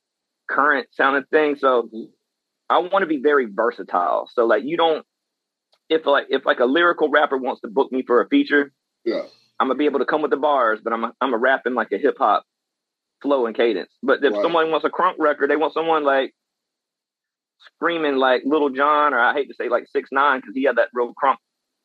current 0.48 0.88
sounding 0.92 1.24
thing. 1.30 1.56
So 1.56 1.88
I 2.70 2.78
want 2.78 3.02
to 3.02 3.06
be 3.06 3.18
very 3.18 3.46
versatile. 3.46 4.28
So 4.32 4.46
like 4.46 4.64
you 4.64 4.76
don't, 4.76 5.04
if 5.88 6.06
like 6.06 6.26
if 6.30 6.46
like 6.46 6.60
a 6.60 6.64
lyrical 6.64 7.10
rapper 7.10 7.36
wants 7.36 7.60
to 7.62 7.68
book 7.68 7.92
me 7.92 8.02
for 8.02 8.20
a 8.22 8.28
feature, 8.28 8.72
yeah. 9.04 9.22
I'm 9.60 9.68
gonna 9.68 9.78
be 9.78 9.84
able 9.84 10.00
to 10.00 10.06
come 10.06 10.22
with 10.22 10.30
the 10.30 10.36
bars, 10.36 10.80
but 10.82 10.92
I'm 10.92 11.04
a, 11.04 11.12
I'm 11.20 11.34
a 11.34 11.38
rapping 11.38 11.74
like 11.74 11.92
a 11.92 11.98
hip 11.98 12.16
hop 12.18 12.44
flow 13.22 13.46
and 13.46 13.54
cadence. 13.56 13.90
But 14.02 14.24
if 14.24 14.32
Right. 14.32 14.42
someone 14.42 14.70
wants 14.70 14.84
a 14.84 14.90
crunk 14.90 15.14
record, 15.18 15.50
they 15.50 15.56
want 15.56 15.72
someone 15.74 16.04
like 16.04 16.34
screaming 17.76 18.16
like 18.16 18.42
Lil 18.44 18.70
Jon, 18.70 19.14
or 19.14 19.20
I 19.20 19.32
hate 19.34 19.48
to 19.48 19.54
say 19.54 19.68
like 19.68 19.86
six 19.92 20.10
nine 20.12 20.40
because 20.40 20.54
he 20.54 20.64
had 20.64 20.76
that 20.76 20.88
real 20.92 21.12
crunk 21.14 21.36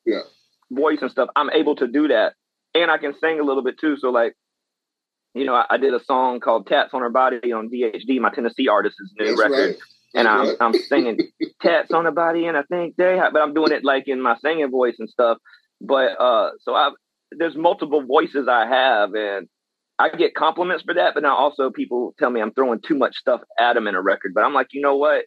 Yeah. 0.06 0.22
voice 0.70 0.98
and 1.02 1.10
stuff. 1.10 1.28
I'm 1.36 1.50
able 1.50 1.76
to 1.76 1.86
do 1.86 2.08
that, 2.08 2.34
and 2.74 2.90
I 2.90 2.98
can 2.98 3.14
sing 3.18 3.40
a 3.40 3.44
little 3.44 3.62
bit 3.62 3.78
too. 3.78 3.96
So 3.96 4.10
like, 4.10 4.34
you 5.34 5.44
know, 5.44 5.54
I, 5.54 5.66
I 5.70 5.76
did 5.76 5.94
a 5.94 6.02
song 6.04 6.40
called 6.40 6.66
"Tats 6.66 6.92
on 6.94 7.02
Her 7.02 7.10
Body" 7.10 7.52
on 7.52 7.68
DHD, 7.70 8.18
my 8.20 8.30
Tennessee 8.30 8.68
artist's 8.68 9.12
new 9.18 9.26
That's 9.26 9.38
record, 9.38 9.68
right. 9.70 9.78
And 10.14 10.26
I'm. 10.26 10.54
I'm 10.60 10.74
singing 10.74 11.18
tats 11.62 11.92
on 11.92 12.04
the 12.04 12.10
body, 12.10 12.46
and 12.46 12.56
I 12.56 12.62
think 12.62 12.96
they, 12.96 13.16
have, 13.16 13.32
but 13.32 13.42
I'm 13.42 13.54
doing 13.54 13.72
it 13.72 13.84
like 13.84 14.08
in 14.08 14.20
my 14.20 14.36
singing 14.36 14.70
voice 14.70 14.96
and 14.98 15.08
stuff. 15.08 15.38
But 15.80 16.20
uh, 16.20 16.50
so 16.60 16.74
I 16.74 16.90
there's 17.32 17.56
multiple 17.56 18.04
voices 18.04 18.48
I 18.48 18.66
have, 18.66 19.14
and 19.14 19.48
I 19.98 20.08
get 20.10 20.34
compliments 20.34 20.84
for 20.84 20.94
that. 20.94 21.14
But 21.14 21.22
now 21.22 21.36
also 21.36 21.70
people 21.70 22.14
tell 22.18 22.30
me 22.30 22.40
I'm 22.40 22.52
throwing 22.52 22.80
too 22.80 22.96
much 22.96 23.16
stuff 23.16 23.40
at 23.58 23.74
them 23.74 23.86
in 23.86 23.94
a 23.94 24.02
record. 24.02 24.32
But 24.34 24.44
I'm 24.44 24.54
like, 24.54 24.68
you 24.72 24.80
know 24.80 24.96
what? 24.96 25.24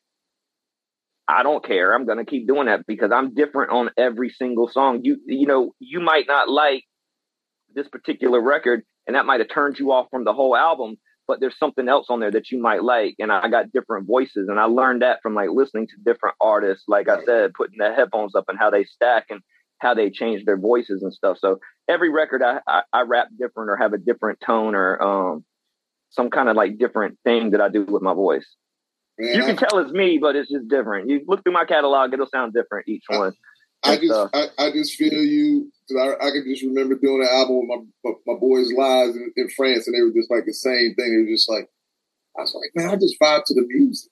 I 1.27 1.43
don't 1.43 1.65
care. 1.65 1.95
I'm 1.95 2.05
gonna 2.05 2.25
keep 2.25 2.47
doing 2.47 2.65
that 2.67 2.85
because 2.85 3.11
I'm 3.13 3.33
different 3.33 3.71
on 3.71 3.89
every 3.97 4.29
single 4.29 4.67
song. 4.67 5.01
You 5.03 5.17
you 5.25 5.47
know 5.47 5.73
you 5.79 6.01
might 6.01 6.27
not 6.27 6.49
like 6.49 6.83
this 7.73 7.87
particular 7.87 8.41
record, 8.41 8.83
and 9.07 9.15
that 9.15 9.25
might 9.25 9.39
have 9.39 9.49
turned 9.49 9.79
you 9.79 9.91
off 9.91 10.07
from 10.11 10.25
the 10.25 10.33
whole 10.33 10.55
album. 10.55 10.97
But 11.33 11.39
there's 11.39 11.57
something 11.57 11.89
else 11.89 12.11
on 12.11 12.19
there 12.19 12.29
that 12.29 12.51
you 12.51 12.61
might 12.61 12.83
like, 12.83 13.15
and 13.17 13.31
I 13.31 13.49
got 13.49 13.71
different 13.71 14.05
voices, 14.05 14.49
and 14.49 14.59
I 14.59 14.65
learned 14.65 15.01
that 15.01 15.19
from 15.23 15.33
like 15.33 15.49
listening 15.49 15.87
to 15.87 15.93
different 16.05 16.35
artists. 16.39 16.83
Like 16.87 17.09
I 17.09 17.25
said, 17.25 17.55
putting 17.55 17.79
the 17.79 17.91
headphones 17.91 18.35
up 18.35 18.45
and 18.49 18.59
how 18.59 18.69
they 18.69 18.83
stack 18.83 19.25
and 19.31 19.41
how 19.79 19.95
they 19.95 20.11
change 20.11 20.45
their 20.45 20.57
voices 20.57 21.01
and 21.01 21.11
stuff. 21.11 21.39
So 21.39 21.59
every 21.89 22.11
record 22.11 22.43
I, 22.43 22.59
I, 22.67 22.83
I 22.93 23.01
rap 23.01 23.29
different 23.35 23.71
or 23.71 23.77
have 23.77 23.93
a 23.93 23.97
different 23.97 24.41
tone 24.45 24.75
or 24.75 25.01
um 25.01 25.43
some 26.11 26.29
kind 26.29 26.49
of 26.49 26.55
like 26.55 26.77
different 26.77 27.17
thing 27.23 27.49
that 27.49 27.61
I 27.61 27.69
do 27.69 27.83
with 27.83 28.03
my 28.03 28.13
voice. 28.13 28.45
Man, 29.17 29.35
You 29.35 29.43
can 29.43 29.57
tell 29.57 29.79
it's 29.79 29.91
me, 29.91 30.19
but 30.19 30.35
it's 30.35 30.51
just 30.51 30.67
different. 30.67 31.09
You 31.09 31.21
look 31.27 31.41
through 31.41 31.53
my 31.53 31.65
catalog, 31.65 32.13
it'll 32.13 32.29
sound 32.29 32.53
different 32.53 32.87
each 32.87 33.05
one. 33.07 33.33
I 33.83 33.95
just 33.97 34.07
stuff. 34.07 34.29
I, 34.33 34.47
I 34.59 34.71
just 34.71 34.95
feel 34.95 35.13
you 35.23 35.71
'cause 35.89 35.97
I 35.99 36.25
I 36.27 36.31
can 36.31 36.45
just 36.47 36.63
remember 36.63 36.95
doing 36.95 37.21
an 37.21 37.29
album 37.31 37.59
with 37.59 37.67
my 37.69 37.77
my, 38.05 38.33
my 38.33 38.39
boys' 38.39 38.71
lives 38.73 39.15
in, 39.15 39.31
in 39.35 39.49
France, 39.49 39.87
and 39.87 39.95
they 39.95 40.01
were 40.01 40.11
just 40.13 40.31
like 40.31 40.45
the 40.45 40.53
same 40.53 40.95
thing. 40.95 41.11
They 41.11 41.21
were 41.23 41.35
just 41.35 41.49
like, 41.49 41.69
I 42.37 42.41
was 42.41 42.55
like, 42.55 42.71
man, 42.75 42.89
I 42.93 42.95
just 42.97 43.19
vibe 43.21 43.43
to 43.45 43.53
the 43.53 43.65
music. 43.67 44.11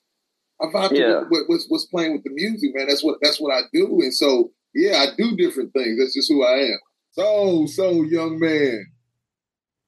I 0.60 0.66
vibe 0.66 0.92
Yeah. 0.92 1.06
to 1.20 1.26
what, 1.28 1.44
what's 1.48 1.66
what's 1.68 1.86
playing 1.86 2.12
with 2.12 2.24
the 2.24 2.30
music, 2.32 2.70
man. 2.74 2.88
That's 2.88 3.04
what 3.04 3.18
that's 3.22 3.40
what 3.40 3.52
I 3.52 3.62
do, 3.72 4.00
and 4.02 4.14
so 4.14 4.52
yeah, 4.74 4.98
I 4.98 5.06
do 5.16 5.36
different 5.36 5.72
things. 5.72 5.98
That's 5.98 6.14
just 6.14 6.30
who 6.30 6.44
I 6.44 6.58
am. 6.58 6.78
So 7.12 7.66
so 7.66 8.02
young 8.02 8.38
man. 8.38 8.86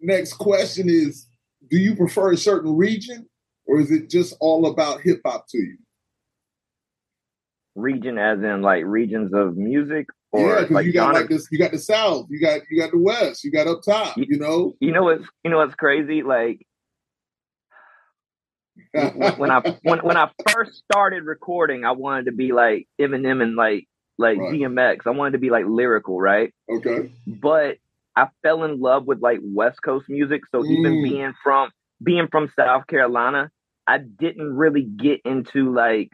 Next 0.00 0.34
question 0.34 0.88
is: 0.88 1.26
Do 1.70 1.78
you 1.78 1.94
prefer 1.96 2.32
a 2.32 2.36
certain 2.36 2.76
region, 2.76 3.28
or 3.66 3.80
is 3.80 3.90
it 3.90 4.10
just 4.10 4.36
all 4.40 4.66
about 4.66 5.00
hip 5.00 5.20
hop 5.24 5.46
to 5.50 5.58
you? 5.58 5.78
Region 7.74 8.18
as 8.18 8.38
in 8.42 8.62
like 8.62 8.84
regions 8.86 9.32
of 9.34 9.56
music 9.56 10.06
or 10.32 10.48
yeah, 10.54 10.60
because 10.60 10.74
like 10.74 10.86
you 10.86 10.92
got 10.92 11.06
genre. 11.06 11.20
like 11.20 11.28
this. 11.28 11.48
You 11.50 11.58
got 11.58 11.72
the 11.72 11.78
South. 11.78 12.26
You 12.30 12.40
got 12.40 12.60
you 12.70 12.80
got 12.80 12.90
the 12.92 12.98
West. 12.98 13.42
You 13.44 13.50
got 13.50 13.66
up 13.66 13.82
top. 13.82 14.16
You- 14.16 14.26
You 14.28 14.38
know. 14.38 14.76
you 14.80 14.92
know 14.92 15.02
what's 15.04 15.24
you 15.42 15.50
know 15.50 15.58
what's 15.58 15.74
crazy? 15.74 16.22
Like 16.22 16.64
when, 18.92 19.50
I 19.50 19.60
when 19.82 19.98
when 20.00 20.16
I 20.16 20.30
first 20.48 20.82
started 20.84 21.24
recording, 21.24 21.84
I 21.84 21.92
wanted 21.92 22.26
to 22.26 22.32
be 22.32 22.52
like 22.52 22.88
Eminem 23.00 23.42
and 23.42 23.56
like 23.56 23.86
like 24.18 24.38
Right. 24.38 24.52
DMX. 24.54 25.00
I 25.06 25.10
wanted 25.10 25.32
to 25.32 25.38
be 25.38 25.50
like 25.50 25.64
lyrical, 25.66 26.20
right? 26.20 26.52
okay. 26.70 27.12
But 27.26 27.78
I 28.16 28.28
fell 28.42 28.62
in 28.62 28.80
love 28.80 29.06
with 29.06 29.20
like 29.20 29.40
West 29.42 29.82
Coast 29.82 30.08
music. 30.08 30.42
So 30.52 30.64
even 30.64 30.94
Mm. 30.98 31.02
being 31.02 31.34
from 31.42 31.70
being 32.02 32.28
from 32.30 32.52
South 32.56 32.86
Carolina, 32.86 33.50
I 33.86 33.98
didn't 33.98 34.54
really 34.56 34.82
get 34.82 35.20
into 35.24 35.72
like 35.74 36.10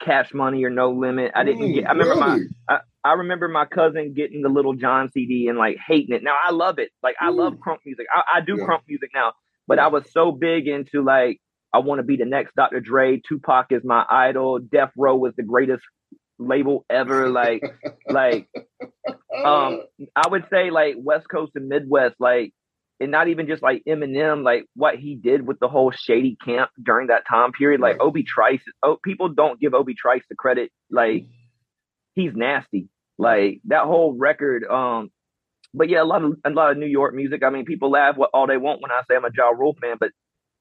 Cash 0.00 0.32
Money 0.34 0.64
or 0.64 0.70
No 0.70 0.90
Limit. 0.90 1.32
I 1.34 1.44
didn't 1.44 1.62
Mm, 1.70 1.74
get. 1.74 1.88
I 1.88 1.92
remember 1.92 2.16
my 2.16 2.34
really? 2.34 2.48
I 3.04 3.12
remember 3.14 3.48
my 3.48 3.64
cousin 3.64 4.12
getting 4.14 4.42
the 4.42 4.48
Lil 4.50 4.74
Jon 4.74 5.10
CD 5.10 5.48
and 5.48 5.56
like 5.58 5.76
hating 5.86 6.14
it. 6.14 6.22
Now 6.22 6.36
I 6.44 6.50
love 6.52 6.78
it. 6.78 6.90
Like 7.02 7.16
I 7.20 7.30
love 7.30 7.54
crunk 7.54 7.78
music. 7.86 8.06
I, 8.14 8.38
I 8.38 8.40
do 8.40 8.56
Yeah. 8.58 8.66
crunk 8.66 8.80
music 8.88 9.10
now, 9.14 9.32
but 9.66 9.78
Yeah. 9.78 9.84
I 9.84 9.88
was 9.88 10.10
so 10.12 10.32
big 10.32 10.68
into 10.68 11.02
like 11.02 11.40
I 11.72 11.78
want 11.78 12.00
to 12.00 12.02
be 12.02 12.16
the 12.16 12.24
next 12.26 12.54
Dr. 12.56 12.80
Dre. 12.80 13.20
Tupac 13.26 13.66
is 13.70 13.82
my 13.84 14.04
idol. 14.10 14.58
Death 14.58 14.90
Row 14.96 15.16
was 15.16 15.34
the 15.36 15.42
greatest 15.44 15.82
label 16.38 16.84
ever. 16.90 17.30
Like 17.30 17.62
like 18.08 18.48
um 19.44 19.80
I 20.16 20.28
would 20.28 20.44
say 20.50 20.70
like 20.70 20.96
West 20.98 21.26
Coast 21.30 21.52
and 21.54 21.68
Midwest, 21.68 22.16
like 22.18 22.52
and 23.00 23.10
not 23.10 23.28
even 23.28 23.46
just 23.46 23.62
like 23.62 23.82
Eminem, 23.88 24.44
like 24.44 24.66
what 24.74 24.96
he 24.96 25.16
did 25.16 25.46
with 25.46 25.58
the 25.58 25.68
whole 25.68 25.90
shady 25.90 26.36
camp 26.44 26.70
during 26.82 27.08
that 27.08 27.26
time 27.28 27.52
period. 27.52 27.80
Like. 27.80 27.98
Obi 28.00 28.22
Trice, 28.22 28.62
oh, 28.82 28.98
people 29.02 29.28
don't 29.30 29.60
give 29.60 29.74
Obi 29.74 29.94
Trice 29.94 30.22
the 30.28 30.36
credit. 30.36 30.70
Like 30.90 31.26
he's 32.14 32.32
nasty. 32.34 32.88
Like 33.18 33.60
that 33.66 33.84
whole 33.84 34.14
record. 34.16 34.64
Um, 34.64 35.10
but 35.72 35.88
yeah, 35.88 36.02
a 36.02 36.04
lot 36.04 36.24
of 36.24 36.32
a 36.44 36.50
lot 36.50 36.72
of 36.72 36.78
New 36.78 36.86
York 36.86 37.14
music. 37.14 37.42
I 37.44 37.50
mean, 37.50 37.64
people 37.64 37.90
laugh 37.90 38.16
what 38.16 38.30
all 38.34 38.46
they 38.46 38.56
want 38.56 38.82
when 38.82 38.90
I 38.90 39.02
say 39.08 39.16
I'm 39.16 39.24
a 39.24 39.30
Ja 39.34 39.48
Rule 39.48 39.76
fan, 39.80 39.96
but 40.00 40.10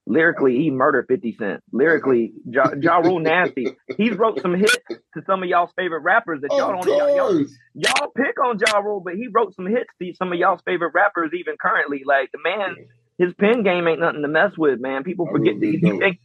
lyrically, 0.10 0.58
he 0.58 0.72
murdered 0.72 1.06
50 1.08 1.36
Cent. 1.40 1.64
Lyrically, 1.72 2.34
Ja, 2.46 2.72
ja 2.82 2.98
Rule 2.98 3.20
nasty. 3.22 3.68
He's 3.96 4.14
wrote 4.18 4.42
some 4.42 4.56
hits 4.56 4.76
to 4.88 5.24
some 5.26 5.44
of 5.44 5.50
y'all's 5.50 5.72
favorite 5.78 6.02
rappers 6.02 6.42
that 6.42 6.50
y'all 6.52 6.78
of 6.78 6.84
don't 6.86 6.98
y'all, 6.98 7.16
y'all, 7.16 7.46
y'all 7.76 8.12
pick 8.18 8.44
on 8.44 8.58
Ja 8.60 8.80
Rule, 8.80 9.00
but 9.00 9.16
he 9.16 9.28
wrote 9.32 9.56
some 9.56 9.68
hits 9.68 9.90
to 10.02 10.14
some 10.16 10.34
of 10.34 10.40
y'all's 10.40 10.62
favorite 10.66 10.92
rappers 10.94 11.32
even 11.34 11.56
currently. 11.62 12.02
Like 12.06 12.32
the 12.34 12.40
man, 12.44 12.76
his 13.18 13.34
pen 13.36 13.64
game 13.64 13.88
ain't 13.88 14.00
nothing 14.00 14.24
to 14.24 14.28
mess 14.28 14.58
with, 14.58 14.82
man. 14.82 15.04
People 15.04 15.28
forget 15.32 15.56
really 15.56 15.78
that 15.78 15.98
think, 16.00 16.20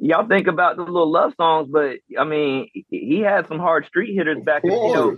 y'all 0.00 0.26
think 0.26 0.48
about 0.48 0.76
the 0.76 0.82
little 0.82 1.10
love 1.10 1.32
songs, 1.36 1.68
but 1.70 1.96
I 2.18 2.24
mean, 2.24 2.68
he- 2.72 3.20
had 3.20 3.46
some 3.46 3.58
hard 3.58 3.86
street 3.86 4.14
hitters 4.14 4.38
Of 4.38 4.44
back 4.44 4.64
in 4.64 4.70
you 4.72 4.92
know. 4.92 5.16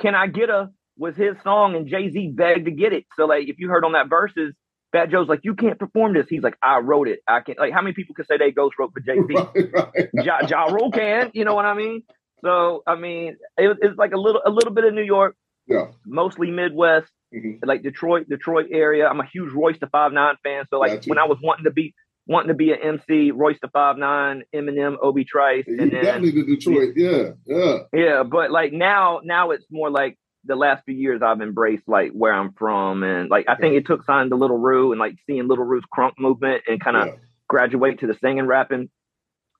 Can 0.00 0.14
I 0.14 0.26
Get 0.26 0.50
a 0.50 0.70
was 0.96 1.16
his 1.16 1.34
song 1.42 1.74
and 1.74 1.88
Jay-Z 1.88 2.32
begged 2.34 2.66
to 2.66 2.70
get 2.70 2.92
it. 2.92 3.04
So 3.16 3.26
like 3.26 3.48
if 3.48 3.58
you 3.58 3.68
heard 3.68 3.84
on 3.84 3.92
that 3.92 4.08
verses, 4.08 4.54
Fat 4.94 5.10
Joe's 5.10 5.28
like, 5.28 5.40
you 5.42 5.54
can't 5.54 5.78
perform 5.78 6.14
this. 6.14 6.26
He's 6.28 6.42
like, 6.42 6.56
I 6.62 6.78
wrote 6.78 7.08
it. 7.08 7.18
I 7.28 7.40
can't. 7.40 7.58
like 7.58 7.72
how 7.72 7.82
many 7.82 7.94
people 7.94 8.14
can 8.14 8.24
say 8.26 8.36
they 8.38 8.52
ghost 8.52 8.76
wrote 8.78 8.92
for 8.94 9.00
Jay-Z? 9.00 9.34
Right, 9.34 9.72
right. 9.74 10.08
ja, 10.28 10.36
ja 10.48 10.64
Rule 10.74 10.90
can, 10.92 11.30
you 11.34 11.44
know 11.44 11.54
what 11.54 11.66
I 11.66 11.74
mean? 11.74 12.02
So 12.44 12.82
I 12.86 12.94
mean, 12.94 13.36
it, 13.58 13.76
it's 13.82 13.98
like 13.98 14.12
a 14.12 14.20
little 14.26 14.42
a 14.46 14.50
little 14.50 14.72
bit 14.72 14.84
of 14.84 14.94
New 14.94 15.02
York, 15.16 15.34
Yeah. 15.66 15.86
mostly 16.06 16.50
Midwest, 16.50 17.10
Mhm. 17.34 17.58
like 17.66 17.82
Detroit, 17.82 18.28
Detroit 18.28 18.66
area. 18.70 19.08
I'm 19.10 19.20
a 19.20 19.26
huge 19.26 19.52
Royce 19.52 19.78
the 19.80 19.88
Five 19.88 20.12
Nine 20.12 20.36
fan. 20.44 20.64
So 20.70 20.78
like 20.78 21.04
when 21.06 21.18
I 21.18 21.24
was 21.26 21.38
wanting 21.42 21.64
to 21.64 21.72
be 21.72 21.92
wanting 22.26 22.48
to 22.48 22.54
be 22.54 22.70
an 22.72 22.78
MC, 22.82 23.32
Royce 23.32 23.58
the 23.60 23.68
Five 23.68 23.96
Nine, 23.98 24.44
Eminem, 24.54 24.96
Obi 25.02 25.24
Trice, 25.24 25.64
and 25.66 25.78
then 25.80 25.90
definitely 25.90 26.30
the 26.30 26.44
Detroit. 26.54 26.92
Yeah. 26.96 27.30
Yeah. 27.46 27.76
yeah, 27.92 28.22
but 28.22 28.50
like 28.50 28.72
now, 28.72 29.20
now 29.24 29.50
it's 29.50 29.66
more 29.70 29.90
like 29.90 30.16
the 30.46 30.56
last 30.56 30.84
few 30.84 30.94
years 30.94 31.22
I've 31.22 31.40
embraced 31.40 31.88
like 31.88 32.12
where 32.12 32.32
I'm 32.32 32.52
from, 32.52 33.02
and 33.02 33.30
like 33.30 33.46
I 33.48 33.54
think 33.56 33.74
it 33.76 33.86
took 33.86 34.04
signing 34.04 34.30
to 34.30 34.36
Lil 34.36 34.56
Ru 34.58 34.92
and 34.92 34.98
like 34.98 35.16
seeing 35.26 35.46
Lil 35.48 35.58
Ru's 35.58 35.84
crunk 35.96 36.12
movement 36.18 36.62
and 36.68 36.80
kind 36.80 36.96
of 36.96 37.06
Yeah. 37.06 37.14
graduate 37.48 38.00
to 38.00 38.06
the 38.06 38.14
singing 38.14 38.46
rapping. 38.46 38.90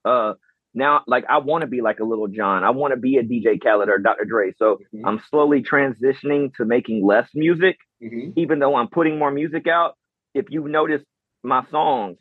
Uh, 0.04 0.34
now 0.74 1.02
like 1.06 1.24
I 1.28 1.38
want 1.38 1.62
to 1.62 1.66
be 1.68 1.80
like 1.80 2.00
a 2.00 2.04
Lil 2.04 2.26
Jon. 2.28 2.64
I 2.64 2.70
want 2.70 2.92
to 2.92 2.98
be 3.00 3.16
a 3.16 3.22
DJ 3.22 3.58
Khaled 3.62 3.88
or 3.88 3.98
Dr. 3.98 4.24
Dre. 4.24 4.52
So 4.58 4.80
Mhm. 4.94 5.02
I'm 5.04 5.18
slowly 5.30 5.62
transitioning 5.62 6.52
to 6.56 6.64
making 6.64 7.04
less 7.04 7.28
music, 7.34 7.78
Mhm. 8.02 8.32
even 8.36 8.58
though 8.58 8.74
I'm 8.74 8.88
putting 8.88 9.18
more 9.18 9.30
music 9.30 9.66
out. 9.66 9.94
If 10.34 10.50
you 10.50 10.66
notice, 10.68 11.02
my 11.42 11.64
songs 11.66 12.18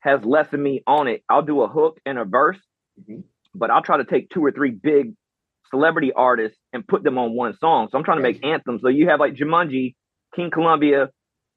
has 0.00 0.24
less 0.24 0.52
of 0.52 0.60
me 0.60 0.82
on 0.86 1.08
it. 1.08 1.22
I'll 1.28 1.42
do 1.42 1.62
a 1.62 1.68
hook 1.68 1.98
and 2.06 2.18
a 2.18 2.24
verse, 2.24 2.60
Mhm. 3.00 3.24
but 3.54 3.70
I'll 3.70 3.82
try 3.82 3.96
to 3.98 4.04
take 4.04 4.30
two 4.30 4.44
or 4.44 4.50
three 4.52 4.70
big 4.70 5.14
celebrity 5.70 6.12
artists 6.14 6.58
and 6.72 6.86
put 6.86 7.02
them 7.02 7.18
on 7.18 7.32
one 7.34 7.56
song. 7.58 7.88
So 7.90 7.98
I'm 7.98 8.04
trying 8.04 8.18
to 8.18 8.22
make 8.22 8.44
anthems. 8.44 8.80
So 8.82 8.88
you 8.88 9.08
have 9.08 9.20
like 9.20 9.34
Jumanji, 9.34 9.94
King 10.34 10.50
Killumbia, 10.50 11.08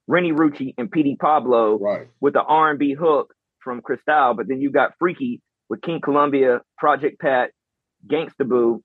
Renni 0.10 0.32
Rucci, 0.32 0.74
and 0.78 0.92
Petey 0.92 1.16
Pablo 1.20 1.78
Right. 1.80 2.08
with 2.22 2.34
the 2.34 2.42
R&B 2.44 2.94
hook 2.94 3.34
from 3.64 3.82
Cristal, 3.82 4.34
but 4.36 4.48
then 4.48 4.60
you 4.62 4.72
got 4.72 4.92
Freaky 5.00 5.42
with 5.70 5.82
King 5.82 6.02
Killumbia, 6.02 6.60
Project 6.78 7.20
Pat, 7.20 7.52
Gangsta 8.06 8.48
Boo, 8.48 8.84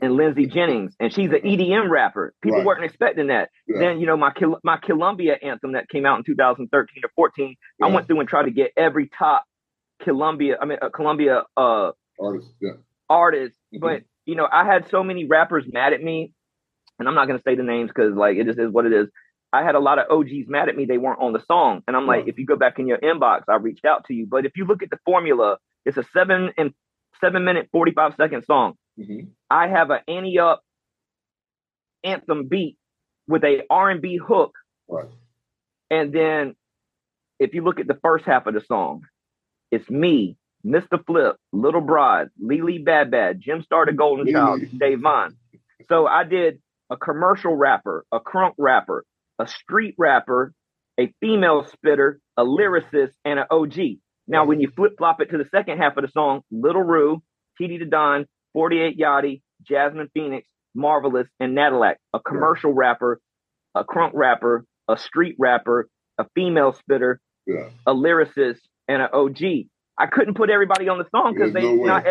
and 0.00 0.14
Lindsey 0.14 0.46
Jennings, 0.46 0.94
and 0.98 1.12
she's 1.12 1.30
an 1.30 1.40
EDM 1.44 1.90
rapper. 1.90 2.32
People 2.42 2.58
Right. 2.58 2.66
weren't 2.66 2.84
expecting 2.84 3.26
that. 3.26 3.50
Yeah. 3.66 3.80
Then 3.80 4.00
you 4.00 4.06
know 4.06 4.16
my 4.16 4.32
my 4.64 4.78
Killumbia 4.78 5.36
anthem 5.42 5.72
that 5.72 5.88
came 5.90 6.06
out 6.06 6.16
in 6.18 6.24
2013 6.24 7.02
or 7.04 7.10
14. 7.14 7.54
I 7.82 7.88
went 7.88 8.06
through 8.06 8.20
and 8.20 8.28
tried 8.28 8.44
to 8.44 8.50
get 8.50 8.72
every 8.76 9.08
top 9.18 9.44
Columbia, 10.02 10.56
I 10.60 10.64
mean 10.64 10.78
uh, 10.80 10.88
Columbia 10.90 11.42
uh 11.56 11.90
Artists, 12.20 12.50
yeah. 12.60 12.70
artists. 13.10 13.58
Mhm. 13.74 13.80
But 13.80 14.02
you 14.28 14.34
know, 14.36 14.46
I 14.50 14.64
had 14.66 14.90
so 14.90 15.02
many 15.02 15.24
rappers 15.24 15.64
mad 15.72 15.94
at 15.94 16.02
me, 16.02 16.32
and 16.98 17.08
I'm 17.08 17.14
not 17.14 17.26
gonna 17.26 17.42
say 17.44 17.54
the 17.56 17.62
names 17.62 17.88
because 17.88 18.14
like 18.14 18.36
it 18.36 18.46
just 18.46 18.58
is 18.58 18.70
what 18.70 18.84
it 18.86 18.92
is. 18.92 19.08
I 19.54 19.62
had 19.62 19.74
a 19.74 19.80
lot 19.80 19.98
of 19.98 20.10
OGs 20.10 20.46
mad 20.48 20.68
at 20.68 20.76
me; 20.76 20.84
they 20.84 20.98
weren't 20.98 21.20
on 21.20 21.32
the 21.32 21.42
song, 21.46 21.82
and 21.88 21.96
I'm 21.96 22.06
like, 22.06 22.20
Right. 22.20 22.28
if 22.28 22.38
you 22.38 22.44
go 22.44 22.56
back 22.56 22.78
in 22.78 22.86
your 22.86 22.98
inbox, 22.98 23.44
I 23.48 23.56
reached 23.56 23.86
out 23.86 24.04
to 24.08 24.14
you. 24.14 24.26
But 24.26 24.44
if 24.44 24.52
you 24.56 24.66
look 24.66 24.82
at 24.82 24.90
the 24.90 24.98
formula, 25.06 25.56
it's 25.86 25.96
a 25.96 26.04
seven 26.12 26.52
and 26.58 26.74
seven 27.22 27.44
minute 27.44 27.70
forty 27.72 27.92
five 27.92 28.14
second 28.16 28.44
song. 28.44 28.74
hmm 28.96 29.20
I 29.50 29.68
have 29.68 29.90
an 29.90 30.00
Annie 30.06 30.38
Up 30.38 30.62
anthem 32.04 32.46
beat 32.48 32.76
with 33.26 33.44
a 33.44 33.62
R&B 33.70 34.18
hook. 34.18 34.54
Right. 34.88 35.08
And 35.90 36.12
then 36.12 36.54
if 37.38 37.54
you 37.54 37.62
look 37.64 37.80
at 37.80 37.86
the 37.86 37.98
first 38.02 38.24
half 38.26 38.46
of 38.46 38.54
the 38.54 38.60
song, 38.60 39.02
it's 39.70 39.88
me, 39.90 40.36
Mr. 40.66 41.04
Flip, 41.06 41.36
Little 41.52 41.80
Bride, 41.80 42.28
Lily 42.38 42.78
Bad 42.78 43.10
Bad, 43.10 43.40
Jim 43.40 43.62
Star 43.62 43.86
the 43.86 43.92
Golden 43.92 44.26
Child, 44.32 44.60
Dave 44.78 45.00
Vaughn. 45.00 45.36
So 45.88 46.06
I 46.06 46.24
did 46.24 46.60
a 46.90 46.96
commercial 46.96 47.54
rapper, 47.54 48.04
a 48.12 48.20
crunk 48.20 48.54
rapper, 48.58 49.04
a 49.38 49.46
street 49.46 49.94
rapper, 49.98 50.52
a 50.98 51.12
female 51.20 51.64
spitter, 51.72 52.18
a 52.36 52.44
lyricist, 52.44 53.12
and 53.24 53.38
an 53.38 53.46
OG. 53.50 53.98
Now, 54.26 54.44
when 54.44 54.60
you 54.60 54.70
flip 54.74 54.94
flop 54.98 55.20
it 55.20 55.30
to 55.30 55.38
the 55.38 55.48
second 55.50 55.78
half 55.78 55.96
of 55.96 56.02
the 56.04 56.10
song, 56.10 56.42
Lil 56.50 56.74
Ru, 56.74 57.22
TD 57.60 57.78
to 57.78 57.84
Don, 57.86 58.26
48 58.52 58.98
Yachty, 58.98 59.42
Jasmine 59.62 60.10
Phoenix, 60.12 60.46
Marvelous, 60.74 61.28
and 61.40 61.54
Nadillac, 61.54 61.98
a 62.12 62.20
commercial 62.20 62.72
rapper, 62.72 63.20
a 63.74 63.84
crunk 63.84 64.10
rapper, 64.14 64.64
a 64.88 64.98
street 64.98 65.36
rapper, 65.38 65.88
a 66.18 66.26
female 66.34 66.72
spitter, 66.72 67.20
Yeah. 67.46 67.68
a 67.86 67.94
lyricist, 67.94 68.60
and 68.88 69.00
an 69.02 69.08
OG. 69.12 69.68
I 69.98 70.06
couldn't 70.06 70.34
put 70.34 70.48
everybody 70.50 70.88
on 70.88 70.98
the 70.98 71.06
song 71.10 71.34
because 71.34 71.52
they 71.52 71.62
no 71.62 71.74
not 71.84 72.04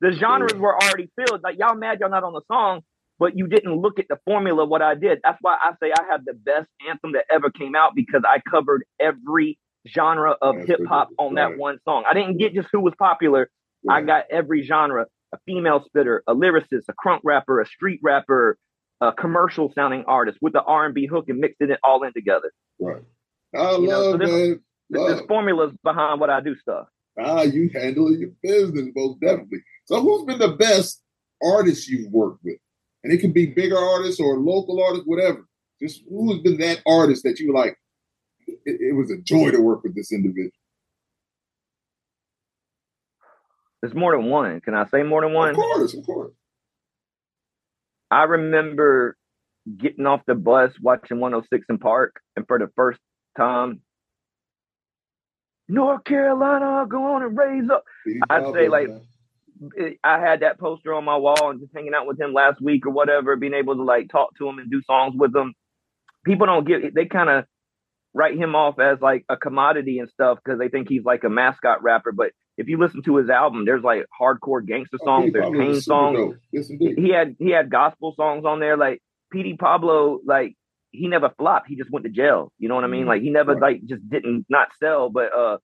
the 0.00 0.12
genres 0.12 0.54
were 0.54 0.74
already 0.74 1.10
filled. 1.16 1.42
Like 1.42 1.56
y'all 1.58 1.74
mad 1.74 1.98
y'all 2.00 2.10
not 2.10 2.24
on 2.24 2.32
the 2.34 2.42
song, 2.52 2.82
but 3.18 3.36
you 3.36 3.46
didn't 3.46 3.74
look 3.80 3.98
at 3.98 4.06
the 4.08 4.18
formula 4.26 4.64
of 4.64 4.68
what 4.68 4.82
I 4.82 4.94
did. 4.94 5.20
That's 5.24 5.38
why 5.40 5.56
I 5.60 5.72
say 5.82 5.92
I 5.98 6.04
have 6.10 6.24
the 6.24 6.34
best 6.34 6.68
anthem 6.88 7.12
that 7.12 7.24
ever 7.32 7.50
came 7.50 7.74
out 7.74 7.94
because 7.94 8.22
I 8.26 8.40
covered 8.48 8.84
every 9.00 9.58
genre 9.88 10.36
of 10.42 10.56
hip 10.66 10.80
hop 10.86 11.08
on 11.18 11.34
that 11.36 11.50
Right. 11.50 11.58
one 11.58 11.78
song. 11.84 12.04
I 12.10 12.12
didn't 12.14 12.38
get 12.38 12.52
just 12.54 12.68
who 12.72 12.80
was 12.80 12.92
popular. 12.98 13.48
I 13.88 14.02
got 14.02 14.24
every 14.30 14.62
genre: 14.64 15.06
a 15.32 15.38
female 15.46 15.82
spitter, 15.86 16.22
a 16.26 16.34
lyricist, 16.34 16.82
a 16.88 16.92
crunk 16.94 17.20
rapper, 17.24 17.60
a 17.60 17.66
street 17.66 18.00
rapper, 18.02 18.58
a 19.00 19.12
commercial 19.12 19.72
sounding 19.74 20.04
artist 20.06 20.38
with 20.42 20.52
the 20.54 20.62
R 20.62 20.84
and 20.86 20.94
B 20.94 21.06
hook 21.06 21.28
and 21.28 21.38
mixing 21.38 21.70
it 21.70 21.78
all 21.84 22.02
in 22.02 22.12
together. 22.12 22.52
Right. 22.80 23.02
I 23.54 23.72
You 23.76 23.86
know, 23.86 24.02
so 24.02 24.10
love 24.10 24.18
this- 24.20 24.30
man. 24.30 24.60
Th- 24.92 25.06
There's 25.08 25.20
formulas 25.26 25.72
behind 25.82 26.20
what 26.20 26.30
I 26.30 26.40
do 26.40 26.54
stuff. 26.56 26.86
Ah, 27.18 27.42
you 27.42 27.70
handling 27.72 28.20
your 28.20 28.30
business 28.42 28.88
most 28.94 29.20
definitely. 29.20 29.60
So, 29.86 30.00
who's 30.00 30.24
been 30.24 30.38
the 30.38 30.56
best 30.56 31.02
artist 31.42 31.88
you've 31.88 32.12
worked 32.12 32.44
with? 32.44 32.58
And 33.04 33.12
it 33.12 33.18
can 33.18 33.32
be 33.32 33.46
bigger 33.46 33.78
artists 33.78 34.20
or 34.20 34.38
local 34.38 34.82
artists, 34.82 35.06
whatever. 35.06 35.46
Just 35.80 36.02
who's 36.08 36.42
been 36.42 36.58
that 36.58 36.82
artist 36.86 37.22
that 37.24 37.38
you 37.38 37.54
like? 37.54 37.78
It, 38.46 38.80
it 38.80 38.96
was 38.96 39.10
a 39.10 39.18
joy 39.18 39.50
to 39.50 39.60
work 39.60 39.82
with 39.82 39.94
this 39.94 40.12
individual. 40.12 40.50
There's 43.80 43.94
more 43.94 44.16
than 44.16 44.26
one. 44.26 44.60
Can 44.60 44.74
I 44.74 44.86
say 44.86 45.02
more 45.02 45.20
than 45.20 45.32
one? 45.32 45.50
Of 45.50 45.56
course, 45.56 45.94
of 45.94 46.04
course. 46.04 46.32
I 48.10 48.24
remember 48.24 49.16
getting 49.76 50.06
off 50.06 50.22
the 50.26 50.34
bus 50.34 50.72
watching 50.80 51.20
106 51.20 51.66
& 51.78 51.80
Park, 51.80 52.20
and 52.36 52.46
for 52.46 52.58
the 52.58 52.70
first 52.76 53.00
time, 53.36 53.80
North 55.68 56.04
Carolina, 56.04 56.86
go 56.88 57.14
on 57.14 57.22
and 57.22 57.36
raise 57.36 57.68
up. 57.70 57.84
I'd 58.30 58.52
say, 58.52 58.68
like, 58.68 58.88
man. 58.88 59.00
I 60.04 60.20
had 60.20 60.40
that 60.40 60.58
poster 60.58 60.92
on 60.94 61.04
my 61.04 61.16
wall 61.16 61.50
and 61.50 61.60
just 61.60 61.72
hanging 61.74 61.94
out 61.94 62.06
with 62.06 62.20
him 62.20 62.32
last 62.32 62.60
week 62.60 62.86
or 62.86 62.90
whatever, 62.90 63.36
being 63.36 63.54
able 63.54 63.74
to 63.76 63.82
like 63.82 64.10
talk 64.10 64.36
to 64.38 64.48
him 64.48 64.58
and 64.58 64.70
do 64.70 64.82
songs 64.82 65.14
with 65.16 65.34
him. 65.34 65.54
People 66.24 66.46
don't 66.46 66.66
get 66.66 66.94
they 66.94 67.06
kind 67.06 67.30
of 67.30 67.44
write 68.12 68.36
him 68.36 68.54
off 68.54 68.78
as 68.78 69.00
like 69.00 69.24
a 69.28 69.36
commodity 69.36 69.98
and 69.98 70.08
stuff 70.10 70.38
because 70.44 70.58
they 70.58 70.68
think 70.68 70.88
he's 70.88 71.04
like 71.04 71.24
a 71.24 71.30
mascot 71.30 71.82
rapper. 71.82 72.12
But 72.12 72.32
if 72.56 72.68
you 72.68 72.78
listen 72.78 73.02
to 73.02 73.16
his 73.16 73.28
album, 73.30 73.64
there's 73.64 73.82
like 73.82 74.06
hardcore 74.20 74.66
gangster 74.66 74.98
Oh, 75.02 75.04
songs, 75.04 75.24
Petey 75.26 75.38
there's 75.38 75.50
pain 75.50 75.80
songs. 75.80 76.34
Yes. 76.52 76.68
He 76.68 77.10
had 77.10 77.36
he 77.38 77.50
had 77.50 77.70
gospel 77.70 78.14
songs 78.16 78.44
on 78.44 78.60
there. 78.60 78.76
Like 78.76 79.02
Petey 79.30 79.56
Pablo, 79.56 80.20
like 80.24 80.56
he 80.96 81.08
never 81.08 81.30
flopped. 81.38 81.68
He 81.68 81.76
just 81.76 81.90
went 81.92 82.04
to 82.06 82.10
jail. 82.12 82.52
You 82.58 82.68
know 82.68 82.74
what 82.76 82.84
I 82.84 82.88
mean? 82.88 83.06
Mhm. 83.06 83.08
Like 83.08 83.22
he 83.22 83.30
never 83.30 83.54
Right. 83.54 83.62
like 83.62 83.86
just 83.86 84.08
didn't 84.08 84.46
not 84.48 84.68
sell, 84.82 85.10
but 85.10 85.32
uh 85.36 85.58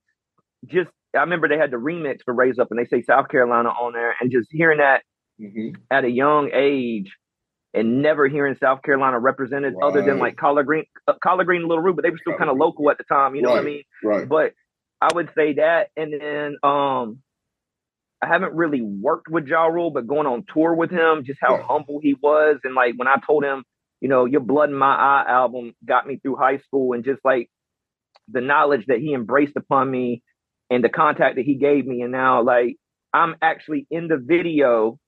just 0.66 0.90
I 1.16 1.20
remember 1.20 1.48
they 1.48 1.58
had 1.58 1.70
the 1.70 1.76
remix 1.78 2.18
for 2.24 2.34
Raise 2.34 2.58
Up 2.58 2.68
and 2.70 2.78
they 2.78 2.86
say 2.86 3.02
South 3.02 3.28
Carolina 3.28 3.70
on 3.70 3.92
there 3.94 4.14
and 4.20 4.30
just 4.32 4.48
hearing 4.50 4.78
that 4.78 5.02
hmm 5.38 5.70
at 5.90 6.04
a 6.04 6.10
young 6.10 6.50
age 6.52 7.12
and 7.74 8.02
never 8.02 8.28
hearing 8.28 8.56
South 8.60 8.82
Carolina 8.82 9.18
represented 9.18 9.74
other 9.82 10.02
than 10.02 10.18
like 10.18 10.36
Collard 10.36 10.66
Green, 10.66 10.84
uh, 11.08 11.14
Collard 11.22 11.46
Green, 11.46 11.62
and 11.62 11.68
Lil 11.70 11.78
Ru, 11.80 11.94
but 11.94 12.02
they 12.02 12.10
were 12.10 12.18
still 12.18 12.34
kind 12.34 12.50
of 12.50 12.56
local 12.58 12.90
at 12.90 12.98
the 12.98 13.04
time. 13.04 13.34
You 13.34 13.42
know 13.42 13.50
what 13.50 13.60
I 13.60 13.62
mean? 13.62 13.82
Right. 14.02 14.28
But 14.28 14.52
I 15.00 15.08
would 15.14 15.30
say 15.36 15.54
that, 15.54 15.88
and 15.96 16.12
then 16.20 16.56
um, 16.62 17.18
I 18.22 18.26
haven't 18.28 18.54
really 18.54 18.82
worked 18.82 19.28
with 19.28 19.46
Ja 19.46 19.66
Rule, 19.66 19.90
but 19.90 20.06
going 20.06 20.26
on 20.26 20.44
tour 20.52 20.74
with 20.74 20.90
him, 20.90 21.24
just 21.24 21.40
how 21.40 21.56
Yeah. 21.56 21.62
humble 21.68 22.00
he 22.02 22.14
was, 22.22 22.58
and 22.64 22.74
like 22.74 22.94
when 22.96 23.08
I 23.08 23.16
told 23.26 23.44
him, 23.44 23.64
you 24.02 24.08
know, 24.08 24.24
your 24.26 24.40
Blood 24.40 24.68
in 24.70 24.74
My 24.76 24.94
Eye 24.94 25.24
album 25.28 25.74
got 25.86 26.06
me 26.06 26.16
through 26.16 26.34
high 26.36 26.58
school, 26.58 26.92
and 26.92 27.04
just 27.04 27.20
like 27.24 27.48
the 28.28 28.40
knowledge 28.40 28.86
that 28.86 28.98
he 28.98 29.14
embraced 29.14 29.54
upon 29.56 29.90
me, 29.90 30.22
and 30.70 30.82
the 30.82 30.88
contact 30.88 31.36
that 31.36 31.44
he 31.44 31.54
gave 31.54 31.86
me, 31.86 32.02
and 32.02 32.10
now 32.12 32.42
like 32.42 32.76
I'm 33.14 33.36
actually 33.40 33.86
in 33.90 34.08
the 34.08 34.16
video 34.18 34.98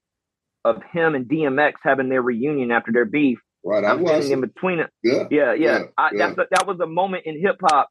of 0.63 0.81
him 0.93 1.13
and 1.13 1.25
DMX 1.25 1.73
having 1.83 2.09
their 2.09 2.21
reunion 2.21 2.71
after 2.71 2.91
their 2.91 3.05
beef. 3.05 3.39
Right. 3.63 3.83
I 3.83 3.91
I'm 3.91 4.01
was. 4.01 4.29
in 4.29 4.41
between 4.41 4.79
it. 4.79 4.89
Yeah. 5.03 5.25
Yeah, 5.29 5.53
yeah. 5.53 5.55
Yeah, 5.79 5.83
I, 5.97 6.09
yeah. 6.13 6.27
That's 6.27 6.37
a, 6.39 6.45
that 6.51 6.67
was 6.67 6.79
a 6.79 6.87
moment 6.87 7.23
in 7.25 7.39
hip 7.41 7.57
hop, 7.61 7.89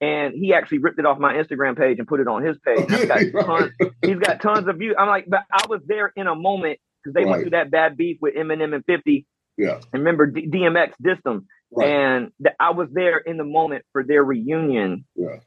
and 0.00 0.34
he 0.34 0.54
actually 0.54 0.78
ripped 0.78 0.98
it 0.98 1.04
off 1.06 1.18
my 1.18 1.34
Instagram 1.34 1.76
page 1.76 1.98
and 1.98 2.08
put 2.08 2.20
it 2.20 2.28
on 2.28 2.42
his 2.44 2.56
page. 2.64 2.86
Oh, 2.88 2.94
I've 3.12 3.32
got 3.32 3.44
tons, 3.46 3.72
he's 4.02 4.16
got 4.18 4.40
tons 4.40 4.68
of 4.68 4.76
views. 4.78 4.94
I'm 4.98 5.08
like, 5.08 5.26
but 5.28 5.40
I 5.52 5.66
was 5.68 5.80
there 5.86 6.12
in 6.16 6.26
a 6.26 6.34
moment 6.34 6.78
because 7.02 7.14
they 7.14 7.22
Right. 7.24 7.30
went 7.30 7.42
through 7.42 7.50
that 7.50 7.70
bad 7.70 7.96
beef 7.96 8.18
with 8.20 8.34
Eminem 8.34 8.74
and 8.74 8.84
50. 8.86 9.26
Yeah. 9.60 9.74
And 9.92 10.02
remember, 10.02 10.26
D- 10.26 10.48
DMX 10.48 10.92
dissed 11.02 11.22
them, 11.22 11.46
Right. 11.72 11.88
and 11.88 12.32
th- 12.42 12.56
I 12.58 12.70
was 12.70 12.88
there 12.92 13.18
in 13.18 13.36
the 13.36 13.44
moment 13.44 13.84
for 13.92 14.02
their 14.02 14.24
reunion. 14.24 15.04
Yeah. 15.14 15.40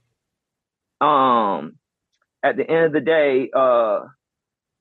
Um, 1.02 1.78
at 2.44 2.56
the 2.58 2.70
end 2.70 2.86
of 2.86 2.94
the 2.94 3.02
day, 3.02 3.50
uh, 3.54 4.02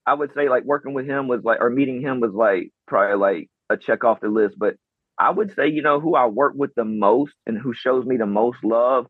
I 0.07 0.15
would 0.15 0.33
say 0.35 0.49
like 0.49 0.65
working 0.65 0.95
with 0.95 1.07
him 1.07 1.29
was 1.29 1.43
like, 1.45 1.61
or 1.61 1.71
meeting 1.71 2.01
him 2.01 2.21
was 2.21 2.33
like 2.33 2.71
probably 2.87 3.17
like 3.17 3.51
a 3.71 3.77
check 3.77 4.05
off 4.05 4.21
the 4.21 4.29
list. 4.29 4.57
But 4.59 4.77
I 5.19 5.31
would 5.31 5.55
say, 5.55 5.69
you 5.69 5.83
know, 5.83 6.01
who 6.01 6.15
I 6.15 6.27
work 6.27 6.55
with 6.57 6.75
the 6.75 6.85
most 6.85 7.33
and 7.47 7.57
who 7.59 7.73
shows 7.73 8.05
me 8.05 8.17
the 8.17 8.27
most 8.27 8.59
love, 8.65 9.07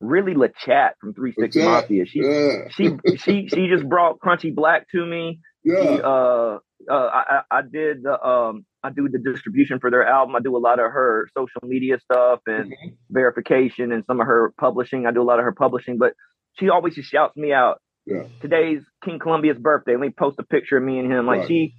really 0.00 0.34
LaChat 0.34 0.92
from 1.00 1.14
Three 1.14 1.32
Six 1.38 1.56
Mafia. 1.56 2.06
She 2.06 2.20
Yeah. 2.20 2.68
she 2.70 2.90
she 3.18 3.48
she 3.48 3.68
just 3.68 3.88
brought 3.88 4.18
Crunchy 4.20 4.54
Black 4.54 4.88
to 4.90 5.04
me. 5.04 5.40
She, 5.64 5.72
Yeah. 5.72 5.78
uh, 6.02 6.58
uh, 6.90 6.94
I, 6.94 7.40
I 7.50 7.62
did 7.62 8.02
the 8.02 8.22
um 8.22 8.64
I 8.82 8.90
do 8.90 9.08
the 9.08 9.18
distribution 9.18 9.78
for 9.80 9.90
their 9.90 10.06
album. 10.06 10.34
I 10.36 10.40
do 10.40 10.56
a 10.56 10.58
lot 10.58 10.80
of 10.80 10.90
her 10.90 11.28
social 11.36 11.60
media 11.62 11.98
stuff 12.00 12.40
and 12.46 12.72
Mhm. 12.72 12.96
verification 13.10 13.92
and 13.92 14.04
some 14.06 14.20
of 14.20 14.26
her 14.26 14.52
publishing. 14.58 15.06
I 15.06 15.12
do 15.12 15.22
a 15.22 15.24
lot 15.24 15.38
of 15.38 15.44
her 15.44 15.52
publishing, 15.52 15.98
but 15.98 16.14
she 16.58 16.68
always 16.68 16.94
just 16.94 17.10
shouts 17.10 17.36
me 17.36 17.52
out. 17.52 17.80
Yeah. 18.06 18.24
Today's 18.40 18.82
King 19.04 19.18
Killumbia's 19.20 19.58
birthday. 19.58 19.92
Let 19.92 20.00
me 20.00 20.10
post 20.10 20.38
a 20.40 20.42
picture 20.44 20.76
of 20.76 20.82
me 20.82 20.98
and 20.98 21.10
him. 21.10 21.26
Like 21.26 21.40
Right. 21.40 21.48
she 21.48 21.74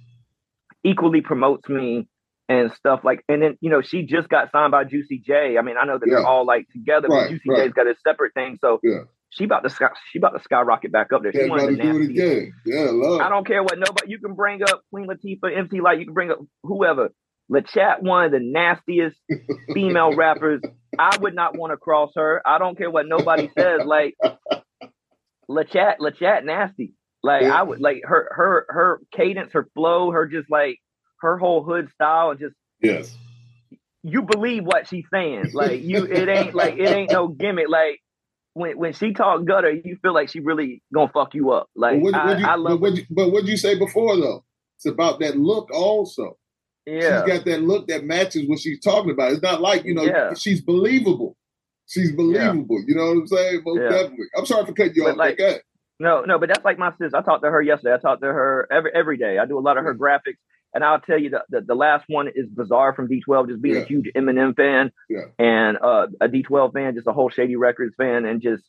equally 0.82 1.20
promotes 1.20 1.68
me 1.68 2.08
and 2.48 2.70
stuff 2.72 3.00
like 3.04 3.24
and 3.28 3.42
then 3.42 3.56
you 3.60 3.70
know 3.70 3.80
she 3.80 4.02
just 4.04 4.28
got 4.28 4.50
signed 4.52 4.70
by 4.70 4.84
Juicy 4.84 5.18
J. 5.26 5.56
I 5.58 5.62
mean 5.62 5.76
I 5.80 5.86
know 5.86 5.98
that 5.98 6.06
Yeah. 6.06 6.16
they're 6.16 6.26
all 6.26 6.44
like 6.46 6.66
together, 6.72 7.08
Right, 7.08 7.24
but 7.24 7.30
Juicy 7.30 7.48
right. 7.50 7.64
J's 7.64 7.72
got 7.72 7.86
a 7.86 7.94
separate 8.06 8.34
thing. 8.34 8.58
So 8.60 8.80
Yeah. 8.82 9.04
She 9.36 9.44
about 9.44 9.64
to 9.64 9.70
sky, 9.70 9.88
she 10.12 10.18
about 10.18 10.30
to 10.36 10.42
skyrocket 10.42 10.92
back 10.92 11.12
up 11.12 11.22
there. 11.22 11.32
She's 11.32 11.42
Yeah. 11.42 11.48
one 11.48 11.58
Got 11.60 11.68
of 11.70 11.76
to 11.76 11.82
do 11.82 12.00
it 12.00 12.10
again. 12.10 12.52
Yeah. 12.64 12.88
Love. 12.90 13.20
I 13.20 13.28
don't 13.28 13.46
care 13.46 13.62
what 13.62 13.78
nobody. 13.78 14.06
You 14.10 14.18
can 14.20 14.34
bring 14.34 14.62
up 14.62 14.82
Queen 14.92 15.06
Latifah, 15.08 15.56
MC 15.56 15.80
Lyte. 15.80 15.98
You 15.98 16.04
can 16.06 16.14
bring 16.14 16.30
up 16.30 16.38
whoever. 16.62 17.10
LaChat, 17.52 18.00
one 18.02 18.24
of 18.26 18.30
the 18.32 18.40
nastiest 18.40 19.16
female 19.74 20.12
rappers. 20.16 20.62
I 20.98 21.16
would 21.18 21.34
not 21.34 21.58
want 21.58 21.72
to 21.72 21.76
cross 21.76 22.12
her. 22.16 22.40
I 22.46 22.58
don't 22.58 22.78
care 22.78 22.90
what 22.90 23.06
nobody 23.06 23.50
says. 23.58 23.82
Like 23.84 24.14
LaChat, 25.50 25.98
LaChat, 26.00 26.44
nasty. 26.44 26.94
Like 27.22 27.42
Yeah. 27.42 27.58
I 27.58 27.62
would 27.62 27.80
like 27.80 28.02
her, 28.04 28.28
her, 28.32 28.66
her 28.68 29.00
cadence, 29.12 29.52
her 29.52 29.68
flow, 29.74 30.10
her 30.10 30.26
just 30.26 30.50
like 30.50 30.78
her 31.20 31.38
whole 31.38 31.62
hood 31.64 31.90
style, 31.92 32.30
and 32.30 32.40
just 32.40 32.54
Yes. 32.80 33.16
you 34.02 34.22
believe 34.22 34.64
what 34.64 34.88
she's 34.88 35.04
saying. 35.12 35.50
Like 35.54 35.82
you, 35.82 36.04
it 36.04 36.28
ain't 36.28 36.54
like 36.54 36.74
it 36.78 36.88
ain't 36.88 37.10
no 37.12 37.28
gimmick. 37.28 37.68
Like 37.68 38.00
when 38.54 38.78
when 38.78 38.92
she 38.92 39.12
talk 39.12 39.44
gutter, 39.44 39.70
you 39.70 39.96
feel 40.00 40.14
like 40.14 40.28
she 40.30 40.40
really 40.40 40.82
gonna 40.94 41.10
fuck 41.12 41.34
you 41.34 41.50
up. 41.52 41.68
Like 41.76 41.96
But 41.96 42.02
what, 42.02 42.14
I, 42.14 42.38
you, 42.38 42.46
I 42.46 42.54
love. 42.54 42.80
but 42.80 42.80
what 42.80 42.96
you, 42.96 43.04
but 43.10 43.30
what 43.32 43.44
you 43.44 43.56
say 43.56 43.78
before 43.78 44.16
though? 44.16 44.44
It's 44.76 44.86
about 44.86 45.20
that 45.20 45.36
look 45.36 45.70
also. 45.72 46.36
yeah. 46.86 47.22
She's 47.24 47.32
got 47.32 47.44
that 47.44 47.62
look 47.62 47.88
that 47.88 48.04
matches 48.04 48.48
what 48.48 48.58
she's 48.60 48.80
talking 48.80 49.10
about. 49.10 49.32
It's 49.32 49.42
not 49.42 49.60
like, 49.60 49.84
you 49.84 49.94
know, 49.94 50.02
Yeah. 50.04 50.34
she's 50.34 50.60
believable. 50.60 51.36
She's 51.86 52.12
believable. 52.12 52.82
You 52.86 52.94
know 52.94 53.06
what 53.06 53.12
I'm 53.18 53.26
saying? 53.26 53.62
Most 53.64 53.80
Yeah. 53.80 53.88
definitely. 53.90 54.26
I'm 54.36 54.46
sorry 54.46 54.66
for 54.66 54.72
cutting 54.72 54.94
you 54.94 55.04
But 55.04 55.12
off. 55.12 55.16
like-. 55.16 55.40
No, 56.00 56.22
no, 56.22 56.38
but 56.38 56.48
that's 56.48 56.64
like 56.64 56.78
my 56.78 56.90
sister. 56.98 57.16
I 57.16 57.22
talked 57.22 57.44
to 57.44 57.50
her 57.50 57.62
yesterday. 57.62 57.94
I 57.94 57.98
talked 57.98 58.22
to 58.22 58.26
her 58.28 58.66
every 58.70 58.90
every 58.94 59.16
day. 59.16 59.38
I 59.38 59.46
do 59.46 59.58
a 59.58 59.60
lot 59.60 59.78
of 59.78 59.84
her 59.84 59.94
mm. 59.94 59.98
graphics, 59.98 60.38
and 60.74 60.84
I'll 60.84 61.00
tell 61.00 61.18
you 61.18 61.30
the 61.30 61.42
the, 61.48 61.60
the 61.62 61.74
last 61.74 62.04
one 62.08 62.28
is 62.34 62.48
Bizarre 62.48 62.94
from 62.94 63.08
D12, 63.08 63.48
just 63.48 63.62
being 63.62 63.76
Yeah. 63.76 63.82
a 63.82 63.86
huge 63.86 64.10
Eminem 64.16 64.54
fan 64.56 64.90
Yeah. 65.08 65.26
and 65.38 65.78
uh, 65.78 66.08
a 66.20 66.28
D12 66.28 66.72
fan, 66.74 66.94
just 66.94 67.06
a 67.06 67.12
whole 67.12 67.30
Shady 67.30 67.56
Records 67.56 67.94
fan, 67.96 68.24
and 68.26 68.42
just 68.42 68.64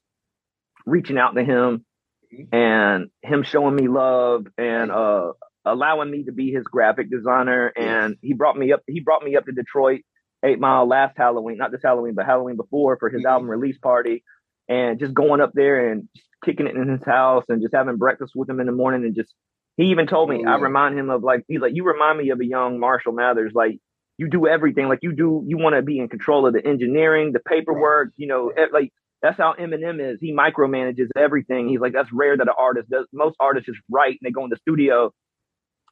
reaching 0.86 1.18
out 1.18 1.36
to 1.36 1.43
him 1.43 1.86
Mhm. 2.34 2.53
and 2.53 3.10
him 3.22 3.43
showing 3.43 3.76
me 3.76 3.88
love 3.88 4.47
and 4.58 4.91
uh, 4.91 5.34
allowing 5.66 6.10
me 6.12 6.24
to 6.26 6.32
be 6.32 6.51
his 6.51 6.64
graphic 6.64 7.10
designer. 7.10 7.68
And 7.76 8.18
he 8.22 8.34
brought 8.34 8.58
me 8.58 8.72
up. 8.74 8.82
He 8.88 8.99
brought 8.99 9.24
me 9.24 9.36
up 9.36 9.45
to 9.45 9.51
Detroit, 9.51 10.01
Eight 10.43 10.60
Mile 10.60 10.88
last 10.88 11.18
Halloween, 11.18 11.58
not 11.58 11.72
this 11.72 11.82
Halloween, 11.84 12.14
but 12.16 12.26
Halloween 12.26 12.56
before 12.56 12.97
for 12.97 13.10
his 13.10 13.24
Mhm. 13.24 13.30
album 13.30 13.49
release 13.49 13.78
party, 13.78 14.24
and 14.68 14.99
just 14.99 15.14
going 15.14 15.39
up 15.41 15.51
there 15.53 15.91
and 15.91 16.08
kicking 16.43 16.68
it 16.68 16.76
in 16.76 16.88
his 16.89 17.03
house 17.03 17.45
and 17.49 17.62
just 17.62 17.74
having 17.74 17.97
breakfast 17.97 18.34
with 18.36 18.49
him 18.49 18.60
in 18.60 18.66
the 18.68 18.72
morning 18.72 19.03
and 19.06 19.16
just. 19.16 19.34
He 19.78 19.86
even 19.86 20.07
told 20.07 20.30
me 20.30 20.45
I 20.45 20.55
remind 20.57 20.97
him 20.97 21.09
of 21.09 21.23
like 21.23 21.43
he's 21.47 21.59
like 21.59 21.73
you 21.76 21.84
remind 21.86 22.17
me 22.17 22.30
of 22.30 22.39
a 22.39 22.45
young 22.45 22.80
Marshall 22.80 23.11
Mathers 23.13 23.51
like 23.53 23.78
you 24.17 24.30
do 24.30 24.47
everything 24.47 24.88
like 24.88 24.99
you 25.01 25.11
do 25.13 25.43
you 25.45 25.57
want 25.57 25.76
to 25.76 25.82
be 25.82 25.99
in 25.99 26.07
control 26.07 26.47
of 26.47 26.53
the 26.53 26.65
engineering 26.65 27.34
the 27.34 27.39
paperwork 27.41 28.11
you 28.15 28.28
know 28.28 28.53
like 28.71 28.91
that's 29.21 29.38
how 29.38 29.53
Eminem 29.59 29.99
is. 29.99 30.19
He 30.21 30.32
micromanages 30.34 31.07
everything. 31.17 31.67
He's 31.67 31.80
like 31.80 31.93
that's 31.93 32.11
rare 32.13 32.38
that 32.38 32.47
an 32.47 32.53
artist 32.57 32.89
does 32.89 33.07
most 33.11 33.36
artists 33.39 33.65
just 33.65 33.80
write 33.89 34.17
and 34.21 34.28
they 34.28 34.32
go 34.32 34.43
in 34.43 34.49
the 34.49 34.57
studio 34.57 35.11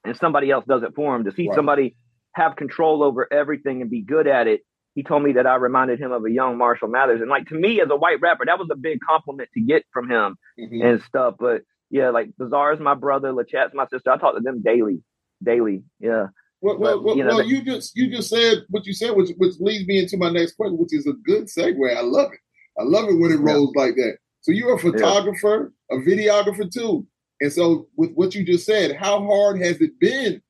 and 0.06 0.16
somebody 0.18 0.52
else 0.52 0.66
does 0.68 0.84
it 0.84 0.94
for 0.96 1.16
him. 1.16 1.24
To 1.26 1.32
see 1.32 1.48
Right. 1.48 1.56
somebody 1.56 1.96
have 2.34 2.56
control 2.56 3.04
over 3.04 3.28
everything 3.32 3.82
and 3.82 3.90
be 3.92 4.02
good 4.02 4.28
at 4.28 4.48
it 4.48 4.62
he 4.96 5.02
told 5.02 5.24
me 5.24 5.34
that 5.34 5.48
I 5.48 5.56
reminded 5.56 6.00
him 6.00 6.12
of 6.12 6.24
a 6.24 6.30
young 6.32 6.58
Marshall 6.60 6.88
Mathers. 6.88 7.20
And 7.22 7.30
like 7.30 7.48
to 7.48 7.56
me 7.56 7.82
as 7.82 7.90
a 7.90 7.96
white 7.96 8.22
rapper 8.22 8.46
that 8.46 8.60
was 8.60 8.68
a 8.72 8.76
big 8.76 9.00
compliment 9.08 9.50
to 9.56 9.62
get 9.62 9.84
from 9.92 10.10
him 10.10 10.36
Mhm. 10.60 10.84
and 10.86 11.02
stuff 11.02 11.36
but 11.40 11.64
yeah 11.94 12.10
like 12.10 12.30
Bizarre 12.38 12.74
is 12.74 12.80
my 12.80 12.96
brother 12.96 13.32
LaChat's 13.32 13.74
my 13.74 13.86
sister 13.88 14.10
I 14.12 14.18
talk 14.18 14.36
to 14.36 14.42
them 14.42 14.62
daily 14.62 14.98
daily 15.44 15.84
yeah 16.00 16.28
Well, 16.62 16.78
well, 16.80 16.96
But, 16.98 17.04
well, 17.04 17.16
you 17.18 17.24
know, 17.24 17.30
well, 17.30 17.38
that- 17.38 17.48
you 17.48 17.64
just 17.64 17.96
you 17.96 18.10
just 18.10 18.30
said 18.30 18.56
what 18.70 18.86
you 18.86 18.94
said, 18.94 19.12
which 19.16 19.30
which 19.38 19.56
leads 19.60 19.86
me 19.88 20.00
into 20.00 20.18
my 20.18 20.32
next 20.32 20.54
question, 20.58 20.78
which 20.78 20.94
is 20.94 21.06
a 21.08 21.14
good 21.30 21.46
segue. 21.56 21.96
I 21.96 22.02
love 22.02 22.30
it. 22.34 22.40
I 22.82 22.84
love 22.84 23.06
it 23.10 23.20
when 23.20 23.32
it 23.32 23.40
Yeah. 23.42 23.52
rolls 23.54 23.74
like 23.76 23.96
that. 23.96 24.18
So 24.42 24.52
you're 24.52 24.76
a 24.76 24.80
photographer, 24.80 25.72
a 25.92 25.98
videographer 26.10 26.66
too, 26.78 27.06
and 27.42 27.52
so 27.58 27.88
with 28.00 28.12
what 28.16 28.34
you 28.36 28.44
just 28.46 28.66
said, 28.66 28.96
how 28.96 29.16
hard 29.32 29.62
has 29.62 29.80
it 29.82 29.94
been 30.00 30.42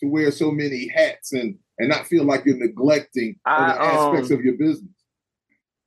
to 0.00 0.06
wear 0.06 0.30
so 0.30 0.50
many 0.50 0.88
hats 0.88 1.32
and 1.32 1.58
and 1.78 1.88
not 1.90 2.06
feel 2.06 2.24
like 2.24 2.44
you're 2.46 2.56
neglecting 2.68 3.30
I, 3.44 3.56
other 3.56 3.80
aspects 3.94 4.30
um, 4.30 4.38
of 4.38 4.44
your 4.46 4.56
business? 4.56 4.96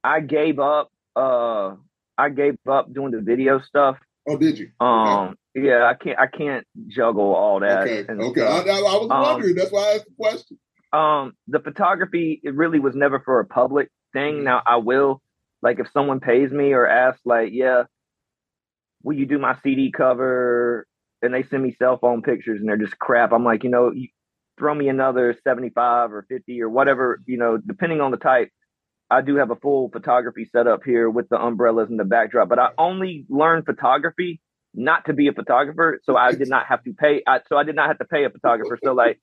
I 0.04 0.20
gave 0.22 0.60
up. 0.60 0.92
Uh, 1.16 1.76
I 2.18 2.30
gave 2.30 2.58
up 2.70 2.94
doing 2.94 3.12
the 3.12 3.22
video 3.22 3.60
stuff. 3.62 3.98
Oh, 4.28 4.38
did 4.38 4.60
you? 4.60 4.70
Um, 4.80 5.36
yeah, 5.56 5.86
I 5.86 5.94
can't. 5.94 6.20
I 6.20 6.28
can't 6.28 6.66
juggle 6.88 7.34
all 7.34 7.60
that. 7.62 7.82
okay, 7.84 8.06
and 8.08 8.22
okay. 8.22 8.42
I. 8.42 8.58
I, 8.60 8.60
I 8.60 8.98
was 8.98 9.08
Um, 9.10 9.22
wondering. 9.22 9.56
That's 9.56 9.72
why 9.72 9.82
I 9.82 9.94
asked 9.96 10.06
the 10.06 10.16
question. 10.18 10.60
Um, 10.92 11.34
the 11.48 11.60
photography 11.60 12.40
it 12.44 12.56
really 12.56 12.80
was 12.80 12.96
never 12.96 13.20
for 13.20 13.40
a 13.40 13.46
public 13.46 13.90
thing. 14.14 14.38
Mhm. 14.40 14.44
Now 14.44 14.62
I 14.66 14.78
will, 14.78 15.22
like, 15.62 15.80
if 15.80 15.90
someone 15.92 16.20
pays 16.20 16.52
me 16.52 16.74
or 16.74 16.88
asks, 16.88 17.22
like, 17.26 17.50
yeah, 17.54 17.84
will 19.04 19.16
you 19.16 19.26
do 19.26 19.38
my 19.40 19.56
CD 19.64 19.92
cover? 19.92 20.86
And 21.22 21.34
they 21.34 21.44
send 21.44 21.64
me 21.64 21.76
cell 21.78 21.98
phone 21.98 22.22
pictures 22.22 22.60
and 22.62 22.70
they're 22.70 22.78
just 22.78 22.98
crap. 22.98 23.34
I'm 23.34 23.44
like, 23.44 23.64
you 23.66 23.70
know, 23.70 23.92
you 23.92 24.08
throw 24.58 24.74
me 24.74 24.88
another 24.88 25.38
75 25.44 26.14
or 26.14 26.26
50 26.30 26.62
or 26.62 26.70
whatever, 26.70 27.22
you 27.26 27.38
know, 27.38 27.58
depending 27.58 28.00
on 28.02 28.12
the 28.12 28.18
type. 28.18 28.50
I 29.10 29.22
do 29.22 29.36
have 29.38 29.50
a 29.52 29.56
full 29.56 29.90
photography 29.90 30.46
setup 30.46 30.84
here 30.86 31.10
with 31.10 31.30
the 31.30 31.40
umbrellas 31.42 31.90
and 31.90 32.00
the 32.00 32.04
backdrop, 32.06 32.48
but 32.50 32.60
I 32.60 32.70
only 32.78 33.26
learned 33.30 33.66
photography 33.66 34.40
not 34.76 35.06
to 35.06 35.14
be 35.14 35.28
a 35.28 35.34
photographer, 35.34 36.00
so 36.04 36.16
I 36.16 36.34
did 36.34 36.48
not 36.48 36.68
have 36.68 36.84
to 36.84 36.94
pay. 36.94 37.24
I, 37.26 37.40
so 37.48 37.58
I 37.58 37.64
did 37.64 37.76
not 37.76 37.88
have 37.88 37.98
to 38.00 38.06
pay 38.06 38.24
a 38.26 38.30
photographer. 38.30 38.78
So 38.84 38.94
like, 38.94 39.20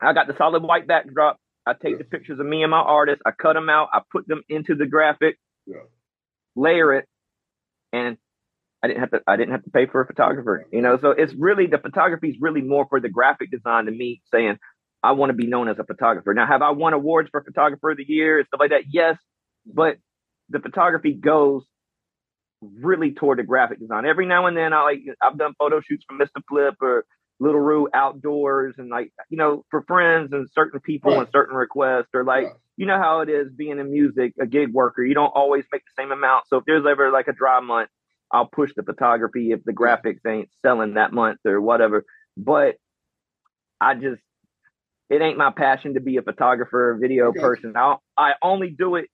I 0.00 0.12
got 0.12 0.26
the 0.26 0.34
solid 0.36 0.62
white 0.62 0.88
backdrop. 0.88 1.38
I 1.64 1.74
take 1.74 1.98
the 1.98 2.04
pictures 2.04 2.40
of 2.40 2.46
me 2.46 2.62
and 2.64 2.72
my 2.72 2.80
artist. 2.80 3.22
I 3.24 3.30
cut 3.30 3.52
them 3.52 3.68
out. 3.68 3.88
I 3.92 4.00
put 4.10 4.26
them 4.26 4.42
into 4.48 4.74
the 4.74 4.86
graphic, 4.86 5.38
Yeah. 5.66 5.76
layer 6.56 6.92
it, 6.94 7.06
and 7.92 8.16
I 8.82 8.88
didn't 8.88 8.98
have 9.00 9.10
to. 9.12 9.22
I 9.28 9.36
didn't 9.36 9.52
have 9.52 9.62
to 9.62 9.70
pay 9.70 9.86
for 9.86 10.00
a 10.00 10.06
photographer. 10.06 10.66
You 10.72 10.80
know, 10.82 10.98
so 11.00 11.10
it's 11.10 11.32
really 11.34 11.66
the 11.68 11.78
photography 11.78 12.30
is 12.30 12.36
really 12.40 12.62
more 12.62 12.86
for 12.88 12.98
the 12.98 13.08
graphic 13.08 13.52
design 13.52 13.84
than 13.84 13.96
me 13.96 14.22
saying 14.34 14.58
I 15.02 15.12
want 15.12 15.30
to 15.30 15.34
be 15.34 15.46
known 15.46 15.68
as 15.68 15.78
a 15.78 15.84
photographer. 15.84 16.32
Now, 16.32 16.46
have 16.46 16.62
I 16.62 16.70
won 16.70 16.92
awards 16.92 17.28
for 17.30 17.42
photographer 17.42 17.90
of 17.90 17.96
the 17.96 18.04
year 18.06 18.38
and 18.38 18.46
stuff 18.46 18.60
like 18.60 18.70
that? 18.70 18.84
Yes, 18.90 19.18
but 19.66 19.96
the 20.48 20.60
photography 20.60 21.12
goes 21.14 21.64
really 22.60 23.12
toward 23.12 23.38
the 23.38 23.42
graphic 23.42 23.80
design. 23.80 24.06
Every 24.06 24.26
now 24.26 24.46
and 24.46 24.56
then, 24.56 24.72
I 24.72 24.82
like 24.82 25.00
I've 25.20 25.38
done 25.38 25.54
photo 25.58 25.80
shoots 25.80 26.04
for 26.08 26.16
Mr. 26.16 26.42
Flip 26.48 26.74
or 26.80 27.04
Lil 27.40 27.54
Ru 27.54 27.88
outdoors, 27.92 28.76
and 28.78 28.88
like 28.88 29.12
you 29.28 29.36
know 29.36 29.64
for 29.70 29.82
friends 29.82 30.32
and 30.32 30.48
certain 30.54 30.80
people 30.80 31.12
Right. 31.12 31.20
and 31.20 31.28
certain 31.32 31.56
requests, 31.56 32.10
or 32.14 32.24
like 32.24 32.46
you 32.76 32.86
know 32.86 32.98
how 32.98 33.20
it 33.20 33.28
is 33.28 33.48
being 33.52 33.78
in 33.78 33.90
music, 33.90 34.34
a 34.40 34.46
gig 34.46 34.72
worker. 34.72 35.04
You 35.04 35.14
don't 35.14 35.32
always 35.34 35.64
make 35.72 35.82
the 35.82 36.02
same 36.02 36.12
amount. 36.12 36.46
So 36.48 36.58
if 36.58 36.64
there's 36.64 36.86
ever 36.86 37.10
like 37.10 37.26
a 37.28 37.32
dry 37.32 37.58
month, 37.60 37.90
I'll 38.30 38.46
push 38.46 38.70
the 38.76 38.82
photography 38.84 39.50
if 39.50 39.64
the 39.64 39.72
graphics 39.72 40.24
ain't 40.26 40.48
selling 40.64 40.94
that 40.94 41.12
month 41.12 41.40
or 41.44 41.60
whatever. 41.60 42.04
But 42.36 42.76
I 43.80 43.94
just 43.94 44.22
it 45.12 45.20
ain't 45.20 45.36
my 45.36 45.50
passion 45.50 45.94
to 45.94 46.00
be 46.00 46.16
a 46.16 46.22
photographer, 46.22 46.92
or 46.92 46.98
video 46.98 47.28
Okay. 47.28 47.40
person. 47.40 47.74
I 47.76 47.96
I 48.16 48.32
only 48.42 48.70
do 48.70 48.96
it 48.96 49.10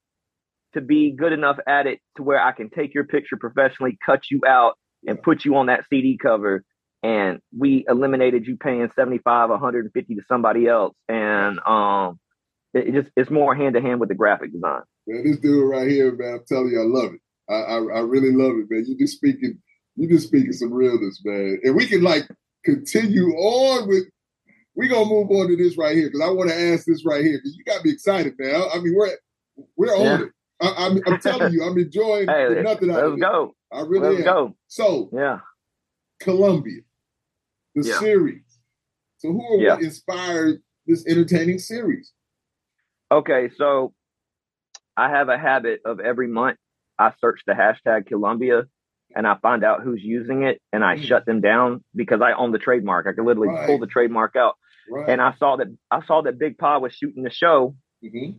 to 0.75 0.81
be 0.81 1.11
good 1.11 1.33
enough 1.33 1.59
at 1.67 1.87
it 1.87 1.99
to 2.17 2.23
where 2.23 2.41
I 2.41 2.53
can 2.53 2.71
take 2.71 2.95
your 2.95 3.05
picture 3.05 3.37
professionally, 3.37 3.99
cut 4.05 4.31
you 4.31 4.43
out, 4.47 4.79
and 5.07 5.21
put 5.21 5.45
you 5.45 5.57
on 5.57 5.67
that 5.67 5.85
CD 5.91 6.17
cover. 6.21 6.63
And 7.03 7.41
we 7.57 7.85
eliminated 7.89 8.47
you 8.47 8.57
paying 8.57 8.89
75, 8.95 9.51
150 9.51 10.15
to 10.15 10.23
somebody 10.29 10.67
else. 10.69 10.95
And 11.09 11.59
um 11.67 12.19
it, 12.75 12.89
it 12.89 12.93
just 13.03 13.11
it's 13.17 13.31
more 13.31 13.55
hand 13.55 13.75
to 13.75 13.81
hand 13.81 13.99
with 14.01 14.09
the 14.09 14.15
graphic 14.15 14.53
design. 14.53 14.83
Man, 15.07 15.25
this 15.25 15.39
dude 15.39 15.69
right 15.69 15.89
here, 15.89 16.15
man, 16.15 16.35
I'm 16.35 16.45
telling 16.47 16.69
you, 16.69 16.81
I 16.81 16.85
love 16.85 17.15
it. 17.15 17.21
I, 17.49 17.55
I, 17.55 17.77
I 17.77 18.01
really 18.01 18.33
love 18.33 18.53
it, 18.59 18.67
man. 18.71 18.85
You 18.87 18.97
just 18.99 19.17
speaking, 19.17 19.59
you 19.97 20.09
just 20.09 20.29
speaking 20.29 20.53
some 20.53 20.73
realness, 20.73 21.23
man. 21.25 21.59
And 21.65 21.75
we 21.75 21.87
can 21.87 22.03
like 22.03 22.29
continue 22.65 23.31
on 23.33 23.89
with. 23.89 24.05
We 24.79 24.89
gonna 24.89 25.11
move 25.11 25.31
on 25.33 25.49
to 25.49 25.57
this 25.57 25.77
right 25.77 25.97
here 25.97 26.09
because 26.09 26.23
I 26.23 26.31
want 26.31 26.51
to 26.51 26.57
ask 26.57 26.87
this 26.87 27.05
right 27.05 27.25
here 27.25 27.39
because 27.39 27.57
you 27.59 27.65
got 27.65 27.85
me 27.85 27.91
excited, 27.93 28.35
man. 28.39 28.55
I, 28.55 28.77
I 28.77 28.81
mean, 28.81 28.95
we're 28.97 29.11
we're 29.77 29.89
on 29.97 30.07
Yeah. 30.07 30.27
it. 30.27 30.33
I, 30.63 30.87
I'm, 30.87 31.01
I'm 31.07 31.19
telling 31.21 31.53
you, 31.53 31.65
I'm 31.65 31.79
enjoying 31.79 32.29
Hey, 32.29 32.63
nothing 32.63 32.91
let's 32.91 33.17
it. 33.17 33.21
go. 33.21 33.57
I 33.73 33.81
really 33.83 34.01
Let's 34.11 34.21
am. 34.21 34.25
go. 34.25 34.57
So, 34.69 35.11
Yeah. 35.13 35.41
Killumbia, 36.23 36.85
the 37.75 37.85
Yeah. 37.85 37.99
series. 37.99 38.45
So, 39.19 39.33
who 39.33 39.43
or 39.43 39.61
Yeah. 39.61 39.75
what 39.75 39.83
inspired 39.83 40.63
this 40.87 41.07
entertaining 41.09 41.59
series? 41.59 42.13
Okay, 43.13 43.51
so 43.59 43.95
I 44.97 45.11
have 45.11 45.29
a 45.29 45.39
habit 45.39 45.81
of 45.85 46.01
every 46.01 46.29
month 46.29 46.59
I 46.99 47.13
search 47.21 47.41
the 47.47 47.55
hashtag 47.55 48.09
Killumbia 48.09 48.65
and 49.17 49.27
I 49.27 49.37
find 49.43 49.65
out 49.65 49.83
who's 49.83 50.03
using 50.03 50.45
it 50.45 50.61
and 50.73 50.85
I 50.85 50.97
Mm. 50.97 51.05
shut 51.05 51.27
them 51.27 51.41
down 51.41 51.85
because 51.97 52.21
I 52.23 52.33
own 52.33 52.53
the 52.53 52.59
trademark. 52.59 53.07
I 53.09 53.13
can 53.15 53.25
literally 53.27 53.49
Right. 53.49 53.67
pull 53.67 53.79
the 53.79 53.87
trademark 53.87 54.37
out. 54.37 54.57
Right. 54.91 55.09
And 55.11 55.21
I 55.21 55.35
saw 55.39 55.57
that 55.57 55.69
I 55.91 56.05
saw 56.07 56.23
that 56.23 56.39
Big 56.39 56.59
Pa 56.59 56.79
was 56.79 56.95
shooting 56.95 57.23
the 57.23 57.31
show 57.31 57.75
hmm 58.03 58.31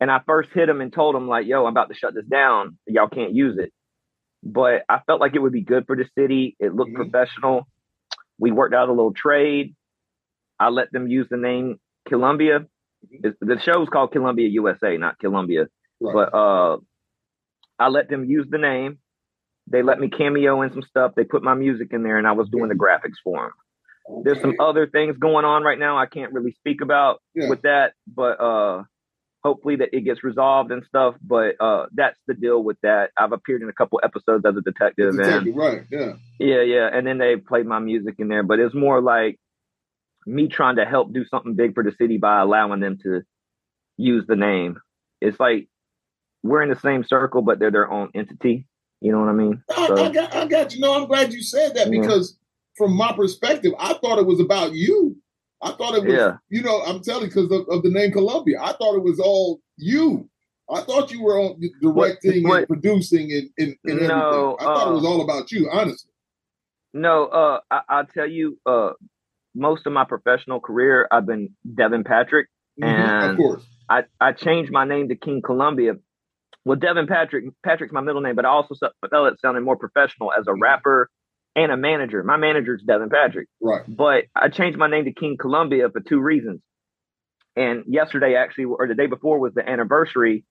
and 0.00 0.10
I 0.10 0.20
first 0.26 0.50
hit 0.52 0.68
him 0.68 0.80
and 0.80 0.92
told 0.92 1.14
him 1.14 1.28
like, 1.28 1.46
"Yo, 1.46 1.62
I'm 1.64 1.70
about 1.72 1.88
to 1.88 1.94
shut 1.94 2.14
this 2.14 2.26
down. 2.26 2.76
Y'all 2.86 3.08
can't 3.08 3.32
use 3.32 3.56
it." 3.58 3.72
But 4.42 4.84
I 4.88 5.00
felt 5.06 5.20
like 5.20 5.34
it 5.34 5.38
would 5.40 5.52
be 5.52 5.62
good 5.62 5.86
for 5.86 5.96
the 5.96 6.06
city. 6.18 6.56
It 6.58 6.74
looked 6.74 6.92
Mhm. 6.92 7.10
professional. 7.10 7.66
We 8.38 8.50
worked 8.50 8.74
out 8.74 8.88
a 8.88 8.92
little 8.92 9.14
trade. 9.14 9.74
I 10.58 10.68
let 10.70 10.92
them 10.92 11.06
use 11.08 11.28
the 11.30 11.36
name 11.36 11.80
Killumbia. 12.08 12.66
Mhm. 13.06 13.24
It's, 13.24 13.38
the 13.40 13.58
show's 13.60 13.88
called 13.88 14.12
Killumbia 14.12 14.50
USA, 14.50 14.96
not 14.96 15.18
Killumbia. 15.20 15.68
Right. 16.00 16.14
But 16.14 16.34
uh, 16.34 16.78
I 17.78 17.88
let 17.88 18.08
them 18.08 18.24
use 18.24 18.46
the 18.50 18.58
name. 18.58 18.98
They 19.68 19.82
let 19.82 19.98
me 20.00 20.08
cameo 20.10 20.62
in 20.62 20.72
some 20.72 20.82
stuff. 20.82 21.14
They 21.14 21.24
put 21.24 21.42
my 21.42 21.54
music 21.54 21.92
in 21.92 22.02
there, 22.02 22.18
and 22.18 22.26
I 22.26 22.32
was 22.32 22.48
doing 22.50 22.68
the 22.68 22.74
graphics 22.74 23.18
for 23.22 23.44
them. 23.44 23.52
There's 24.22 24.40
some 24.40 24.54
other 24.60 24.86
things 24.86 25.16
going 25.18 25.44
on 25.44 25.62
right 25.62 25.78
now 25.78 25.96
I 25.98 26.06
can't 26.06 26.32
really 26.32 26.52
speak 26.52 26.80
about 26.82 27.20
Yeah. 27.34 27.48
with 27.48 27.62
that, 27.62 27.94
but 28.06 28.38
uh, 28.40 28.82
hopefully 29.42 29.76
that 29.76 29.90
it 29.94 30.02
gets 30.02 30.22
resolved 30.22 30.70
and 30.70 30.84
stuff. 30.84 31.14
But 31.22 31.54
uh, 31.60 31.86
that's 31.94 32.18
the 32.26 32.34
deal 32.34 32.62
with 32.62 32.76
that. 32.82 33.10
I've 33.16 33.32
appeared 33.32 33.62
in 33.62 33.68
a 33.68 33.72
couple 33.72 34.00
episodes 34.04 34.44
as 34.44 34.56
a 34.56 34.60
detective, 34.60 35.08
and 35.10 35.18
Detective, 35.18 35.56
right? 35.56 35.82
Yeah. 35.90 36.12
yeah, 36.38 36.60
yeah, 36.62 36.90
and 36.92 37.06
then 37.06 37.18
they 37.18 37.36
played 37.36 37.66
my 37.66 37.78
music 37.78 38.16
in 38.18 38.28
there. 38.28 38.42
But 38.42 38.58
it's 38.60 38.74
more 38.74 39.00
like 39.00 39.38
me 40.26 40.48
trying 40.48 40.76
to 40.76 40.84
help 40.84 41.12
do 41.12 41.24
something 41.26 41.54
big 41.54 41.74
for 41.74 41.82
the 41.82 41.92
city 41.92 42.18
by 42.18 42.40
allowing 42.40 42.80
them 42.80 42.98
to 43.04 43.22
use 43.96 44.24
the 44.26 44.36
name. 44.36 44.78
It's 45.22 45.40
like 45.40 45.68
we're 46.42 46.62
in 46.62 46.68
the 46.68 46.78
same 46.80 47.04
circle, 47.04 47.40
but 47.40 47.58
they're 47.58 47.70
their 47.70 47.90
own 47.90 48.10
entity. 48.14 48.66
You 49.00 49.12
know 49.12 49.20
what 49.20 49.28
I 49.28 49.32
mean? 49.32 49.62
I, 49.74 49.86
So- 49.86 50.04
I 50.04 50.10
got, 50.10 50.34
I 50.34 50.46
got 50.46 50.74
you. 50.74 50.80
No, 50.80 50.94
I'm 50.94 51.06
glad 51.06 51.32
you 51.32 51.42
said 51.42 51.74
that 51.74 51.90
Yeah. 51.92 52.00
because 52.00 52.38
from 52.76 52.96
my 52.96 53.12
perspective, 53.12 53.72
I 53.78 53.94
thought 53.94 54.18
it 54.18 54.26
was 54.26 54.40
about 54.40 54.72
you. 54.74 55.16
I 55.62 55.72
thought 55.72 55.94
it 55.94 56.04
was, 56.04 56.14
Yeah. 56.14 56.36
you 56.50 56.62
know, 56.62 56.82
I'm 56.82 57.00
telling 57.00 57.28
because 57.28 57.50
of, 57.50 57.66
of 57.68 57.82
the 57.82 57.90
name 57.90 58.12
Killumbia. 58.12 58.58
I 58.60 58.72
thought 58.72 58.96
it 58.96 59.02
was 59.02 59.18
all 59.18 59.60
you. 59.76 60.28
I 60.70 60.80
thought 60.80 61.10
you 61.10 61.22
were 61.22 61.38
on 61.38 61.60
directing 61.80 62.42
what, 62.44 62.50
what, 62.50 62.58
and 62.58 62.68
producing 62.68 63.32
and, 63.32 63.50
and, 63.58 63.76
and 63.84 64.08
no, 64.08 64.56
everything. 64.56 64.56
I 64.60 64.64
thought 64.64 64.86
uh, 64.86 64.90
it 64.90 64.94
was 64.94 65.04
all 65.04 65.20
about 65.22 65.52
you, 65.52 65.68
honestly. 65.70 66.10
No, 66.92 67.26
uh, 67.26 67.60
I, 67.70 68.00
will 68.00 68.06
tell 68.06 68.28
you, 68.28 68.58
uh, 68.66 68.90
most 69.54 69.86
of 69.86 69.92
my 69.92 70.04
professional 70.04 70.60
career, 70.60 71.08
I've 71.10 71.26
been 71.26 71.50
Devin 71.74 72.04
Patrick, 72.04 72.48
mm-hmm, 72.80 72.88
and 72.88 73.30
of 73.32 73.36
course, 73.36 73.64
I, 73.88 74.04
I 74.20 74.32
changed 74.32 74.72
my 74.72 74.84
name 74.84 75.08
to 75.08 75.16
King 75.16 75.42
Killumbia. 75.42 75.98
Well, 76.64 76.78
Devin 76.78 77.06
Patrick, 77.06 77.44
Patrick's 77.62 77.92
my 77.92 78.00
middle 78.00 78.22
name, 78.22 78.36
but 78.36 78.46
I 78.46 78.48
also 78.48 78.74
felt 78.74 79.32
it 79.32 79.40
sounded 79.40 79.62
more 79.62 79.76
professional 79.76 80.32
as 80.32 80.46
a 80.46 80.50
mm-hmm. 80.50 80.62
rapper 80.62 81.10
and 81.56 81.70
a 81.70 81.76
manager. 81.76 82.22
My 82.22 82.36
manager 82.36 82.74
is 82.74 82.82
Devin 82.82 83.10
Patrick, 83.10 83.48
right? 83.60 83.82
But 83.88 84.24
I 84.34 84.48
changed 84.48 84.78
my 84.78 84.88
name 84.88 85.04
to 85.04 85.12
King 85.12 85.36
Killumbia 85.36 85.92
for 85.92 86.00
two 86.00 86.20
reasons. 86.20 86.60
And 87.56 87.84
yesterday, 87.86 88.34
actually, 88.34 88.64
or 88.64 88.88
the 88.88 88.94
day 88.94 89.06
before, 89.06 89.38
was 89.38 89.54
the 89.54 89.68
anniversary 89.68 90.44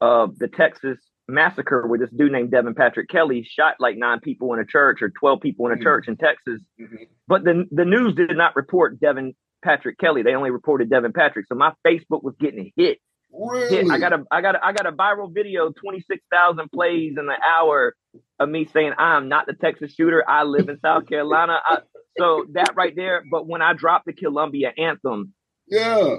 of 0.00 0.36
the 0.38 0.48
Texas 0.48 0.98
massacre 1.28 1.86
where 1.86 1.98
this 1.98 2.10
dude 2.10 2.32
named 2.32 2.50
Devin 2.50 2.74
Patrick 2.74 3.08
Kelly 3.08 3.44
shot 3.48 3.76
like 3.78 3.96
nine 3.96 4.18
people 4.20 4.52
in 4.52 4.60
a 4.60 4.66
church 4.66 5.00
or 5.02 5.10
12 5.10 5.40
people 5.40 5.66
in 5.66 5.72
a 5.72 5.76
mm-hmm. 5.76 5.84
church 5.84 6.08
in 6.08 6.16
Texas. 6.16 6.60
Mm-hmm. 6.80 7.04
But 7.28 7.44
the, 7.44 7.64
the 7.70 7.84
news 7.84 8.14
did 8.14 8.36
not 8.36 8.56
report 8.56 9.00
Devin 9.00 9.34
Patrick 9.64 9.98
Kelly. 9.98 10.22
They 10.22 10.34
only 10.34 10.50
reported 10.50 10.90
Devin 10.90 11.12
Patrick. 11.12 11.46
So 11.46 11.54
my 11.54 11.72
Facebook 11.86 12.24
was 12.24 12.34
getting 12.40 12.72
hit. 12.76 12.98
Really? 13.32 13.90
I 13.90 13.98
got 13.98 14.12
a 14.12 14.24
I 14.30 14.40
got 14.42 14.56
a, 14.56 14.64
I 14.64 14.72
got 14.72 14.86
a 14.86 14.92
viral 14.92 15.32
video, 15.32 15.70
26,000 15.70 16.70
plays 16.70 17.14
in 17.18 17.28
an 17.28 17.36
hour 17.48 17.94
of 18.38 18.48
me 18.48 18.68
saying 18.72 18.92
I'm 18.98 19.28
not 19.28 19.46
the 19.46 19.54
Texas 19.54 19.94
shooter. 19.94 20.22
I 20.28 20.42
live 20.42 20.68
in 20.68 20.78
South 20.80 21.08
Carolina. 21.08 21.58
I, 21.64 21.78
so 22.18 22.44
that 22.52 22.74
right 22.76 22.94
there. 22.94 23.22
But 23.30 23.46
when 23.46 23.62
I 23.62 23.72
dropped 23.72 24.06
the 24.06 24.12
Killumbia 24.12 24.72
anthem, 24.76 25.32
yeah, 25.66 26.16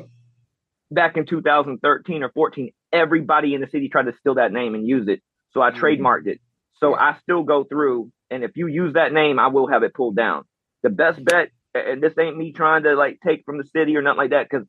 back 0.89 1.18
in 1.18 1.26
2013 1.26 2.24
or 2.24 2.30
14, 2.30 2.72
everybody 2.91 3.53
in 3.53 3.61
the 3.61 3.68
city 3.68 3.89
tried 3.89 4.05
to 4.05 4.14
steal 4.20 4.36
that 4.36 4.51
name 4.51 4.74
and 4.74 4.88
use 4.88 5.07
it. 5.07 5.22
So 5.51 5.61
I 5.61 5.70
mm-hmm. 5.70 5.84
trademarked 5.84 6.28
it. 6.28 6.41
So 6.80 6.95
I 6.95 7.18
still 7.22 7.43
go 7.43 7.64
through, 7.64 8.11
and 8.32 8.43
if 8.43 8.51
you 8.55 8.68
use 8.68 8.93
that 8.93 9.14
name, 9.14 9.39
I 9.39 9.47
will 9.47 9.68
have 9.68 9.84
it 9.84 9.93
pulled 9.93 10.16
down. 10.16 10.45
The 10.82 10.89
best 10.89 11.24
bet, 11.24 11.49
and 11.76 12.01
this 12.01 12.14
ain't 12.20 12.38
me 12.38 12.51
trying 12.51 12.84
to 12.84 12.95
like 12.95 13.20
take 13.26 13.43
from 13.45 13.57
the 13.57 13.66
city 13.66 13.95
or 13.95 14.01
nothing 14.01 14.18
like 14.18 14.32
that, 14.32 14.47
because 14.49 14.68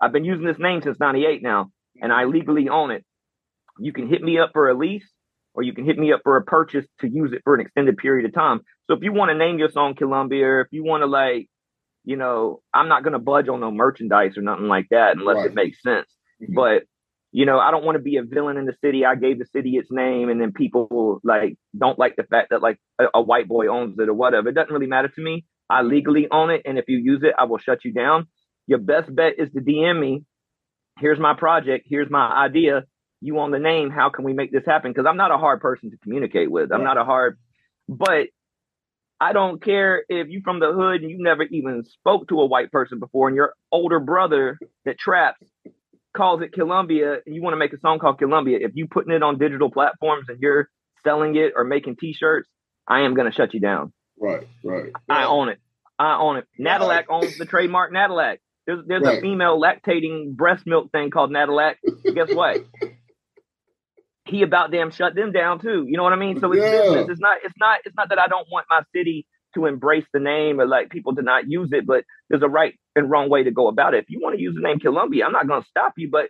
I've 0.00 0.12
been 0.12 0.24
using 0.24 0.46
this 0.46 0.58
name 0.58 0.82
since 0.82 0.98
'98 1.00 1.42
now, 1.42 1.70
and 2.00 2.12
I 2.12 2.24
legally 2.24 2.68
own 2.68 2.90
it. 2.90 3.04
You 3.78 3.92
can 3.92 4.08
hit 4.08 4.22
me 4.22 4.38
up 4.38 4.50
for 4.52 4.68
a 4.68 4.76
lease, 4.76 5.08
or 5.54 5.62
you 5.62 5.72
can 5.72 5.84
hit 5.84 5.98
me 5.98 6.12
up 6.12 6.20
for 6.22 6.36
a 6.36 6.44
purchase 6.44 6.86
to 7.00 7.08
use 7.08 7.32
it 7.32 7.42
for 7.44 7.54
an 7.54 7.60
extended 7.60 7.96
period 7.96 8.26
of 8.26 8.34
time. 8.34 8.60
So 8.86 8.94
if 8.94 9.02
you 9.02 9.12
want 9.12 9.30
to 9.30 9.38
name 9.38 9.58
your 9.58 9.70
song 9.70 9.94
Killumbia, 9.94 10.42
or 10.42 10.60
if 10.60 10.68
you 10.70 10.84
want 10.84 11.02
to 11.02 11.06
like, 11.06 11.48
you 12.04 12.16
know, 12.16 12.60
I'm 12.72 12.88
not 12.88 13.04
gonna 13.04 13.18
budge 13.18 13.48
on 13.48 13.60
no 13.60 13.70
merchandise 13.70 14.36
or 14.36 14.42
nothing 14.42 14.68
like 14.68 14.86
that 14.90 15.16
unless 15.16 15.38
right. 15.38 15.46
it 15.46 15.54
makes 15.54 15.82
sense. 15.82 16.06
Mm-hmm. 16.42 16.54
But 16.54 16.82
you 17.32 17.44
know, 17.44 17.58
I 17.58 17.70
don't 17.70 17.84
want 17.84 17.96
to 17.96 18.02
be 18.02 18.16
a 18.16 18.22
villain 18.22 18.56
in 18.56 18.64
the 18.64 18.74
city. 18.82 19.04
I 19.04 19.14
gave 19.14 19.38
the 19.38 19.44
city 19.44 19.72
its 19.72 19.88
name, 19.90 20.30
and 20.30 20.40
then 20.40 20.52
people 20.52 21.20
like 21.22 21.58
don't 21.78 21.98
like 21.98 22.16
the 22.16 22.22
fact 22.22 22.48
that 22.50 22.62
like 22.62 22.78
a, 22.98 23.04
a, 23.14 23.20
white 23.20 23.46
boy 23.46 23.66
owns 23.66 23.98
it 23.98 24.08
or 24.08 24.14
whatever. 24.14 24.48
It 24.48 24.54
doesn't 24.54 24.72
really 24.72 24.86
matter 24.86 25.08
to 25.08 25.20
me. 25.20 25.44
I 25.68 25.82
legally 25.82 26.28
own 26.30 26.50
it, 26.50 26.62
and 26.64 26.78
if 26.78 26.86
you 26.88 26.98
use 26.98 27.22
it, 27.22 27.34
I 27.38 27.44
will 27.44 27.58
shut 27.58 27.84
you 27.84 27.92
down. 27.92 28.28
Your 28.66 28.78
best 28.78 29.14
bet 29.14 29.34
is 29.38 29.50
to 29.52 29.60
DM 29.60 30.00
me. 30.00 30.24
Here's 30.98 31.18
my 31.18 31.34
project. 31.34 31.86
Here's 31.88 32.10
my 32.10 32.26
idea. 32.26 32.84
You 33.20 33.38
own 33.38 33.50
the 33.50 33.58
name. 33.58 33.90
How 33.90 34.10
can 34.10 34.24
we 34.24 34.32
make 34.32 34.52
this 34.52 34.64
happen? 34.66 34.92
Because 34.92 35.06
I'm 35.08 35.16
not 35.16 35.30
a 35.30 35.38
hard 35.38 35.60
person 35.60 35.90
to 35.90 35.96
communicate 35.98 36.50
with. 36.50 36.72
I'm 36.72 36.84
not 36.84 36.98
a 36.98 37.04
hard, 37.04 37.38
but 37.88 38.28
I 39.20 39.32
don't 39.32 39.62
care 39.62 40.04
if 40.08 40.28
you 40.28 40.42
from 40.44 40.60
the 40.60 40.72
hood 40.72 41.02
and 41.02 41.10
you 41.10 41.22
never 41.22 41.42
even 41.44 41.84
spoke 41.84 42.28
to 42.28 42.40
a 42.40 42.46
white 42.46 42.70
person 42.70 42.98
before, 42.98 43.28
and 43.28 43.36
your 43.36 43.54
older 43.72 44.00
brother 44.00 44.58
that 44.84 44.98
traps 44.98 45.46
calls 46.14 46.42
it 46.42 46.52
Killumbia 46.52 47.18
and 47.24 47.34
you 47.34 47.42
want 47.42 47.52
to 47.52 47.58
make 47.58 47.72
a 47.72 47.80
song 47.80 47.98
called 47.98 48.18
Killumbia, 48.18 48.58
if 48.60 48.72
you 48.74 48.86
putting 48.88 49.12
it 49.12 49.22
on 49.22 49.38
digital 49.38 49.70
platforms 49.70 50.26
and 50.28 50.40
you're 50.40 50.68
selling 51.04 51.36
it 51.36 51.52
or 51.54 51.64
making 51.64 51.96
t-shirts, 51.96 52.48
I 52.88 53.00
am 53.02 53.14
gonna 53.14 53.32
shut 53.32 53.54
you 53.54 53.60
down. 53.60 53.92
Right, 54.18 54.46
right. 54.64 54.92
I 55.08 55.24
own 55.24 55.50
it. 55.50 55.58
I 55.98 56.16
own 56.18 56.36
it. 56.36 56.46
Nadillac 56.58 57.08
right. 57.08 57.22
owns 57.22 57.38
the 57.38 57.46
trademark 57.46 57.92
Nadalac. 57.92 58.38
There's 58.66 58.84
there's 58.86 59.02
right. 59.02 59.18
a 59.18 59.20
female 59.20 59.60
lactating 59.60 60.34
breast 60.34 60.66
milk 60.66 60.90
thing 60.90 61.10
called 61.10 61.30
Nadalac. 61.30 61.76
Guess 62.14 62.34
what? 62.34 62.64
he 64.26 64.42
about 64.42 64.72
damn 64.72 64.90
shut 64.90 65.14
them 65.14 65.32
down 65.32 65.60
too. 65.60 65.84
You 65.86 65.96
know 65.96 66.02
what 66.02 66.12
I 66.12 66.16
mean? 66.16 66.40
So 66.40 66.52
it's 66.52 66.62
yeah. 66.62 66.82
business. 66.82 67.08
It's 67.10 67.20
not 67.20 67.38
it's 67.44 67.54
not 67.58 67.80
it's 67.84 67.96
not 67.96 68.08
that 68.08 68.18
I 68.18 68.26
don't 68.26 68.48
want 68.50 68.66
my 68.68 68.82
city 68.94 69.26
to 69.54 69.66
embrace 69.66 70.04
the 70.12 70.20
name 70.20 70.60
or 70.60 70.66
like 70.66 70.90
people 70.90 71.14
to 71.14 71.22
not 71.22 71.48
use 71.48 71.70
it, 71.72 71.86
but 71.86 72.04
there's 72.28 72.42
a 72.42 72.48
right 72.48 72.74
and 72.94 73.10
wrong 73.10 73.30
way 73.30 73.44
to 73.44 73.50
go 73.50 73.68
about 73.68 73.94
it. 73.94 74.04
If 74.04 74.10
you 74.10 74.20
want 74.20 74.36
to 74.36 74.42
use 74.42 74.54
the 74.54 74.60
name 74.60 74.78
Killumbia, 74.78 75.24
I'm 75.24 75.32
not 75.32 75.46
going 75.46 75.62
to 75.62 75.68
stop 75.68 75.94
you, 75.96 76.10
but 76.10 76.28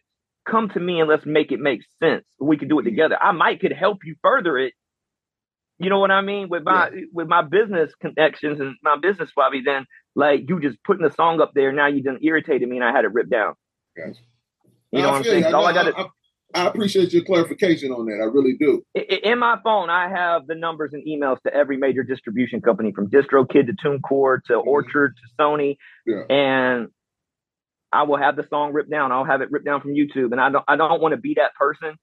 come 0.49 0.68
to 0.70 0.80
me 0.80 1.01
and 1.01 1.09
let's 1.09 1.26
make 1.26 1.53
it 1.53 1.59
make 1.59 1.80
sense. 2.03 2.24
We 2.39 2.57
can 2.57 2.68
do 2.68 2.78
it 2.78 2.84
together. 2.84 3.16
I 3.20 3.32
might 3.32 3.61
could 3.61 3.72
help 3.72 3.99
you 4.05 4.14
further 4.22 4.59
it. 4.59 4.74
You 5.78 5.91
know 5.91 5.99
what 5.99 6.11
I 6.11 6.20
mean? 6.20 6.49
With 6.49 6.64
my 6.64 6.91
yeah. 6.95 7.03
with 7.12 7.28
my 7.28 7.43
business 7.43 7.93
connections 8.01 8.61
and 8.61 8.76
my 8.82 8.97
business 9.01 9.30
Bobby, 9.34 9.62
then 9.64 9.87
like 10.16 10.48
you 10.48 10.58
just 10.60 10.82
putting 10.82 11.04
the 11.04 11.12
song 11.12 11.40
up 11.40 11.52
there, 11.54 11.70
now 11.72 11.86
you 11.86 12.02
done 12.02 12.18
irritated 12.22 12.68
me 12.68 12.76
and 12.76 12.84
I 12.84 12.90
had 12.90 13.04
it 13.04 13.12
ripped 13.12 13.30
down. 13.30 13.54
Gotcha. 13.96 14.18
You 14.90 15.02
know 15.02 15.08
what 15.08 15.16
I'm 15.16 15.24
saying? 15.24 15.44
All 15.54 15.66
I, 15.66 15.72
got 15.72 15.82
to 15.84 16.06
I 16.54 16.66
appreciate 16.68 17.12
your 17.12 17.22
clarification 17.24 17.92
on 17.92 18.06
that. 18.06 18.14
I 18.14 18.24
really 18.24 18.56
do. 18.58 18.82
In 18.94 19.38
my 19.38 19.58
phone, 19.62 19.90
I 19.90 20.08
have 20.08 20.46
the 20.46 20.54
numbers 20.54 20.92
and 20.94 21.04
emails 21.06 21.40
to 21.42 21.52
every 21.52 21.76
major 21.76 22.02
distribution 22.02 22.62
company 22.62 22.92
from 22.92 23.10
DistroKid 23.10 23.66
to 23.66 23.74
TuneCore 23.74 24.42
to 24.44 24.54
mm-hmm. 24.54 24.68
Orchard 24.68 25.16
to 25.16 25.42
Sony. 25.42 25.76
Yeah. 26.06 26.22
And 26.30 26.88
I 27.92 28.04
will 28.04 28.16
have 28.16 28.36
the 28.36 28.46
song 28.48 28.72
ripped 28.72 28.90
down. 28.90 29.12
I'll 29.12 29.24
have 29.24 29.42
it 29.42 29.50
ripped 29.50 29.66
down 29.66 29.82
from 29.82 29.92
YouTube. 29.92 30.32
And 30.32 30.40
I 30.40 30.50
don't 30.50 30.64
I 30.66 30.76
don't 30.76 31.02
want 31.02 31.12
to 31.12 31.20
be 31.20 31.34
that 31.34 31.54
person. 31.54 31.96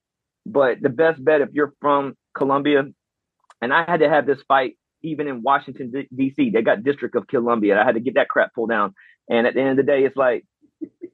But 0.46 0.82
the 0.82 0.90
best 0.90 1.24
bet 1.24 1.42
if 1.42 1.50
you're 1.54 1.74
from 1.82 2.16
Columbia, 2.38 2.84
and 3.62 3.74
I 3.74 3.86
had 3.90 4.02
to 4.02 4.10
have 4.10 4.28
this 4.28 4.42
fight 4.48 4.78
even 5.04 5.28
in 5.28 5.44
Washington 5.44 5.92
D.C. 6.16 6.50
They 6.50 6.62
got 6.62 6.84
District 6.84 7.16
of 7.16 7.28
Columbia. 7.28 7.80
I 7.80 7.86
had 7.86 7.96
to 7.96 8.02
get 8.02 8.16
that 8.16 8.30
crap 8.30 8.54
pulled 8.54 8.70
down. 8.70 8.94
And 9.30 9.48
at 9.48 9.54
the 9.54 9.62
end 9.62 9.72
of 9.72 9.78
the 9.78 9.84
day, 9.84 10.04
it's 10.04 10.18
like 10.18 10.46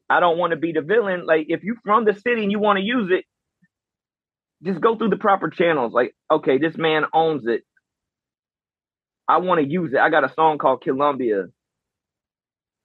I 0.09 0.19
don't 0.19 0.37
want 0.37 0.51
to 0.51 0.57
be 0.57 0.71
the 0.71 0.81
villain. 0.81 1.25
Like 1.25 1.47
if 1.49 1.63
you 1.63 1.75
from 1.83 2.05
the 2.05 2.13
city 2.13 2.43
and 2.43 2.51
you 2.51 2.59
want 2.59 2.77
to 2.77 2.83
use 2.83 3.11
it, 3.11 3.25
just 4.63 4.81
go 4.81 4.97
through 4.97 5.09
the 5.09 5.17
proper 5.17 5.49
channels. 5.49 5.93
Like, 5.93 6.15
okay, 6.31 6.57
this 6.57 6.77
man 6.77 7.05
owns 7.13 7.43
it. 7.47 7.63
I 9.27 9.37
want 9.37 9.61
to 9.61 9.67
use 9.67 9.93
it. 9.93 9.99
I 9.99 10.09
got 10.09 10.23
a 10.23 10.33
song 10.33 10.57
called 10.57 10.83
Killumbia. 10.83 11.51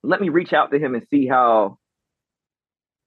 Let 0.03 0.21
me 0.21 0.29
reach 0.29 0.53
out 0.53 0.71
to 0.73 0.79
him 0.79 0.95
and 0.95 1.07
see 1.11 1.27
how 1.27 1.79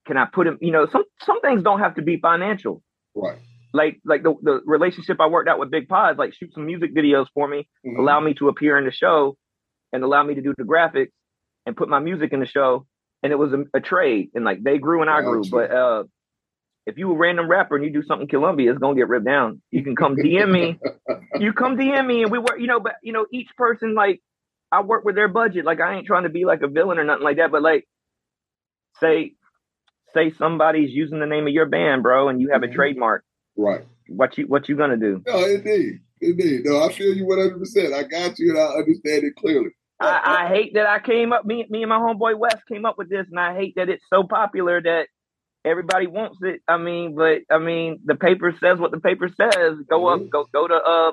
can 0.08 0.18
I 0.18 0.26
put 0.26 0.48
him, 0.48 0.58
you 0.62 0.72
know, 0.72 0.88
some 0.92 1.04
some 1.24 1.42
things 1.42 1.62
don't 1.62 1.80
have 1.80 1.96
to 1.96 2.02
be 2.02 2.18
financial. 2.20 2.82
Right. 3.14 3.38
Like 3.74 4.00
like 4.06 4.24
the, 4.24 4.36
the 4.42 4.62
relationship 4.66 5.20
I 5.20 5.28
worked 5.28 5.50
out 5.50 5.60
with 5.60 5.72
Big 5.72 5.88
Pods, 5.88 6.18
like 6.18 6.34
shoot 6.34 6.54
some 6.54 6.66
music 6.66 6.96
videos 6.96 7.28
for 7.34 7.48
me, 7.48 7.68
mm-hmm. 7.86 8.00
allow 8.00 8.20
me 8.20 8.34
to 8.36 8.48
appear 8.48 8.78
in 8.78 8.86
the 8.86 8.92
show 8.92 9.38
and 9.92 10.04
allow 10.04 10.24
me 10.24 10.36
to 10.36 10.42
do 10.42 10.54
the 10.58 10.64
graphics 10.64 11.12
and 11.66 11.76
put 11.76 11.90
my 11.90 12.00
music 12.00 12.32
in 12.34 12.40
the 12.40 12.46
show 12.46 12.86
and 13.24 13.32
it 13.32 13.36
was 13.36 13.52
a, 13.54 13.66
a, 13.78 13.82
trade, 13.82 14.30
and 14.34 14.46
like 14.46 14.64
they 14.64 14.78
grew 14.78 15.02
and 15.02 15.10
I 15.10 15.22
grew. 15.22 15.44
But 15.50 15.72
uh, 15.72 16.04
if 16.86 16.98
you 16.98 17.12
a 17.12 17.16
random 17.16 17.50
rapper 17.50 17.76
and 17.76 17.84
you 17.84 17.92
do 17.92 18.04
something 18.04 18.28
Killumbia, 18.28 18.70
it's 18.70 18.80
gonna 18.80 18.96
get 18.96 19.10
ripped 19.10 19.26
down. 19.26 19.62
You 19.72 19.84
can 19.84 19.96
come 19.96 20.16
DM 20.16 20.52
me. 20.52 20.80
you 21.40 21.54
come 21.54 21.78
DM 21.78 22.06
me, 22.06 22.24
and 22.24 22.32
we 22.32 22.38
work. 22.38 22.60
You 22.60 22.68
know, 22.68 22.80
but 22.80 22.96
you 23.02 23.14
know, 23.14 23.26
each 23.32 23.50
person 23.58 23.96
like 23.96 24.22
I 24.72 24.82
work 24.82 25.04
with 25.04 25.16
their 25.16 25.28
budget. 25.28 25.66
Like 25.66 25.82
I 25.82 25.96
ain't 25.96 26.08
trying 26.08 26.24
to 26.24 26.30
be 26.30 26.46
like 26.46 26.62
a 26.62 26.68
villain 26.68 27.00
or 27.00 27.04
nothing 27.04 27.24
like 27.24 27.38
that. 27.38 27.52
But 27.52 27.64
like, 27.64 27.88
say, 29.00 29.34
say 30.14 30.32
somebody's 30.38 30.92
using 30.92 31.20
the 31.20 31.26
name 31.26 31.48
of 31.48 31.54
your 31.54 31.66
band, 31.66 32.04
bro, 32.04 32.30
and 32.30 32.40
you 32.40 32.52
have 32.52 32.62
mm-hmm. 32.62 32.72
a 32.72 32.76
trademark. 32.76 33.24
Right. 33.58 33.86
What 34.08 34.38
you 34.38 34.46
what 34.48 34.70
you 34.70 34.78
gonna 34.78 34.98
do? 34.98 35.22
No, 35.28 35.46
indeed, 35.46 36.00
indeed. 36.22 36.62
No, 36.64 36.84
I 36.84 36.92
feel 36.94 37.14
you 37.14 37.26
one 37.26 37.40
hundred 37.40 37.60
percent. 37.60 37.94
I 37.94 38.04
got 38.04 38.40
you, 38.40 38.52
and 38.52 38.60
I 38.60 38.78
understand 38.78 39.26
it 39.26 39.36
clearly. 39.36 39.72
I, 40.00 40.44
I, 40.44 40.48
hate 40.48 40.76
that 40.76 40.88
I 40.88 41.00
came 41.00 41.34
up. 41.34 41.44
Me, 41.44 41.66
me 41.70 41.82
and 41.82 41.90
my 41.90 41.98
homeboy 41.98 42.38
West 42.38 42.68
came 42.68 42.86
up 42.86 42.98
with 43.00 43.10
this, 43.10 43.26
and 43.30 43.40
I 43.40 43.56
hate 43.56 43.74
that 43.78 43.90
it's 43.90 44.04
so 44.14 44.24
popular 44.24 44.80
that 44.80 45.08
everybody 45.66 46.06
wants 46.08 46.38
it. 46.44 46.62
I 46.68 46.78
mean, 46.78 47.16
but 47.16 47.40
I 47.50 47.58
mean, 47.58 48.00
the 48.06 48.16
paper 48.16 48.56
says 48.62 48.78
what 48.78 48.92
the 48.92 49.00
paper 49.00 49.28
says. 49.30 49.76
Go 49.90 50.02
mm-hmm. 50.02 50.26
up, 50.26 50.30
go 50.30 50.46
go 50.54 50.68
to 50.68 50.76
uh, 50.76 51.12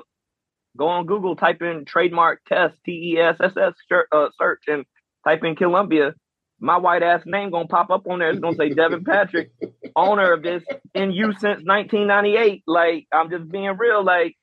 go 0.77 0.87
on 0.87 1.05
Google, 1.05 1.35
type 1.35 1.61
in 1.61 1.85
trademark 1.85 2.41
test 2.47 2.75
T 2.85 3.15
E 3.15 3.19
S 3.19 3.37
S 3.41 3.53
S 3.57 3.73
uh, 4.11 4.27
search, 4.39 4.63
and 4.67 4.85
type 5.25 5.43
in 5.43 5.55
Killumbia. 5.55 6.13
My 6.59 6.77
white 6.77 7.03
ass 7.03 7.21
name 7.25 7.51
gonna 7.51 7.67
pop 7.67 7.89
up 7.89 8.07
on 8.07 8.19
there. 8.19 8.29
It's 8.29 8.39
gonna 8.39 8.55
say 8.55 8.69
Devin 8.69 9.03
Patrick, 9.05 9.51
owner 9.95 10.33
of 10.33 10.41
this 10.41 10.63
in 10.93 11.11
you 11.11 11.33
since 11.33 11.61
1998. 11.63 12.63
Like 12.65 13.07
I'm 13.11 13.29
just 13.29 13.49
being 13.49 13.75
real. 13.77 14.03
Like 14.03 14.35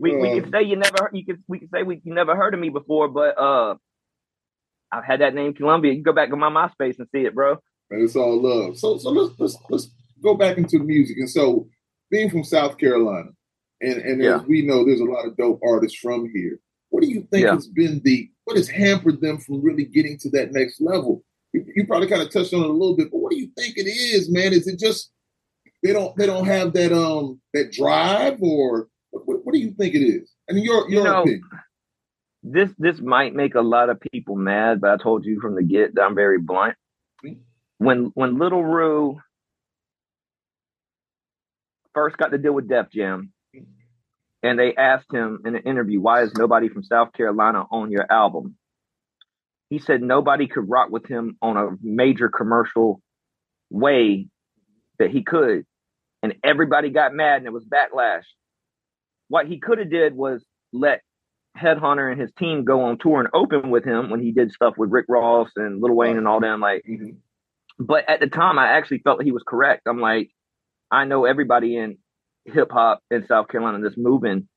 we, 0.00 0.16
we 0.16 0.40
can 0.40 0.50
say 0.50 0.62
you 0.62 0.76
never 0.76 1.10
you 1.12 1.24
can 1.24 1.44
we 1.46 1.58
can 1.58 1.68
say 1.68 1.82
we 1.82 2.00
you 2.04 2.14
never 2.14 2.34
heard 2.36 2.54
of 2.54 2.60
me 2.60 2.70
before, 2.70 3.08
but 3.08 3.38
uh 3.38 3.74
I've 4.90 5.04
had 5.04 5.20
that 5.20 5.34
name 5.34 5.52
Killumbia. 5.54 5.94
You 5.94 6.02
go 6.02 6.12
back 6.12 6.30
to 6.30 6.36
my 6.36 6.48
MySpace 6.48 6.98
and 6.98 7.08
see 7.14 7.26
it, 7.26 7.34
bro. 7.34 7.58
And 7.90 8.02
it's 8.02 8.16
all 8.16 8.40
love. 8.40 8.78
So 8.78 8.98
so 8.98 9.10
let's 9.10 9.38
let's 9.38 9.56
let's 9.68 9.90
go 10.22 10.34
back 10.34 10.56
into 10.58 10.78
the 10.78 10.84
music. 10.84 11.18
And 11.18 11.30
so 11.30 11.68
being 12.10 12.30
from 12.30 12.44
South 12.44 12.78
Carolina, 12.78 13.30
and 13.80 14.00
and 14.00 14.22
yeah. 14.22 14.36
as 14.36 14.42
we 14.42 14.62
know, 14.62 14.84
there's 14.84 15.00
a 15.00 15.04
lot 15.04 15.26
of 15.26 15.36
dope 15.36 15.60
artists 15.64 15.98
from 15.98 16.30
here. 16.32 16.58
What 16.90 17.02
do 17.02 17.08
you 17.08 17.26
think 17.30 17.44
yeah. 17.44 17.54
has 17.54 17.68
been 17.68 18.00
the 18.04 18.30
what 18.44 18.56
has 18.56 18.68
hampered 18.68 19.20
them 19.20 19.38
from 19.38 19.62
really 19.62 19.84
getting 19.84 20.18
to 20.20 20.30
that 20.30 20.52
next 20.52 20.80
level? 20.80 21.22
You, 21.74 21.86
probably 21.86 22.08
kind 22.08 22.22
of 22.22 22.30
touched 22.30 22.52
on 22.54 22.60
it 22.62 22.68
a 22.68 22.72
little 22.72 22.96
bit, 22.96 23.10
but 23.10 23.18
what 23.18 23.30
do 23.30 23.38
you 23.38 23.50
think 23.56 23.76
it 23.76 23.88
is, 23.88 24.30
man? 24.30 24.52
Is 24.52 24.66
it 24.66 24.78
just 24.78 25.10
they 25.82 25.92
don't 25.92 26.16
they 26.16 26.26
don't 26.26 26.46
have 26.46 26.72
that 26.74 26.92
um 26.92 27.40
that 27.54 27.72
drive 27.72 28.42
or 28.42 28.88
what, 29.10 29.44
what 29.44 29.52
do 29.52 29.58
you 29.58 29.72
think 29.72 29.94
it 29.94 30.02
is? 30.02 30.30
I 30.48 30.52
mean, 30.52 30.64
your 30.64 30.88
your 30.90 31.02
You 31.02 31.04
know, 31.04 31.20
opinion. 31.22 31.42
this 32.42 32.70
this 32.78 33.00
might 33.00 33.34
make 33.34 33.54
a 33.54 33.60
lot 33.60 33.88
of 33.90 34.00
people 34.12 34.36
mad, 34.36 34.80
but 34.80 34.90
I 34.90 35.02
told 35.02 35.24
you 35.24 35.40
from 35.40 35.54
the 35.54 35.62
get 35.62 35.94
that 35.94 36.02
I'm 36.02 36.14
very 36.14 36.38
blunt. 36.38 36.74
When 37.78 38.10
when 38.14 38.38
Lil 38.38 38.62
Ru 38.62 39.20
first 41.94 42.16
got 42.16 42.30
to 42.32 42.38
deal 42.38 42.52
with 42.52 42.68
Def 42.68 42.90
Jam, 42.90 43.32
and 44.42 44.58
they 44.58 44.74
asked 44.74 45.12
him 45.12 45.42
in 45.44 45.54
an 45.56 45.62
interview, 45.62 46.00
"Why 46.00 46.22
is 46.22 46.34
nobody 46.34 46.68
from 46.68 46.82
South 46.82 47.12
Carolina 47.12 47.66
on 47.70 47.90
your 47.90 48.10
album?" 48.10 48.56
He 49.70 49.78
said 49.78 50.02
nobody 50.02 50.46
could 50.46 50.68
rock 50.68 50.90
with 50.90 51.06
him 51.06 51.36
on 51.42 51.56
a 51.56 51.70
major 51.82 52.28
commercial 52.28 53.00
way 53.70 54.28
that 54.98 55.10
he 55.10 55.22
could, 55.22 55.64
and 56.22 56.34
everybody 56.42 56.90
got 56.90 57.14
mad, 57.14 57.38
and 57.38 57.46
it 57.46 57.52
was 57.52 57.64
backlash. 57.64 58.24
What 59.28 59.46
he 59.46 59.58
could 59.60 59.78
have 59.78 59.90
did 59.90 60.14
was 60.14 60.44
let 60.72 61.02
Headhunter 61.56 62.10
and 62.10 62.20
his 62.20 62.32
team 62.38 62.64
go 62.64 62.82
on 62.84 62.98
tour 62.98 63.20
and 63.20 63.28
open 63.34 63.70
with 63.70 63.84
him 63.84 64.10
when 64.10 64.20
he 64.20 64.32
did 64.32 64.52
stuff 64.52 64.74
with 64.78 64.90
Rick 64.90 65.06
Ross 65.08 65.50
and 65.56 65.82
Lil 65.82 65.94
Wayne 65.94 66.16
and 66.16 66.28
all 66.28 66.40
them. 66.40 66.60
Like, 66.60 66.84
Mhm. 66.86 67.16
but 67.78 68.08
at 68.08 68.20
the 68.20 68.28
time, 68.28 68.58
I 68.58 68.68
actually 68.68 68.98
felt 69.00 69.22
he 69.22 69.32
was 69.32 69.42
correct. 69.42 69.82
I'm 69.86 70.00
like, 70.00 70.30
I 70.90 71.04
know 71.04 71.24
everybody 71.24 71.76
in 71.76 71.98
hip 72.46 72.70
hop 72.70 73.02
in 73.10 73.26
South 73.26 73.48
Carolina 73.48 73.80
that's 73.80 73.98
moving, 73.98 74.48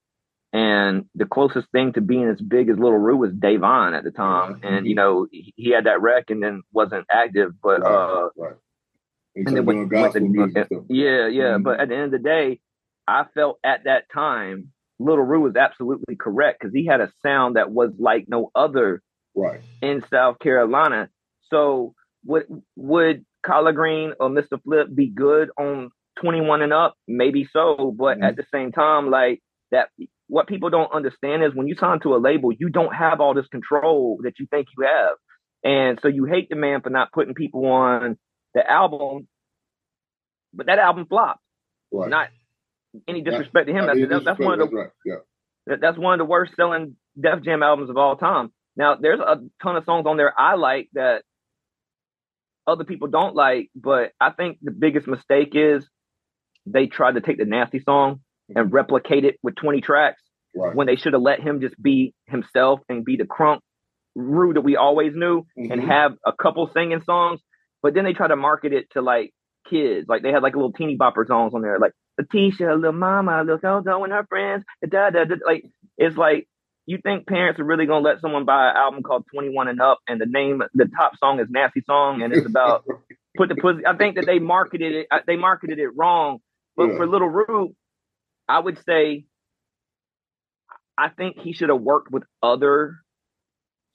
and 0.54 1.06
the 1.16 1.26
closest 1.26 1.70
thing 1.72 1.94
to 1.94 2.02
being 2.02 2.28
as 2.28 2.42
big 2.42 2.70
as 2.70 2.78
Lil 2.78 2.92
Ru 2.92 3.18
was 3.18 3.32
Davon 3.34 3.94
at 3.94 4.04
the 4.04 4.12
time, 4.12 4.60
Yeah. 4.64 4.70
and 4.70 4.88
you 4.88 4.96
know 4.96 5.28
he, 5.32 5.54
he 5.56 5.72
had 5.72 5.86
that 5.86 6.02
wreck 6.02 6.30
and 6.30 6.42
then 6.44 6.64
wasn't 6.74 7.06
active, 7.12 7.54
but 7.62 7.82
uh, 7.84 8.24
right, 8.24 8.50
right. 8.50 8.54
and 9.36 9.48
And 9.48 9.58
then 9.58 9.66
went- 9.66 9.92
went 9.92 10.14
to- 10.14 10.50
stuff. 10.52 10.68
yeah, 10.90 11.28
yeah. 11.28 11.58
Mhm. 11.58 11.64
But 11.64 11.80
at 11.80 11.90
the 11.90 11.96
end 11.96 12.06
of 12.06 12.12
the 12.12 12.20
day, 12.20 12.60
I 13.08 13.26
felt 13.34 13.60
at 13.64 13.86
that 13.86 14.10
time 14.14 14.72
Lil 15.00 15.18
Ru 15.18 15.42
was 15.42 15.56
absolutely 15.56 16.16
correct 16.16 16.60
because 16.60 16.74
he 16.74 16.86
had 16.86 17.02
a 17.02 17.12
sound 17.24 17.56
that 17.56 17.72
was 17.72 17.92
like 17.98 18.26
no 18.28 18.52
other 18.54 19.02
Right. 19.36 19.62
in 19.82 20.04
South 20.10 20.40
Carolina. 20.40 21.10
So 21.50 21.96
would 22.26 22.46
would 22.76 23.26
Collard 23.44 23.76
Green 23.76 24.14
or 24.20 24.30
Mr. 24.30 24.62
Flip 24.62 24.88
be 24.94 25.08
good 25.08 25.50
on 25.58 25.90
21 26.18 26.62
and 26.62 26.74
up? 26.74 26.96
Maybe 27.08 27.46
so, 27.46 27.92
but 27.98 28.20
Mhm. 28.20 28.24
at 28.26 28.36
the 28.36 28.44
same 28.52 28.72
time, 28.72 29.10
like 29.10 29.42
that 29.72 29.90
what 30.32 30.48
people 30.48 30.70
don't 30.70 30.94
understand 30.94 31.44
is 31.44 31.54
when 31.54 31.68
you 31.68 31.76
sign 31.76 32.00
to 32.00 32.16
a 32.16 32.18
label, 32.18 32.54
you 32.58 32.70
don't 32.70 32.96
have 32.96 33.20
all 33.20 33.34
this 33.34 33.48
control 33.48 34.18
that 34.24 34.40
you 34.40 34.48
think 34.50 34.66
you 34.78 34.86
have. 34.86 35.18
And 35.62 36.00
so 36.02 36.08
you 36.08 36.24
hate 36.24 36.48
the 36.50 36.56
man 36.56 36.80
for 36.80 36.90
not 36.90 37.12
putting 37.12 37.34
people 37.34 37.66
on 37.66 38.18
the 38.54 38.66
album, 38.66 39.28
but 40.54 40.68
that 40.68 40.80
album 40.80 41.06
flopped. 41.06 41.42
Right. 41.92 42.10
Not 42.10 42.30
any 43.10 43.20
disrespect 43.22 43.68
to 43.68 43.74
him. 43.74 43.88
That's, 43.88 44.00
that's, 44.10 44.24
that's 44.24 44.40
one 44.40 44.54
of 44.54 44.60
the 44.60 44.66
that's 44.68 44.74
right. 44.74 44.90
Yeah. 45.06 45.16
that, 45.68 45.82
that's 45.82 45.98
one 45.98 46.14
of 46.14 46.20
the 46.26 46.32
worst 46.32 46.54
selling 46.56 46.96
Def 47.20 47.44
Jam 47.44 47.62
albums 47.62 47.90
of 47.90 47.98
all 47.98 48.16
time. 48.16 48.54
Now, 48.78 48.96
there's 48.96 49.20
a 49.20 49.42
ton 49.62 49.76
of 49.76 49.84
songs 49.84 50.06
on 50.08 50.16
there 50.16 50.34
I 50.40 50.56
like 50.56 50.88
that 50.94 51.24
other 52.66 52.86
people 52.86 53.10
don't 53.10 53.36
like, 53.36 53.70
but 53.76 54.14
I 54.22 54.30
think 54.30 54.60
the 54.62 54.72
biggest 54.72 55.08
mistake 55.08 55.50
is 55.56 55.86
they 56.66 56.88
tried 56.88 57.16
to 57.16 57.22
take 57.22 57.38
the 57.38 57.44
nasty 57.44 57.82
song 57.82 58.22
and 58.56 58.72
replicate 58.74 59.26
it 59.26 59.38
with 59.44 59.56
20 59.56 59.82
tracks 59.82 60.22
Right. 60.56 60.76
when 60.76 60.86
they 60.88 60.98
should 60.98 61.14
have 61.14 61.22
let 61.22 61.40
him 61.40 61.62
just 61.62 61.82
be 61.82 62.14
himself 62.28 62.82
and 62.90 63.06
be 63.06 63.16
the 63.18 63.24
crunk 63.26 63.60
Rue 64.16 64.54
that 64.54 64.62
we 64.62 64.76
always 64.76 65.16
knew 65.16 65.46
and 65.56 65.82
Mhm. 65.82 65.88
have 65.88 66.18
a 66.26 66.34
couple 66.34 66.68
singing 66.74 67.02
songs. 67.04 67.40
But 67.82 67.94
then 67.94 68.04
they 68.04 68.12
try 68.14 68.28
to 68.28 68.36
market 68.36 68.74
it 68.74 68.90
to 68.92 69.02
like 69.02 69.32
kids. 69.70 70.10
Like 70.10 70.22
they 70.22 70.32
had 70.34 70.44
like 70.44 70.54
little 70.54 70.74
teeny 70.74 70.98
bopper 70.98 71.26
songs 71.26 71.54
on 71.54 71.62
there, 71.62 71.80
like 71.80 71.94
Letitia, 72.18 72.76
little 72.76 72.92
mama, 72.92 73.42
little 73.44 73.58
Dodo 73.58 74.04
and 74.04 74.12
her 74.12 74.26
friends. 74.28 74.66
Da, 74.86 75.10
da, 75.12 75.24
da. 75.24 75.36
Like 75.46 75.64
it's 75.98 76.18
like 76.18 76.48
you 76.86 76.98
think 76.98 77.26
parents 77.26 77.58
are 77.62 77.64
really 77.64 77.86
gonna 77.86 78.04
let 78.04 78.20
someone 78.20 78.44
buy 78.44 78.72
an 78.72 78.76
album 78.76 79.02
called 79.04 79.24
21 79.34 79.70
and 79.70 79.80
Up 79.82 80.00
and 80.10 80.20
the 80.20 80.26
name 80.26 80.62
the 80.74 80.90
top 80.98 81.16
song 81.18 81.40
is 81.40 81.48
Nasty 81.50 81.80
Song 81.82 82.22
and 82.22 82.34
it's 82.34 82.46
about 82.46 82.84
put 83.38 83.48
the 83.48 83.56
pussy. 83.56 83.86
I 83.86 83.96
think 83.96 84.16
that 84.18 84.26
they 84.26 84.40
marketed 84.40 84.94
it. 84.94 85.08
They 85.26 85.38
marketed 85.38 85.80
it 85.80 85.90
wrong. 85.96 86.40
But 86.76 86.90
Yeah. 86.90 86.98
for 86.98 87.08
Lil 87.08 87.22
Ru, 87.28 87.74
I 88.52 88.60
would 88.60 88.78
say, 88.86 89.26
I 90.98 91.10
think 91.10 91.40
he 91.40 91.54
should 91.54 91.70
have 91.70 91.82
worked 91.82 92.12
with 92.12 92.24
other 92.44 92.98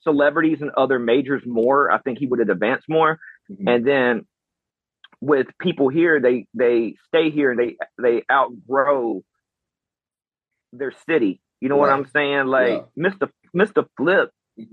celebrities 0.02 0.62
and 0.62 0.70
other 0.76 0.98
majors 0.98 1.42
more. 1.46 1.90
I 1.90 1.98
think 1.98 2.18
he 2.18 2.26
would 2.26 2.38
have 2.38 2.48
advanced 2.48 2.88
more. 2.88 3.18
Mhm. 3.50 3.68
And 3.68 3.86
then 3.86 4.26
with 5.20 5.46
people 5.60 5.88
here, 5.88 6.20
they 6.20 6.46
they 6.54 6.96
stay 7.08 7.30
here 7.30 7.50
and 7.50 7.58
they 7.60 7.76
they 8.00 8.22
outgrow 8.30 9.22
their 10.72 10.92
city. 11.08 11.40
You 11.60 11.68
know 11.68 11.76
what 11.76 11.90
I'm 11.90 12.06
saying? 12.06 12.46
Like 12.46 12.84
Mr. 12.98 13.30
Mr. 13.54 13.86
Flip. 13.96 14.30
Mhm. 14.58 14.66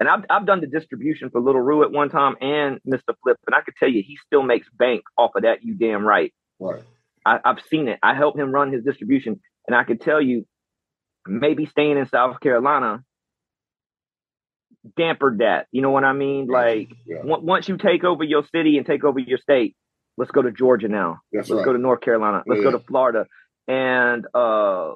And 0.00 0.08
I've 0.08 0.24
I've 0.30 0.46
done 0.46 0.60
the 0.60 0.66
distribution 0.66 1.30
for 1.30 1.40
Lil 1.40 1.54
Ru 1.54 1.82
at 1.82 1.90
one 1.92 2.10
time 2.10 2.36
and 2.40 2.80
Mr. 2.86 3.14
Flip, 3.22 3.38
and 3.46 3.54
I 3.54 3.60
could 3.62 3.74
tell 3.78 3.88
you 3.88 4.02
he 4.02 4.16
still 4.16 4.42
makes 4.42 4.68
bank 4.70 5.02
off 5.16 5.32
of 5.34 5.42
that. 5.42 5.62
You 5.62 5.74
damn 5.74 6.06
right. 6.06 6.32
Right. 6.58 6.82
I, 7.24 7.38
I've 7.44 7.60
seen 7.70 7.88
it. 7.88 7.98
I 8.02 8.14
helped 8.14 8.38
him 8.38 8.52
run 8.52 8.72
his 8.72 8.84
distribution, 8.84 9.40
and 9.66 9.76
I 9.76 9.84
could 9.84 10.00
tell 10.00 10.20
you, 10.20 10.46
maybe 11.26 11.66
staying 11.66 11.98
in 11.98 12.06
South 12.06 12.40
Carolina 12.40 13.04
dampered 14.98 15.38
that. 15.38 15.66
You 15.72 15.82
know 15.82 15.90
what 15.90 16.04
I 16.04 16.12
mean? 16.12 16.46
Like 16.46 16.90
Yeah. 17.06 17.18
on- 17.30 17.44
once 17.44 17.68
you 17.68 17.76
take 17.76 18.04
over 18.04 18.24
your 18.24 18.44
city 18.44 18.78
and 18.78 18.86
take 18.86 19.04
over 19.04 19.18
your 19.18 19.38
state, 19.38 19.76
let's 20.16 20.30
go 20.30 20.42
to 20.42 20.50
Georgia 20.50 20.88
now. 20.88 21.18
That's 21.32 21.48
Let's 21.50 21.58
right. 21.58 21.64
go 21.66 21.72
to 21.74 21.78
North 21.78 22.00
Carolina. 22.00 22.42
Let's 22.46 22.60
Yeah. 22.62 22.70
go 22.70 22.78
to 22.78 22.84
Florida. 22.84 23.26
And 23.68 24.26
uh, 24.34 24.94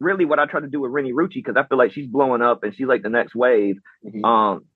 really, 0.00 0.24
what 0.26 0.38
I 0.38 0.46
try 0.46 0.60
to 0.60 0.68
do 0.68 0.80
with 0.80 0.92
Renni 0.92 1.12
Rucci 1.12 1.34
because 1.36 1.56
I 1.56 1.64
feel 1.66 1.78
like 1.78 1.92
she's 1.92 2.06
blowing 2.06 2.42
up 2.42 2.62
and 2.62 2.74
she's 2.74 2.86
like 2.86 3.02
the 3.02 3.08
next 3.08 3.34
wave. 3.34 3.76
Mhm. 4.04 4.24
Um, 4.24 4.66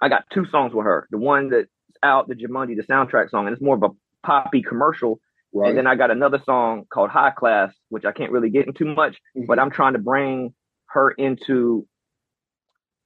I 0.00 0.08
got 0.08 0.24
two 0.30 0.46
songs 0.46 0.72
with 0.72 0.84
her. 0.84 1.08
The 1.10 1.18
one 1.18 1.50
that's 1.50 1.68
out, 2.02 2.28
the 2.28 2.34
Jumanji, 2.36 2.76
the 2.76 2.84
soundtrack 2.84 3.30
song, 3.30 3.46
and 3.46 3.52
it's 3.54 3.62
more 3.62 3.74
of 3.74 3.82
a 3.82 3.90
poppy 4.24 4.62
commercial. 4.62 5.20
Right. 5.52 5.68
And 5.70 5.78
then 5.78 5.86
I 5.86 5.94
got 5.94 6.10
another 6.10 6.40
song 6.44 6.84
called 6.92 7.10
High 7.10 7.30
Class, 7.30 7.74
which 7.88 8.04
I 8.04 8.12
can't 8.12 8.32
really 8.32 8.50
get 8.50 8.66
into 8.66 8.84
much, 8.84 9.18
Mhm. 9.36 9.46
but 9.46 9.58
I'm 9.58 9.70
trying 9.70 9.94
to 9.94 9.98
bring 9.98 10.54
her 10.90 11.10
into 11.10 11.86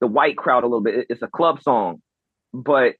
the 0.01 0.07
white 0.07 0.36
crowd 0.36 0.64
a 0.64 0.66
little 0.66 0.82
bit. 0.82 1.07
It's 1.09 1.22
a 1.22 1.28
club 1.28 1.62
song, 1.62 2.03
but 2.53 2.97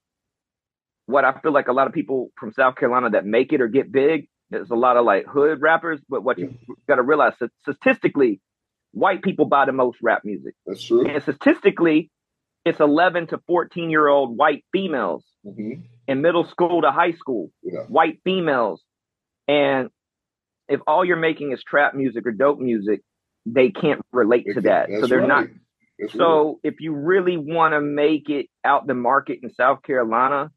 what 1.07 1.25
I 1.25 1.33
feel 1.41 1.53
like 1.53 1.69
a 1.69 1.73
lot 1.73 1.87
of 1.89 1.93
people 1.93 2.31
from 2.39 2.53
South 2.53 2.77
Carolina 2.77 3.11
that 3.11 3.27
make 3.27 3.53
it 3.53 3.61
or 3.61 3.69
get 3.69 3.91
big, 3.91 4.29
there's 4.51 4.71
a 4.71 4.77
lot 4.77 4.97
of 4.97 5.05
like 5.05 5.27
hood 5.27 5.61
rappers. 5.61 6.01
But 6.09 6.23
what 6.23 6.39
you 6.39 6.55
got 6.89 6.97
to 6.97 7.03
realize, 7.03 7.35
statistically, 7.63 8.41
white 8.93 9.23
people 9.23 9.47
buy 9.47 9.65
the 9.67 9.73
most 9.73 9.99
rap 10.03 10.23
music, 10.25 10.55
That's 10.67 10.83
true. 10.85 11.05
and 11.07 11.21
statistically, 11.23 12.11
it's 12.65 12.79
11 12.79 13.27
to 13.29 13.39
14 13.49 13.91
year 13.91 14.07
old 14.07 14.37
white 14.37 14.65
females 14.73 15.25
hmm 15.45 15.73
in 16.09 16.21
middle 16.21 16.45
school 16.45 16.83
to 16.83 16.91
high 16.91 17.13
school 17.13 17.51
Yeah. 17.63 17.85
white 17.89 18.21
females. 18.25 18.83
And 19.49 19.89
if 20.69 20.81
all 20.87 21.05
you're 21.05 21.17
making 21.17 21.53
is 21.53 21.63
trap 21.63 21.95
music 21.95 22.27
or 22.27 22.33
dope 22.33 22.59
music, 22.59 23.01
they 23.47 23.71
can't 23.71 24.01
relate 24.13 24.47
to 24.55 24.61
that. 24.63 24.89
So 25.01 25.07
they're 25.07 25.27
not. 25.27 25.47
right. 25.47 25.51
That's 25.99 26.15
right. 26.15 26.19
So 26.19 26.61
if 26.63 26.81
you 26.81 26.95
really 26.95 27.37
want 27.37 27.75
to 27.75 27.81
make 27.81 28.29
it 28.31 28.47
out 28.65 28.87
the 28.87 28.95
market 28.95 29.41
in 29.43 29.53
South 29.55 29.83
Carolina, 29.83 30.51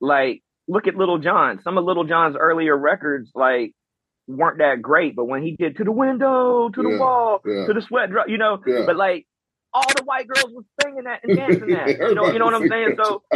like 0.00 0.42
look 0.68 0.86
at 0.86 0.96
Lil 0.96 1.18
Jon. 1.18 1.60
Some 1.62 1.78
of 1.78 1.84
Lil 1.84 2.04
Jon's 2.04 2.36
earlier 2.38 2.76
records, 2.76 3.30
like, 3.34 3.72
weren't 4.26 4.58
that 4.58 4.80
great. 4.80 5.14
But 5.14 5.26
when 5.26 5.42
he 5.42 5.56
did 5.56 5.76
to 5.76 5.84
the 5.84 5.92
window, 5.92 6.70
to 6.70 6.82
Yeah, 6.82 6.90
the 6.96 6.98
wall, 6.98 7.40
yeah. 7.44 7.66
to 7.66 7.72
the 7.74 7.82
sweat 7.82 8.10
drop, 8.10 8.28
you 8.28 8.38
know, 8.38 8.58
Yeah. 8.66 8.84
but 8.86 8.96
like 8.96 9.26
all 9.74 9.84
the 9.94 10.04
white 10.04 10.26
girls 10.28 10.52
was 10.54 10.64
singing 10.82 11.04
that 11.04 11.20
and 11.22 11.36
dancing 11.36 11.68
that. 11.68 11.88
You 11.88 12.14
know, 12.14 12.26
you 12.32 12.38
know 12.38 12.46
what 12.46 12.54
I'm 12.54 12.68
saying? 12.68 12.96
So 13.02 13.22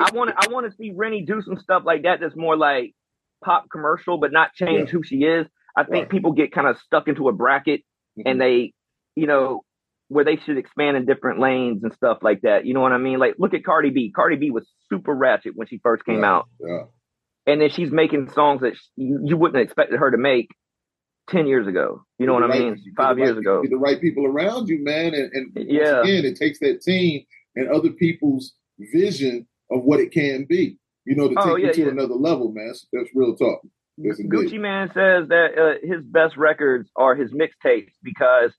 I 0.00 0.10
want 0.12 0.30
to 0.30 0.36
I 0.38 0.52
want 0.52 0.70
to 0.70 0.76
see 0.76 0.92
Renni 0.92 1.26
do 1.26 1.40
some 1.42 1.58
stuff 1.58 1.82
like 1.86 2.02
that 2.02 2.20
that's 2.20 2.36
more 2.36 2.56
like 2.56 2.94
pop 3.44 3.66
commercial, 3.70 4.18
but 4.18 4.32
not 4.32 4.52
change 4.54 4.88
Yeah. 4.88 4.92
who 4.92 5.02
she 5.02 5.16
is. 5.24 5.46
I 5.76 5.84
think 5.84 5.94
Right. 6.04 6.08
people 6.08 6.32
get 6.32 6.52
kind 6.52 6.66
of 6.66 6.78
stuck 6.78 7.08
into 7.08 7.28
a 7.28 7.32
bracket 7.32 7.80
mm-hmm. 8.18 8.28
and 8.28 8.40
they, 8.40 8.72
you 9.14 9.26
know, 9.26 9.62
where 10.08 10.24
they 10.24 10.36
should 10.36 10.56
expand 10.56 10.96
in 10.96 11.04
different 11.04 11.38
lanes 11.38 11.82
and 11.82 11.92
stuff 11.92 12.18
like 12.22 12.40
that. 12.40 12.64
You 12.66 12.74
know 12.74 12.80
what 12.80 12.92
I 12.92 12.98
mean? 12.98 13.18
Like 13.18 13.34
look 13.38 13.54
at 13.54 13.64
Cardi 13.64 13.90
B. 13.90 14.10
Cardi 14.10 14.36
B 14.36 14.50
was 14.50 14.66
super 14.90 15.14
ratchet 15.14 15.52
when 15.54 15.66
she 15.68 15.78
first 15.78 16.04
came 16.04 16.20
Yeah, 16.20 16.30
out, 16.32 16.48
Yeah. 16.58 16.84
and 17.46 17.60
then 17.60 17.68
she's 17.70 17.90
making 17.90 18.30
songs 18.30 18.62
that 18.62 18.74
sh 18.76 18.80
you, 18.96 19.20
you 19.24 19.36
wouldn't 19.36 19.56
have 19.56 19.64
expected 19.64 19.98
her 19.98 20.10
to 20.10 20.16
make 20.16 20.48
ten 21.28 21.46
years 21.46 21.66
ago. 21.66 22.04
You 22.18 22.26
know 22.26 22.32
what 22.32 22.42
I 22.42 22.58
mean? 22.58 22.82
Five 22.96 23.18
right- 23.18 23.26
years 23.26 23.36
ago. 23.36 23.62
The 23.68 23.76
right 23.76 24.00
people 24.00 24.24
around 24.26 24.68
you, 24.68 24.82
man. 24.82 25.12
And, 25.14 25.30
and 25.34 25.52
Yeah. 25.70 26.00
again, 26.00 26.24
it 26.24 26.36
takes 26.36 26.58
that 26.60 26.80
team 26.80 27.24
and 27.54 27.68
other 27.68 27.90
people's 27.90 28.54
vision 28.78 29.46
of 29.70 29.84
what 29.84 30.00
it 30.00 30.10
can 30.10 30.46
be. 30.48 30.78
You 31.08 31.16
know, 31.16 31.28
to 31.28 31.34
take 31.34 31.44
Oh, 31.46 31.56
you 31.56 31.72
to 31.72 31.80
yeah. 31.80 31.88
another 31.88 32.14
level, 32.14 32.52
man. 32.52 32.66
That's, 32.68 32.86
that's 32.92 33.08
real 33.14 33.34
talk. 33.34 33.60
Indeed. 33.96 34.30
Gucci 34.30 34.60
Mane 34.60 34.88
says 34.88 35.28
that 35.28 35.48
uh, 35.58 35.86
his 35.86 36.04
best 36.04 36.36
records 36.36 36.88
are 36.96 37.14
his 37.16 37.32
mixtapes 37.32 37.92
because 38.02 38.52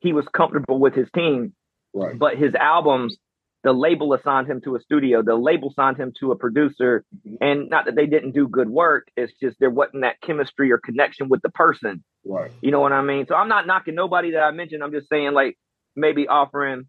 he 0.00 0.12
was 0.12 0.24
comfortable 0.34 0.78
with 0.80 0.94
his 0.94 1.08
team, 1.14 1.52
Right. 1.94 2.18
but 2.18 2.36
his 2.38 2.54
albums 2.54 3.16
the 3.64 3.72
label 3.72 4.14
assigned 4.14 4.46
him 4.48 4.60
to 4.62 4.76
a 4.76 4.80
studio, 4.80 5.20
the 5.20 5.34
label 5.34 5.72
signed 5.74 5.96
him 5.96 6.12
to 6.20 6.30
a 6.30 6.36
producer, 6.36 7.04
Mhm. 7.26 7.36
and 7.40 7.68
not 7.68 7.86
that 7.86 7.96
they 7.96 8.06
didn't 8.06 8.30
do 8.30 8.46
good 8.46 8.70
work. 8.70 9.08
It's 9.16 9.32
just 9.42 9.58
there 9.58 9.68
wasn't 9.68 10.02
that 10.02 10.20
chemistry 10.20 10.70
or 10.70 10.78
connection 10.78 11.28
with 11.28 11.42
the 11.42 11.48
person. 11.50 12.04
Right. 12.24 12.52
You 12.62 12.70
know 12.70 12.78
what 12.80 12.92
I 12.92 13.02
mean? 13.02 13.26
So 13.26 13.34
I'm 13.34 13.48
not 13.48 13.66
knocking 13.66 13.96
nobody 13.96 14.30
that 14.30 14.42
I 14.44 14.52
mentioned. 14.52 14.82
I'm 14.84 14.92
just 14.92 15.08
saying 15.08 15.32
like 15.32 15.58
maybe 15.96 16.28
offering 16.28 16.84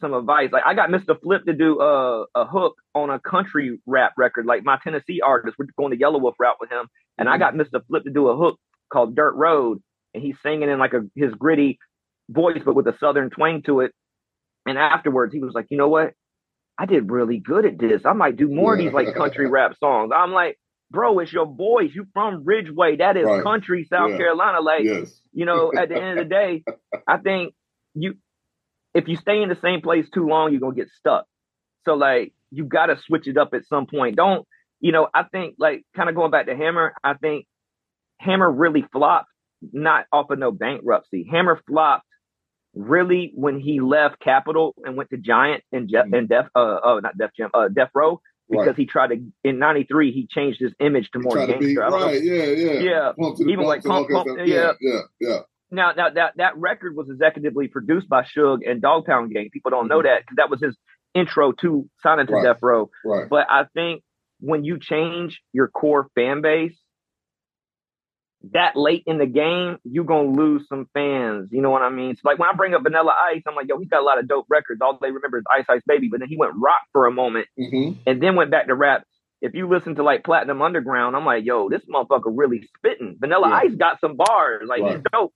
some 0.00 0.14
advice. 0.14 0.50
Like 0.52 0.64
I 0.66 0.74
got 0.74 0.90
Mr. 0.90 1.20
Flip 1.20 1.44
to 1.46 1.52
do 1.52 1.80
a, 1.80 2.24
a 2.34 2.46
hook 2.46 2.76
on 2.94 3.10
a 3.10 3.18
country 3.18 3.80
rap 3.86 4.12
record. 4.16 4.46
Like 4.46 4.64
my 4.64 4.78
Tennessee 4.82 5.20
artist, 5.20 5.56
we're 5.58 5.66
going 5.76 5.90
the 5.90 6.04
Yelawolf 6.04 6.34
route 6.38 6.56
with 6.60 6.70
him, 6.70 6.88
and 7.16 7.28
I 7.28 7.38
mm-hmm. 7.38 7.58
got 7.58 7.66
Mr. 7.66 7.86
Flip 7.86 8.04
to 8.04 8.10
do 8.10 8.28
a 8.28 8.36
hook 8.36 8.58
called 8.92 9.14
Dirt 9.16 9.34
Road, 9.34 9.82
and 10.14 10.22
he's 10.22 10.36
singing 10.42 10.68
in 10.68 10.78
like 10.78 10.92
a 10.94 11.02
his 11.14 11.32
gritty 11.34 11.78
voice, 12.30 12.62
but 12.64 12.74
with 12.74 12.86
a 12.86 12.96
southern 12.98 13.30
twang 13.30 13.62
to 13.62 13.80
it. 13.80 13.92
And 14.66 14.78
afterwards, 14.78 15.32
he 15.32 15.40
was 15.40 15.54
like, 15.54 15.66
"You 15.70 15.78
know 15.78 15.88
what? 15.88 16.14
I 16.78 16.86
did 16.86 17.10
really 17.10 17.38
good 17.38 17.64
at 17.64 17.78
this. 17.78 18.02
I 18.04 18.12
might 18.12 18.36
do 18.36 18.48
more 18.48 18.74
of 18.74 18.78
these 18.78 18.92
like 18.92 19.14
country 19.14 19.46
rap 19.50 19.76
songs." 19.80 20.12
I'm 20.14 20.32
like, 20.32 20.58
"Bro, 20.90 21.20
it's 21.20 21.32
your 21.32 21.46
voice. 21.46 21.90
You 21.94 22.06
from 22.12 22.44
Ridgeway? 22.44 22.96
That 22.96 23.16
is 23.16 23.24
Right. 23.24 23.42
country, 23.42 23.84
South 23.84 24.10
Yeah. 24.10 24.16
Carolina. 24.18 24.60
Like, 24.60 24.84
yes. 24.84 25.20
you 25.32 25.46
know, 25.46 25.72
at 25.76 25.88
the 25.88 25.96
end 25.96 26.18
of 26.18 26.28
the 26.28 26.34
day, 26.34 26.64
I 27.06 27.16
think 27.18 27.54
you 27.94 28.16
if 28.98 29.08
you 29.08 29.16
stay 29.16 29.42
in 29.42 29.48
the 29.48 29.58
same 29.62 29.80
place 29.80 30.06
too 30.12 30.26
long, 30.26 30.50
you're 30.50 30.60
gonna 30.60 30.74
get 30.74 30.90
stuck. 30.90 31.24
So 31.84 31.94
like 31.94 32.32
you 32.50 32.64
gotta 32.64 32.98
switch 33.06 33.26
it 33.26 33.36
up 33.38 33.54
at 33.54 33.66
some 33.66 33.86
point. 33.86 34.16
Don't 34.16 34.46
you 34.80 34.92
know, 34.92 35.08
I 35.14 35.24
think 35.24 35.54
like 35.58 35.84
kind 35.96 36.08
of 36.08 36.14
going 36.14 36.30
back 36.30 36.46
to 36.46 36.56
Hammer, 36.56 36.92
I 37.02 37.14
think 37.14 37.46
Hammer 38.18 38.50
really 38.50 38.84
flopped, 38.92 39.28
not 39.72 40.06
off 40.12 40.30
of 40.30 40.38
no 40.38 40.50
bankruptcy. 40.52 41.26
Hammer 41.30 41.60
flopped 41.66 42.04
really 42.74 43.32
when 43.34 43.58
he 43.58 43.80
left 43.80 44.20
Capitol 44.20 44.74
and 44.84 44.96
went 44.96 45.10
to 45.10 45.16
Giant 45.16 45.64
and 45.72 45.88
Jeff 45.88 46.06
and 46.12 46.28
Def 46.28 46.46
uh 46.54 46.78
oh 46.84 47.00
not 47.02 47.16
Def 47.16 47.30
Jam, 47.36 47.50
uh 47.54 47.68
Death 47.68 47.90
Row 47.94 48.20
because 48.50 48.66
Right. 48.68 48.76
he 48.76 48.86
tried 48.86 49.08
to 49.08 49.16
in 49.44 49.58
'93 49.58 50.12
he 50.12 50.26
changed 50.30 50.60
his 50.60 50.72
image 50.80 51.10
to 51.12 51.18
more 51.18 51.36
to 51.36 51.46
be 51.46 51.74
gangster. 51.74 51.90
Know 51.90 52.06
right. 52.06 52.22
Yeah. 52.22 52.44
Yeah. 52.44 52.72
Yeah. 52.80 53.12
Pump 53.18 53.36
to 53.38 53.44
the 53.44 53.50
Even 53.50 53.64
like 53.66 53.82
Pump, 53.84 54.08
Pump, 54.10 54.28
yeah. 54.44 54.72
Yeah. 54.80 55.00
Yeah. 55.20 55.38
Now, 55.70 55.92
now 55.92 56.08
that 56.10 56.32
that 56.36 56.56
record 56.56 56.96
was 56.96 57.08
executively 57.08 57.70
produced 57.70 58.08
by 58.08 58.24
Suge 58.24 58.68
and 58.68 58.80
Dog 58.80 59.04
Pound 59.04 59.32
Gang. 59.32 59.50
People 59.52 59.70
don't 59.70 59.88
know 59.88 60.02
that 60.02 60.20
because 60.22 60.36
that 60.36 60.50
was 60.50 60.60
his 60.60 60.76
intro 61.14 61.52
to 61.52 61.88
signing 62.02 62.26
to 62.26 62.32
Mm-hmm. 62.32 62.46
Right. 62.46 62.52
Death 62.54 62.62
Row. 62.62 62.90
Right. 63.04 63.28
But 63.28 63.46
I 63.50 63.64
think 63.74 64.02
when 64.40 64.64
you 64.64 64.78
change 64.78 65.40
your 65.52 65.68
core 65.68 66.08
fan 66.14 66.40
base 66.42 66.76
that 68.52 68.76
late 68.76 69.02
in 69.06 69.18
the 69.18 69.26
game, 69.26 69.78
you're 69.84 70.04
gonna 70.04 70.30
lose 70.30 70.66
some 70.68 70.88
fans. 70.94 71.48
You 71.50 71.60
know 71.60 71.70
what 71.70 71.82
I 71.82 71.90
mean? 71.90 72.14
So 72.14 72.22
like 72.24 72.38
when 72.38 72.48
I 72.48 72.52
bring 72.56 72.74
up 72.74 72.82
Vanilla 72.82 73.12
Ice, 73.34 73.42
I'm 73.46 73.54
like, 73.56 73.66
yo, 73.68 73.78
he's 73.78 73.88
got 73.88 74.00
a 74.00 74.04
lot 74.04 74.18
of 74.18 74.28
dope 74.28 74.46
records. 74.48 74.80
All 74.80 74.96
they 75.00 75.10
remember 75.10 75.38
is 75.38 75.44
Ice 75.50 75.64
Ice 75.68 75.82
Baby, 75.86 76.08
but 76.10 76.20
then 76.20 76.28
he 76.28 76.36
went 76.36 76.52
rock 76.56 76.80
for 76.92 77.06
a 77.06 77.10
moment 77.10 77.48
hmm 77.56 77.92
and 78.06 78.22
then 78.22 78.36
went 78.36 78.50
back 78.50 78.68
to 78.68 78.74
rap. 78.74 79.04
If 79.40 79.54
you 79.54 79.68
listen 79.68 79.96
to 79.96 80.02
like 80.02 80.24
Platinum 80.24 80.62
Underground, 80.62 81.14
I'm 81.14 81.24
like, 81.24 81.44
yo, 81.44 81.68
this 81.68 81.82
motherfucker 81.92 82.32
really 82.34 82.68
spitting. 82.76 83.16
Vanilla 83.20 83.48
Yeah. 83.48 83.56
Ice 83.56 83.74
got 83.76 84.00
some 84.00 84.16
bars, 84.16 84.68
like 84.68 84.82
he's 84.82 85.02
dope. 85.12 85.32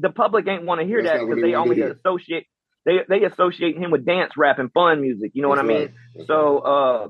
The 0.00 0.10
public 0.10 0.48
ain't 0.48 0.64
want 0.64 0.80
to 0.80 0.86
hear 0.86 1.02
That's 1.02 1.18
that 1.20 1.26
because 1.26 1.42
they 1.42 1.50
they 1.50 1.54
only 1.56 1.76
associate 1.82 2.46
they 2.86 2.98
they 3.08 3.24
associate 3.24 3.76
him 3.78 3.90
with 3.90 4.06
dance 4.06 4.32
rap 4.36 4.58
and 4.58 4.72
fun 4.72 5.00
music. 5.00 5.32
You 5.34 5.42
know 5.42 5.48
what 5.48 5.58
I 5.58 5.62
mean? 5.62 5.94
So 6.26 6.58
uh, 6.58 7.08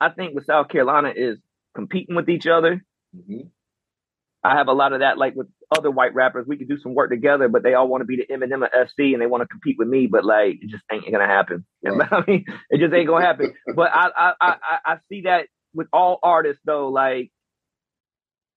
I 0.00 0.10
think 0.10 0.34
with 0.34 0.46
South 0.46 0.68
Carolina 0.68 1.12
is 1.14 1.38
competing 1.74 2.16
with 2.16 2.28
each 2.28 2.46
other. 2.46 2.82
hmm 3.14 3.42
I 4.44 4.54
have 4.56 4.68
a 4.68 4.72
lot 4.72 4.92
of 4.92 5.00
that, 5.00 5.18
like 5.18 5.34
with 5.34 5.48
other 5.76 5.90
white 5.90 6.14
rappers. 6.14 6.46
We 6.46 6.56
could 6.56 6.68
do 6.68 6.78
some 6.78 6.94
work 6.94 7.10
together, 7.10 7.48
but 7.48 7.64
they 7.64 7.74
all 7.74 7.88
want 7.88 8.02
to 8.02 8.04
be 8.06 8.16
the 8.16 8.32
Eminem 8.32 8.64
of 8.64 8.88
SC 8.90 9.00
and 9.12 9.20
they 9.20 9.26
want 9.26 9.42
to 9.42 9.48
compete 9.48 9.74
with 9.76 9.88
me. 9.88 10.06
But 10.06 10.24
like, 10.24 10.58
it 10.62 10.70
just 10.70 10.84
ain't 10.92 11.10
gonna 11.10 11.26
happen. 11.26 11.64
Right. 11.84 12.12
I 12.12 12.22
mean, 12.28 12.44
it 12.70 12.78
just 12.78 12.94
ain't 12.94 13.08
gonna 13.08 13.24
happen. 13.24 13.54
but 13.74 13.90
I, 13.92 14.08
I, 14.16 14.34
I- 14.40 14.78
I 14.92 14.96
see 15.08 15.22
that 15.22 15.48
with 15.74 15.88
all 15.92 16.20
artists 16.22 16.62
though. 16.64 16.88
Like, 16.90 17.32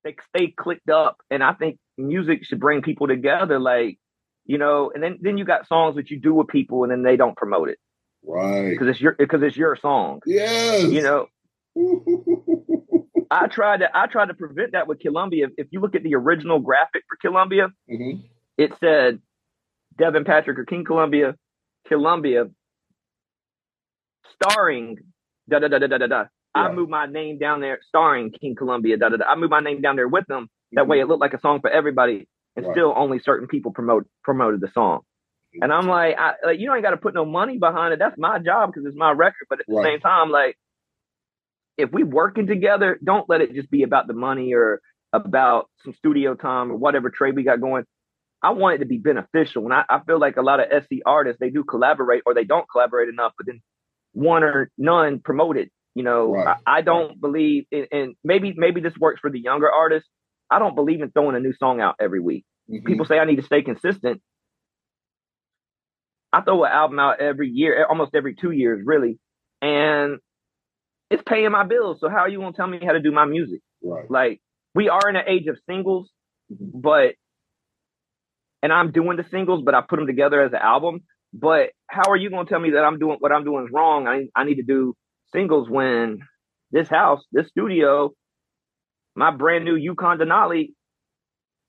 they 0.04 0.16
stay 0.36 0.54
clicked 0.56 0.90
up, 0.90 1.18
and 1.30 1.44
I 1.44 1.54
think 1.54 1.78
music 1.98 2.46
should 2.46 2.60
bring 2.60 2.82
people 2.82 3.08
together. 3.08 3.60
Like, 3.60 4.00
you 4.46 4.58
know, 4.58 4.92
and 4.94 5.04
then 5.04 5.18
then 5.22 5.38
you 5.38 5.46
got 5.46 5.68
songs 5.68 5.96
that 5.96 6.10
you 6.10 6.20
do 6.20 6.34
with 6.34 6.48
people, 6.48 6.84
and 6.84 6.92
then 6.92 7.04
they 7.04 7.18
don't 7.18 7.36
promote 7.38 7.70
it 7.70 7.78
Right. 8.26 8.70
because 8.72 8.88
it's 8.88 9.02
your 9.02 9.14
because 9.18 9.42
it's 9.44 9.58
your 9.58 9.76
song. 9.76 10.22
Yes. 10.26 10.84
You 10.92 11.02
know, 11.02 11.28
I 13.32 13.48
tried 13.48 13.82
to 13.82 13.90
I 13.98 14.08
tried 14.08 14.28
to 14.28 14.34
prevent 14.34 14.72
that 14.74 14.88
with 14.88 15.00
Killumbia. 15.00 15.50
If 15.58 15.68
you 15.72 15.80
look 15.82 15.96
at 15.96 16.04
the 16.04 16.16
original 16.16 16.60
graphic 16.60 17.04
for 17.08 17.18
Killumbia, 17.30 17.70
hmm 17.90 18.12
it 18.58 18.74
said 18.82 19.20
Devin 19.98 20.26
Patrick 20.26 20.60
or 20.60 20.66
King 20.66 20.84
Killumbia, 20.84 21.34
Killumbia, 21.90 22.52
starring 24.34 24.98
da 25.50 25.60
da 25.60 25.68
da 25.68 25.78
da 25.80 25.98
da 25.98 26.08
da 26.08 26.24
da. 26.54 26.62
I 26.62 26.66
Right. 26.68 26.76
moved 26.76 26.90
my 26.92 27.06
name 27.06 27.38
down 27.38 27.62
there, 27.62 27.80
starring 27.88 28.32
King 28.32 28.56
Killumbia. 28.56 29.00
Da 29.00 29.10
da 29.10 29.18
da. 29.18 29.26
I 29.26 29.36
moved 29.36 29.52
my 29.52 29.60
name 29.60 29.82
down 29.82 29.96
there 29.96 30.08
with 30.08 30.26
them. 30.28 30.50
That 30.74 30.82
Mm-hmm. 30.82 30.90
way, 30.92 31.00
it 31.00 31.08
looked 31.08 31.22
like 31.22 31.34
a 31.34 31.40
song 31.40 31.62
for 31.62 31.70
everybody, 31.70 32.28
and 32.56 32.66
Right. 32.66 32.74
still 32.74 32.94
only 32.96 33.20
certain 33.20 33.48
people 33.48 33.72
promote 33.72 34.08
promoted 34.24 34.62
the 34.62 34.70
song. 34.70 35.02
And 35.62 35.74
I'm 35.74 35.88
like, 35.88 36.16
I, 36.18 36.34
like 36.46 36.60
you 36.60 36.72
ain't 36.74 36.84
got 36.84 36.92
to 36.92 36.98
put 36.98 37.16
no 37.16 37.26
money 37.26 37.58
behind 37.58 37.94
it. 37.94 38.00
That's 38.00 38.18
my 38.18 38.38
job 38.40 38.72
because 38.72 38.86
it's 38.86 38.96
my 38.98 39.12
record. 39.12 39.48
But 39.50 39.60
at 39.62 39.66
the 39.68 39.82
same 39.84 40.00
time, 40.00 40.30
like 40.30 40.58
if 41.78 41.92
we 41.92 42.04
working 42.04 42.46
together, 42.48 43.00
don't 43.04 43.28
let 43.30 43.42
it 43.42 43.54
just 43.54 43.72
be 43.72 43.84
about 43.84 44.08
the 44.08 44.14
money 44.14 44.54
or 44.54 44.82
about 45.14 45.70
some 45.84 45.94
studio 45.94 46.36
time 46.36 46.72
or 46.72 46.76
whatever 46.76 47.10
trade 47.10 47.36
we 47.36 47.44
got 47.44 47.62
going. 47.62 47.84
I 48.44 48.52
want 48.52 48.76
it 48.76 48.78
to 48.80 48.86
be 48.86 48.98
beneficial. 49.00 49.64
And 49.66 49.74
I, 49.74 49.84
I 49.90 50.00
feel 50.06 50.20
like 50.20 50.38
a 50.38 50.42
lot 50.42 50.60
of 50.60 50.84
SC 50.84 50.98
artists, 51.06 51.40
they 51.40 51.50
do 51.50 51.64
collaborate 51.64 52.24
or 52.26 52.34
they 52.34 52.44
don't 52.44 52.66
collaborate 52.72 53.10
enough, 53.10 53.34
but 53.38 53.48
then 53.48 53.62
one 54.14 54.44
or 54.44 54.70
none 54.78 55.20
promote 55.20 55.58
it. 55.58 55.72
You 55.96 56.04
know, 56.04 56.32
Right. 56.34 56.58
I, 56.68 56.78
I 56.78 56.82
don't 56.82 57.20
believe 57.20 57.66
in, 57.72 57.88
and 57.92 58.16
maybe, 58.24 58.54
maybe 58.56 58.80
this 58.82 58.98
works 58.98 59.20
for 59.20 59.30
the 59.30 59.40
younger 59.40 59.70
artists. 59.72 60.10
I 60.50 60.60
don't 60.60 60.76
believe 60.76 61.02
in 61.02 61.12
throwing 61.12 61.36
a 61.36 61.40
new 61.40 61.54
song 61.54 61.82
out 61.82 61.96
every 62.00 62.20
week. 62.20 62.46
Mhm. 62.70 62.86
People 62.86 63.06
say 63.06 63.20
I 63.20 63.26
need 63.26 63.38
to 63.38 63.44
stay 63.44 63.62
consistent. 63.64 64.22
I 66.32 66.42
throw 66.42 66.64
an 66.64 66.72
album 66.72 67.00
out 67.00 67.20
every 67.20 67.50
year, 67.50 67.86
almost 67.90 68.14
every 68.14 68.36
two 68.36 68.52
years, 68.52 68.82
really. 68.86 69.18
And 69.62 70.20
it's 71.10 71.24
paying 71.24 71.52
my 71.52 71.64
bills. 71.64 72.00
So 72.00 72.10
how 72.10 72.20
are 72.20 72.30
you 72.30 72.40
gonna 72.40 72.54
tell 72.54 72.68
me 72.68 72.80
how 72.86 72.94
to 72.94 73.02
do 73.02 73.12
my 73.12 73.26
music? 73.26 73.62
Right. 73.84 74.10
Like 74.10 74.42
we 74.76 74.90
are 74.90 75.10
in 75.10 75.16
an 75.16 75.26
age 75.28 75.48
of 75.48 75.58
singles, 75.68 76.12
Mhm. 76.52 76.70
but 76.82 77.16
and 78.62 78.72
I'm 78.74 78.92
doing 78.92 79.18
the 79.18 79.26
singles, 79.32 79.64
but 79.64 79.74
I 79.74 79.82
put 79.82 79.98
them 79.98 80.08
together 80.08 80.42
as 80.42 80.52
an 80.52 80.60
album. 80.60 81.02
But 81.34 81.72
how 81.88 82.10
are 82.12 82.16
you 82.18 82.30
gonna 82.30 82.48
tell 82.48 82.60
me 82.60 82.72
that 82.72 82.84
I'm 82.84 83.00
doing 83.00 83.18
what 83.20 83.32
I'm 83.32 83.44
doing 83.44 83.66
is 83.66 83.72
wrong? 83.72 84.08
I 84.08 84.28
I 84.36 84.44
need 84.44 84.56
to 84.56 84.64
do 84.64 84.96
singles 85.34 85.70
when 85.70 86.20
this 86.72 86.90
house, 86.90 87.24
this 87.32 87.48
studio, 87.48 88.12
my 89.16 89.32
brand 89.32 89.66
new 89.66 89.76
Yukon 89.76 90.18
Denali, 90.20 90.74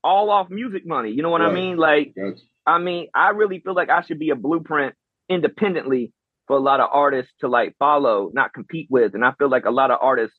all 0.03 0.31
off 0.31 0.49
music 0.51 0.87
money. 0.87 1.11
You 1.11 1.23
know 1.23 1.31
what 1.31 1.43
I 1.43 1.53
mean? 1.53 1.77
Like 1.77 2.15
Gotcha. 2.15 2.41
I 2.67 2.79
mean, 2.79 3.09
I 3.15 3.31
really 3.31 3.61
feel 3.61 3.75
like 3.75 3.91
I 3.91 4.03
should 4.03 4.19
be 4.19 4.31
a 4.31 4.37
blueprint 4.37 4.95
independently 5.29 6.13
for 6.47 6.57
a 6.57 6.61
lot 6.61 6.81
of 6.81 6.89
artists 6.93 7.33
to 7.41 7.49
like 7.49 7.75
follow, 7.79 8.31
not 8.33 8.53
compete 8.53 8.89
with. 8.91 9.15
And 9.15 9.25
I 9.25 9.33
feel 9.39 9.51
like 9.51 9.65
a 9.65 9.71
lot 9.71 9.91
of 9.91 9.99
artists 10.01 10.37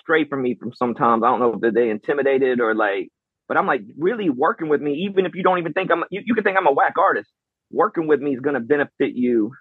stray 0.00 0.28
from 0.28 0.42
me 0.42 0.56
from 0.58 0.72
sometimes. 0.74 1.22
I 1.22 1.28
don't 1.28 1.40
know 1.40 1.54
if 1.54 1.74
they're 1.74 1.90
intimidated 1.90 2.60
or 2.60 2.74
like, 2.74 3.08
but 3.48 3.56
I'm 3.56 3.66
like 3.66 3.82
really 3.98 4.30
working 4.30 4.68
with 4.68 4.80
me, 4.80 5.08
even 5.08 5.26
if 5.26 5.34
you 5.34 5.42
don't 5.42 5.58
even 5.58 5.72
think 5.72 5.90
I'm, 5.90 6.04
you, 6.10 6.22
you 6.24 6.34
can 6.34 6.44
think 6.44 6.56
I'm 6.56 6.66
a 6.66 6.72
whack 6.72 6.94
artist. 6.98 7.28
Working 7.70 8.06
with 8.06 8.20
me 8.20 8.34
is 8.34 8.40
going 8.40 8.54
to 8.54 8.60
benefit 8.60 9.14
you 9.14 9.52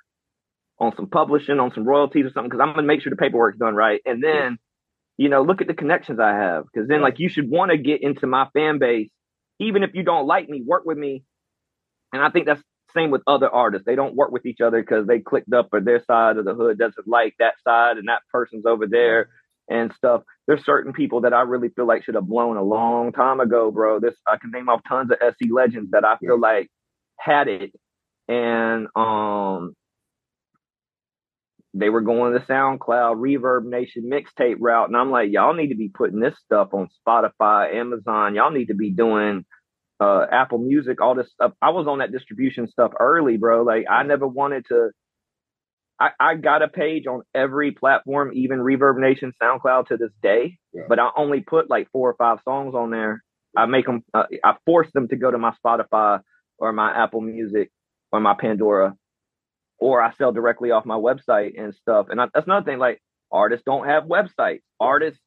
on 0.81 0.93
some 0.97 1.07
publishing, 1.07 1.59
on 1.59 1.71
some 1.73 1.85
royalties 1.85 2.25
or 2.25 2.31
something, 2.31 2.49
because 2.49 2.59
I'm 2.61 2.75
to 2.75 2.81
make 2.81 3.01
sure 3.01 3.11
the 3.11 3.15
paperwork's 3.15 3.59
done 3.59 3.75
right. 3.75 4.01
And 4.05 4.21
then, 4.21 4.57
you 5.17 5.29
know, 5.29 5.43
look 5.43 5.61
at 5.61 5.67
the 5.67 5.73
connections 5.73 6.19
I 6.19 6.33
have, 6.33 6.65
because 6.65 6.89
then 6.89 7.01
like 7.01 7.19
you 7.19 7.29
should 7.29 7.49
want 7.49 7.71
to 7.71 7.77
get 7.77 8.03
into 8.03 8.27
my 8.27 8.47
fan 8.53 8.79
base, 8.79 9.09
even 9.59 9.83
if 9.83 9.91
you 9.93 10.03
don't 10.03 10.27
like 10.27 10.49
me, 10.49 10.63
work 10.65 10.83
with 10.85 10.97
me 10.97 11.23
and 12.13 12.21
I 12.21 12.29
think 12.29 12.45
that's 12.45 12.61
same 12.93 13.11
with 13.11 13.21
other 13.25 13.49
artists. 13.49 13.85
They 13.85 13.95
don't 13.95 14.15
work 14.15 14.31
with 14.31 14.45
each 14.45 14.59
other 14.59 14.81
because 14.81 15.07
they 15.07 15.19
clicked 15.19 15.53
up 15.53 15.69
or 15.71 15.79
their 15.79 16.03
side 16.03 16.37
of 16.37 16.45
the 16.45 16.53
hood 16.53 16.77
doesn't 16.77 17.07
like 17.07 17.35
that 17.39 17.53
side 17.65 17.97
and 17.97 18.09
that 18.09 18.21
person's 18.31 18.65
over 18.65 18.85
there 18.85 19.29
and 19.69 19.93
stuff. 19.93 20.23
There's 20.47 20.65
certain 20.65 20.91
people 20.91 21.21
that 21.21 21.33
I 21.33 21.43
really 21.43 21.69
feel 21.69 21.87
like 21.87 22.03
should 22.03 22.15
have 22.15 22.27
blown 22.27 22.57
a 22.57 22.63
long 22.63 23.13
time 23.13 23.39
ago, 23.39 23.71
bro. 23.71 23.99
This 24.01 24.15
I 24.27 24.37
can 24.37 24.51
name 24.51 24.67
off 24.67 24.81
tons 24.87 25.09
of 25.11 25.17
SC 25.35 25.49
legends 25.51 25.91
that 25.91 26.03
I 26.03 26.17
feel 26.17 26.39
like 26.39 26.69
had 27.17 27.47
it 27.47 27.71
and 28.27 28.87
um 28.95 29.73
they 31.73 31.89
were 31.89 32.01
going 32.01 32.33
the 32.33 32.39
SoundCloud 32.39 33.15
Reverb 33.15 33.65
Nation 33.65 34.09
mixtape 34.11 34.57
route. 34.59 34.89
And 34.89 34.97
I'm 34.97 35.09
like, 35.09 35.31
y'all 35.31 35.53
need 35.53 35.69
to 35.69 35.75
be 35.75 35.89
putting 35.89 36.19
this 36.19 36.35
stuff 36.43 36.69
on 36.73 36.89
Spotify, 37.07 37.73
Amazon. 37.75 38.35
Y'all 38.35 38.51
need 38.51 38.67
to 38.67 38.73
be 38.73 38.91
doing 38.91 39.45
uh, 40.01 40.25
Apple 40.29 40.57
Music, 40.57 40.99
all 40.99 41.15
this 41.15 41.31
stuff. 41.31 41.53
I 41.61 41.69
was 41.69 41.87
on 41.87 41.99
that 41.99 42.11
distribution 42.11 42.67
stuff 42.67 42.91
early, 42.99 43.37
bro. 43.37 43.63
Like 43.63 43.85
I 43.89 44.03
never 44.03 44.27
wanted 44.27 44.65
to. 44.67 44.89
I, 45.99 46.09
I 46.19 46.35
got 46.35 46.63
a 46.63 46.67
page 46.67 47.05
on 47.05 47.21
every 47.33 47.71
platform, 47.71 48.31
even 48.33 48.59
Reverb 48.59 48.97
Nation, 48.97 49.33
SoundCloud 49.41 49.87
to 49.87 49.97
this 49.97 50.11
day. 50.21 50.57
Yeah. 50.73 50.83
But 50.89 50.99
I 50.99 51.09
only 51.15 51.41
put 51.41 51.69
like 51.69 51.89
four 51.91 52.09
or 52.09 52.15
five 52.15 52.39
songs 52.43 52.73
on 52.73 52.89
there. 52.89 53.23
I 53.55 53.65
make 53.65 53.85
them. 53.85 54.03
Uh, 54.13 54.23
I 54.43 54.55
force 54.65 54.87
them 54.93 55.07
to 55.07 55.15
go 55.15 55.31
to 55.31 55.37
my 55.37 55.53
Spotify 55.63 56.19
or 56.57 56.73
my 56.73 56.91
Apple 56.91 57.21
Music 57.21 57.71
or 58.11 58.19
my 58.19 58.33
Pandora 58.37 58.95
or 59.81 60.01
I 60.01 60.13
sell 60.13 60.31
directly 60.31 60.71
off 60.71 60.85
my 60.85 60.95
website 60.95 61.59
and 61.61 61.73
stuff. 61.75 62.07
And 62.09 62.21
I, 62.21 62.27
that's 62.33 62.45
another 62.45 62.63
thing. 62.65 62.77
Like 62.79 63.01
artists 63.31 63.63
don't 63.65 63.87
have 63.87 64.03
websites. 64.03 64.61
Artists 64.79 65.19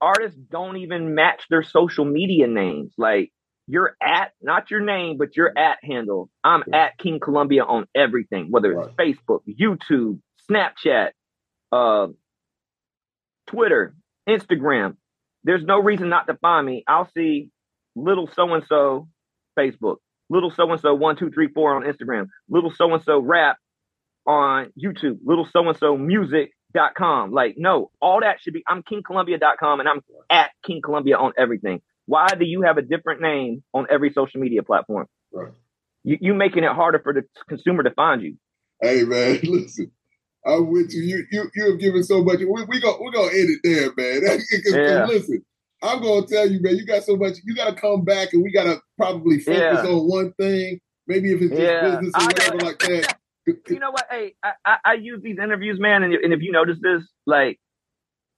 artists 0.00 0.38
don't 0.50 0.78
even 0.78 1.14
match 1.14 1.44
their 1.48 1.62
social 1.62 2.04
media 2.04 2.48
names. 2.48 2.92
Like 2.98 3.30
your 3.68 3.96
at, 4.02 4.32
not 4.42 4.70
your 4.72 4.80
name, 4.80 5.16
but 5.16 5.36
your 5.36 5.56
at 5.56 5.78
handle. 5.82 6.28
I'm 6.42 6.64
Yeah. 6.66 6.86
at 6.86 6.98
King 6.98 7.20
Killumbia 7.20 7.66
on 7.66 7.86
everything, 7.94 8.48
whether 8.50 8.72
it's 8.72 8.88
Facebook, 8.98 9.42
YouTube, 9.48 10.18
Snapchat, 10.50 11.10
uh, 11.70 12.08
Twitter, 13.46 13.94
Instagram. 14.28 14.96
There's 15.44 15.64
no 15.64 15.80
reason 15.80 16.08
not 16.08 16.26
to 16.26 16.34
find 16.34 16.66
me. 16.66 16.82
I'll 16.88 17.08
see 17.16 17.50
little 17.94 18.28
so 18.34 18.52
and 18.54 18.64
so 18.68 19.08
Facebook, 19.56 19.96
little 20.32 20.50
so 20.50 20.70
and 20.70 20.80
so 20.80 20.94
one, 20.94 21.16
two, 21.16 21.30
three, 21.30 21.48
four 21.48 21.76
on 21.76 21.82
Instagram, 21.82 22.28
little 22.48 22.72
so 22.74 22.92
and 22.94 23.02
so 23.04 23.18
rap 23.18 23.58
on 24.26 24.72
YouTube, 24.82 25.18
little 25.24 25.46
so 25.52 25.68
and 25.68 25.78
so 25.78 25.96
music.com. 25.96 27.32
Like, 27.32 27.56
no, 27.58 27.90
all 28.00 28.20
that 28.20 28.40
should 28.40 28.54
be 28.54 28.64
I'm 28.66 28.82
kingkillumbia.com 28.82 29.80
and 29.80 29.88
I'm 29.88 30.00
at 30.30 30.50
King 30.66 30.80
Killumbia 30.82 31.18
on 31.18 31.32
everything. 31.38 31.82
Why 32.06 32.28
do 32.28 32.44
you 32.44 32.62
have 32.62 32.78
a 32.78 32.82
different 32.82 33.20
name 33.20 33.62
on 33.74 33.86
every 33.90 34.12
social 34.12 34.40
media 34.40 34.62
platform? 34.62 35.06
Right. 35.32 35.52
You 36.02 36.18
you 36.20 36.34
making 36.34 36.64
it 36.64 36.72
harder 36.72 36.98
for 36.98 37.12
the 37.12 37.22
consumer 37.48 37.82
to 37.82 37.90
find 37.90 38.22
you. 38.22 38.36
Hey 38.80 39.04
man, 39.04 39.38
listen. 39.44 39.92
I'm 40.44 40.72
with 40.72 40.92
you. 40.92 41.02
You 41.02 41.24
you 41.30 41.50
you 41.54 41.70
have 41.70 41.78
given 41.78 42.02
so 42.02 42.24
much. 42.24 42.38
We 42.38 42.46
we 42.46 42.80
go 42.80 42.98
we're 43.00 43.12
gonna 43.12 43.32
end 43.32 43.50
it 43.50 43.60
there, 43.62 43.92
man. 43.96 44.40
Yeah. 44.64 45.06
Listen, 45.06 45.44
I'm 45.82 46.00
gonna 46.00 46.26
tell 46.26 46.48
you, 46.48 46.60
man. 46.62 46.76
You 46.76 46.86
got 46.86 47.02
so 47.02 47.16
much. 47.16 47.38
You 47.44 47.54
got 47.54 47.68
to 47.74 47.80
come 47.80 48.04
back, 48.04 48.32
and 48.32 48.42
we 48.42 48.52
got 48.52 48.64
to 48.64 48.80
probably 48.96 49.38
focus 49.40 49.80
Yeah. 49.84 49.90
on 49.90 50.08
one 50.08 50.32
thing. 50.34 50.80
Maybe 51.08 51.32
if 51.32 51.42
it's 51.42 51.50
just 51.50 51.60
Yeah. 51.60 51.98
business 51.98 52.14
or 52.16 52.24
whatever 52.26 52.58
like 52.58 52.78
that. 52.80 53.16
you 53.46 53.80
know 53.80 53.90
what? 53.90 54.06
Hey, 54.08 54.34
I, 54.42 54.52
I, 54.64 54.76
I 54.84 54.92
use 54.94 55.20
these 55.22 55.38
interviews, 55.42 55.80
man, 55.80 56.04
and, 56.04 56.14
and 56.14 56.32
if 56.32 56.40
you 56.42 56.52
notice 56.52 56.78
this, 56.80 57.02
like, 57.26 57.58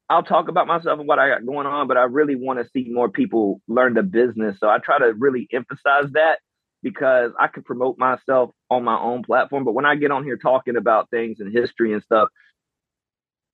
I'll 0.09 0.23
talk 0.23 0.49
about 0.49 0.67
myself 0.67 0.99
and 0.99 1.07
what 1.07 1.19
I 1.19 1.29
got 1.29 1.45
going 1.45 1.67
on, 1.67 1.89
but 1.89 1.97
I 1.99 2.05
really 2.05 2.37
want 2.37 2.59
to 2.59 2.69
see 2.73 2.89
more 2.91 3.11
people 3.11 3.61
learn 3.69 3.95
the 3.95 4.03
business. 4.03 4.59
So 4.59 4.69
I 4.69 4.79
try 4.79 4.99
to 4.99 5.13
really 5.13 5.47
emphasize 5.53 6.11
that 6.13 6.39
because 6.83 7.33
I 7.39 7.49
can 7.49 7.63
promote 7.63 7.99
myself 7.99 8.51
on 8.71 8.85
my 8.85 8.99
own 8.99 9.23
platform. 9.23 9.65
But 9.65 9.73
when 9.73 9.87
I 9.87 9.97
get 9.97 10.11
on 10.11 10.25
here 10.25 10.37
talking 10.37 10.77
about 10.77 11.11
things 11.11 11.41
and 11.41 11.53
history 11.53 11.93
and 11.93 12.03
stuff, 12.03 12.29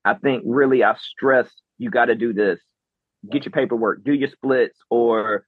I 0.04 0.14
think 0.14 0.42
really 0.46 0.82
I 0.82 0.94
stress 0.96 1.48
you 1.78 1.90
got 1.90 2.06
to 2.06 2.14
do 2.14 2.32
this. 2.32 2.58
Get 3.28 3.44
your 3.44 3.52
paperwork, 3.52 4.04
do 4.04 4.14
your 4.14 4.30
splits, 4.30 4.78
or 4.88 5.44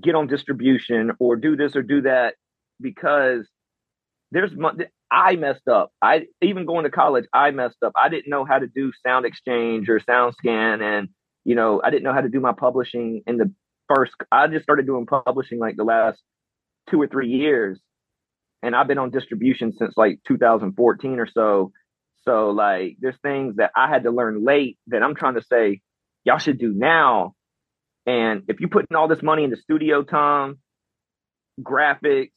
get 0.00 0.14
on 0.14 0.26
distribution, 0.26 1.12
or 1.18 1.36
do 1.36 1.56
this 1.56 1.74
or 1.74 1.82
do 1.82 2.02
that 2.02 2.34
because 2.80 3.46
there's 4.30 4.52
I 5.10 5.36
messed 5.36 5.66
up. 5.68 5.92
I 6.00 6.26
even 6.40 6.66
going 6.66 6.84
to 6.84 6.90
college, 6.90 7.24
I 7.32 7.50
messed 7.50 7.82
up. 7.84 7.92
I 8.00 8.08
didn't 8.08 8.30
know 8.30 8.44
how 8.44 8.58
to 8.58 8.66
do 8.66 8.92
sound 9.04 9.26
exchange 9.26 9.88
or 9.88 10.00
sound 10.00 10.34
scan, 10.34 10.82
and 10.82 11.08
you 11.44 11.54
know, 11.54 11.80
I 11.82 11.90
didn't 11.90 12.04
know 12.04 12.12
how 12.12 12.20
to 12.20 12.28
do 12.28 12.40
my 12.40 12.52
publishing 12.52 13.22
in 13.26 13.36
the 13.38 13.52
first. 13.92 14.12
I 14.30 14.46
just 14.46 14.62
started 14.62 14.86
doing 14.86 15.06
publishing 15.06 15.58
like 15.58 15.76
the 15.76 15.84
last 15.84 16.20
two 16.88 17.00
or 17.00 17.08
three 17.08 17.28
years, 17.28 17.80
and 18.62 18.76
I've 18.76 18.86
been 18.86 18.98
on 18.98 19.10
distribution 19.10 19.72
since 19.72 19.94
like 19.96 20.20
2014 20.28 21.18
or 21.18 21.26
so. 21.26 21.72
So 22.24 22.50
like, 22.50 22.96
there's 23.00 23.18
things 23.22 23.56
that 23.56 23.72
I 23.74 23.88
had 23.88 24.04
to 24.04 24.10
learn 24.10 24.44
late 24.44 24.78
that 24.88 25.02
I'm 25.02 25.14
trying 25.14 25.34
to 25.34 25.42
say 25.42 25.80
y'all 26.24 26.38
should 26.38 26.58
do 26.58 26.72
now. 26.74 27.34
And 28.06 28.44
if 28.48 28.60
you're 28.60 28.70
putting 28.70 28.96
all 28.96 29.08
this 29.08 29.22
money 29.22 29.44
into 29.44 29.56
studio 29.56 30.02
time, 30.02 30.58
graphics, 31.60 32.30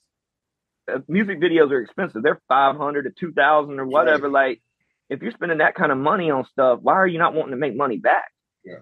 uh, 0.91 0.99
music 1.07 1.39
videos 1.39 1.71
are 1.71 1.81
expensive. 1.81 2.23
They're 2.23 2.41
500 2.49 3.03
to 3.03 3.11
2000 3.17 3.79
or 3.79 3.85
whatever. 3.85 4.29
Like 4.29 4.61
if 5.09 5.21
you're 5.21 5.31
spending 5.31 5.59
that 5.59 5.75
kind 5.75 5.91
of 5.91 5.97
money 5.97 6.29
on 6.29 6.45
stuff, 6.45 6.79
why 6.81 6.93
are 6.93 7.07
you 7.07 7.19
not 7.19 7.33
wanting 7.33 7.51
to 7.51 7.57
make 7.57 7.75
money 7.75 7.97
back? 7.97 8.31
Yeah. 8.65 8.79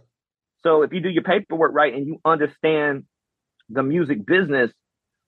So 0.63 0.83
if 0.83 0.93
you 0.93 1.01
do 1.01 1.09
your 1.09 1.23
paperwork 1.23 1.73
right 1.73 1.93
and 1.93 2.07
you 2.07 2.19
understand 2.25 3.03
the 3.69 3.83
music 3.83 4.25
business, 4.25 4.71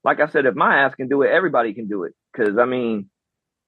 like 0.02 0.20
I 0.20 0.28
said, 0.28 0.46
if 0.46 0.54
my 0.54 0.84
ass 0.84 0.94
can 0.94 1.08
do 1.08 1.22
it, 1.22 1.30
everybody 1.30 1.74
can 1.74 1.88
do 1.88 2.04
it. 2.04 2.14
Cause 2.36 2.58
I 2.60 2.64
mean, 2.66 3.10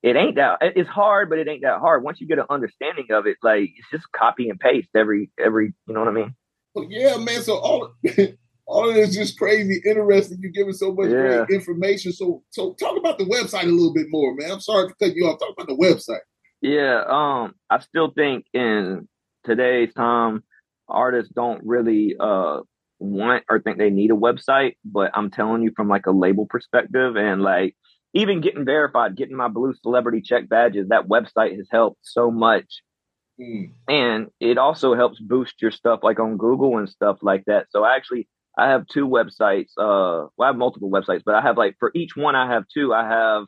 it 0.06 0.14
ain't 0.14 0.36
that 0.36 0.58
it's 0.62 0.88
hard, 0.88 1.28
but 1.28 1.40
it 1.40 1.48
ain't 1.48 1.62
that 1.62 1.80
hard. 1.80 2.04
Once 2.04 2.20
you 2.20 2.28
get 2.28 2.38
an 2.38 2.46
understanding 2.48 3.06
of 3.10 3.26
it, 3.26 3.36
like 3.42 3.70
it's 3.76 3.90
just 3.90 4.10
copy 4.12 4.48
and 4.48 4.58
paste 4.58 4.88
every 4.94 5.32
every 5.44 5.74
you 5.88 5.94
know 5.94 6.00
what 6.00 6.08
I 6.08 6.12
mean? 6.12 6.34
Well, 6.74 6.86
yeah, 6.88 7.16
man. 7.16 7.42
So 7.42 7.56
all 7.56 7.92
all 8.66 8.88
of 8.88 8.94
this 8.94 9.08
is 9.10 9.16
just 9.16 9.38
crazy, 9.38 9.82
interesting. 9.84 10.38
You're 10.40 10.52
giving 10.52 10.74
so 10.74 10.94
much 10.94 11.10
Yeah. 11.10 11.44
great 11.44 11.50
information. 11.50 12.12
So 12.12 12.44
so 12.50 12.74
talk 12.74 12.96
about 12.96 13.18
the 13.18 13.24
website 13.24 13.64
a 13.64 13.66
little 13.66 13.92
bit 13.92 14.06
more, 14.08 14.32
man. 14.36 14.52
I'm 14.52 14.60
sorry 14.60 14.86
to 14.88 14.94
cut 14.94 15.16
you 15.16 15.26
off. 15.26 15.40
Talk 15.40 15.54
about 15.58 15.66
the 15.66 15.74
website. 15.76 16.20
Yeah, 16.60 17.02
um, 17.08 17.54
I 17.68 17.80
still 17.80 18.12
think 18.12 18.46
in 18.54 19.08
today's 19.44 19.92
time, 19.92 20.44
artists 20.88 21.32
don't 21.34 21.64
really 21.64 22.14
uh 22.20 22.60
want 23.00 23.42
or 23.50 23.60
think 23.60 23.78
they 23.78 23.90
need 23.90 24.12
a 24.12 24.14
website, 24.14 24.76
but 24.84 25.10
I'm 25.14 25.32
telling 25.32 25.62
you 25.62 25.72
from 25.74 25.88
like 25.88 26.06
a 26.06 26.12
label 26.12 26.46
perspective 26.46 27.16
and 27.16 27.42
like 27.42 27.74
even 28.14 28.40
getting 28.40 28.64
verified, 28.64 29.16
getting 29.16 29.36
my 29.36 29.48
blue 29.48 29.74
celebrity 29.82 30.20
check 30.22 30.48
badges, 30.48 30.88
that 30.88 31.08
website 31.08 31.56
has 31.56 31.68
helped 31.70 31.98
so 32.02 32.30
much. 32.30 32.82
Mm, 33.40 33.72
And 33.88 34.28
it 34.40 34.56
also 34.58 34.94
helps 34.94 35.20
boost 35.20 35.60
your 35.60 35.70
stuff 35.70 36.00
like 36.02 36.18
on 36.18 36.38
Google 36.38 36.78
and 36.78 36.88
stuff 36.88 37.18
like 37.22 37.44
that. 37.46 37.66
So 37.70 37.84
I 37.84 37.96
actually 37.96 38.28
I 38.56 38.68
have 38.70 38.86
two 38.86 39.06
websites. 39.06 39.72
Uh 39.76 40.28
well 40.36 40.46
I 40.46 40.46
have 40.46 40.56
multiple 40.56 40.90
websites, 40.90 41.22
but 41.24 41.34
I 41.34 41.42
have 41.42 41.58
like 41.58 41.76
for 41.78 41.90
each 41.94 42.16
one 42.16 42.34
I 42.34 42.50
have 42.52 42.64
two. 42.72 42.94
I 42.94 43.06
have 43.06 43.44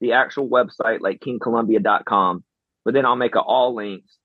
the 0.00 0.12
actual 0.12 0.48
website 0.48 1.00
like 1.00 1.20
kingkillumbia.com, 1.20 2.44
but 2.84 2.94
then 2.94 3.04
I'll 3.06 3.16
make 3.16 3.34
a 3.34 3.40
all 3.40 3.74
links 3.74 4.16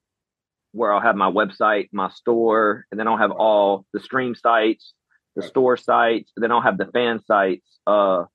where 0.74 0.94
I'll 0.94 1.02
have 1.02 1.16
my 1.16 1.32
website, 1.32 1.90
my 1.92 2.10
store, 2.10 2.86
and 2.92 3.00
then 3.00 3.08
I'll 3.08 3.18
have 3.18 3.32
all 3.32 3.86
the 3.94 4.00
stream 4.00 4.36
sites, 4.36 4.94
the 5.36 5.42
store 5.44 5.78
sites, 5.78 6.32
then 6.38 6.52
I'll 6.52 6.62
have 6.62 6.78
the 6.78 6.86
fan 6.94 7.22
sites 7.26 7.80
uh 7.88 8.26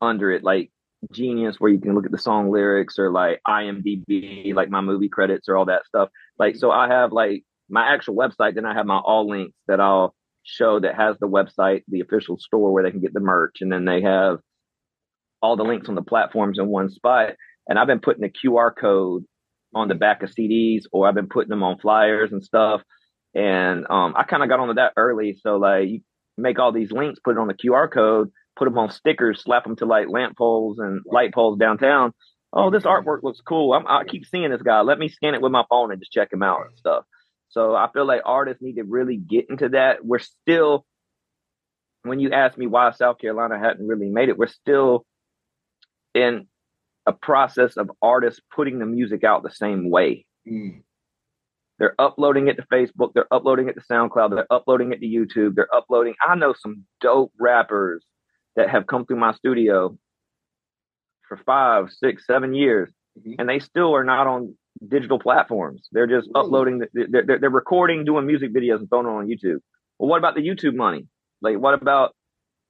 under 0.00 0.30
it, 0.30 0.44
like 0.44 0.70
Genius, 1.12 1.56
where 1.58 1.70
you 1.70 1.80
can 1.80 1.94
look 1.94 2.06
at 2.06 2.12
the 2.12 2.18
song 2.18 2.50
lyrics 2.50 2.98
or 2.98 3.10
like 3.10 3.40
IMDb, 3.46 4.54
like 4.54 4.70
my 4.70 4.80
movie 4.80 5.08
credits 5.08 5.48
or 5.48 5.56
all 5.56 5.66
that 5.66 5.86
stuff. 5.86 6.08
Like 6.38 6.56
so 6.56 6.70
I 6.70 6.88
have 6.88 7.12
like 7.12 7.44
my 7.68 7.92
actual 7.92 8.16
website, 8.16 8.54
then 8.54 8.66
I 8.66 8.74
have 8.74 8.86
my 8.86 8.98
all 8.98 9.28
links 9.28 9.56
that 9.68 9.80
I'll 9.80 10.14
show 10.42 10.80
that 10.80 10.96
has 10.96 11.16
the 11.18 11.28
website, 11.28 11.82
the 11.88 12.00
official 12.00 12.38
store 12.38 12.72
where 12.72 12.82
they 12.82 12.90
can 12.90 13.00
get 13.00 13.14
the 13.14 13.20
merch, 13.20 13.58
and 13.60 13.72
then 13.72 13.84
they 13.84 14.02
have 14.02 14.38
all 15.42 15.56
the 15.56 15.64
links 15.64 15.88
on 15.88 15.94
the 15.94 16.02
platforms 16.02 16.58
in 16.58 16.66
one 16.66 16.90
spot. 16.90 17.34
And 17.68 17.78
I've 17.78 17.86
been 17.86 18.00
putting 18.00 18.22
the 18.22 18.30
QR 18.30 18.72
code 18.76 19.24
on 19.74 19.88
the 19.88 19.94
back 19.94 20.22
of 20.22 20.30
CDs 20.30 20.84
or 20.92 21.06
I've 21.06 21.14
been 21.14 21.28
putting 21.28 21.50
them 21.50 21.62
on 21.62 21.78
flyers 21.78 22.32
and 22.32 22.42
stuff. 22.42 22.82
And 23.34 23.86
um, 23.88 24.14
I 24.16 24.24
kind 24.24 24.42
of 24.42 24.48
got 24.48 24.60
onto 24.60 24.74
that 24.74 24.92
early. 24.96 25.38
So 25.40 25.56
like 25.56 25.88
you 25.88 26.00
make 26.36 26.58
all 26.58 26.72
these 26.72 26.90
links, 26.90 27.20
put 27.20 27.36
it 27.36 27.38
on 27.38 27.46
the 27.46 27.54
QR 27.54 27.90
code, 27.90 28.30
put 28.56 28.66
them 28.66 28.78
on 28.78 28.90
stickers, 28.90 29.42
slap 29.42 29.64
them 29.64 29.76
to 29.76 29.86
like 29.86 30.08
lamp 30.08 30.36
poles 30.36 30.78
and 30.78 31.02
light 31.06 31.32
poles 31.32 31.58
downtown. 31.58 32.12
Oh, 32.52 32.70
this 32.70 32.82
artwork 32.82 33.22
looks 33.22 33.40
cool. 33.40 33.72
I'm, 33.72 33.86
I 33.86 34.04
keep 34.04 34.26
seeing 34.26 34.50
this 34.50 34.62
guy. 34.62 34.80
Let 34.80 34.98
me 34.98 35.08
scan 35.08 35.34
it 35.34 35.40
with 35.40 35.52
my 35.52 35.64
phone 35.70 35.92
and 35.92 36.00
just 36.00 36.12
check 36.12 36.32
him 36.32 36.42
out 36.42 36.66
and 36.66 36.76
stuff. 36.76 37.04
So 37.50 37.74
I 37.74 37.88
feel 37.92 38.06
like 38.06 38.22
artists 38.24 38.62
need 38.62 38.76
to 38.76 38.84
really 38.84 39.16
get 39.16 39.46
into 39.50 39.70
that. 39.70 40.04
We're 40.04 40.18
still, 40.18 40.84
when 42.02 42.18
you 42.20 42.32
ask 42.32 42.58
me 42.58 42.66
why 42.66 42.90
South 42.92 43.18
Carolina 43.18 43.58
hadn't 43.58 43.86
really 43.86 44.08
made 44.08 44.28
it, 44.28 44.38
we're 44.38 44.46
still 44.48 45.04
in 46.14 46.46
a 47.06 47.12
process 47.12 47.76
of 47.76 47.90
artists 48.02 48.40
putting 48.54 48.78
the 48.78 48.86
music 48.86 49.24
out 49.24 49.42
the 49.42 49.50
same 49.50 49.88
way. 49.90 50.26
mm, 50.46 50.82
They're 51.78 51.94
uploading 51.98 52.48
it 52.48 52.56
to 52.56 52.62
Facebook, 52.62 53.12
they're 53.14 53.32
uploading 53.32 53.68
it 53.68 53.74
to 53.74 53.80
SoundCloud, 53.80 54.30
they're 54.30 54.52
uploading 54.52 54.92
it 54.92 55.00
to 55.00 55.06
YouTube, 55.06 55.54
they're 55.54 55.74
uploading. 55.74 56.14
I 56.20 56.34
know 56.34 56.52
some 56.52 56.84
dope 57.00 57.32
rappers 57.38 58.04
that 58.60 58.70
have 58.70 58.86
come 58.86 59.06
through 59.06 59.16
my 59.16 59.32
studio 59.32 59.96
for 61.28 61.38
five, 61.46 61.90
six, 61.90 62.26
seven 62.26 62.54
years, 62.54 62.90
Mhm. 63.18 63.36
and 63.38 63.48
they 63.48 63.58
still 63.58 63.94
are 63.94 64.04
not 64.04 64.26
on 64.26 64.56
digital 64.86 65.18
platforms. 65.18 65.88
They're 65.92 66.06
just 66.06 66.28
Really? 66.34 66.46
uploading, 66.46 66.78
the, 66.78 66.88
they're, 66.92 67.22
they're, 67.24 67.38
they're 67.38 67.50
recording, 67.50 68.04
doing 68.04 68.26
music 68.26 68.52
videos 68.52 68.78
and 68.80 68.88
throwing 68.88 69.06
it 69.06 69.10
on 69.10 69.26
YouTube. 69.28 69.60
Well, 69.98 70.08
what 70.08 70.18
about 70.18 70.34
the 70.34 70.46
YouTube 70.46 70.74
money? 70.74 71.06
Like, 71.40 71.58
what 71.58 71.74
about, 71.74 72.14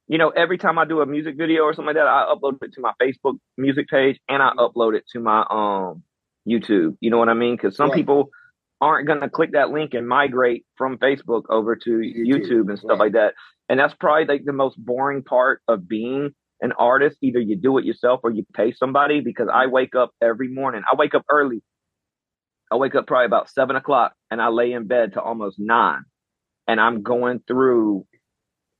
you 0.07 0.17
know, 0.17 0.29
every 0.29 0.57
time 0.57 0.77
I 0.79 0.85
do 0.85 1.01
a 1.01 1.05
music 1.05 1.35
video 1.37 1.63
or 1.63 1.73
something 1.73 1.87
like 1.87 1.95
that, 1.95 2.07
I 2.07 2.33
upload 2.33 2.61
it 2.63 2.73
to 2.73 2.81
my 2.81 2.93
Facebook 3.01 3.37
music 3.57 3.87
page 3.89 4.19
and 4.29 4.41
I 4.41 4.51
upload 4.57 4.95
it 4.95 5.03
to 5.13 5.19
my 5.19 5.45
um 5.49 6.03
YouTube. 6.47 6.97
You 7.01 7.11
know 7.11 7.17
what 7.17 7.29
I 7.29 7.33
mean? 7.33 7.55
Because 7.55 7.75
some 7.75 7.89
Right. 7.89 7.97
people 7.97 8.29
aren't 8.81 9.05
going 9.07 9.21
to 9.21 9.29
click 9.29 9.51
that 9.51 9.69
link 9.69 9.93
and 9.93 10.07
migrate 10.07 10.65
from 10.75 10.97
Facebook 10.97 11.43
over 11.49 11.75
to 11.75 11.89
YouTube, 11.99 12.25
YouTube, 12.45 12.69
and 12.69 12.79
stuff 12.79 12.91
right. 12.91 12.99
like 12.99 13.11
that. 13.13 13.35
And 13.71 13.79
that's 13.79 13.93
probably 13.93 14.25
like 14.25 14.43
the 14.43 14.51
most 14.51 14.75
boring 14.77 15.23
part 15.23 15.61
of 15.65 15.87
being 15.87 16.31
an 16.59 16.73
artist. 16.73 17.17
Either 17.21 17.39
you 17.39 17.55
do 17.55 17.77
it 17.77 17.85
yourself 17.85 18.19
or 18.21 18.29
you 18.29 18.45
pay 18.53 18.73
somebody 18.73 19.21
because 19.21 19.47
I 19.51 19.67
wake 19.67 19.95
up 19.95 20.11
every 20.21 20.49
morning. 20.49 20.81
I 20.91 20.97
wake 20.97 21.15
up 21.15 21.23
early. 21.31 21.63
I 22.69 22.75
wake 22.75 22.95
up 22.95 23.07
probably 23.07 23.27
about 23.27 23.49
seven 23.49 23.77
o'clock 23.77 24.11
and 24.29 24.41
I 24.41 24.49
lay 24.49 24.73
in 24.73 24.87
bed 24.87 25.13
to 25.13 25.21
almost 25.21 25.57
nine. 25.57 26.03
And 26.67 26.81
I'm 26.81 27.01
going 27.01 27.39
through 27.47 28.05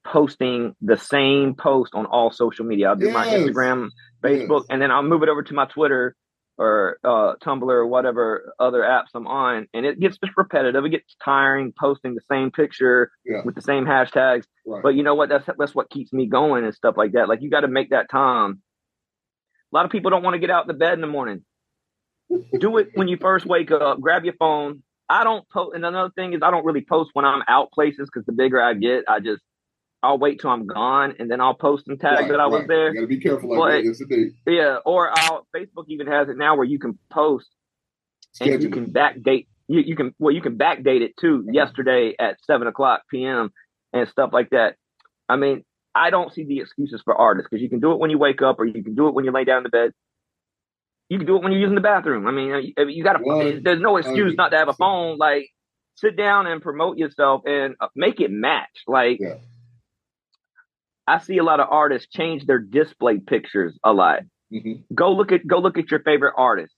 posting 0.06 0.76
the 0.82 0.98
same 0.98 1.56
post 1.56 1.94
on 1.96 2.06
all 2.06 2.30
social 2.32 2.66
media. 2.66 2.90
I'll 2.90 2.98
do 2.98 3.12
my 3.12 3.26
Instagram, 3.28 3.92
Facebook, 4.22 4.62
Yes. 4.64 4.68
and 4.72 4.82
then 4.82 4.92
I'll 4.92 5.04
move 5.04 5.24
it 5.24 5.30
over 5.30 5.44
to 5.44 5.54
my 5.54 5.68
Twitter 5.68 6.18
or 6.62 6.98
uh, 7.04 7.34
Tumblr 7.44 7.64
or 7.64 7.88
whatever 7.88 8.54
other 8.60 8.82
apps 8.82 9.08
I'm 9.16 9.28
on, 9.28 9.68
and 9.74 9.86
it 9.86 10.00
gets 10.00 10.18
just 10.24 10.38
repetitive. 10.38 10.86
It 10.86 10.90
gets 10.90 11.16
tiring 11.24 11.74
posting 11.78 12.14
the 12.16 12.22
same 12.32 12.52
picture 12.52 13.12
Yeah. 13.26 13.42
with 13.44 13.56
the 13.56 13.62
same 13.62 13.86
hashtags. 13.86 14.44
Right. 14.66 14.84
But 14.84 14.90
you 14.90 15.04
know 15.04 15.16
what? 15.16 15.30
That's 15.30 15.48
that's 15.58 15.74
what 15.76 15.90
keeps 15.90 16.14
me 16.14 16.28
going 16.28 16.64
and 16.64 16.74
stuff 16.74 16.96
like 16.98 17.14
that. 17.14 17.28
Like 17.28 17.42
you 17.42 17.50
got 17.50 17.62
to 17.62 17.68
make 17.68 17.90
that 17.90 18.10
time. 18.10 18.62
A 19.74 19.76
lot 19.76 19.86
of 19.86 19.92
people 19.92 20.12
don't 20.12 20.24
want 20.24 20.34
to 20.36 20.40
get 20.40 20.50
out 20.50 20.64
of 20.64 20.68
the 20.68 20.74
bed 20.74 20.94
in 20.94 21.02
the 21.02 21.08
morning. 21.08 21.44
Do 22.60 22.78
it 22.78 22.90
when 22.96 23.08
you 23.08 23.18
first 23.18 23.46
wake 23.46 23.72
up. 23.72 24.00
Grab 24.00 24.24
your 24.26 24.36
phone. 24.36 24.84
I 25.10 25.24
don't 25.26 25.48
post. 25.50 25.76
And 25.76 25.86
another 25.86 26.12
thing 26.16 26.34
is, 26.34 26.42
I 26.42 26.52
don't 26.52 26.66
really 26.66 26.86
post 26.88 27.10
when 27.14 27.26
I'm 27.26 27.42
out 27.48 27.72
places 27.72 28.10
because 28.12 28.26
the 28.26 28.32
bigger 28.32 28.62
I 28.62 28.74
get, 28.74 29.04
I 29.10 29.20
just 29.20 29.42
I'll 30.04 30.18
wait 30.18 30.40
till 30.42 30.50
I'm 30.50 30.66
gone 30.66 31.16
and 31.20 31.30
then 31.30 31.40
I'll 31.42 31.54
post 31.54 31.88
and 31.88 32.00
tag 32.00 32.20
Right, 32.20 32.30
that 32.32 32.40
I 32.40 32.48
was 32.48 32.66
there. 32.68 32.90
You 32.90 32.96
got 32.96 33.02
to 33.02 33.08
be 33.08 33.20
careful 33.20 33.50
like 33.50 33.60
But- 33.60 33.72
that. 33.72 33.84
Yes, 33.86 34.02
indeed. 34.02 34.34
Yeah, 34.48 34.78
or 34.86 35.10
I'll 35.14 35.46
Facebook 35.56 35.86
even 35.90 36.08
has 36.08 36.28
it 36.30 36.38
now 36.38 36.56
where 36.56 36.66
you 36.66 36.80
can 36.80 36.98
post 37.12 37.48
and 38.40 38.62
you 38.64 38.70
can 38.70 38.88
backdate 38.92 39.48
you, 39.68 39.80
you 39.82 39.96
can 39.96 40.14
well 40.20 40.34
you 40.34 40.42
can 40.42 40.58
backdate 40.58 41.02
it 41.02 41.16
too 41.18 41.44
Mhm. 41.48 41.54
yesterday 41.54 42.16
at 42.20 42.38
seven 42.46 42.68
o'clock 42.68 43.04
PM 43.10 43.52
and 43.94 44.08
stuff 44.10 44.32
like 44.34 44.50
that. 44.50 44.76
I 45.30 45.36
mean, 45.38 45.64
I 45.94 46.10
don't 46.10 46.34
see 46.34 46.44
the 46.46 46.60
excuses 46.62 47.02
for 47.04 47.16
artists 47.16 47.48
because 47.50 47.62
you 47.62 47.70
can 47.70 47.80
do 47.80 47.92
it 47.92 48.00
when 48.00 48.10
you 48.10 48.18
wake 48.18 48.42
up 48.42 48.60
or 48.60 48.66
you 48.66 48.84
can 48.84 48.96
do 48.96 49.08
it 49.08 49.14
when 49.14 49.24
you 49.26 49.32
lay 49.32 49.44
down 49.44 49.58
in 49.58 49.64
the 49.64 49.70
bed. 49.70 49.92
You 51.10 51.18
can 51.18 51.28
do 51.28 51.36
it 51.36 51.44
when 51.44 51.52
you're 51.52 51.62
using 51.62 51.76
the 51.76 51.82
bathroom. 51.82 52.26
I 52.28 52.32
mean, 52.32 52.74
you, 52.78 52.88
you 52.88 53.04
got 53.04 53.14
to. 53.18 53.60
There's 53.62 53.82
no 53.82 53.98
excuse 53.98 54.34
not 54.36 54.52
to 54.52 54.58
have 54.58 54.70
a 54.70 54.74
phone. 54.74 55.18
Like, 55.18 55.50
sit 55.96 56.16
down 56.16 56.48
and 56.48 56.62
promote 56.62 56.98
yourself 56.98 57.42
and 57.46 57.76
uh, 57.82 57.90
make 57.96 58.22
it 58.22 58.32
match. 58.32 58.84
Like, 58.88 59.20
Yeah. 59.20 59.36
I 61.12 61.18
see 61.20 61.38
a 61.38 61.44
lot 61.44 61.60
of 61.60 61.68
artists 61.70 62.08
change 62.10 62.46
their 62.46 62.60
display 62.60 63.20
pictures 63.20 63.78
a 63.84 63.92
lot 63.94 64.20
Mhm. 64.54 64.84
go 64.94 65.12
look 65.14 65.32
at 65.32 65.46
go 65.48 65.60
look 65.60 65.78
at 65.78 65.90
your 65.92 66.02
favorite 66.02 66.34
artist. 66.38 66.74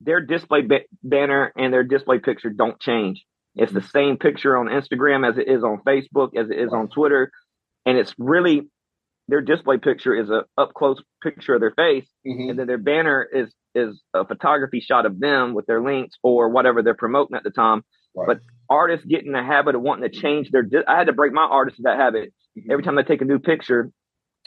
Their 0.00 0.20
display 0.20 0.62
ba- 0.62 0.84
banner 1.02 1.52
and 1.56 1.72
their 1.72 1.84
display 1.84 2.18
picture 2.18 2.50
don't 2.50 2.80
change. 2.80 3.24
It's 3.54 3.72
the 3.72 3.82
same 3.82 4.16
picture 4.16 4.56
on 4.56 4.66
Instagram 4.66 5.28
as 5.28 5.36
it 5.36 5.48
is 5.48 5.62
on 5.62 5.82
Facebook, 5.86 6.36
as 6.36 6.50
it 6.50 6.58
is 6.58 6.72
on 6.72 6.88
Twitter, 6.88 7.30
and 7.84 7.98
it's 7.98 8.14
really 8.18 8.68
their 9.28 9.40
display 9.40 9.78
picture 9.78 10.14
is 10.14 10.30
a 10.30 10.44
up 10.56 10.72
close 10.74 11.00
picture 11.22 11.54
of 11.54 11.60
their 11.60 11.72
face, 11.72 12.08
Mhm. 12.26 12.50
and 12.50 12.58
then 12.58 12.66
their 12.66 12.78
banner 12.78 13.22
is 13.22 13.52
is 13.76 14.02
a 14.14 14.24
photography 14.24 14.80
shot 14.80 15.06
of 15.06 15.20
them 15.20 15.54
with 15.54 15.64
their 15.66 15.80
links 15.80 16.16
or 16.24 16.48
whatever 16.48 16.82
they're 16.82 16.94
promoting 17.04 17.36
at 17.36 17.44
the 17.44 17.50
time. 17.52 17.84
Right. 18.16 18.26
But 18.26 18.40
artists 18.68 19.06
get 19.06 19.24
in 19.24 19.30
the 19.30 19.44
habit 19.44 19.76
of 19.76 19.82
wanting 19.82 20.10
to 20.10 20.20
change 20.24 20.50
their. 20.50 20.64
Di- 20.64 20.82
I 20.88 20.96
had 20.96 21.06
to 21.06 21.12
break 21.12 21.32
my 21.32 21.44
artists 21.44 21.80
that 21.84 21.96
habit. 21.96 22.32
Mhm. 22.58 22.70
Every 22.70 22.82
time 22.82 22.94
they 22.96 23.02
take 23.02 23.22
a 23.22 23.26
new 23.26 23.38
picture 23.38 23.90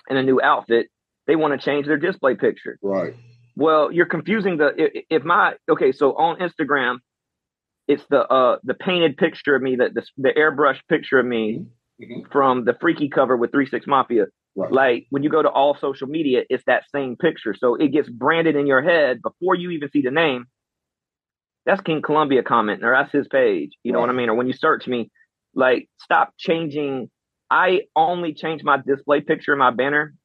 and 0.10 0.18
a 0.18 0.24
new 0.24 0.42
outfit, 0.42 0.88
they 1.28 1.36
want 1.36 1.60
to 1.60 1.64
change 1.64 1.88
their 1.88 1.98
display 1.98 2.36
picture. 2.36 2.78
Right. 2.82 3.16
Well, 3.56 3.92
you're 3.92 4.08
confusing 4.08 4.58
the 4.58 4.92
if 5.10 5.24
my 5.24 5.56
okay, 5.70 5.92
so 5.92 6.14
on 6.16 6.40
Instagram, 6.40 6.98
it's 7.88 8.06
the 8.10 8.28
uh 8.28 8.58
the 8.64 8.74
painted 8.74 9.18
picture 9.18 9.56
of 9.56 9.62
me, 9.62 9.76
that 9.78 9.94
the, 9.94 10.04
the 10.18 10.30
airbrush 10.30 10.80
picture 10.90 11.20
of 11.20 11.26
me 11.26 11.66
Mhm. 12.02 12.32
from 12.32 12.66
the 12.66 12.74
freaky 12.82 13.08
cover 13.10 13.38
with 13.38 13.52
Three 13.52 13.68
Six 13.68 13.86
Mafia. 13.86 14.26
Right. 14.56 14.72
Like 14.72 15.06
when 15.10 15.24
you 15.24 15.30
go 15.30 15.42
to 15.42 15.50
all 15.50 15.76
social 15.76 16.08
media, 16.08 16.44
it's 16.50 16.64
that 16.66 16.84
same 16.94 17.16
picture. 17.16 17.54
So 17.54 17.76
it 17.76 17.90
gets 17.90 18.10
branded 18.10 18.56
in 18.56 18.68
your 18.68 18.82
head 18.82 19.22
before 19.22 19.56
you 19.56 19.70
even 19.72 19.90
see 19.92 20.02
the 20.02 20.12
name. 20.12 20.46
That's 21.66 21.82
King 21.82 22.02
Killumbia 22.02 22.44
commenting, 22.44 22.84
or 22.86 22.92
that's 22.92 23.12
his 23.12 23.28
page. 23.28 23.72
You 23.84 23.94
know 23.94 24.00
what 24.00 24.10
I 24.10 24.14
mean? 24.14 24.30
Or 24.30 24.36
when 24.36 24.48
you 24.48 24.54
search 24.54 24.88
me, 24.88 25.10
like 25.56 25.88
stop 26.00 26.34
changing. 26.38 27.10
I 27.54 27.82
only 27.96 28.34
change 28.34 28.64
my 28.64 28.80
display 28.84 29.22
picture, 29.22 29.52
and 29.52 29.60
my 29.60 29.70
banner, 29.70 30.16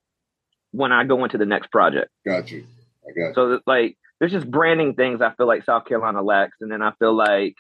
when 0.73 0.93
I 0.93 1.05
go 1.05 1.23
into 1.25 1.37
the 1.37 1.45
next 1.45 1.71
project. 1.71 2.09
Got 2.27 2.51
you. 2.51 2.65
I 3.05 3.13
got 3.13 3.29
you. 3.29 3.33
So 3.35 3.49
that, 3.51 3.61
like, 3.67 3.99
there's 4.19 4.33
just 4.33 4.51
branding 4.51 4.95
things 4.95 5.21
I 5.21 5.35
feel 5.35 5.47
like 5.47 5.67
South 5.67 5.85
Carolina 5.85 6.23
lacks, 6.23 6.57
and 6.63 6.73
then 6.73 6.81
I 6.81 6.93
feel 6.99 7.15
like, 7.15 7.55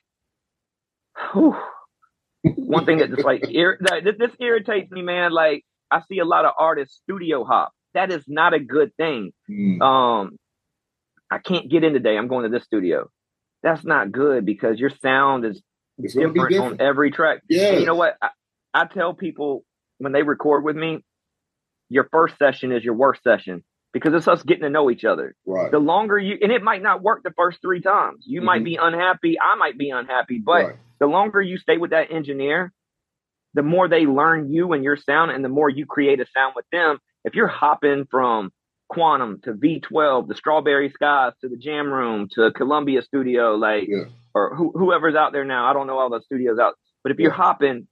whew, 1.32 1.54
one 2.42 2.86
thing 2.86 2.98
that 2.98 3.10
just 3.10 3.26
like 3.26 3.44
ir- 3.50 3.76
that, 3.82 4.04
this, 4.18 4.30
irritates 4.40 4.90
me, 4.90 5.02
man. 5.02 5.32
Like, 5.32 5.66
I 5.90 6.00
see 6.08 6.18
a 6.18 6.24
lot 6.24 6.46
of 6.46 6.52
artists 6.58 6.96
studio 7.02 7.44
hop. 7.44 7.72
That 7.92 8.10
is 8.10 8.24
not 8.26 8.54
a 8.54 8.60
good 8.60 8.96
thing. 8.96 9.32
Mm. 9.50 9.82
Um, 9.82 10.38
I 11.30 11.40
can't 11.40 11.70
get 11.70 11.84
in 11.84 11.92
today. 11.92 12.16
I'm 12.16 12.28
going 12.28 12.44
to 12.44 12.48
this 12.48 12.64
studio. 12.64 13.10
That's 13.62 13.84
not 13.84 14.12
good 14.12 14.46
because 14.46 14.78
your 14.78 14.90
sound 15.02 15.44
is 15.44 15.60
different, 16.00 16.34
different. 16.34 16.80
on 16.80 16.80
every 16.80 17.10
track. 17.10 17.42
Yeah. 17.50 17.72
You 17.72 17.84
know 17.84 17.94
what? 17.94 18.16
I, 18.22 18.30
I 18.74 18.84
tell 18.86 19.14
people 19.14 19.64
when 19.98 20.12
they 20.12 20.22
record 20.22 20.64
with 20.64 20.76
me, 20.76 21.04
your 21.88 22.08
first 22.12 22.36
session 22.38 22.72
is 22.72 22.84
your 22.84 22.94
worst 22.94 23.22
session 23.22 23.64
because 23.92 24.12
it's 24.14 24.28
us 24.28 24.42
getting 24.42 24.62
to 24.64 24.70
know 24.70 24.90
each 24.90 25.04
other. 25.04 25.34
Right. 25.46 25.70
The 25.70 25.78
longer 25.78 26.18
you, 26.18 26.36
and 26.42 26.52
it 26.52 26.62
might 26.62 26.82
not 26.82 27.02
work 27.02 27.22
the 27.24 27.32
first 27.36 27.60
three 27.62 27.80
times. 27.80 28.24
You 28.26 28.42
might 28.42 28.60
Mhm. 28.60 28.64
be 28.66 28.76
unhappy. 28.76 29.38
I 29.40 29.54
might 29.56 29.78
be 29.78 29.90
unhappy. 29.90 30.38
But 30.44 30.64
right. 30.66 30.76
the 31.00 31.06
longer 31.06 31.40
you 31.40 31.56
stay 31.56 31.78
with 31.78 31.90
that 31.90 32.10
engineer, 32.10 32.72
the 33.54 33.62
more 33.62 33.88
they 33.88 34.04
learn 34.06 34.52
you 34.52 34.72
and 34.74 34.84
your 34.84 34.96
sound, 34.96 35.30
and 35.30 35.42
the 35.42 35.48
more 35.48 35.70
you 35.70 35.86
create 35.86 36.20
a 36.20 36.26
sound 36.26 36.52
with 36.54 36.66
them. 36.70 36.98
If 37.24 37.34
you're 37.34 37.46
hopping 37.48 38.04
from 38.10 38.52
Quantum 38.90 39.40
to 39.42 39.54
V12, 39.54 40.28
the 40.28 40.34
Strawberry 40.34 40.90
Skies 40.90 41.32
to 41.40 41.48
the 41.48 41.56
Jam 41.56 41.90
Room 41.90 42.28
to 42.34 42.50
Killumbia 42.52 43.02
Studio, 43.02 43.54
like, 43.56 43.88
Yeah. 43.88 44.04
or 44.34 44.54
who, 44.54 44.72
whoever's 44.72 45.14
out 45.14 45.32
there 45.32 45.44
now, 45.46 45.64
I 45.66 45.72
don't 45.72 45.86
know 45.86 45.98
all 45.98 46.10
the 46.10 46.20
studios 46.20 46.58
out, 46.58 46.74
but 47.02 47.10
if 47.12 47.18
you're 47.18 47.30
hopping, 47.32 47.88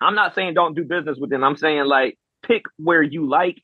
I'm 0.00 0.14
not 0.14 0.34
saying 0.34 0.54
don't 0.54 0.74
do 0.74 0.84
business 0.84 1.18
with 1.18 1.30
them. 1.30 1.44
I'm 1.44 1.56
saying 1.56 1.84
like 1.86 2.18
pick 2.42 2.62
where 2.78 3.02
you 3.02 3.28
like 3.28 3.62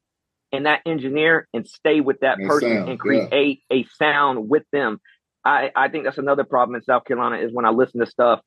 and 0.52 0.66
that 0.66 0.80
engineer 0.86 1.48
and 1.54 1.66
stay 1.66 2.00
with 2.00 2.20
that 2.20 2.38
And 2.38 2.48
person 2.48 2.70
sound, 2.76 2.88
and 2.90 2.98
create 3.00 3.60
a 3.72 3.84
sound 3.98 4.48
with 4.48 4.64
them. 4.72 5.00
I, 5.44 5.70
I 5.74 5.88
think 5.88 6.04
that's 6.04 6.18
another 6.18 6.44
problem 6.44 6.76
in 6.76 6.82
South 6.82 7.04
Carolina 7.04 7.38
is 7.38 7.50
when 7.52 7.64
I 7.64 7.70
listen 7.70 8.00
to 8.00 8.06
stuff, 8.06 8.40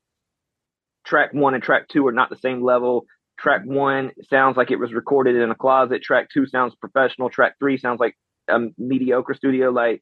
track 1.06 1.34
one 1.34 1.54
and 1.54 1.64
track 1.64 1.88
two 1.90 2.06
are 2.08 2.12
not 2.12 2.30
the 2.30 2.38
same 2.38 2.64
level. 2.64 3.06
Track 3.38 3.64
one 3.66 4.12
sounds 4.30 4.56
like 4.56 4.72
it 4.72 4.78
was 4.78 4.94
recorded 4.94 5.36
in 5.36 5.52
a 5.52 5.56
closet. 5.56 6.02
Track 6.02 6.30
two 6.34 6.46
sounds 6.48 6.74
professional. 6.76 7.30
Track 7.30 7.56
three 7.60 7.78
sounds 7.78 8.00
like 8.00 8.16
a 8.48 8.60
mediocre 8.78 9.34
studio. 9.34 9.72
Like 9.72 10.02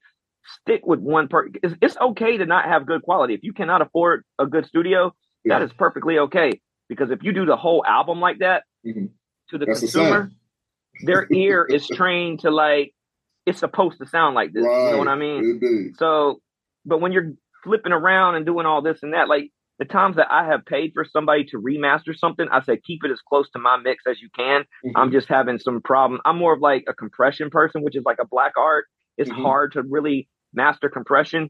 stick 0.61 0.85
with 0.85 0.99
one 0.99 1.27
per. 1.29 1.47
It's, 1.63 1.73
it's 1.81 1.97
okay 1.99 2.37
to 2.37 2.45
not 2.45 2.65
have 2.65 2.85
good 2.85 3.01
quality. 3.01 3.33
If 3.33 3.41
you 3.43 3.53
cannot 3.53 3.81
afford 3.81 4.23
a 4.37 4.45
good 4.45 4.67
studio, 4.67 5.13
Yeah. 5.43 5.57
that 5.59 5.65
is 5.65 5.73
perfectly 5.73 6.19
okay. 6.19 6.61
Because 6.95 7.11
if 7.11 7.23
you 7.23 7.33
do 7.33 7.45
the 7.45 7.57
whole 7.57 7.83
album 7.85 8.19
like 8.19 8.39
that 8.39 8.63
Mhm. 8.85 9.09
to 9.49 9.57
the 9.57 9.65
That's 9.65 9.81
the 9.81 9.87
consumer, 9.87 10.31
their 11.05 11.27
ear 11.31 11.65
is 11.65 11.87
trained 11.87 12.41
to 12.41 12.51
like 12.51 12.93
it's 13.45 13.59
supposed 13.59 13.97
to 13.99 14.07
sound 14.07 14.35
like 14.35 14.53
this. 14.53 14.63
Right. 14.65 14.85
You 14.85 14.91
know 14.91 14.97
what 14.99 15.07
I 15.09 15.15
mean? 15.15 15.43
Indeed. 15.43 15.97
So, 15.97 16.39
but 16.85 16.99
when 17.01 17.11
you're 17.11 17.33
flipping 17.63 17.91
around 17.91 18.35
and 18.35 18.45
doing 18.45 18.65
all 18.65 18.81
this 18.81 19.03
and 19.03 19.13
that, 19.13 19.27
like 19.27 19.49
the 19.79 19.85
times 19.85 20.15
that 20.15 20.31
I 20.31 20.45
have 20.45 20.65
paid 20.65 20.91
for 20.93 21.03
somebody 21.03 21.43
to 21.45 21.57
remaster 21.59 22.15
something, 22.15 22.47
I 22.49 22.61
said 22.61 22.83
keep 22.83 23.03
it 23.03 23.11
as 23.11 23.19
close 23.21 23.49
to 23.51 23.59
my 23.59 23.75
mix 23.77 24.05
as 24.07 24.21
you 24.21 24.29
can. 24.35 24.63
Mhm. 24.85 24.91
I'm 24.95 25.11
just 25.11 25.27
having 25.27 25.59
some 25.59 25.81
problem. 25.81 26.21
I'm 26.25 26.37
more 26.37 26.53
of 26.53 26.61
like 26.61 26.85
a 26.87 26.93
compression 26.93 27.49
person, 27.49 27.81
which 27.83 27.97
is 27.97 28.03
like 28.05 28.19
a 28.21 28.25
black 28.27 28.53
art. 28.55 28.85
It's 29.17 29.29
Mhm. 29.29 29.41
hard 29.41 29.71
to 29.73 29.81
really 29.81 30.29
master 30.53 30.87
compression. 30.89 31.49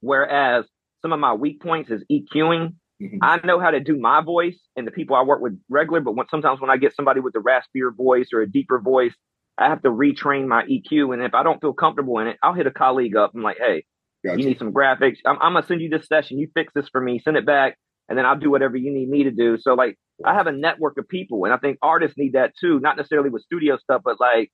Whereas 0.00 0.66
some 1.02 1.12
of 1.12 1.20
my 1.20 1.34
weak 1.34 1.60
points 1.60 1.90
is 1.90 2.04
EQing. 2.10 2.74
Mhm. 3.00 3.18
I 3.22 3.40
know 3.46 3.60
how 3.60 3.70
to 3.70 3.80
do 3.80 3.96
my 3.98 4.20
voice 4.22 4.58
and 4.76 4.86
the 4.86 4.90
people 4.90 5.14
I 5.16 5.22
work 5.22 5.40
with 5.40 5.58
regular, 5.68 6.00
but 6.00 6.16
when, 6.16 6.26
sometimes 6.28 6.60
when 6.60 6.70
I 6.70 6.76
get 6.76 6.94
somebody 6.94 7.20
with 7.20 7.34
a 7.36 7.38
raspier 7.40 7.94
voice 7.96 8.30
or 8.32 8.40
a 8.40 8.50
deeper 8.50 8.80
voice, 8.80 9.14
I 9.56 9.68
have 9.68 9.82
to 9.82 9.88
retrain 9.90 10.46
my 10.46 10.64
EQ. 10.64 11.12
And 11.12 11.22
if 11.22 11.34
I 11.34 11.42
don't 11.42 11.60
feel 11.60 11.72
comfortable 11.72 12.18
in 12.18 12.28
it, 12.28 12.38
I'll 12.42 12.54
hit 12.54 12.66
a 12.66 12.70
colleague 12.72 13.16
up. 13.16 13.32
I'm 13.34 13.42
like, 13.42 13.58
hey, 13.58 13.84
Got 14.24 14.38
you 14.38 14.46
need 14.46 14.58
some 14.58 14.72
graphics. 14.72 15.18
I'm, 15.24 15.36
I'm 15.40 15.52
gonna 15.54 15.66
send 15.66 15.80
you 15.80 15.88
this 15.88 16.06
session. 16.08 16.38
You 16.38 16.48
fix 16.54 16.72
this 16.74 16.88
for 16.88 17.00
me. 17.00 17.20
Send 17.20 17.36
it 17.36 17.46
back, 17.46 17.78
and 18.08 18.18
then 18.18 18.26
I'll 18.26 18.38
do 18.38 18.50
whatever 18.50 18.76
you 18.76 18.92
need 18.92 19.08
me 19.08 19.24
to 19.24 19.30
do. 19.30 19.58
So 19.58 19.74
like, 19.74 19.96
I 20.24 20.34
have 20.34 20.48
a 20.48 20.52
network 20.52 20.98
of 20.98 21.08
people, 21.08 21.44
and 21.44 21.54
I 21.54 21.56
think 21.58 21.78
artists 21.82 22.18
need 22.18 22.32
that 22.32 22.54
too. 22.60 22.80
Not 22.80 22.96
necessarily 22.96 23.30
with 23.30 23.42
studio 23.42 23.76
stuff, 23.78 24.02
but 24.04 24.18
like 24.20 24.50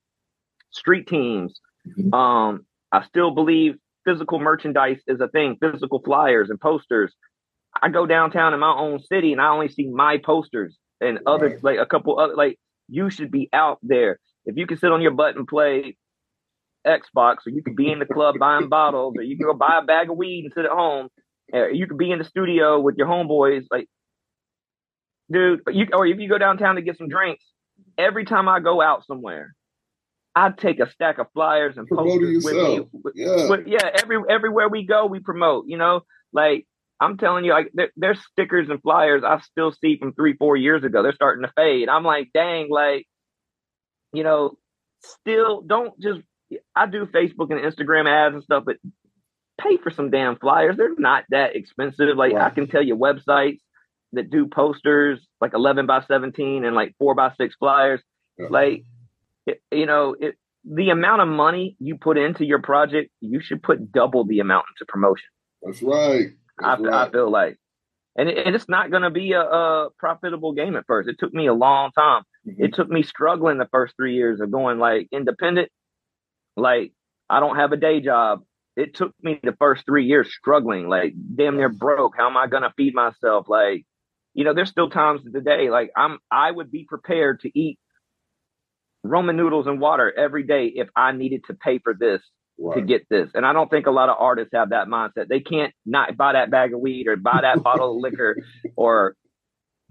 street 0.71 1.07
teams. 1.09 1.59
Mhm. 1.87 2.12
Um, 2.15 2.66
I 2.93 3.05
still 3.07 3.31
believe 3.31 3.77
physical 4.05 4.39
merchandise 4.39 5.01
is 5.07 5.21
a 5.21 5.29
thing. 5.29 5.57
Physical 5.61 6.03
flyers 6.03 6.51
and 6.51 6.61
posters. 6.61 7.15
I 7.81 7.89
go 7.89 8.07
downtown 8.07 8.55
in 8.55 8.61
my 8.61 8.75
own 8.75 9.01
city, 9.01 9.33
and 9.33 9.41
I 9.41 9.49
only 9.49 9.69
see 9.69 9.89
my 9.89 10.19
posters 10.19 10.77
and 11.01 11.21
other 11.27 11.59
like 11.63 11.79
a 11.79 11.87
couple 11.87 12.19
other 12.19 12.35
like. 12.35 12.59
You 12.87 13.09
should 13.09 13.31
be 13.31 13.49
out 13.51 13.79
there. 13.83 14.19
If 14.45 14.59
you 14.59 14.67
can 14.67 14.77
sit 14.77 14.93
on 14.93 15.01
your 15.01 15.13
butt 15.13 15.37
and 15.37 15.49
play 15.49 15.97
Xbox, 16.87 17.47
or 17.47 17.51
you 17.51 17.63
could 17.63 17.77
be 17.77 17.91
in 17.91 17.99
the 17.99 18.05
club 18.05 18.35
buying 18.39 18.69
bottles, 18.69 19.15
or 19.17 19.23
you 19.23 19.39
can 19.39 19.47
go 19.47 19.55
buy 19.55 19.79
a 19.83 19.87
bag 19.87 20.11
of 20.11 20.19
weed 20.19 20.45
and 20.45 20.53
sit 20.53 20.67
at 20.67 20.71
home. 20.71 21.09
Or 21.51 21.71
you 21.71 21.87
could 21.87 21.97
be 21.97 22.11
in 22.11 22.19
the 22.19 22.27
studio 22.27 22.79
with 22.79 22.97
your 22.99 23.07
homeboys, 23.07 23.65
like, 23.71 23.89
dude. 25.33 25.61
You 25.73 25.87
or 25.95 26.07
if 26.07 26.19
you 26.19 26.29
go 26.29 26.37
downtown 26.37 26.75
to 26.75 26.83
get 26.83 26.99
some 26.99 27.09
drinks, 27.09 27.43
every 27.97 28.27
time 28.27 28.51
I 28.51 28.61
go 28.61 28.83
out 28.83 29.07
somewhere, 29.07 29.55
I 30.35 30.51
take 30.51 30.79
a 30.79 30.91
stack 30.91 31.17
of 31.17 31.29
flyers 31.33 31.79
and 31.79 31.89
posters 31.89 32.45
with 32.45 32.55
me. 32.55 32.81
Yeah. 33.15 33.57
Yeah, 33.65 33.91
every 33.95 34.19
everywhere 34.29 34.69
we 34.69 34.85
go, 34.85 35.07
we 35.07 35.21
promote. 35.21 35.65
You 35.69 35.79
know, 35.79 36.03
like 36.35 36.67
I'm 37.01 37.19
telling 37.19 37.45
you, 37.45 37.53
like 37.53 37.71
there, 37.75 37.91
there's 37.97 38.21
stickers 38.33 38.69
and 38.69 38.81
flyers 38.81 39.23
I 39.25 39.41
still 39.41 39.73
see 39.73 39.99
from 39.99 40.15
three, 40.15 40.35
four 40.35 40.57
years 40.57 40.85
ago. 40.85 41.03
They're 41.03 41.12
starting 41.12 41.45
to 41.45 41.53
fade. 41.57 41.89
I'm 41.89 42.05
like, 42.05 42.31
dang, 42.33 42.69
like, 42.71 43.07
you 44.12 44.23
know, 44.23 44.57
still 45.03 45.61
don't 45.61 45.99
just 46.01 46.21
I 46.75 46.87
do 46.87 47.07
Facebook 47.07 47.51
and 47.51 47.61
Instagram 47.61 48.09
ads 48.09 48.35
and 48.35 48.45
stuff, 48.45 48.65
but 48.65 48.77
pay 49.61 49.77
for 49.77 49.91
some 49.91 50.11
damn 50.11 50.37
flyers. 50.37 50.77
They're 50.77 50.95
not 50.97 51.25
that 51.31 51.57
expensive. 51.57 52.16
Like. 52.16 52.33
I 52.35 52.51
can 52.51 52.69
tell 52.69 52.83
you 52.83 52.97
websites 52.97 53.59
that 54.12 54.31
do 54.31 54.47
posters 54.47 55.27
like 55.41 55.55
11 55.55 55.87
by 55.87 56.03
17 56.07 56.65
and 56.65 56.75
like 56.75 56.95
four 56.99 57.15
by 57.15 57.33
six 57.37 57.55
flyers. 57.57 58.01
Yeah. 58.39 58.47
Like, 58.51 58.85
it, 59.47 59.61
you 59.71 59.87
know, 59.87 60.16
it, 60.19 60.37
the 60.65 60.91
amount 60.91 61.23
of 61.23 61.29
money 61.29 61.77
you 61.79 61.97
put 61.97 62.16
into 62.16 62.45
your 62.45 62.62
project, 62.62 63.11
you 63.21 63.41
should 63.41 63.62
put 63.62 63.93
double 63.93 64.25
the 64.25 64.41
amount 64.41 64.66
into 64.75 64.91
promotion. 64.91 65.29
That's 65.62 65.83
right. 65.83 66.29
I, 66.63 66.77
That's 66.77 66.95
I 66.95 67.11
feel 67.11 67.31
like, 67.31 67.59
and, 68.17 68.29
it, 68.29 68.47
and 68.47 68.55
it's 68.55 68.69
not 68.69 68.91
going 68.91 69.03
to 69.03 69.11
be 69.11 69.33
a, 69.33 69.41
a 69.43 69.89
profitable 69.99 70.53
game 70.53 70.77
at 70.77 70.87
first. 70.87 71.09
It 71.09 71.19
took 71.19 71.35
me 71.35 71.47
a 71.47 71.55
long 71.55 71.91
time. 71.93 72.23
Mhm. 72.47 72.55
It 72.59 72.75
took 72.75 72.89
me 72.89 73.03
struggling 73.03 73.59
the 73.59 73.69
first 73.73 73.95
three 73.97 74.15
years 74.15 74.41
of 74.41 74.51
going 74.51 74.79
like 74.79 75.09
independent. 75.13 75.71
Like 76.57 76.93
I 77.29 77.41
don't 77.41 77.57
have 77.57 77.73
a 77.73 77.77
day 77.77 78.01
job. 78.01 78.43
It 78.77 78.95
took 78.95 79.13
me 79.23 79.41
the 79.43 79.57
first 79.59 79.85
three 79.87 80.05
years 80.07 80.33
struggling, 80.33 80.89
like 80.89 81.15
damn 81.37 81.57
near 81.57 81.69
broke. 81.69 82.15
How 82.17 82.29
am 82.29 82.37
I 82.37 82.47
gonna 82.47 82.73
feed 82.77 82.95
myself? 82.95 83.49
Like, 83.49 83.85
you 84.35 84.45
know, 84.45 84.53
there's 84.53 84.71
still 84.71 84.91
times 84.91 85.23
today. 85.33 85.71
Like 85.71 85.91
I'm, 85.97 86.19
I 86.31 86.51
would 86.51 86.71
be 86.71 86.85
prepared 86.85 87.41
to 87.41 87.59
eat 87.59 87.79
Roman 89.05 89.37
noodles 89.37 89.67
and 89.67 89.81
water 89.81 90.13
every 90.17 90.43
day 90.45 90.67
if 90.67 90.89
I 90.97 91.13
needed 91.13 91.45
to 91.47 91.55
pay 91.55 91.79
for 91.79 91.95
this 91.95 92.23
to 92.75 92.81
get 92.81 93.09
this. 93.09 93.31
And 93.35 93.45
I 93.45 93.53
don't 93.53 93.71
think 93.71 93.87
a 93.87 93.91
lot 93.91 94.09
of 94.09 94.17
artists 94.19 94.53
have 94.55 94.71
that 94.71 94.87
mindset. 94.87 95.29
They 95.29 95.41
can't 95.41 95.73
not 95.85 96.17
buy 96.17 96.35
that 96.35 96.51
bag 96.51 96.73
of 96.73 96.81
weed 96.81 97.07
or 97.09 97.17
buy 97.17 97.41
that 97.43 97.63
bottle 97.63 97.97
of 97.97 98.03
liquor 98.03 98.37
or 98.77 99.17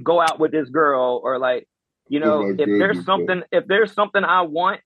go 0.02 0.22
out 0.22 0.40
with 0.40 0.52
this 0.52 0.70
girl 0.70 1.22
or 1.24 1.40
like, 1.40 1.68
you 2.08 2.20
know, 2.20 2.44
Oh 2.44 2.56
if 2.58 2.66
there's 2.66 3.06
something 3.06 3.44
if 3.52 3.66
there's 3.68 3.94
something 3.94 4.24
I 4.24 4.42
want, 4.42 4.82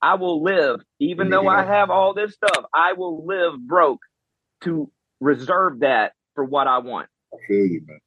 I 0.00 0.14
will 0.14 0.42
live. 0.42 0.80
Even 1.00 1.30
though 1.30 1.48
I 1.48 1.64
have 1.64 1.90
all 1.90 2.14
this 2.14 2.34
stuff, 2.34 2.64
I 2.74 2.92
will 2.94 3.26
live 3.26 3.60
broke 3.60 4.00
to 4.62 4.90
reserve 5.20 5.80
that 5.80 6.12
for 6.34 6.44
what 6.44 6.66
I 6.66 6.78
want. 6.78 7.08
I 7.32 7.36
feel 7.46 7.66
you, 7.66 7.82
man. 7.86 7.98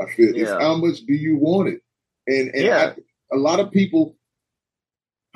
I 0.00 0.12
feel 0.12 0.36
it's 0.36 0.50
how 0.50 0.76
much 0.76 1.00
do 1.06 1.14
you 1.14 1.36
want 1.36 1.68
it? 1.68 1.80
And 2.26 2.50
and 2.54 2.64
Yeah. 2.64 2.94
I, 2.96 3.36
a 3.36 3.38
lot 3.38 3.60
of 3.60 3.70
people 3.70 4.16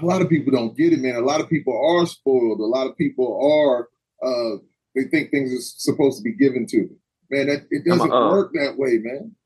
a 0.03 0.07
lot 0.07 0.23
of 0.23 0.29
people 0.29 0.53
don't 0.53 0.77
get 0.77 0.93
it, 0.93 1.01
man. 1.01 1.17
A 1.17 1.21
lot 1.21 1.41
of 1.41 1.49
people 1.49 1.75
are 1.75 2.07
spoiled. 2.07 2.61
A 2.61 2.65
lot 2.65 2.87
of 2.87 2.97
people 2.97 3.39
are 3.41 3.89
uh 4.27 4.57
they 4.95 5.05
think 5.05 5.31
things 5.31 5.53
are 5.53 5.61
supposed 5.61 6.19
to 6.19 6.23
be 6.23 6.35
given 6.35 6.67
to 6.67 6.77
them. 6.79 6.97
Man, 7.31 7.47
that 7.47 7.67
it 7.71 7.83
I'm 7.87 8.01
a, 8.01 8.05
doesn't 8.05 8.13
uh, 8.13 8.31
work 8.31 8.53
that 8.55 8.75
way, 8.77 8.99
man. 8.99 9.37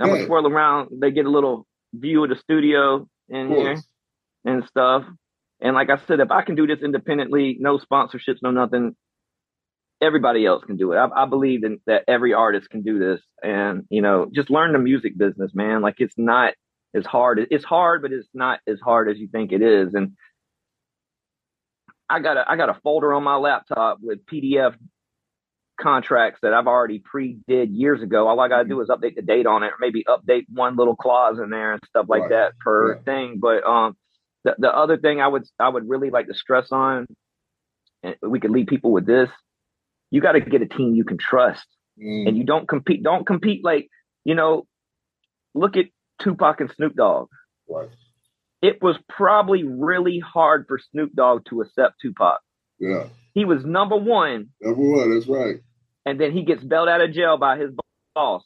I'm 0.00 0.08
Yeah. 0.08 0.14
gonna 0.14 0.26
swirl 0.26 0.46
around. 0.48 0.88
They 1.00 1.10
get 1.10 1.26
a 1.26 1.30
little 1.30 1.66
view 1.94 2.24
of 2.24 2.30
the 2.30 2.36
studio 2.36 3.08
in 3.28 3.48
here 3.50 3.80
and 4.44 4.64
stuff. 4.66 5.04
And 5.60 5.74
like 5.74 5.88
I 5.90 5.98
said, 6.06 6.20
if 6.20 6.30
I 6.30 6.42
can 6.42 6.56
do 6.56 6.66
this 6.66 6.80
independently, 6.82 7.56
no 7.60 7.78
sponsorships, 7.78 8.42
no 8.42 8.50
nothing, 8.50 8.96
everybody 10.02 10.44
else 10.44 10.64
can 10.64 10.76
do 10.76 10.92
it. 10.92 10.96
I, 10.96 11.22
I 11.22 11.26
believe 11.26 11.64
in, 11.64 11.78
that 11.86 12.04
every 12.08 12.34
artist 12.34 12.68
can 12.68 12.82
do 12.82 12.98
this, 12.98 13.20
and 13.42 13.84
you 13.88 14.02
know, 14.02 14.26
just 14.34 14.50
learn 14.50 14.72
the 14.72 14.78
music 14.78 15.16
business, 15.16 15.52
man. 15.54 15.80
Like 15.80 15.96
it's 15.98 16.18
not 16.18 16.54
as 16.94 17.04
hard. 17.06 17.46
It's 17.50 17.64
hard, 17.64 18.02
but 18.02 18.12
it's 18.12 18.28
not 18.34 18.60
as 18.66 18.78
hard 18.80 19.10
as 19.10 19.18
you 19.18 19.28
think 19.28 19.52
it 19.52 19.62
is. 19.62 19.94
And 19.94 20.12
I 22.08 22.20
got 22.20 22.36
a 22.36 22.44
I 22.48 22.56
got 22.56 22.68
a 22.68 22.78
folder 22.82 23.12
on 23.12 23.24
my 23.24 23.36
laptop 23.36 23.98
with 24.00 24.24
PDF 24.26 24.74
contracts 25.80 26.38
that 26.42 26.54
I've 26.54 26.68
already 26.68 27.00
pre-did 27.00 27.70
years 27.70 28.00
ago. 28.00 28.28
All 28.28 28.38
I 28.38 28.48
got 28.48 28.62
to 28.62 28.68
do 28.68 28.80
is 28.80 28.88
update 28.88 29.16
the 29.16 29.22
date 29.22 29.46
on 29.46 29.62
it, 29.64 29.68
or 29.68 29.76
maybe 29.80 30.04
update 30.06 30.44
one 30.52 30.76
little 30.76 30.94
clause 30.94 31.38
in 31.42 31.50
there 31.50 31.72
and 31.72 31.82
stuff 31.88 32.06
like 32.08 32.22
Right. 32.22 32.30
that 32.30 32.58
per 32.60 32.94
Yeah. 32.94 33.00
thing. 33.04 33.38
But 33.40 33.64
um, 33.64 33.96
the 34.44 34.54
the 34.58 34.74
other 34.74 34.96
thing 34.98 35.20
I 35.20 35.28
would 35.28 35.44
I 35.58 35.68
would 35.68 35.88
really 35.88 36.10
like 36.10 36.28
to 36.28 36.34
stress 36.34 36.70
on, 36.70 37.06
and 38.02 38.14
we 38.22 38.38
could 38.38 38.50
leave 38.52 38.66
people 38.66 38.92
with 38.92 39.06
this: 39.06 39.30
you 40.10 40.20
got 40.20 40.32
to 40.32 40.40
get 40.40 40.62
a 40.62 40.66
team 40.66 40.94
you 40.94 41.04
can 41.04 41.18
trust, 41.18 41.66
Mm, 41.98 42.28
and 42.28 42.36
you 42.36 42.44
don't 42.44 42.68
compete. 42.68 43.02
Don't 43.02 43.26
compete 43.26 43.64
like 43.64 43.88
you 44.24 44.34
know. 44.34 44.66
Look 45.56 45.76
at 45.76 45.86
Tupac 46.20 46.60
and 46.60 46.70
Snoop 46.72 46.94
Dogg. 46.94 47.28
right. 47.68 47.88
It 48.62 48.80
was 48.82 48.96
probably 49.10 49.62
really 49.62 50.20
hard 50.20 50.64
for 50.66 50.78
Snoop 50.78 51.12
Dogg 51.14 51.44
to 51.50 51.60
accept 51.60 52.00
Tupac. 52.00 52.40
Yeah. 52.78 53.08
He 53.34 53.44
was 53.44 53.62
number 53.64 53.96
one 53.96 54.48
Number 54.62 54.80
one, 54.80 55.12
that's 55.14 55.26
right. 55.28 55.56
and 56.06 56.18
then 56.18 56.32
he 56.32 56.42
gets 56.44 56.64
bailed 56.64 56.88
out 56.88 57.02
of 57.02 57.12
jail 57.12 57.36
by 57.36 57.58
his 57.58 57.70
boss 58.14 58.42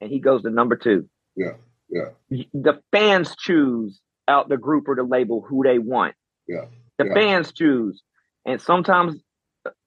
and 0.00 0.10
he 0.10 0.18
goes 0.18 0.42
to 0.42 0.50
number 0.50 0.74
two. 0.76 1.08
Yeah, 1.36 1.52
yeah. 1.88 2.06
The 2.52 2.80
fans 2.90 3.36
choose 3.38 4.00
out 4.26 4.48
the 4.48 4.56
group 4.56 4.88
or 4.88 4.96
the 4.96 5.02
label 5.04 5.40
who 5.48 5.62
they 5.62 5.78
want. 5.78 6.14
Yeah, 6.48 6.64
The 6.98 7.06
yeah. 7.06 7.14
fans 7.14 7.52
choose. 7.52 8.02
And 8.44 8.60
sometimes 8.60 9.16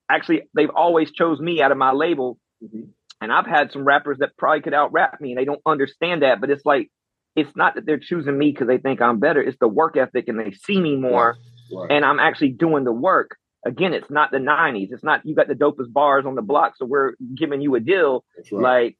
actually 0.09 0.43
they've 0.55 0.69
always 0.69 1.11
chose 1.11 1.39
me 1.41 1.61
out 1.61 1.71
of 1.73 1.77
my 1.77 1.91
label. 1.91 2.39
Mhm. 2.63 2.89
And 3.19 3.33
I've 3.33 3.47
had 3.47 3.71
some 3.71 3.83
rappers 3.85 4.19
that 4.19 4.37
probably 4.37 4.61
could 4.61 4.73
out 4.73 4.93
rap 4.93 5.19
me 5.19 5.31
and 5.31 5.37
they 5.39 5.45
don't 5.45 5.61
understand 5.65 6.21
that. 6.21 6.39
But 6.39 6.49
it's 6.51 6.65
like 6.65 6.89
it's 7.35 7.55
not 7.55 7.75
that 7.75 7.85
they're 7.85 7.97
choosing 7.99 8.37
me 8.37 8.51
because 8.51 8.67
they 8.67 8.77
think 8.77 9.01
I'm 9.01 9.19
better. 9.19 9.41
It's 9.41 9.57
the 9.59 9.67
work 9.67 9.97
ethic 9.97 10.27
and 10.27 10.39
they 10.39 10.51
see 10.51 10.79
me 10.79 10.95
more 10.95 11.37
Right. 11.73 11.91
and 11.91 12.05
I'm 12.05 12.19
actually 12.19 12.49
doing 12.49 12.83
the 12.83 12.91
work. 12.91 13.37
Again, 13.65 13.93
it's 13.93 14.09
not 14.09 14.31
the 14.31 14.37
90s. 14.37 14.91
It's 14.91 15.03
not 15.03 15.25
you 15.25 15.33
got 15.35 15.47
the 15.47 15.55
dopest 15.55 15.91
bars 15.93 16.25
on 16.25 16.35
the 16.35 16.41
block, 16.41 16.73
so 16.77 16.85
we're 16.85 17.13
giving 17.35 17.61
you 17.61 17.73
a 17.75 17.79
deal. 17.79 18.23
right. 18.51 18.61
Like, 18.61 18.97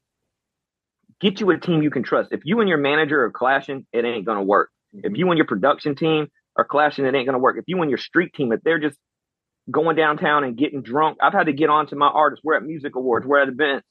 get 1.19 1.39
you 1.39 1.49
a 1.51 1.59
team 1.59 1.83
you 1.83 1.89
can 1.91 2.03
trust. 2.03 2.31
If 2.31 2.41
you 2.43 2.59
and 2.59 2.69
your 2.69 2.77
manager 2.77 3.23
are 3.23 3.31
clashing, 3.31 3.85
it 3.93 4.05
ain't 4.05 4.25
gonna 4.25 4.43
work. 4.43 4.69
If 4.93 5.11
Mhm. 5.13 5.17
you 5.17 5.29
and 5.31 5.37
your 5.37 5.47
production 5.47 5.95
team 5.95 6.27
are 6.55 6.65
clashing, 6.65 7.05
it 7.05 7.13
ain't 7.15 7.25
gonna 7.25 7.39
work. 7.39 7.57
If 7.57 7.65
you 7.67 7.81
and 7.81 7.89
your 7.91 7.97
street 7.97 8.33
team, 8.33 8.51
if 8.51 8.61
they're 8.61 8.79
just 8.79 8.97
going 9.71 9.95
downtown 9.95 10.43
and 10.43 10.57
getting 10.57 10.81
drunk, 10.81 11.17
I've 11.21 11.33
had 11.33 11.45
to 11.45 11.53
get 11.53 11.69
on 11.69 11.87
to 11.87 11.95
my 11.95 12.07
artists. 12.07 12.43
We're 12.43 12.55
at 12.55 12.63
music 12.63 12.95
awards, 12.95 13.25
we're 13.25 13.39
at 13.39 13.47
events, 13.47 13.87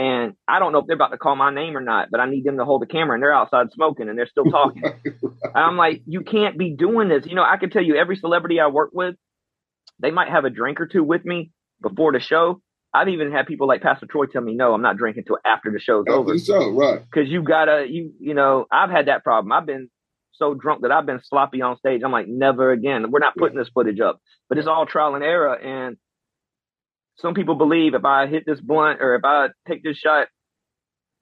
and 0.00 0.32
I 0.48 0.60
don't 0.60 0.72
know 0.72 0.78
if 0.78 0.86
they're 0.86 0.96
about 0.96 1.10
to 1.10 1.18
call 1.18 1.36
my 1.36 1.52
name 1.52 1.76
or 1.76 1.82
not, 1.82 2.08
but 2.10 2.20
I 2.20 2.30
need 2.30 2.44
them 2.44 2.56
to 2.56 2.64
hold 2.64 2.80
the 2.80 2.86
camera 2.86 3.12
and 3.12 3.22
they're 3.22 3.34
outside 3.34 3.70
smoking 3.70 4.08
and 4.08 4.16
they're 4.18 4.26
still 4.26 4.44
talking. 4.50 4.82
And 4.82 5.34
I'm 5.54 5.76
like, 5.76 6.00
you 6.06 6.22
can't 6.22 6.56
be 6.56 6.74
doing 6.74 7.10
this. 7.10 7.26
You 7.26 7.34
know, 7.34 7.42
I 7.44 7.58
can 7.58 7.68
tell 7.68 7.82
you 7.82 7.96
every 7.96 8.16
celebrity 8.16 8.60
I 8.60 8.68
work 8.68 8.92
with, 8.94 9.16
they 9.98 10.10
might 10.10 10.30
have 10.30 10.46
a 10.46 10.50
drink 10.50 10.80
or 10.80 10.86
two 10.86 11.04
with 11.04 11.22
me 11.26 11.52
before 11.82 12.12
the 12.12 12.20
show. 12.20 12.62
I've 12.94 13.08
even 13.08 13.30
had 13.30 13.46
people 13.46 13.68
like 13.68 13.82
Pastor 13.82 14.06
Troy 14.06 14.24
tell 14.24 14.40
me, 14.40 14.54
no, 14.54 14.72
I'm 14.72 14.80
not 14.80 14.96
drinking 14.96 15.24
till 15.26 15.36
after 15.44 15.70
the 15.70 15.78
show's 15.78 16.06
After 16.08 16.18
over. 16.18 16.32
the 16.32 16.38
show, 16.38 16.70
right. 16.70 17.02
Cause 17.14 17.24
you 17.26 17.42
gotta, 17.42 17.84
you, 17.86 18.14
you 18.18 18.32
know, 18.32 18.64
I've 18.72 18.90
had 18.90 19.08
that 19.08 19.22
problem. 19.22 19.52
I've 19.52 19.66
been 19.66 19.90
so 20.32 20.54
drunk 20.54 20.80
that 20.82 20.92
I've 20.92 21.04
been 21.04 21.20
sloppy 21.28 21.60
on 21.60 21.76
stage. 21.76 22.00
I'm 22.02 22.10
like, 22.10 22.26
never 22.26 22.70
again. 22.72 23.10
We're 23.10 23.18
not 23.18 23.36
putting 23.36 23.58
this 23.58 23.68
footage 23.74 24.00
up, 24.00 24.18
but 24.48 24.56
it's 24.56 24.66
all 24.66 24.86
trial 24.86 25.14
and 25.14 25.22
error. 25.22 25.54
And 25.54 25.98
some 27.20 27.34
people 27.34 27.54
believe 27.54 27.94
if 27.94 28.04
I 28.04 28.26
hit 28.26 28.44
this 28.46 28.60
blunt 28.60 29.00
or 29.00 29.14
if 29.14 29.24
I 29.24 29.48
take 29.68 29.82
this 29.82 29.96
shot, 29.98 30.28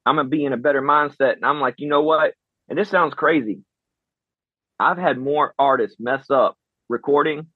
I'm 0.06 0.16
gonna 0.16 0.28
be 0.28 0.44
in 0.44 0.52
a 0.52 0.56
better 0.56 0.82
mindset. 0.82 1.34
And 1.34 1.44
I'm 1.44 1.60
like, 1.60 1.74
you 1.78 1.88
know 1.88 2.02
what? 2.02 2.34
And 2.68 2.78
this 2.78 2.88
sounds 2.88 3.14
crazy. 3.14 3.60
I've 4.80 4.98
had 4.98 5.18
more 5.18 5.54
artists 5.58 5.96
mess 5.98 6.30
up 6.30 6.56
recording 6.88 7.46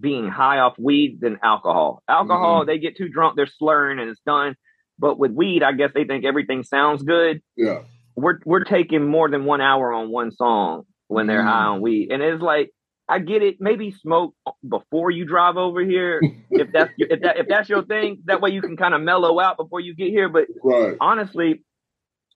being 0.00 0.26
high 0.28 0.58
off 0.58 0.74
weed 0.78 1.18
than 1.20 1.38
alcohol. 1.42 2.02
Alcohol, 2.08 2.64
they 2.66 2.78
get 2.78 2.96
too 2.96 3.08
drunk, 3.08 3.36
they're 3.36 3.46
slurring 3.46 3.98
and 4.00 4.10
it's 4.10 4.20
done. 4.26 4.56
But 4.98 5.18
with 5.18 5.30
weed, 5.32 5.62
I 5.62 5.72
guess 5.72 5.90
they 5.94 6.04
think 6.04 6.24
everything 6.24 6.64
sounds 6.64 7.02
good. 7.02 7.40
Yeah. 7.56 7.82
We're 8.16 8.38
we're 8.44 8.64
taking 8.64 9.06
more 9.06 9.28
than 9.30 9.44
one 9.44 9.60
hour 9.60 9.92
on 9.92 10.10
one 10.10 10.32
song 10.32 10.84
when 11.08 11.26
they're 11.26 11.42
Mm. 11.42 11.50
high 11.50 11.64
on 11.64 11.80
weed. 11.80 12.10
And 12.10 12.22
it's 12.22 12.42
like 12.42 12.70
I 13.12 13.18
get 13.18 13.42
it. 13.42 13.56
Maybe 13.60 13.90
smoke 13.90 14.34
before 14.66 15.10
you 15.10 15.26
drive 15.26 15.58
over 15.58 15.80
here, 15.82 16.20
if 16.50 16.72
that's 16.72 16.90
if 16.98 17.20
that 17.20 17.36
if 17.38 17.46
that's 17.48 17.68
your 17.68 17.84
thing. 17.84 18.22
That 18.24 18.40
way 18.40 18.50
you 18.50 18.62
can 18.62 18.76
kind 18.78 18.94
of 18.94 19.02
mellow 19.02 19.38
out 19.38 19.58
before 19.58 19.80
you 19.80 19.94
get 19.94 20.08
here. 20.08 20.30
But 20.30 20.46
Right. 20.62 20.96
honestly, 20.98 21.62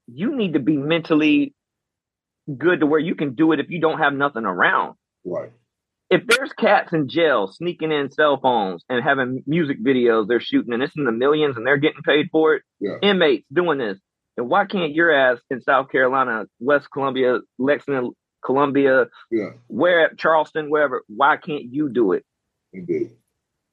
you 0.07 0.37
need 0.37 0.53
to 0.53 0.61
be 0.61 0.77
mentally 0.77 1.55
good 2.59 2.81
to 2.81 2.87
where 2.87 3.01
you 3.01 3.15
can 3.15 3.35
do 3.35 3.53
it 3.53 3.61
if 3.61 3.71
you 3.71 3.81
don't 3.81 3.99
have 3.99 4.13
nothing 4.13 4.45
around. 4.45 4.97
Right. 5.25 5.51
If 6.11 6.27
there's 6.27 6.53
cats 6.53 6.93
in 6.93 7.09
jail 7.09 7.49
sneaking 7.49 7.91
in 7.91 8.11
cell 8.11 8.39
phones 8.41 8.85
and 8.91 9.03
having 9.03 9.43
music 9.47 9.83
videos 9.83 10.29
they're 10.29 10.41
shooting 10.41 10.73
and 10.75 10.83
it's 10.83 10.95
in 10.97 11.05
the 11.05 11.11
millions 11.13 11.57
and 11.57 11.67
they're 11.67 11.79
getting 11.79 12.03
paid 12.03 12.29
for 12.31 12.55
it, 12.57 12.63
Yeah. 12.81 12.99
inmates 13.03 13.47
doing 13.53 13.79
this, 13.79 13.99
then 14.37 14.49
why 14.49 14.67
can't 14.67 14.95
your 14.95 15.11
ass 15.11 15.39
in 15.51 15.61
South 15.63 15.89
Carolina, 15.91 16.45
West 16.61 16.89
Columbia, 16.93 17.39
Lexington, 17.59 18.13
Columbia, 18.47 19.09
Yeah. 19.33 19.51
where 19.69 20.15
Charleston, 20.17 20.71
wherever, 20.71 21.03
why 21.09 21.37
can't 21.39 21.65
you 21.65 21.91
do 21.91 22.13
it? 22.13 22.25
Indeed. 22.73 23.11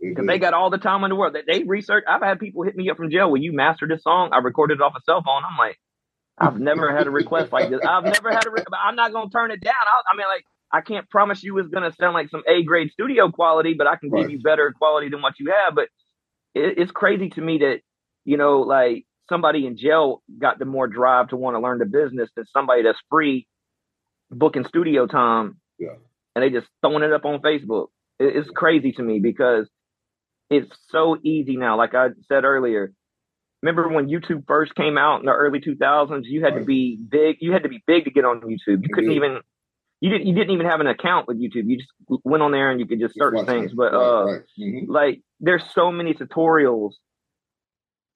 Because 0.02 0.28
they 0.28 0.40
got 0.40 0.54
all 0.54 0.72
the 0.72 0.80
time 0.80 1.04
in 1.06 1.10
the 1.12 1.16
world. 1.16 1.36
They, 1.36 1.44
they 1.60 1.64
research. 1.66 2.06
I've 2.10 2.24
had 2.24 2.40
people 2.40 2.64
hit 2.64 2.76
me 2.76 2.90
up 2.90 2.98
from 2.98 3.12
jail. 3.12 3.32
Will 3.32 3.42
you 3.42 3.54
master 3.54 3.88
this 3.88 4.04
song? 4.04 4.32
I 4.34 4.40
recorded 4.40 4.76
it 4.80 4.82
off 4.82 4.94
a 4.98 5.02
cell 5.06 5.24
phone. 5.24 5.44
I'm 5.50 5.58
like, 5.58 5.78
I've 6.38 6.60
never 6.60 6.96
had 6.96 7.08
a 7.08 7.12
request 7.12 7.54
like 7.54 7.70
this. 7.70 7.82
I've 7.88 8.04
never 8.04 8.32
had 8.32 8.46
a. 8.46 8.52
Re- 8.52 8.64
but 8.70 8.80
I'm 8.84 8.96
not 8.98 9.14
gonna 9.14 9.30
turn 9.30 9.52
it 9.52 9.62
down. 9.62 9.74
I, 9.76 10.14
I 10.14 10.18
mean, 10.18 10.28
like, 10.28 10.46
I 10.74 10.82
can't 10.82 11.10
promise 11.10 11.44
you 11.44 11.58
it's 11.60 11.70
gonna 11.70 11.94
sound 11.94 12.16
like 12.16 12.30
some 12.32 12.44
A 12.50 12.64
grade 12.64 12.92
studio 12.92 13.32
quality, 13.32 13.76
but 13.76 13.88
I 13.88 13.96
can 13.98 14.10
Right. 14.10 14.24
give 14.24 14.32
you 14.32 14.40
better 14.42 14.74
quality 14.78 15.10
than 15.10 15.22
what 15.22 15.40
you 15.40 15.54
have. 15.54 15.76
But 15.76 15.90
it, 16.56 16.80
it's 16.80 16.92
crazy 16.92 17.30
to 17.32 17.42
me 17.42 17.60
that 17.60 17.82
you 18.26 18.38
know, 18.38 18.62
like 18.62 19.06
somebody 19.30 19.68
in 19.68 19.78
jail 19.78 20.24
got 20.40 20.60
the 20.60 20.66
more 20.66 20.88
drive 20.88 21.30
to 21.30 21.38
want 21.38 21.56
to 21.56 21.62
learn 21.62 21.80
the 21.80 21.86
business 21.86 22.30
than 22.36 22.46
somebody 22.54 22.84
that's 22.84 23.00
free 23.10 23.48
booking 24.34 24.66
studio 24.66 25.08
time. 25.08 25.58
Yeah. 25.80 25.96
And 26.36 26.44
they 26.44 26.50
just 26.50 26.68
throwing 26.82 27.04
it 27.04 27.14
up 27.14 27.26
on 27.26 27.40
Facebook. 27.42 27.88
it's 28.20 28.50
crazy 28.50 28.92
to 28.94 29.04
me 29.04 29.20
because 29.20 29.70
it's 30.50 30.70
so 30.90 31.18
easy 31.24 31.58
now. 31.58 31.78
Like 31.78 31.94
I 31.94 32.10
said 32.28 32.44
earlier, 32.44 32.94
remember 33.62 33.88
when 33.88 34.08
YouTube 34.08 34.46
first 34.48 34.76
came 34.76 34.98
out 34.98 35.22
in 35.22 35.26
the 35.26 35.32
early 35.32 35.60
2000s? 35.60 36.24
You 36.26 36.44
had 36.44 36.54
right. 36.54 36.60
to 36.60 36.66
be 36.66 36.98
big. 36.98 37.38
You 37.40 37.54
had 37.54 37.64
to 37.64 37.70
be 37.70 37.84
big 37.86 38.06
to 38.06 38.12
get 38.12 38.26
on 38.26 38.42
YouTube. 38.42 38.84
You 38.84 38.90
couldn't 38.94 39.12
even. 39.12 39.40
You 40.02 40.10
didn't. 40.10 40.28
You 40.28 40.36
didn't 40.36 40.52
even 40.52 40.66
have 40.66 40.82
an 40.82 40.88
account 40.88 41.28
with 41.28 41.38
YouTube. 41.38 41.64
You 41.66 41.78
just 41.78 41.92
went 42.26 42.44
on 42.44 42.52
there 42.52 42.72
and 42.72 42.80
you 42.80 42.86
could 42.86 43.00
just 43.00 43.16
search 43.18 43.46
things. 43.46 43.72
It. 43.72 43.78
But 43.78 43.94
right, 43.94 44.06
uh, 44.06 44.26
right. 44.26 44.42
Mm-hmm. 44.60 44.92
like, 44.92 45.22
there's 45.40 45.64
so 45.74 45.92
many 45.92 46.14
tutorials, 46.14 46.92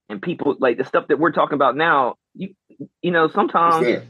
and 0.10 0.22
people 0.22 0.58
like 0.60 0.78
the 0.78 0.84
stuff 0.84 1.08
that 1.08 1.18
we're 1.18 1.32
talking 1.32 1.56
about 1.56 1.78
now. 1.78 2.16
You 2.36 2.54
you 3.02 3.12
know 3.12 3.30
sometimes. 3.30 4.04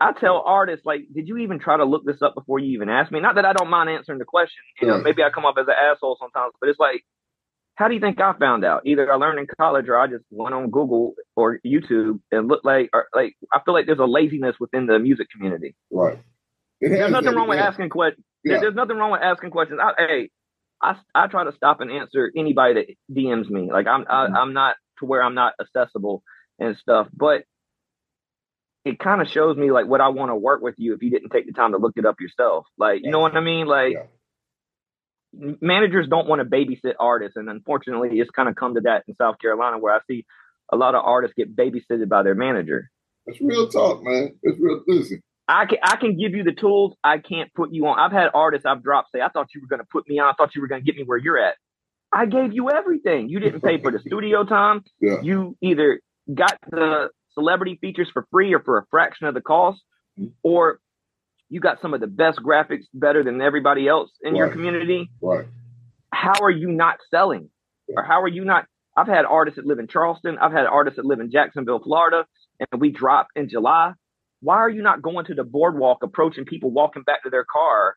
I 0.00 0.12
tell 0.12 0.42
artists, 0.44 0.84
like, 0.84 1.02
did 1.14 1.28
you 1.28 1.38
even 1.38 1.58
try 1.58 1.76
to 1.76 1.84
look 1.84 2.04
this 2.04 2.22
up 2.22 2.34
before 2.34 2.58
you 2.58 2.74
even 2.74 2.88
ask 2.88 3.10
me? 3.10 3.20
Not 3.20 3.36
that 3.36 3.44
I 3.44 3.52
don't 3.52 3.70
mind 3.70 3.90
answering 3.90 4.18
the 4.18 4.24
question. 4.24 4.62
You 4.80 4.88
know, 4.88 4.98
maybe 4.98 5.22
I 5.22 5.30
come 5.30 5.44
off 5.44 5.56
as 5.58 5.66
an 5.66 5.74
asshole 5.74 6.16
sometimes, 6.20 6.52
but 6.60 6.68
it's 6.68 6.78
like, 6.78 7.04
how 7.76 7.88
do 7.88 7.94
you 7.94 8.00
think 8.00 8.20
I 8.20 8.32
found 8.38 8.64
out? 8.64 8.82
Either 8.86 9.10
I 9.12 9.16
learned 9.16 9.38
in 9.38 9.46
college 9.58 9.86
or 9.88 9.98
I 9.98 10.06
just 10.06 10.24
went 10.30 10.54
on 10.54 10.70
Google 10.70 11.14
or 11.36 11.60
YouTube 11.64 12.20
and 12.32 12.48
looked 12.48 12.64
like, 12.64 12.88
or 12.92 13.06
like 13.14 13.34
I 13.52 13.60
feel 13.64 13.74
like 13.74 13.86
there's 13.86 13.98
a 13.98 14.06
laziness 14.06 14.56
within 14.58 14.86
the 14.86 14.98
music 14.98 15.28
community. 15.30 15.74
Right. 15.90 16.18
There's 16.80 17.12
nothing 17.12 17.34
wrong 17.34 17.48
with 17.48 17.58
asking 17.58 17.90
questions. 17.90 18.24
Yeah. 18.44 18.60
There's 18.60 18.74
nothing 18.74 18.96
wrong 18.96 19.10
with 19.12 19.22
asking 19.22 19.50
questions. 19.50 19.80
I, 19.82 19.92
hey, 19.98 20.30
I, 20.82 20.96
I 21.14 21.26
try 21.26 21.44
to 21.44 21.52
stop 21.56 21.80
and 21.80 21.90
answer 21.90 22.30
anybody 22.36 22.74
that 22.74 23.14
DMs 23.14 23.50
me. 23.50 23.70
Like 23.70 23.86
I'm 23.86 24.04
mm-hmm. 24.04 24.36
I, 24.36 24.40
I'm 24.40 24.52
not 24.52 24.76
to 25.00 25.06
where 25.06 25.22
I'm 25.22 25.34
not 25.34 25.54
accessible 25.60 26.22
and 26.58 26.76
stuff, 26.76 27.08
but 27.14 27.42
it 28.86 28.98
kind 28.98 29.20
of 29.20 29.28
shows 29.28 29.56
me 29.56 29.70
like 29.70 29.86
what 29.86 30.00
I 30.00 30.08
want 30.08 30.30
to 30.30 30.36
work 30.36 30.62
with 30.62 30.76
you 30.78 30.94
if 30.94 31.02
you 31.02 31.10
didn't 31.10 31.30
take 31.30 31.46
the 31.46 31.52
time 31.52 31.72
to 31.72 31.78
look 31.78 31.94
it 31.96 32.06
up 32.06 32.20
yourself. 32.20 32.66
Like 32.78 33.00
you 33.02 33.10
know 33.10 33.20
what 33.20 33.34
I 33.34 33.40
mean? 33.40 33.66
Like. 33.66 33.94
Yeah 33.94 34.02
managers 35.60 36.08
don't 36.08 36.26
want 36.26 36.40
to 36.40 36.46
babysit 36.46 36.94
artists, 36.98 37.36
and 37.36 37.50
unfortunately, 37.50 38.08
it's 38.20 38.30
kind 38.30 38.48
of 38.48 38.56
come 38.56 38.74
to 38.74 38.80
that 38.82 39.04
in 39.06 39.14
South 39.16 39.38
Carolina, 39.38 39.78
where 39.78 39.94
I 39.94 39.98
see 40.08 40.24
a 40.72 40.76
lot 40.76 40.94
of 40.94 41.02
artists 41.04 41.34
get 41.36 41.54
babysitted 41.54 42.08
by 42.08 42.22
their 42.22 42.34
manager. 42.34 42.90
It's 43.26 43.40
real 43.40 43.68
talk, 43.68 44.02
man. 44.02 44.34
It's 44.42 44.58
real. 44.58 44.82
Listen, 44.86 45.20
I 45.48 45.66
can 45.66 45.78
I 45.82 45.96
can 45.96 46.16
give 46.16 46.32
you 46.32 46.44
the 46.44 46.52
tools. 46.52 46.94
I 47.02 47.18
can't 47.18 47.52
put 47.54 47.72
you 47.72 47.86
on. 47.86 47.98
I've 47.98 48.12
had 48.12 48.30
artists 48.34 48.66
I've 48.66 48.82
dropped 48.82 49.12
say, 49.12 49.20
I 49.20 49.28
thought 49.28 49.48
you 49.54 49.60
were 49.60 49.68
going 49.68 49.80
to 49.80 49.86
put 49.90 50.08
me 50.08 50.18
on. 50.18 50.28
I 50.28 50.32
thought 50.32 50.54
you 50.54 50.60
were 50.60 50.68
going 50.68 50.80
to 50.80 50.84
get 50.84 50.96
me 50.96 51.04
where 51.04 51.18
you're 51.18 51.38
at. 51.38 51.56
I 52.12 52.26
gave 52.26 52.52
you 52.52 52.70
everything. 52.70 53.28
You 53.28 53.40
didn't 53.40 53.60
pay 53.60 53.80
for 53.80 53.90
the 53.90 53.98
studio 53.98 54.44
time. 54.44 54.84
Yeah. 55.00 55.20
You 55.22 55.56
either 55.60 56.00
got 56.32 56.56
the 56.70 57.10
celebrity 57.38 57.78
features 57.80 58.08
for 58.12 58.26
free 58.30 58.54
or 58.54 58.60
for 58.60 58.78
a 58.78 58.86
fraction 58.90 59.26
of 59.26 59.34
the 59.34 59.40
cost, 59.40 59.80
mm-hmm. 60.18 60.30
or 60.42 60.80
you 61.48 61.60
got 61.60 61.80
some 61.80 61.94
of 61.94 62.00
the 62.00 62.06
best 62.06 62.40
graphics 62.40 62.84
better 62.92 63.22
than 63.22 63.40
everybody 63.40 63.86
else 63.86 64.10
in 64.22 64.32
right. 64.32 64.38
your 64.38 64.48
community. 64.48 65.10
Right. 65.20 65.46
How 66.12 66.34
are 66.42 66.50
you 66.50 66.70
not 66.70 66.96
selling? 67.10 67.50
Or 67.94 68.02
how 68.02 68.22
are 68.22 68.28
you 68.28 68.44
not? 68.44 68.66
I've 68.96 69.06
had 69.06 69.26
artists 69.26 69.56
that 69.56 69.66
live 69.66 69.78
in 69.78 69.86
Charleston. 69.86 70.38
I've 70.38 70.52
had 70.52 70.66
artists 70.66 70.96
that 70.96 71.04
live 71.04 71.20
in 71.20 71.30
Jacksonville, 71.30 71.80
Florida, 71.82 72.24
and 72.58 72.80
we 72.80 72.90
drop 72.90 73.28
in 73.36 73.48
July. 73.48 73.92
Why 74.40 74.56
are 74.56 74.70
you 74.70 74.82
not 74.82 75.02
going 75.02 75.26
to 75.26 75.34
the 75.34 75.44
boardwalk, 75.44 75.98
approaching 76.02 76.46
people 76.46 76.70
walking 76.70 77.02
back 77.02 77.22
to 77.24 77.30
their 77.30 77.44
car? 77.44 77.96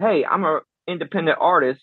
Hey, 0.00 0.24
I'm 0.24 0.44
an 0.44 0.60
independent 0.86 1.38
artist. 1.40 1.80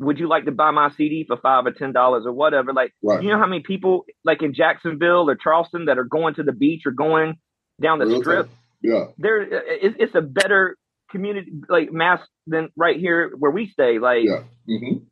Would 0.00 0.18
you 0.18 0.28
like 0.28 0.44
to 0.46 0.52
buy 0.52 0.70
my 0.72 0.90
CD 0.90 1.24
for 1.26 1.36
five 1.36 1.66
or 1.66 1.72
ten 1.72 1.92
dollars 1.92 2.24
or 2.26 2.32
whatever? 2.32 2.72
Like, 2.72 2.92
right. 3.02 3.22
you 3.22 3.28
know 3.30 3.38
how 3.38 3.46
many 3.46 3.62
people 3.62 4.04
like 4.24 4.42
in 4.42 4.52
Jacksonville 4.52 5.30
or 5.30 5.36
Charleston 5.36 5.86
that 5.86 5.98
are 5.98 6.04
going 6.04 6.34
to 6.34 6.42
the 6.42 6.52
beach 6.52 6.82
or 6.84 6.92
going 6.92 7.34
down 7.80 7.98
the 8.00 8.06
Real 8.06 8.20
strip? 8.20 8.46
Time 8.46 8.56
yeah. 8.84 9.06
There, 9.16 9.40
it, 9.40 9.96
it's 9.98 10.14
a 10.14 10.20
better 10.20 10.76
community 11.10 11.50
like 11.70 11.90
mass 11.90 12.20
than 12.46 12.68
right 12.76 13.00
here 13.00 13.32
where 13.36 13.50
we 13.50 13.70
stay. 13.70 13.98
Like, 13.98 14.24
yeah. 14.24 14.42
Mm-hmm. 14.68 15.04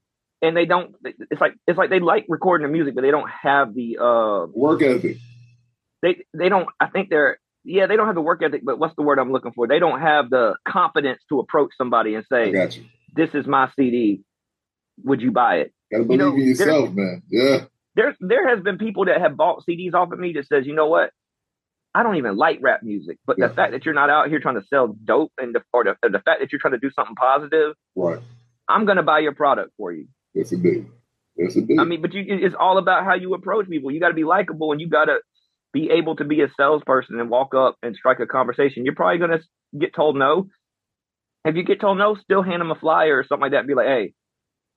and 0.43 0.57
they 0.57 0.67
don't. 0.67 0.95
It's 1.03 1.41
like 1.41 1.55
it's 1.67 1.79
like 1.79 1.89
they 1.89 1.99
like 1.99 2.27
recording 2.29 2.67
the 2.67 2.73
music, 2.73 2.95
but 2.95 3.01
they 3.01 3.11
don't 3.11 3.31
have 3.31 3.75
the 3.75 3.97
uh 3.99 4.47
work 4.53 4.83
ethic. 4.83 5.17
They 6.03 6.19
they 6.37 6.51
don't. 6.51 6.69
I 6.79 6.89
think 6.89 7.09
they're 7.09 7.39
yeah 7.65 7.87
they 7.87 7.97
don't 7.97 8.07
have 8.07 8.15
the 8.15 8.21
work 8.21 8.43
ethic, 8.43 8.61
but 8.63 8.79
what's 8.79 8.95
the 8.95 9.03
word 9.03 9.19
I'm 9.19 9.33
looking 9.33 9.53
for? 9.53 9.67
They 9.67 9.79
don't 9.79 10.01
have 10.01 10.29
the 10.29 10.55
confidence 10.69 11.23
to 11.31 11.41
approach 11.41 11.71
somebody 11.79 12.15
and 12.15 12.27
say, 12.31 12.53
"This 13.15 13.31
is 13.35 13.47
my 13.47 13.71
CD. 13.75 14.23
Would 15.05 15.21
you 15.21 15.33
buy 15.33 15.57
it?" 15.57 15.73
Gotta 15.91 16.05
believe 16.05 16.21
you 16.21 16.27
know, 16.27 16.35
in 16.35 16.47
yourself, 16.47 16.91
man. 16.93 17.23
Yeah. 17.31 17.65
There, 17.95 18.17
there 18.21 18.49
has 18.49 18.63
been 18.65 18.79
people 18.79 19.05
that 19.05 19.21
have 19.21 19.37
bought 19.37 19.65
CDs 19.69 19.93
off 19.93 20.11
of 20.13 20.19
me 20.19 20.33
that 20.33 20.47
says, 20.47 20.67
you 20.67 20.75
know 20.75 20.89
what, 20.89 21.11
I 21.95 22.03
don't 22.03 22.17
even 22.17 22.37
like 22.37 22.59
rap 22.63 22.83
music, 22.83 23.19
but 23.27 23.37
yeah. 23.39 23.49
the 23.49 23.55
fact 23.55 23.73
that 23.73 23.85
you're 23.85 23.95
not 23.95 24.09
out 24.09 24.29
here 24.29 24.41
trying 24.41 24.55
to 24.55 24.67
sell 24.69 24.97
dope 25.05 25.33
and 25.37 25.55
the, 25.55 25.63
or 25.75 25.85
the, 25.85 25.97
the 26.03 26.21
fact 26.21 26.41
that 26.41 26.51
you're 26.51 26.61
trying 26.61 26.73
to 26.73 26.79
do 26.79 26.91
something 26.97 27.15
positive, 27.15 27.75
right? 27.95 28.21
I'm 28.69 28.87
gonna 28.87 29.03
buy 29.03 29.19
your 29.19 29.35
product 29.35 29.73
for 29.77 29.93
you. 29.93 30.07
Yes, 30.33 30.53
indeed. 30.53 30.87
Yes, 31.37 31.57
indeed. 31.57 31.79
I 31.79 31.85
mean, 31.85 32.01
but 32.01 32.15
you, 32.15 32.25
it's 32.27 32.55
all 32.59 32.79
about 32.79 33.05
how 33.05 33.15
you 33.15 33.35
approach 33.35 33.69
people. 33.69 33.91
You 33.91 34.01
got 34.01 34.09
to 34.09 34.15
be 34.15 34.25
likable, 34.25 34.73
and 34.73 34.81
you 34.81 34.89
got 34.89 35.07
to 35.07 35.19
be 35.73 35.91
able 35.91 36.17
to 36.17 36.25
be 36.25 36.41
a 36.41 36.49
salesperson 36.57 37.19
and 37.21 37.29
walk 37.29 37.55
up 37.55 37.77
and 37.83 37.95
strike 37.95 38.21
a 38.21 38.27
conversation. 38.27 38.85
You're 38.85 38.95
probably 38.95 39.19
gonna 39.19 39.41
get 39.79 39.95
told 39.95 40.17
no. 40.17 40.49
If 41.45 41.57
you 41.57 41.65
get 41.65 41.81
told 41.81 41.99
no, 41.99 42.15
still 42.15 42.43
hand 42.43 42.61
them 42.61 42.71
a 42.71 42.75
flyer 42.77 43.19
or 43.19 43.25
something 43.25 43.43
like 43.43 43.53
that. 43.53 43.67
Be 43.67 43.75
like, 43.75 43.87
hey, 43.87 44.15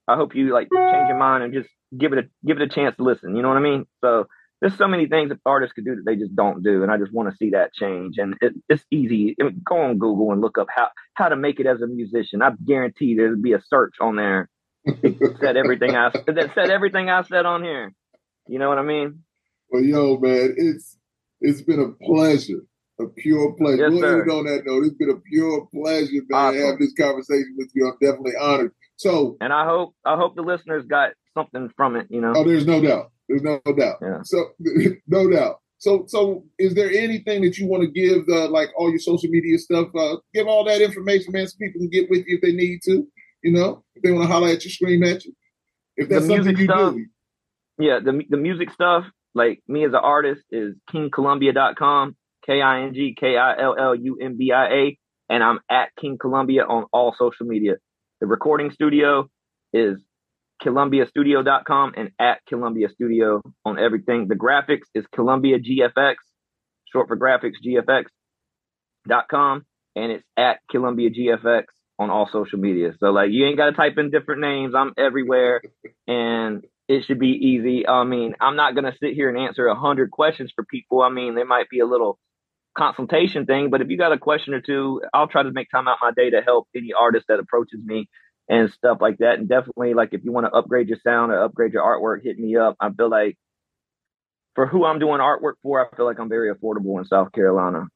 I 0.07 0.15
hope 0.15 0.35
you 0.35 0.53
like 0.53 0.67
change 0.71 1.07
your 1.09 1.17
mind 1.17 1.43
and 1.43 1.53
just 1.53 1.69
give 1.97 2.13
it 2.13 2.19
a 2.19 2.23
give 2.45 2.57
it 2.57 2.63
a 2.63 2.73
chance 2.73 2.95
to 2.97 3.03
listen. 3.03 3.35
You 3.35 3.41
know 3.41 3.49
what 3.49 3.57
I 3.57 3.61
mean? 3.61 3.85
So 4.01 4.27
there's 4.61 4.77
so 4.77 4.87
many 4.87 5.07
things 5.07 5.29
that 5.29 5.39
artists 5.45 5.73
could 5.73 5.85
do 5.85 5.95
that 5.95 6.05
they 6.05 6.15
just 6.15 6.35
don't 6.35 6.63
do, 6.63 6.83
and 6.83 6.91
I 6.91 6.97
just 6.97 7.13
want 7.13 7.29
to 7.29 7.37
see 7.37 7.51
that 7.51 7.73
change. 7.73 8.17
And 8.17 8.35
it, 8.41 8.53
it's 8.69 8.83
easy. 8.91 9.35
Go 9.67 9.81
on 9.81 9.97
Google 9.97 10.31
and 10.31 10.41
look 10.41 10.57
up 10.57 10.67
how 10.73 10.89
how 11.13 11.29
to 11.29 11.35
make 11.35 11.59
it 11.59 11.67
as 11.67 11.81
a 11.81 11.87
musician. 11.87 12.41
I 12.41 12.51
guarantee 12.65 13.15
there'll 13.15 13.41
be 13.41 13.53
a 13.53 13.61
search 13.67 13.95
on 13.99 14.15
there 14.15 14.49
that 14.85 15.37
said 15.39 15.57
everything 15.57 15.95
I 15.95 16.09
that 16.09 16.51
said 16.55 16.69
everything 16.69 17.09
I 17.09 17.23
said 17.23 17.45
on 17.45 17.63
here. 17.63 17.93
You 18.47 18.59
know 18.59 18.69
what 18.69 18.77
I 18.77 18.83
mean? 18.83 19.23
Well, 19.69 19.83
yo, 19.83 20.17
man, 20.17 20.55
it's 20.57 20.97
it's 21.41 21.61
been 21.61 21.79
a 21.79 21.91
pleasure, 22.05 22.61
a 22.99 23.07
pure 23.07 23.53
pleasure. 23.57 23.89
Yes, 23.89 23.99
sir. 23.99 24.21
on 24.29 24.45
that 24.45 24.63
note, 24.65 24.85
it's 24.85 24.95
been 24.95 25.09
a 25.09 25.19
pure 25.19 25.67
pleasure, 25.73 26.21
man, 26.29 26.39
awesome. 26.39 26.59
to 26.59 26.65
have 26.65 26.79
this 26.79 26.93
conversation 26.93 27.55
with 27.57 27.71
you. 27.73 27.87
I'm 27.87 27.97
definitely 28.01 28.33
honored. 28.39 28.73
So, 28.97 29.37
and 29.41 29.51
I 29.51 29.65
hope 29.65 29.95
I 30.05 30.15
hope 30.15 30.35
the 30.35 30.41
listeners 30.41 30.85
got 30.87 31.11
something 31.33 31.69
from 31.75 31.95
it. 31.95 32.07
You 32.09 32.21
know, 32.21 32.33
oh, 32.35 32.43
there's 32.43 32.65
no 32.65 32.81
doubt. 32.81 33.11
There's 33.27 33.41
no 33.41 33.59
doubt. 33.77 33.97
Yeah. 34.01 34.19
So 34.23 34.45
no 35.07 35.29
doubt. 35.29 35.57
So 35.77 36.05
so 36.07 36.45
is 36.57 36.73
there 36.73 36.89
anything 36.89 37.41
that 37.43 37.57
you 37.57 37.67
want 37.67 37.83
to 37.83 37.89
give 37.89 38.25
the 38.25 38.47
like 38.47 38.69
all 38.77 38.89
your 38.89 38.99
social 38.99 39.29
media 39.29 39.57
stuff? 39.57 39.87
Uh, 39.95 40.17
give 40.33 40.47
all 40.47 40.63
that 40.65 40.81
information, 40.81 41.33
man, 41.33 41.47
so 41.47 41.55
people 41.59 41.81
can 41.81 41.89
get 41.89 42.09
with 42.09 42.25
you 42.27 42.37
if 42.37 42.41
they 42.41 42.53
need 42.53 42.79
to. 42.85 43.07
You 43.43 43.51
know, 43.51 43.83
if 43.95 44.01
they 44.01 44.11
want 44.11 44.27
to 44.27 44.33
holler 44.33 44.47
at 44.47 44.63
you, 44.63 44.71
scream 44.71 45.03
at 45.03 45.23
you. 45.25 45.33
If 45.97 46.09
that's 46.09 46.25
something 46.25 46.57
you 46.57 46.65
stuff, 46.65 46.95
do. 46.95 47.05
Yeah, 47.77 47.99
the 48.03 48.23
the 48.29 48.37
music 48.37 48.71
stuff, 48.71 49.05
like 49.33 49.61
me 49.67 49.85
as 49.85 49.91
an 49.91 49.99
artist, 50.01 50.43
is 50.49 50.75
kingkillumbia.com, 50.91 52.15
K 52.45 52.61
I 52.61 52.81
N 52.83 52.93
G 52.93 53.15
K 53.19 53.37
I 53.37 53.61
L 53.61 53.75
L 53.77 53.95
U 53.95 54.17
M 54.21 54.37
B 54.37 54.51
I 54.51 54.67
A, 54.67 54.97
and 55.29 55.43
I'm 55.43 55.59
at 55.69 55.89
King 55.99 56.17
Killumbia 56.17 56.67
on 56.67 56.85
all 56.93 57.13
social 57.17 57.45
media. 57.45 57.75
The 58.25 58.29
recording 58.29 58.71
studio 58.71 59.29
is 59.71 59.99
killumbiastudio.com 60.63 61.93
and 61.95 62.09
at 62.19 62.39
Killumbia 62.51 62.89
Studio 62.91 63.43
on 63.63 63.77
everything. 63.77 64.27
The 64.27 64.33
graphics 64.33 64.87
is 64.95 65.05
Killumbia 65.15 65.63
GFX, 65.63 66.15
short 66.91 67.07
for 67.07 67.17
graphics, 67.17 67.57
GFX.com, 69.07 69.63
and 69.95 70.11
it's 70.11 70.23
at 70.35 70.57
Killumbia 70.73 71.15
GFX 71.15 71.65
on 71.99 72.09
all 72.09 72.27
social 72.33 72.57
media. 72.57 72.93
So 72.99 73.11
like 73.11 73.29
you 73.29 73.45
ain't 73.45 73.57
got 73.57 73.67
to 73.67 73.73
type 73.73 73.99
in 73.99 74.09
different 74.09 74.41
names. 74.41 74.73
I'm 74.75 74.93
everywhere 74.97 75.61
and 76.07 76.65
it 76.87 77.05
should 77.05 77.19
be 77.19 77.27
easy. 77.27 77.87
I 77.87 78.05
mean, 78.05 78.33
I'm 78.41 78.55
not 78.55 78.73
going 78.73 78.85
to 78.85 78.97
sit 78.99 79.13
here 79.13 79.29
and 79.29 79.37
answer 79.37 79.67
a 79.67 79.75
hundred 79.75 80.09
questions 80.09 80.51
for 80.55 80.63
people. 80.63 81.03
I 81.03 81.09
mean, 81.09 81.35
there 81.35 81.45
might 81.45 81.69
be 81.69 81.77
a 81.79 81.85
little 81.85 82.17
consultation 82.77 83.45
thing, 83.45 83.69
but 83.69 83.81
if 83.81 83.89
you 83.89 83.97
got 83.97 84.11
a 84.11 84.17
question 84.17 84.53
or 84.53 84.61
two, 84.61 85.01
I'll 85.13 85.27
try 85.27 85.43
to 85.43 85.51
make 85.51 85.69
time 85.69 85.87
out 85.87 85.97
my 86.01 86.11
day 86.11 86.29
to 86.29 86.41
help 86.41 86.67
any 86.75 86.91
artist 86.93 87.25
that 87.29 87.39
approaches 87.39 87.79
me 87.83 88.07
and 88.47 88.71
stuff 88.71 88.97
like 89.01 89.17
that. 89.19 89.39
And 89.39 89.49
definitely, 89.49 89.93
like 89.93 90.09
if 90.11 90.23
you 90.23 90.31
want 90.31 90.45
to 90.45 90.51
upgrade 90.51 90.89
your 90.89 90.99
sound 91.03 91.31
or 91.31 91.43
upgrade 91.43 91.73
your 91.73 91.83
artwork, 91.83 92.23
hit 92.23 92.37
me 92.37 92.55
up. 92.57 92.75
I 92.79 92.91
feel 92.91 93.09
like 93.09 93.37
for 94.55 94.67
who 94.67 94.85
I'm 94.85 94.99
doing 94.99 95.19
artwork 95.19 95.53
for, 95.63 95.81
I 95.81 95.95
feel 95.95 96.05
like 96.05 96.19
I'm 96.19 96.29
very 96.29 96.53
affordable 96.53 96.99
in 96.99 97.05
South 97.05 97.31
Carolina. 97.31 97.87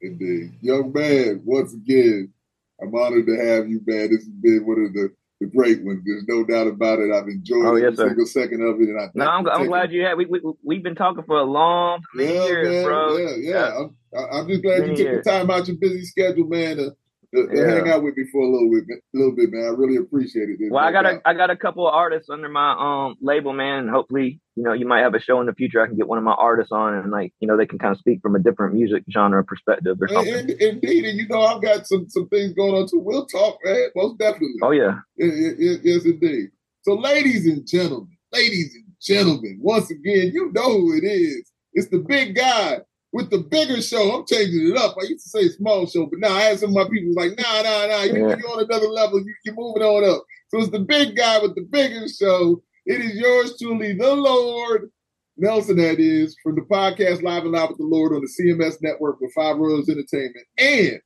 Indeed, 0.00 0.52
young 0.60 0.92
man. 0.92 1.42
Once 1.44 1.72
again, 1.72 2.32
I'm 2.80 2.94
honored 2.94 3.26
to 3.26 3.36
have 3.36 3.68
you, 3.68 3.80
man. 3.86 4.10
This 4.10 4.24
has 4.24 4.28
been 4.28 4.66
one 4.66 4.84
of 4.84 4.92
the 4.92 5.14
the 5.40 5.46
great 5.46 5.84
one. 5.84 6.02
There's 6.04 6.24
no 6.26 6.44
doubt 6.44 6.66
about 6.66 6.98
it. 6.98 7.12
I've 7.12 7.28
enjoyed 7.28 7.64
oh, 7.64 7.76
every 7.76 7.82
yes, 7.82 7.96
single 7.96 8.26
second 8.26 8.62
of 8.62 8.80
it, 8.80 8.88
and 8.88 9.00
I. 9.00 9.08
No, 9.14 9.26
I'm, 9.26 9.48
I'm 9.48 9.66
glad 9.66 9.92
you 9.92 10.02
had. 10.02 10.16
We 10.16 10.26
we 10.26 10.40
we've 10.62 10.82
been 10.82 10.94
talking 10.94 11.24
for 11.24 11.38
a 11.38 11.44
long 11.44 12.02
yeah, 12.16 12.24
years, 12.24 12.68
man, 12.68 12.84
bro. 12.84 13.16
Yeah, 13.16 13.36
yeah. 13.36 13.78
I'm, 13.78 13.96
I'm 14.32 14.48
just 14.48 14.62
glad 14.62 14.86
you 14.86 14.88
took 14.88 14.98
years. 14.98 15.24
the 15.24 15.30
time 15.30 15.50
out 15.50 15.68
your 15.68 15.76
busy 15.76 16.04
schedule, 16.04 16.46
man, 16.46 16.78
to 16.78 16.96
to 17.34 17.48
hang 17.48 17.88
out 17.90 18.02
with 18.02 18.16
me 18.16 18.24
for 18.30 18.42
a 18.42 18.48
little 18.48 18.70
bit, 18.70 18.84
a 18.88 19.16
little 19.16 19.34
bit, 19.34 19.50
man. 19.52 19.64
I 19.64 19.68
really 19.68 19.96
appreciate 19.96 20.48
it. 20.48 20.58
Well, 20.70 20.84
I 20.84 20.92
got 20.92 21.06
a 21.06 21.20
I 21.24 21.34
got 21.34 21.50
a 21.50 21.56
couple 21.56 21.86
of 21.86 21.94
artists 21.94 22.30
under 22.30 22.48
my 22.48 22.72
um 22.78 23.16
label, 23.20 23.52
man. 23.52 23.80
And 23.80 23.90
hopefully, 23.90 24.40
you 24.54 24.62
know, 24.62 24.72
you 24.72 24.86
might 24.86 25.00
have 25.00 25.14
a 25.14 25.20
show 25.20 25.40
in 25.40 25.46
the 25.46 25.54
future. 25.54 25.82
I 25.82 25.86
can 25.86 25.96
get 25.96 26.08
one 26.08 26.18
of 26.18 26.24
my 26.24 26.34
artists 26.34 26.72
on, 26.72 26.94
and 26.94 27.10
like, 27.10 27.32
you 27.40 27.48
know, 27.48 27.56
they 27.56 27.66
can 27.66 27.78
kind 27.78 27.92
of 27.92 27.98
speak 27.98 28.20
from 28.22 28.36
a 28.36 28.38
different 28.38 28.74
music 28.74 29.04
genre 29.12 29.44
perspective 29.44 29.98
or 30.00 30.08
something. 30.08 30.34
And, 30.34 30.50
and, 30.50 30.60
indeed, 30.60 31.04
and 31.04 31.18
you 31.18 31.28
know, 31.28 31.42
I've 31.42 31.62
got 31.62 31.86
some 31.86 32.08
some 32.08 32.28
things 32.28 32.54
going 32.54 32.74
on 32.74 32.88
too. 32.88 33.00
We'll 33.00 33.26
talk, 33.26 33.58
man. 33.64 33.88
Most 33.94 34.18
definitely. 34.18 34.56
Oh 34.62 34.70
yeah. 34.70 34.98
yes, 35.16 36.04
indeed. 36.04 36.50
So, 36.82 36.94
ladies 36.94 37.46
and 37.46 37.66
gentlemen, 37.66 38.16
ladies 38.32 38.74
and 38.74 38.84
gentlemen, 39.00 39.58
once 39.60 39.90
again, 39.90 40.30
you 40.32 40.52
know 40.52 40.80
who 40.80 40.96
it 40.96 41.04
is. 41.04 41.50
It's 41.72 41.88
the 41.88 41.98
big 41.98 42.36
guy 42.36 42.78
with 43.16 43.30
the 43.30 43.38
bigger 43.38 43.80
show, 43.80 44.14
I'm 44.14 44.26
changing 44.26 44.72
it 44.72 44.76
up. 44.76 44.94
I 45.00 45.06
used 45.06 45.24
to 45.24 45.30
say 45.30 45.48
small 45.48 45.86
show, 45.86 46.04
but 46.04 46.18
now 46.18 46.34
I 46.34 46.42
had 46.42 46.60
some 46.60 46.68
of 46.68 46.74
my 46.74 46.84
people 46.84 47.14
like, 47.14 47.30
nah, 47.38 47.62
nah, 47.62 47.86
nah, 47.86 48.02
you, 48.02 48.26
are 48.26 48.34
on 48.34 48.64
another 48.64 48.88
level. 48.88 49.20
You, 49.20 49.34
you're 49.42 49.54
moving 49.54 49.82
on 49.82 50.04
up. 50.04 50.22
So 50.48 50.58
it's 50.58 50.70
the 50.70 50.80
big 50.80 51.16
guy 51.16 51.38
with 51.38 51.54
the 51.54 51.62
bigger 51.62 52.06
show. 52.08 52.62
It 52.84 53.00
is 53.00 53.14
yours 53.14 53.56
truly, 53.58 53.94
the 53.94 54.14
Lord 54.14 54.90
Nelson, 55.38 55.76
that 55.78 55.98
is, 55.98 56.36
from 56.42 56.56
the 56.56 56.60
podcast 56.60 57.22
Live 57.22 57.44
and 57.44 57.52
Live 57.52 57.70
with 57.70 57.78
the 57.78 57.84
Lord 57.84 58.12
on 58.12 58.20
the 58.20 58.28
CMS 58.28 58.82
network 58.82 59.18
with 59.18 59.32
Five 59.32 59.56
Royals 59.56 59.88
Entertainment, 59.88 60.46
and 60.58 61.00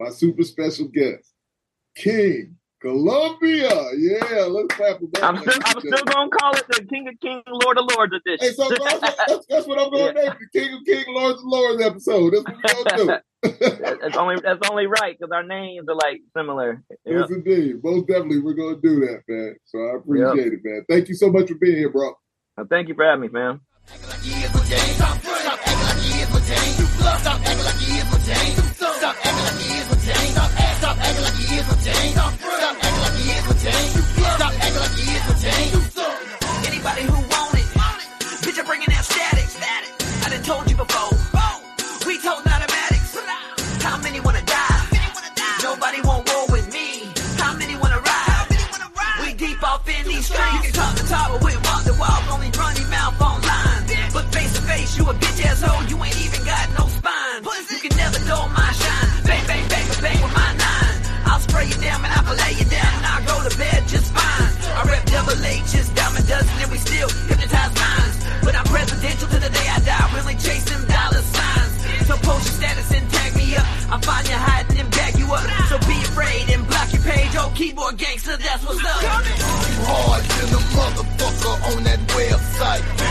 my 0.00 0.10
super 0.10 0.42
special 0.42 0.88
guest, 0.88 1.32
King 1.96 2.56
Killumbia. 2.84 3.92
Yeah, 3.96 4.44
let's 4.44 4.74
clap 4.74 4.98
for 4.98 5.06
that. 5.14 5.24
I'm 5.24 5.38
still, 5.38 5.54
I'm 5.64 5.80
still 5.80 6.04
gonna 6.04 6.30
call 6.30 6.54
it 6.54 6.66
the 6.68 6.84
King 6.84 7.08
of 7.08 7.18
Kings, 7.20 7.42
Lord 7.48 7.78
of 7.78 7.86
Lords 7.96 8.12
edition. 8.12 8.46
Hey, 8.46 8.52
so 8.52 8.68
that's, 8.68 9.00
that's, 9.00 9.46
that's 9.46 9.66
what 9.66 9.78
I'm 9.78 9.90
gonna 9.90 10.12
yeah. 10.14 10.28
name 10.28 10.34
the 10.38 10.60
King 10.60 10.74
of 10.74 10.84
Kings, 10.84 11.06
Lords 11.08 11.38
of 11.38 11.44
Lords 11.46 11.82
episode. 11.82 12.34
That's 12.34 12.44
what 12.44 12.84
we're 12.84 12.94
gonna 12.96 12.96
do. 12.96 13.20
that's 14.00 14.16
only 14.16 14.36
that's 14.42 14.70
only 14.70 14.86
right 14.86 15.16
because 15.18 15.32
our 15.32 15.42
names 15.42 15.86
are 15.88 15.94
like 15.94 16.22
similar. 16.36 16.82
Yes, 17.06 17.30
indeed. 17.30 17.82
Most 17.82 18.06
definitely, 18.06 18.40
we're 18.40 18.54
gonna 18.54 18.80
do 18.82 19.00
that, 19.00 19.22
man. 19.28 19.56
So 19.64 19.78
I 19.78 19.96
appreciate 19.96 20.52
yep. 20.52 20.52
it, 20.52 20.60
man. 20.62 20.84
Thank 20.88 21.08
you 21.08 21.14
so 21.14 21.30
much 21.30 21.48
for 21.48 21.54
being 21.54 21.76
here, 21.76 21.90
bro. 21.90 22.12
Well, 22.56 22.66
thank 22.68 22.88
you 22.88 22.94
for 22.94 23.04
having 23.04 23.22
me, 23.22 23.28
man. 23.28 23.60
Told 40.44 40.68
you 40.70 40.76
before. 40.76 41.16
We 42.06 42.20
told 42.20 42.44
automatics. 42.44 43.16
How 43.80 43.96
many 44.02 44.20
wanna 44.20 44.44
die? 44.44 44.84
Nobody 45.62 46.00
want 46.02 46.28
war 46.28 46.44
with 46.52 46.68
me. 46.70 47.08
How 47.40 47.56
many 47.56 47.76
wanna 47.76 48.00
ride? 48.04 48.48
We 49.22 49.32
deep 49.32 49.62
off 49.64 49.88
in 49.88 50.04
these 50.04 50.26
streets. 50.26 50.52
You 50.52 50.60
can 50.68 50.72
talk 50.72 50.94
the 51.00 51.08
talk, 51.08 51.28
but 51.32 51.40
we 51.40 51.56
walk 51.64 51.84
the 51.88 51.96
walk. 51.98 52.20
Only 52.30 52.50
run 52.60 52.76
your 52.76 52.88
mouth 52.88 53.18
online. 53.22 53.88
But 54.12 54.24
face 54.36 54.52
to 54.52 54.60
face, 54.68 54.98
you 54.98 55.08
a 55.08 55.14
bitch 55.14 55.40
asshole. 55.48 55.82
You 55.88 55.96
ain't 56.04 56.20
even 56.20 56.44
got 56.44 56.68
no 56.78 56.84
spine. 56.92 57.40
You 57.72 57.80
can 57.80 57.96
never 57.96 58.20
dull 58.28 58.48
my 58.52 58.68
shine. 58.76 59.24
Bang, 59.24 59.46
bang, 59.48 59.64
bang, 59.72 59.88
bang 60.04 60.20
with 60.20 60.34
my 60.34 60.50
nine. 60.60 60.96
I'll 61.24 61.40
spray 61.40 61.68
you 61.72 61.78
down 61.80 62.04
and 62.04 62.12
I'll 62.12 62.36
lay 62.36 62.52
you 62.52 62.68
down 62.68 62.92
and 63.00 63.06
I'll 63.06 63.24
go 63.24 63.48
to 63.48 63.56
bed 63.56 63.88
just 63.88 64.12
fine. 64.12 64.52
I 64.76 64.84
rep 64.92 65.06
double 65.08 65.40
H's, 65.40 65.88
diamond 65.96 66.28
dozen, 66.28 66.52
and 66.60 66.70
we 66.70 66.76
still 66.76 67.08
keyboard 77.64 77.96
gangster, 77.96 78.36
that's 78.36 78.62
what's 78.66 78.84
up. 78.84 79.02
You 79.02 79.08
hard 79.88 80.24
than 80.24 80.50
a 80.52 80.62
motherfucker 80.76 81.76
on 81.76 81.84
that 81.84 81.98
website. 82.08 83.03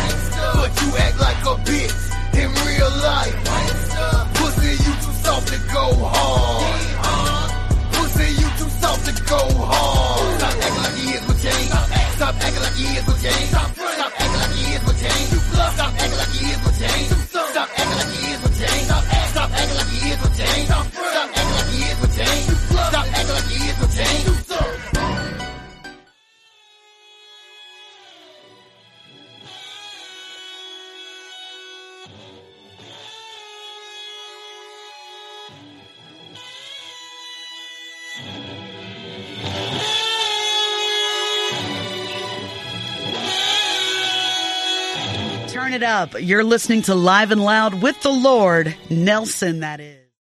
It 45.84 45.86
up. 45.86 46.16
You're 46.20 46.44
listening 46.44 46.84
to 46.84 46.96
Live 46.96 47.32
and 47.32 47.44
Loud 47.44 47.82
with 47.82 48.02
the 48.02 48.12
Lord, 48.12 48.76
Nelson, 48.90 49.60
that 49.60 49.80
is. 49.80 50.03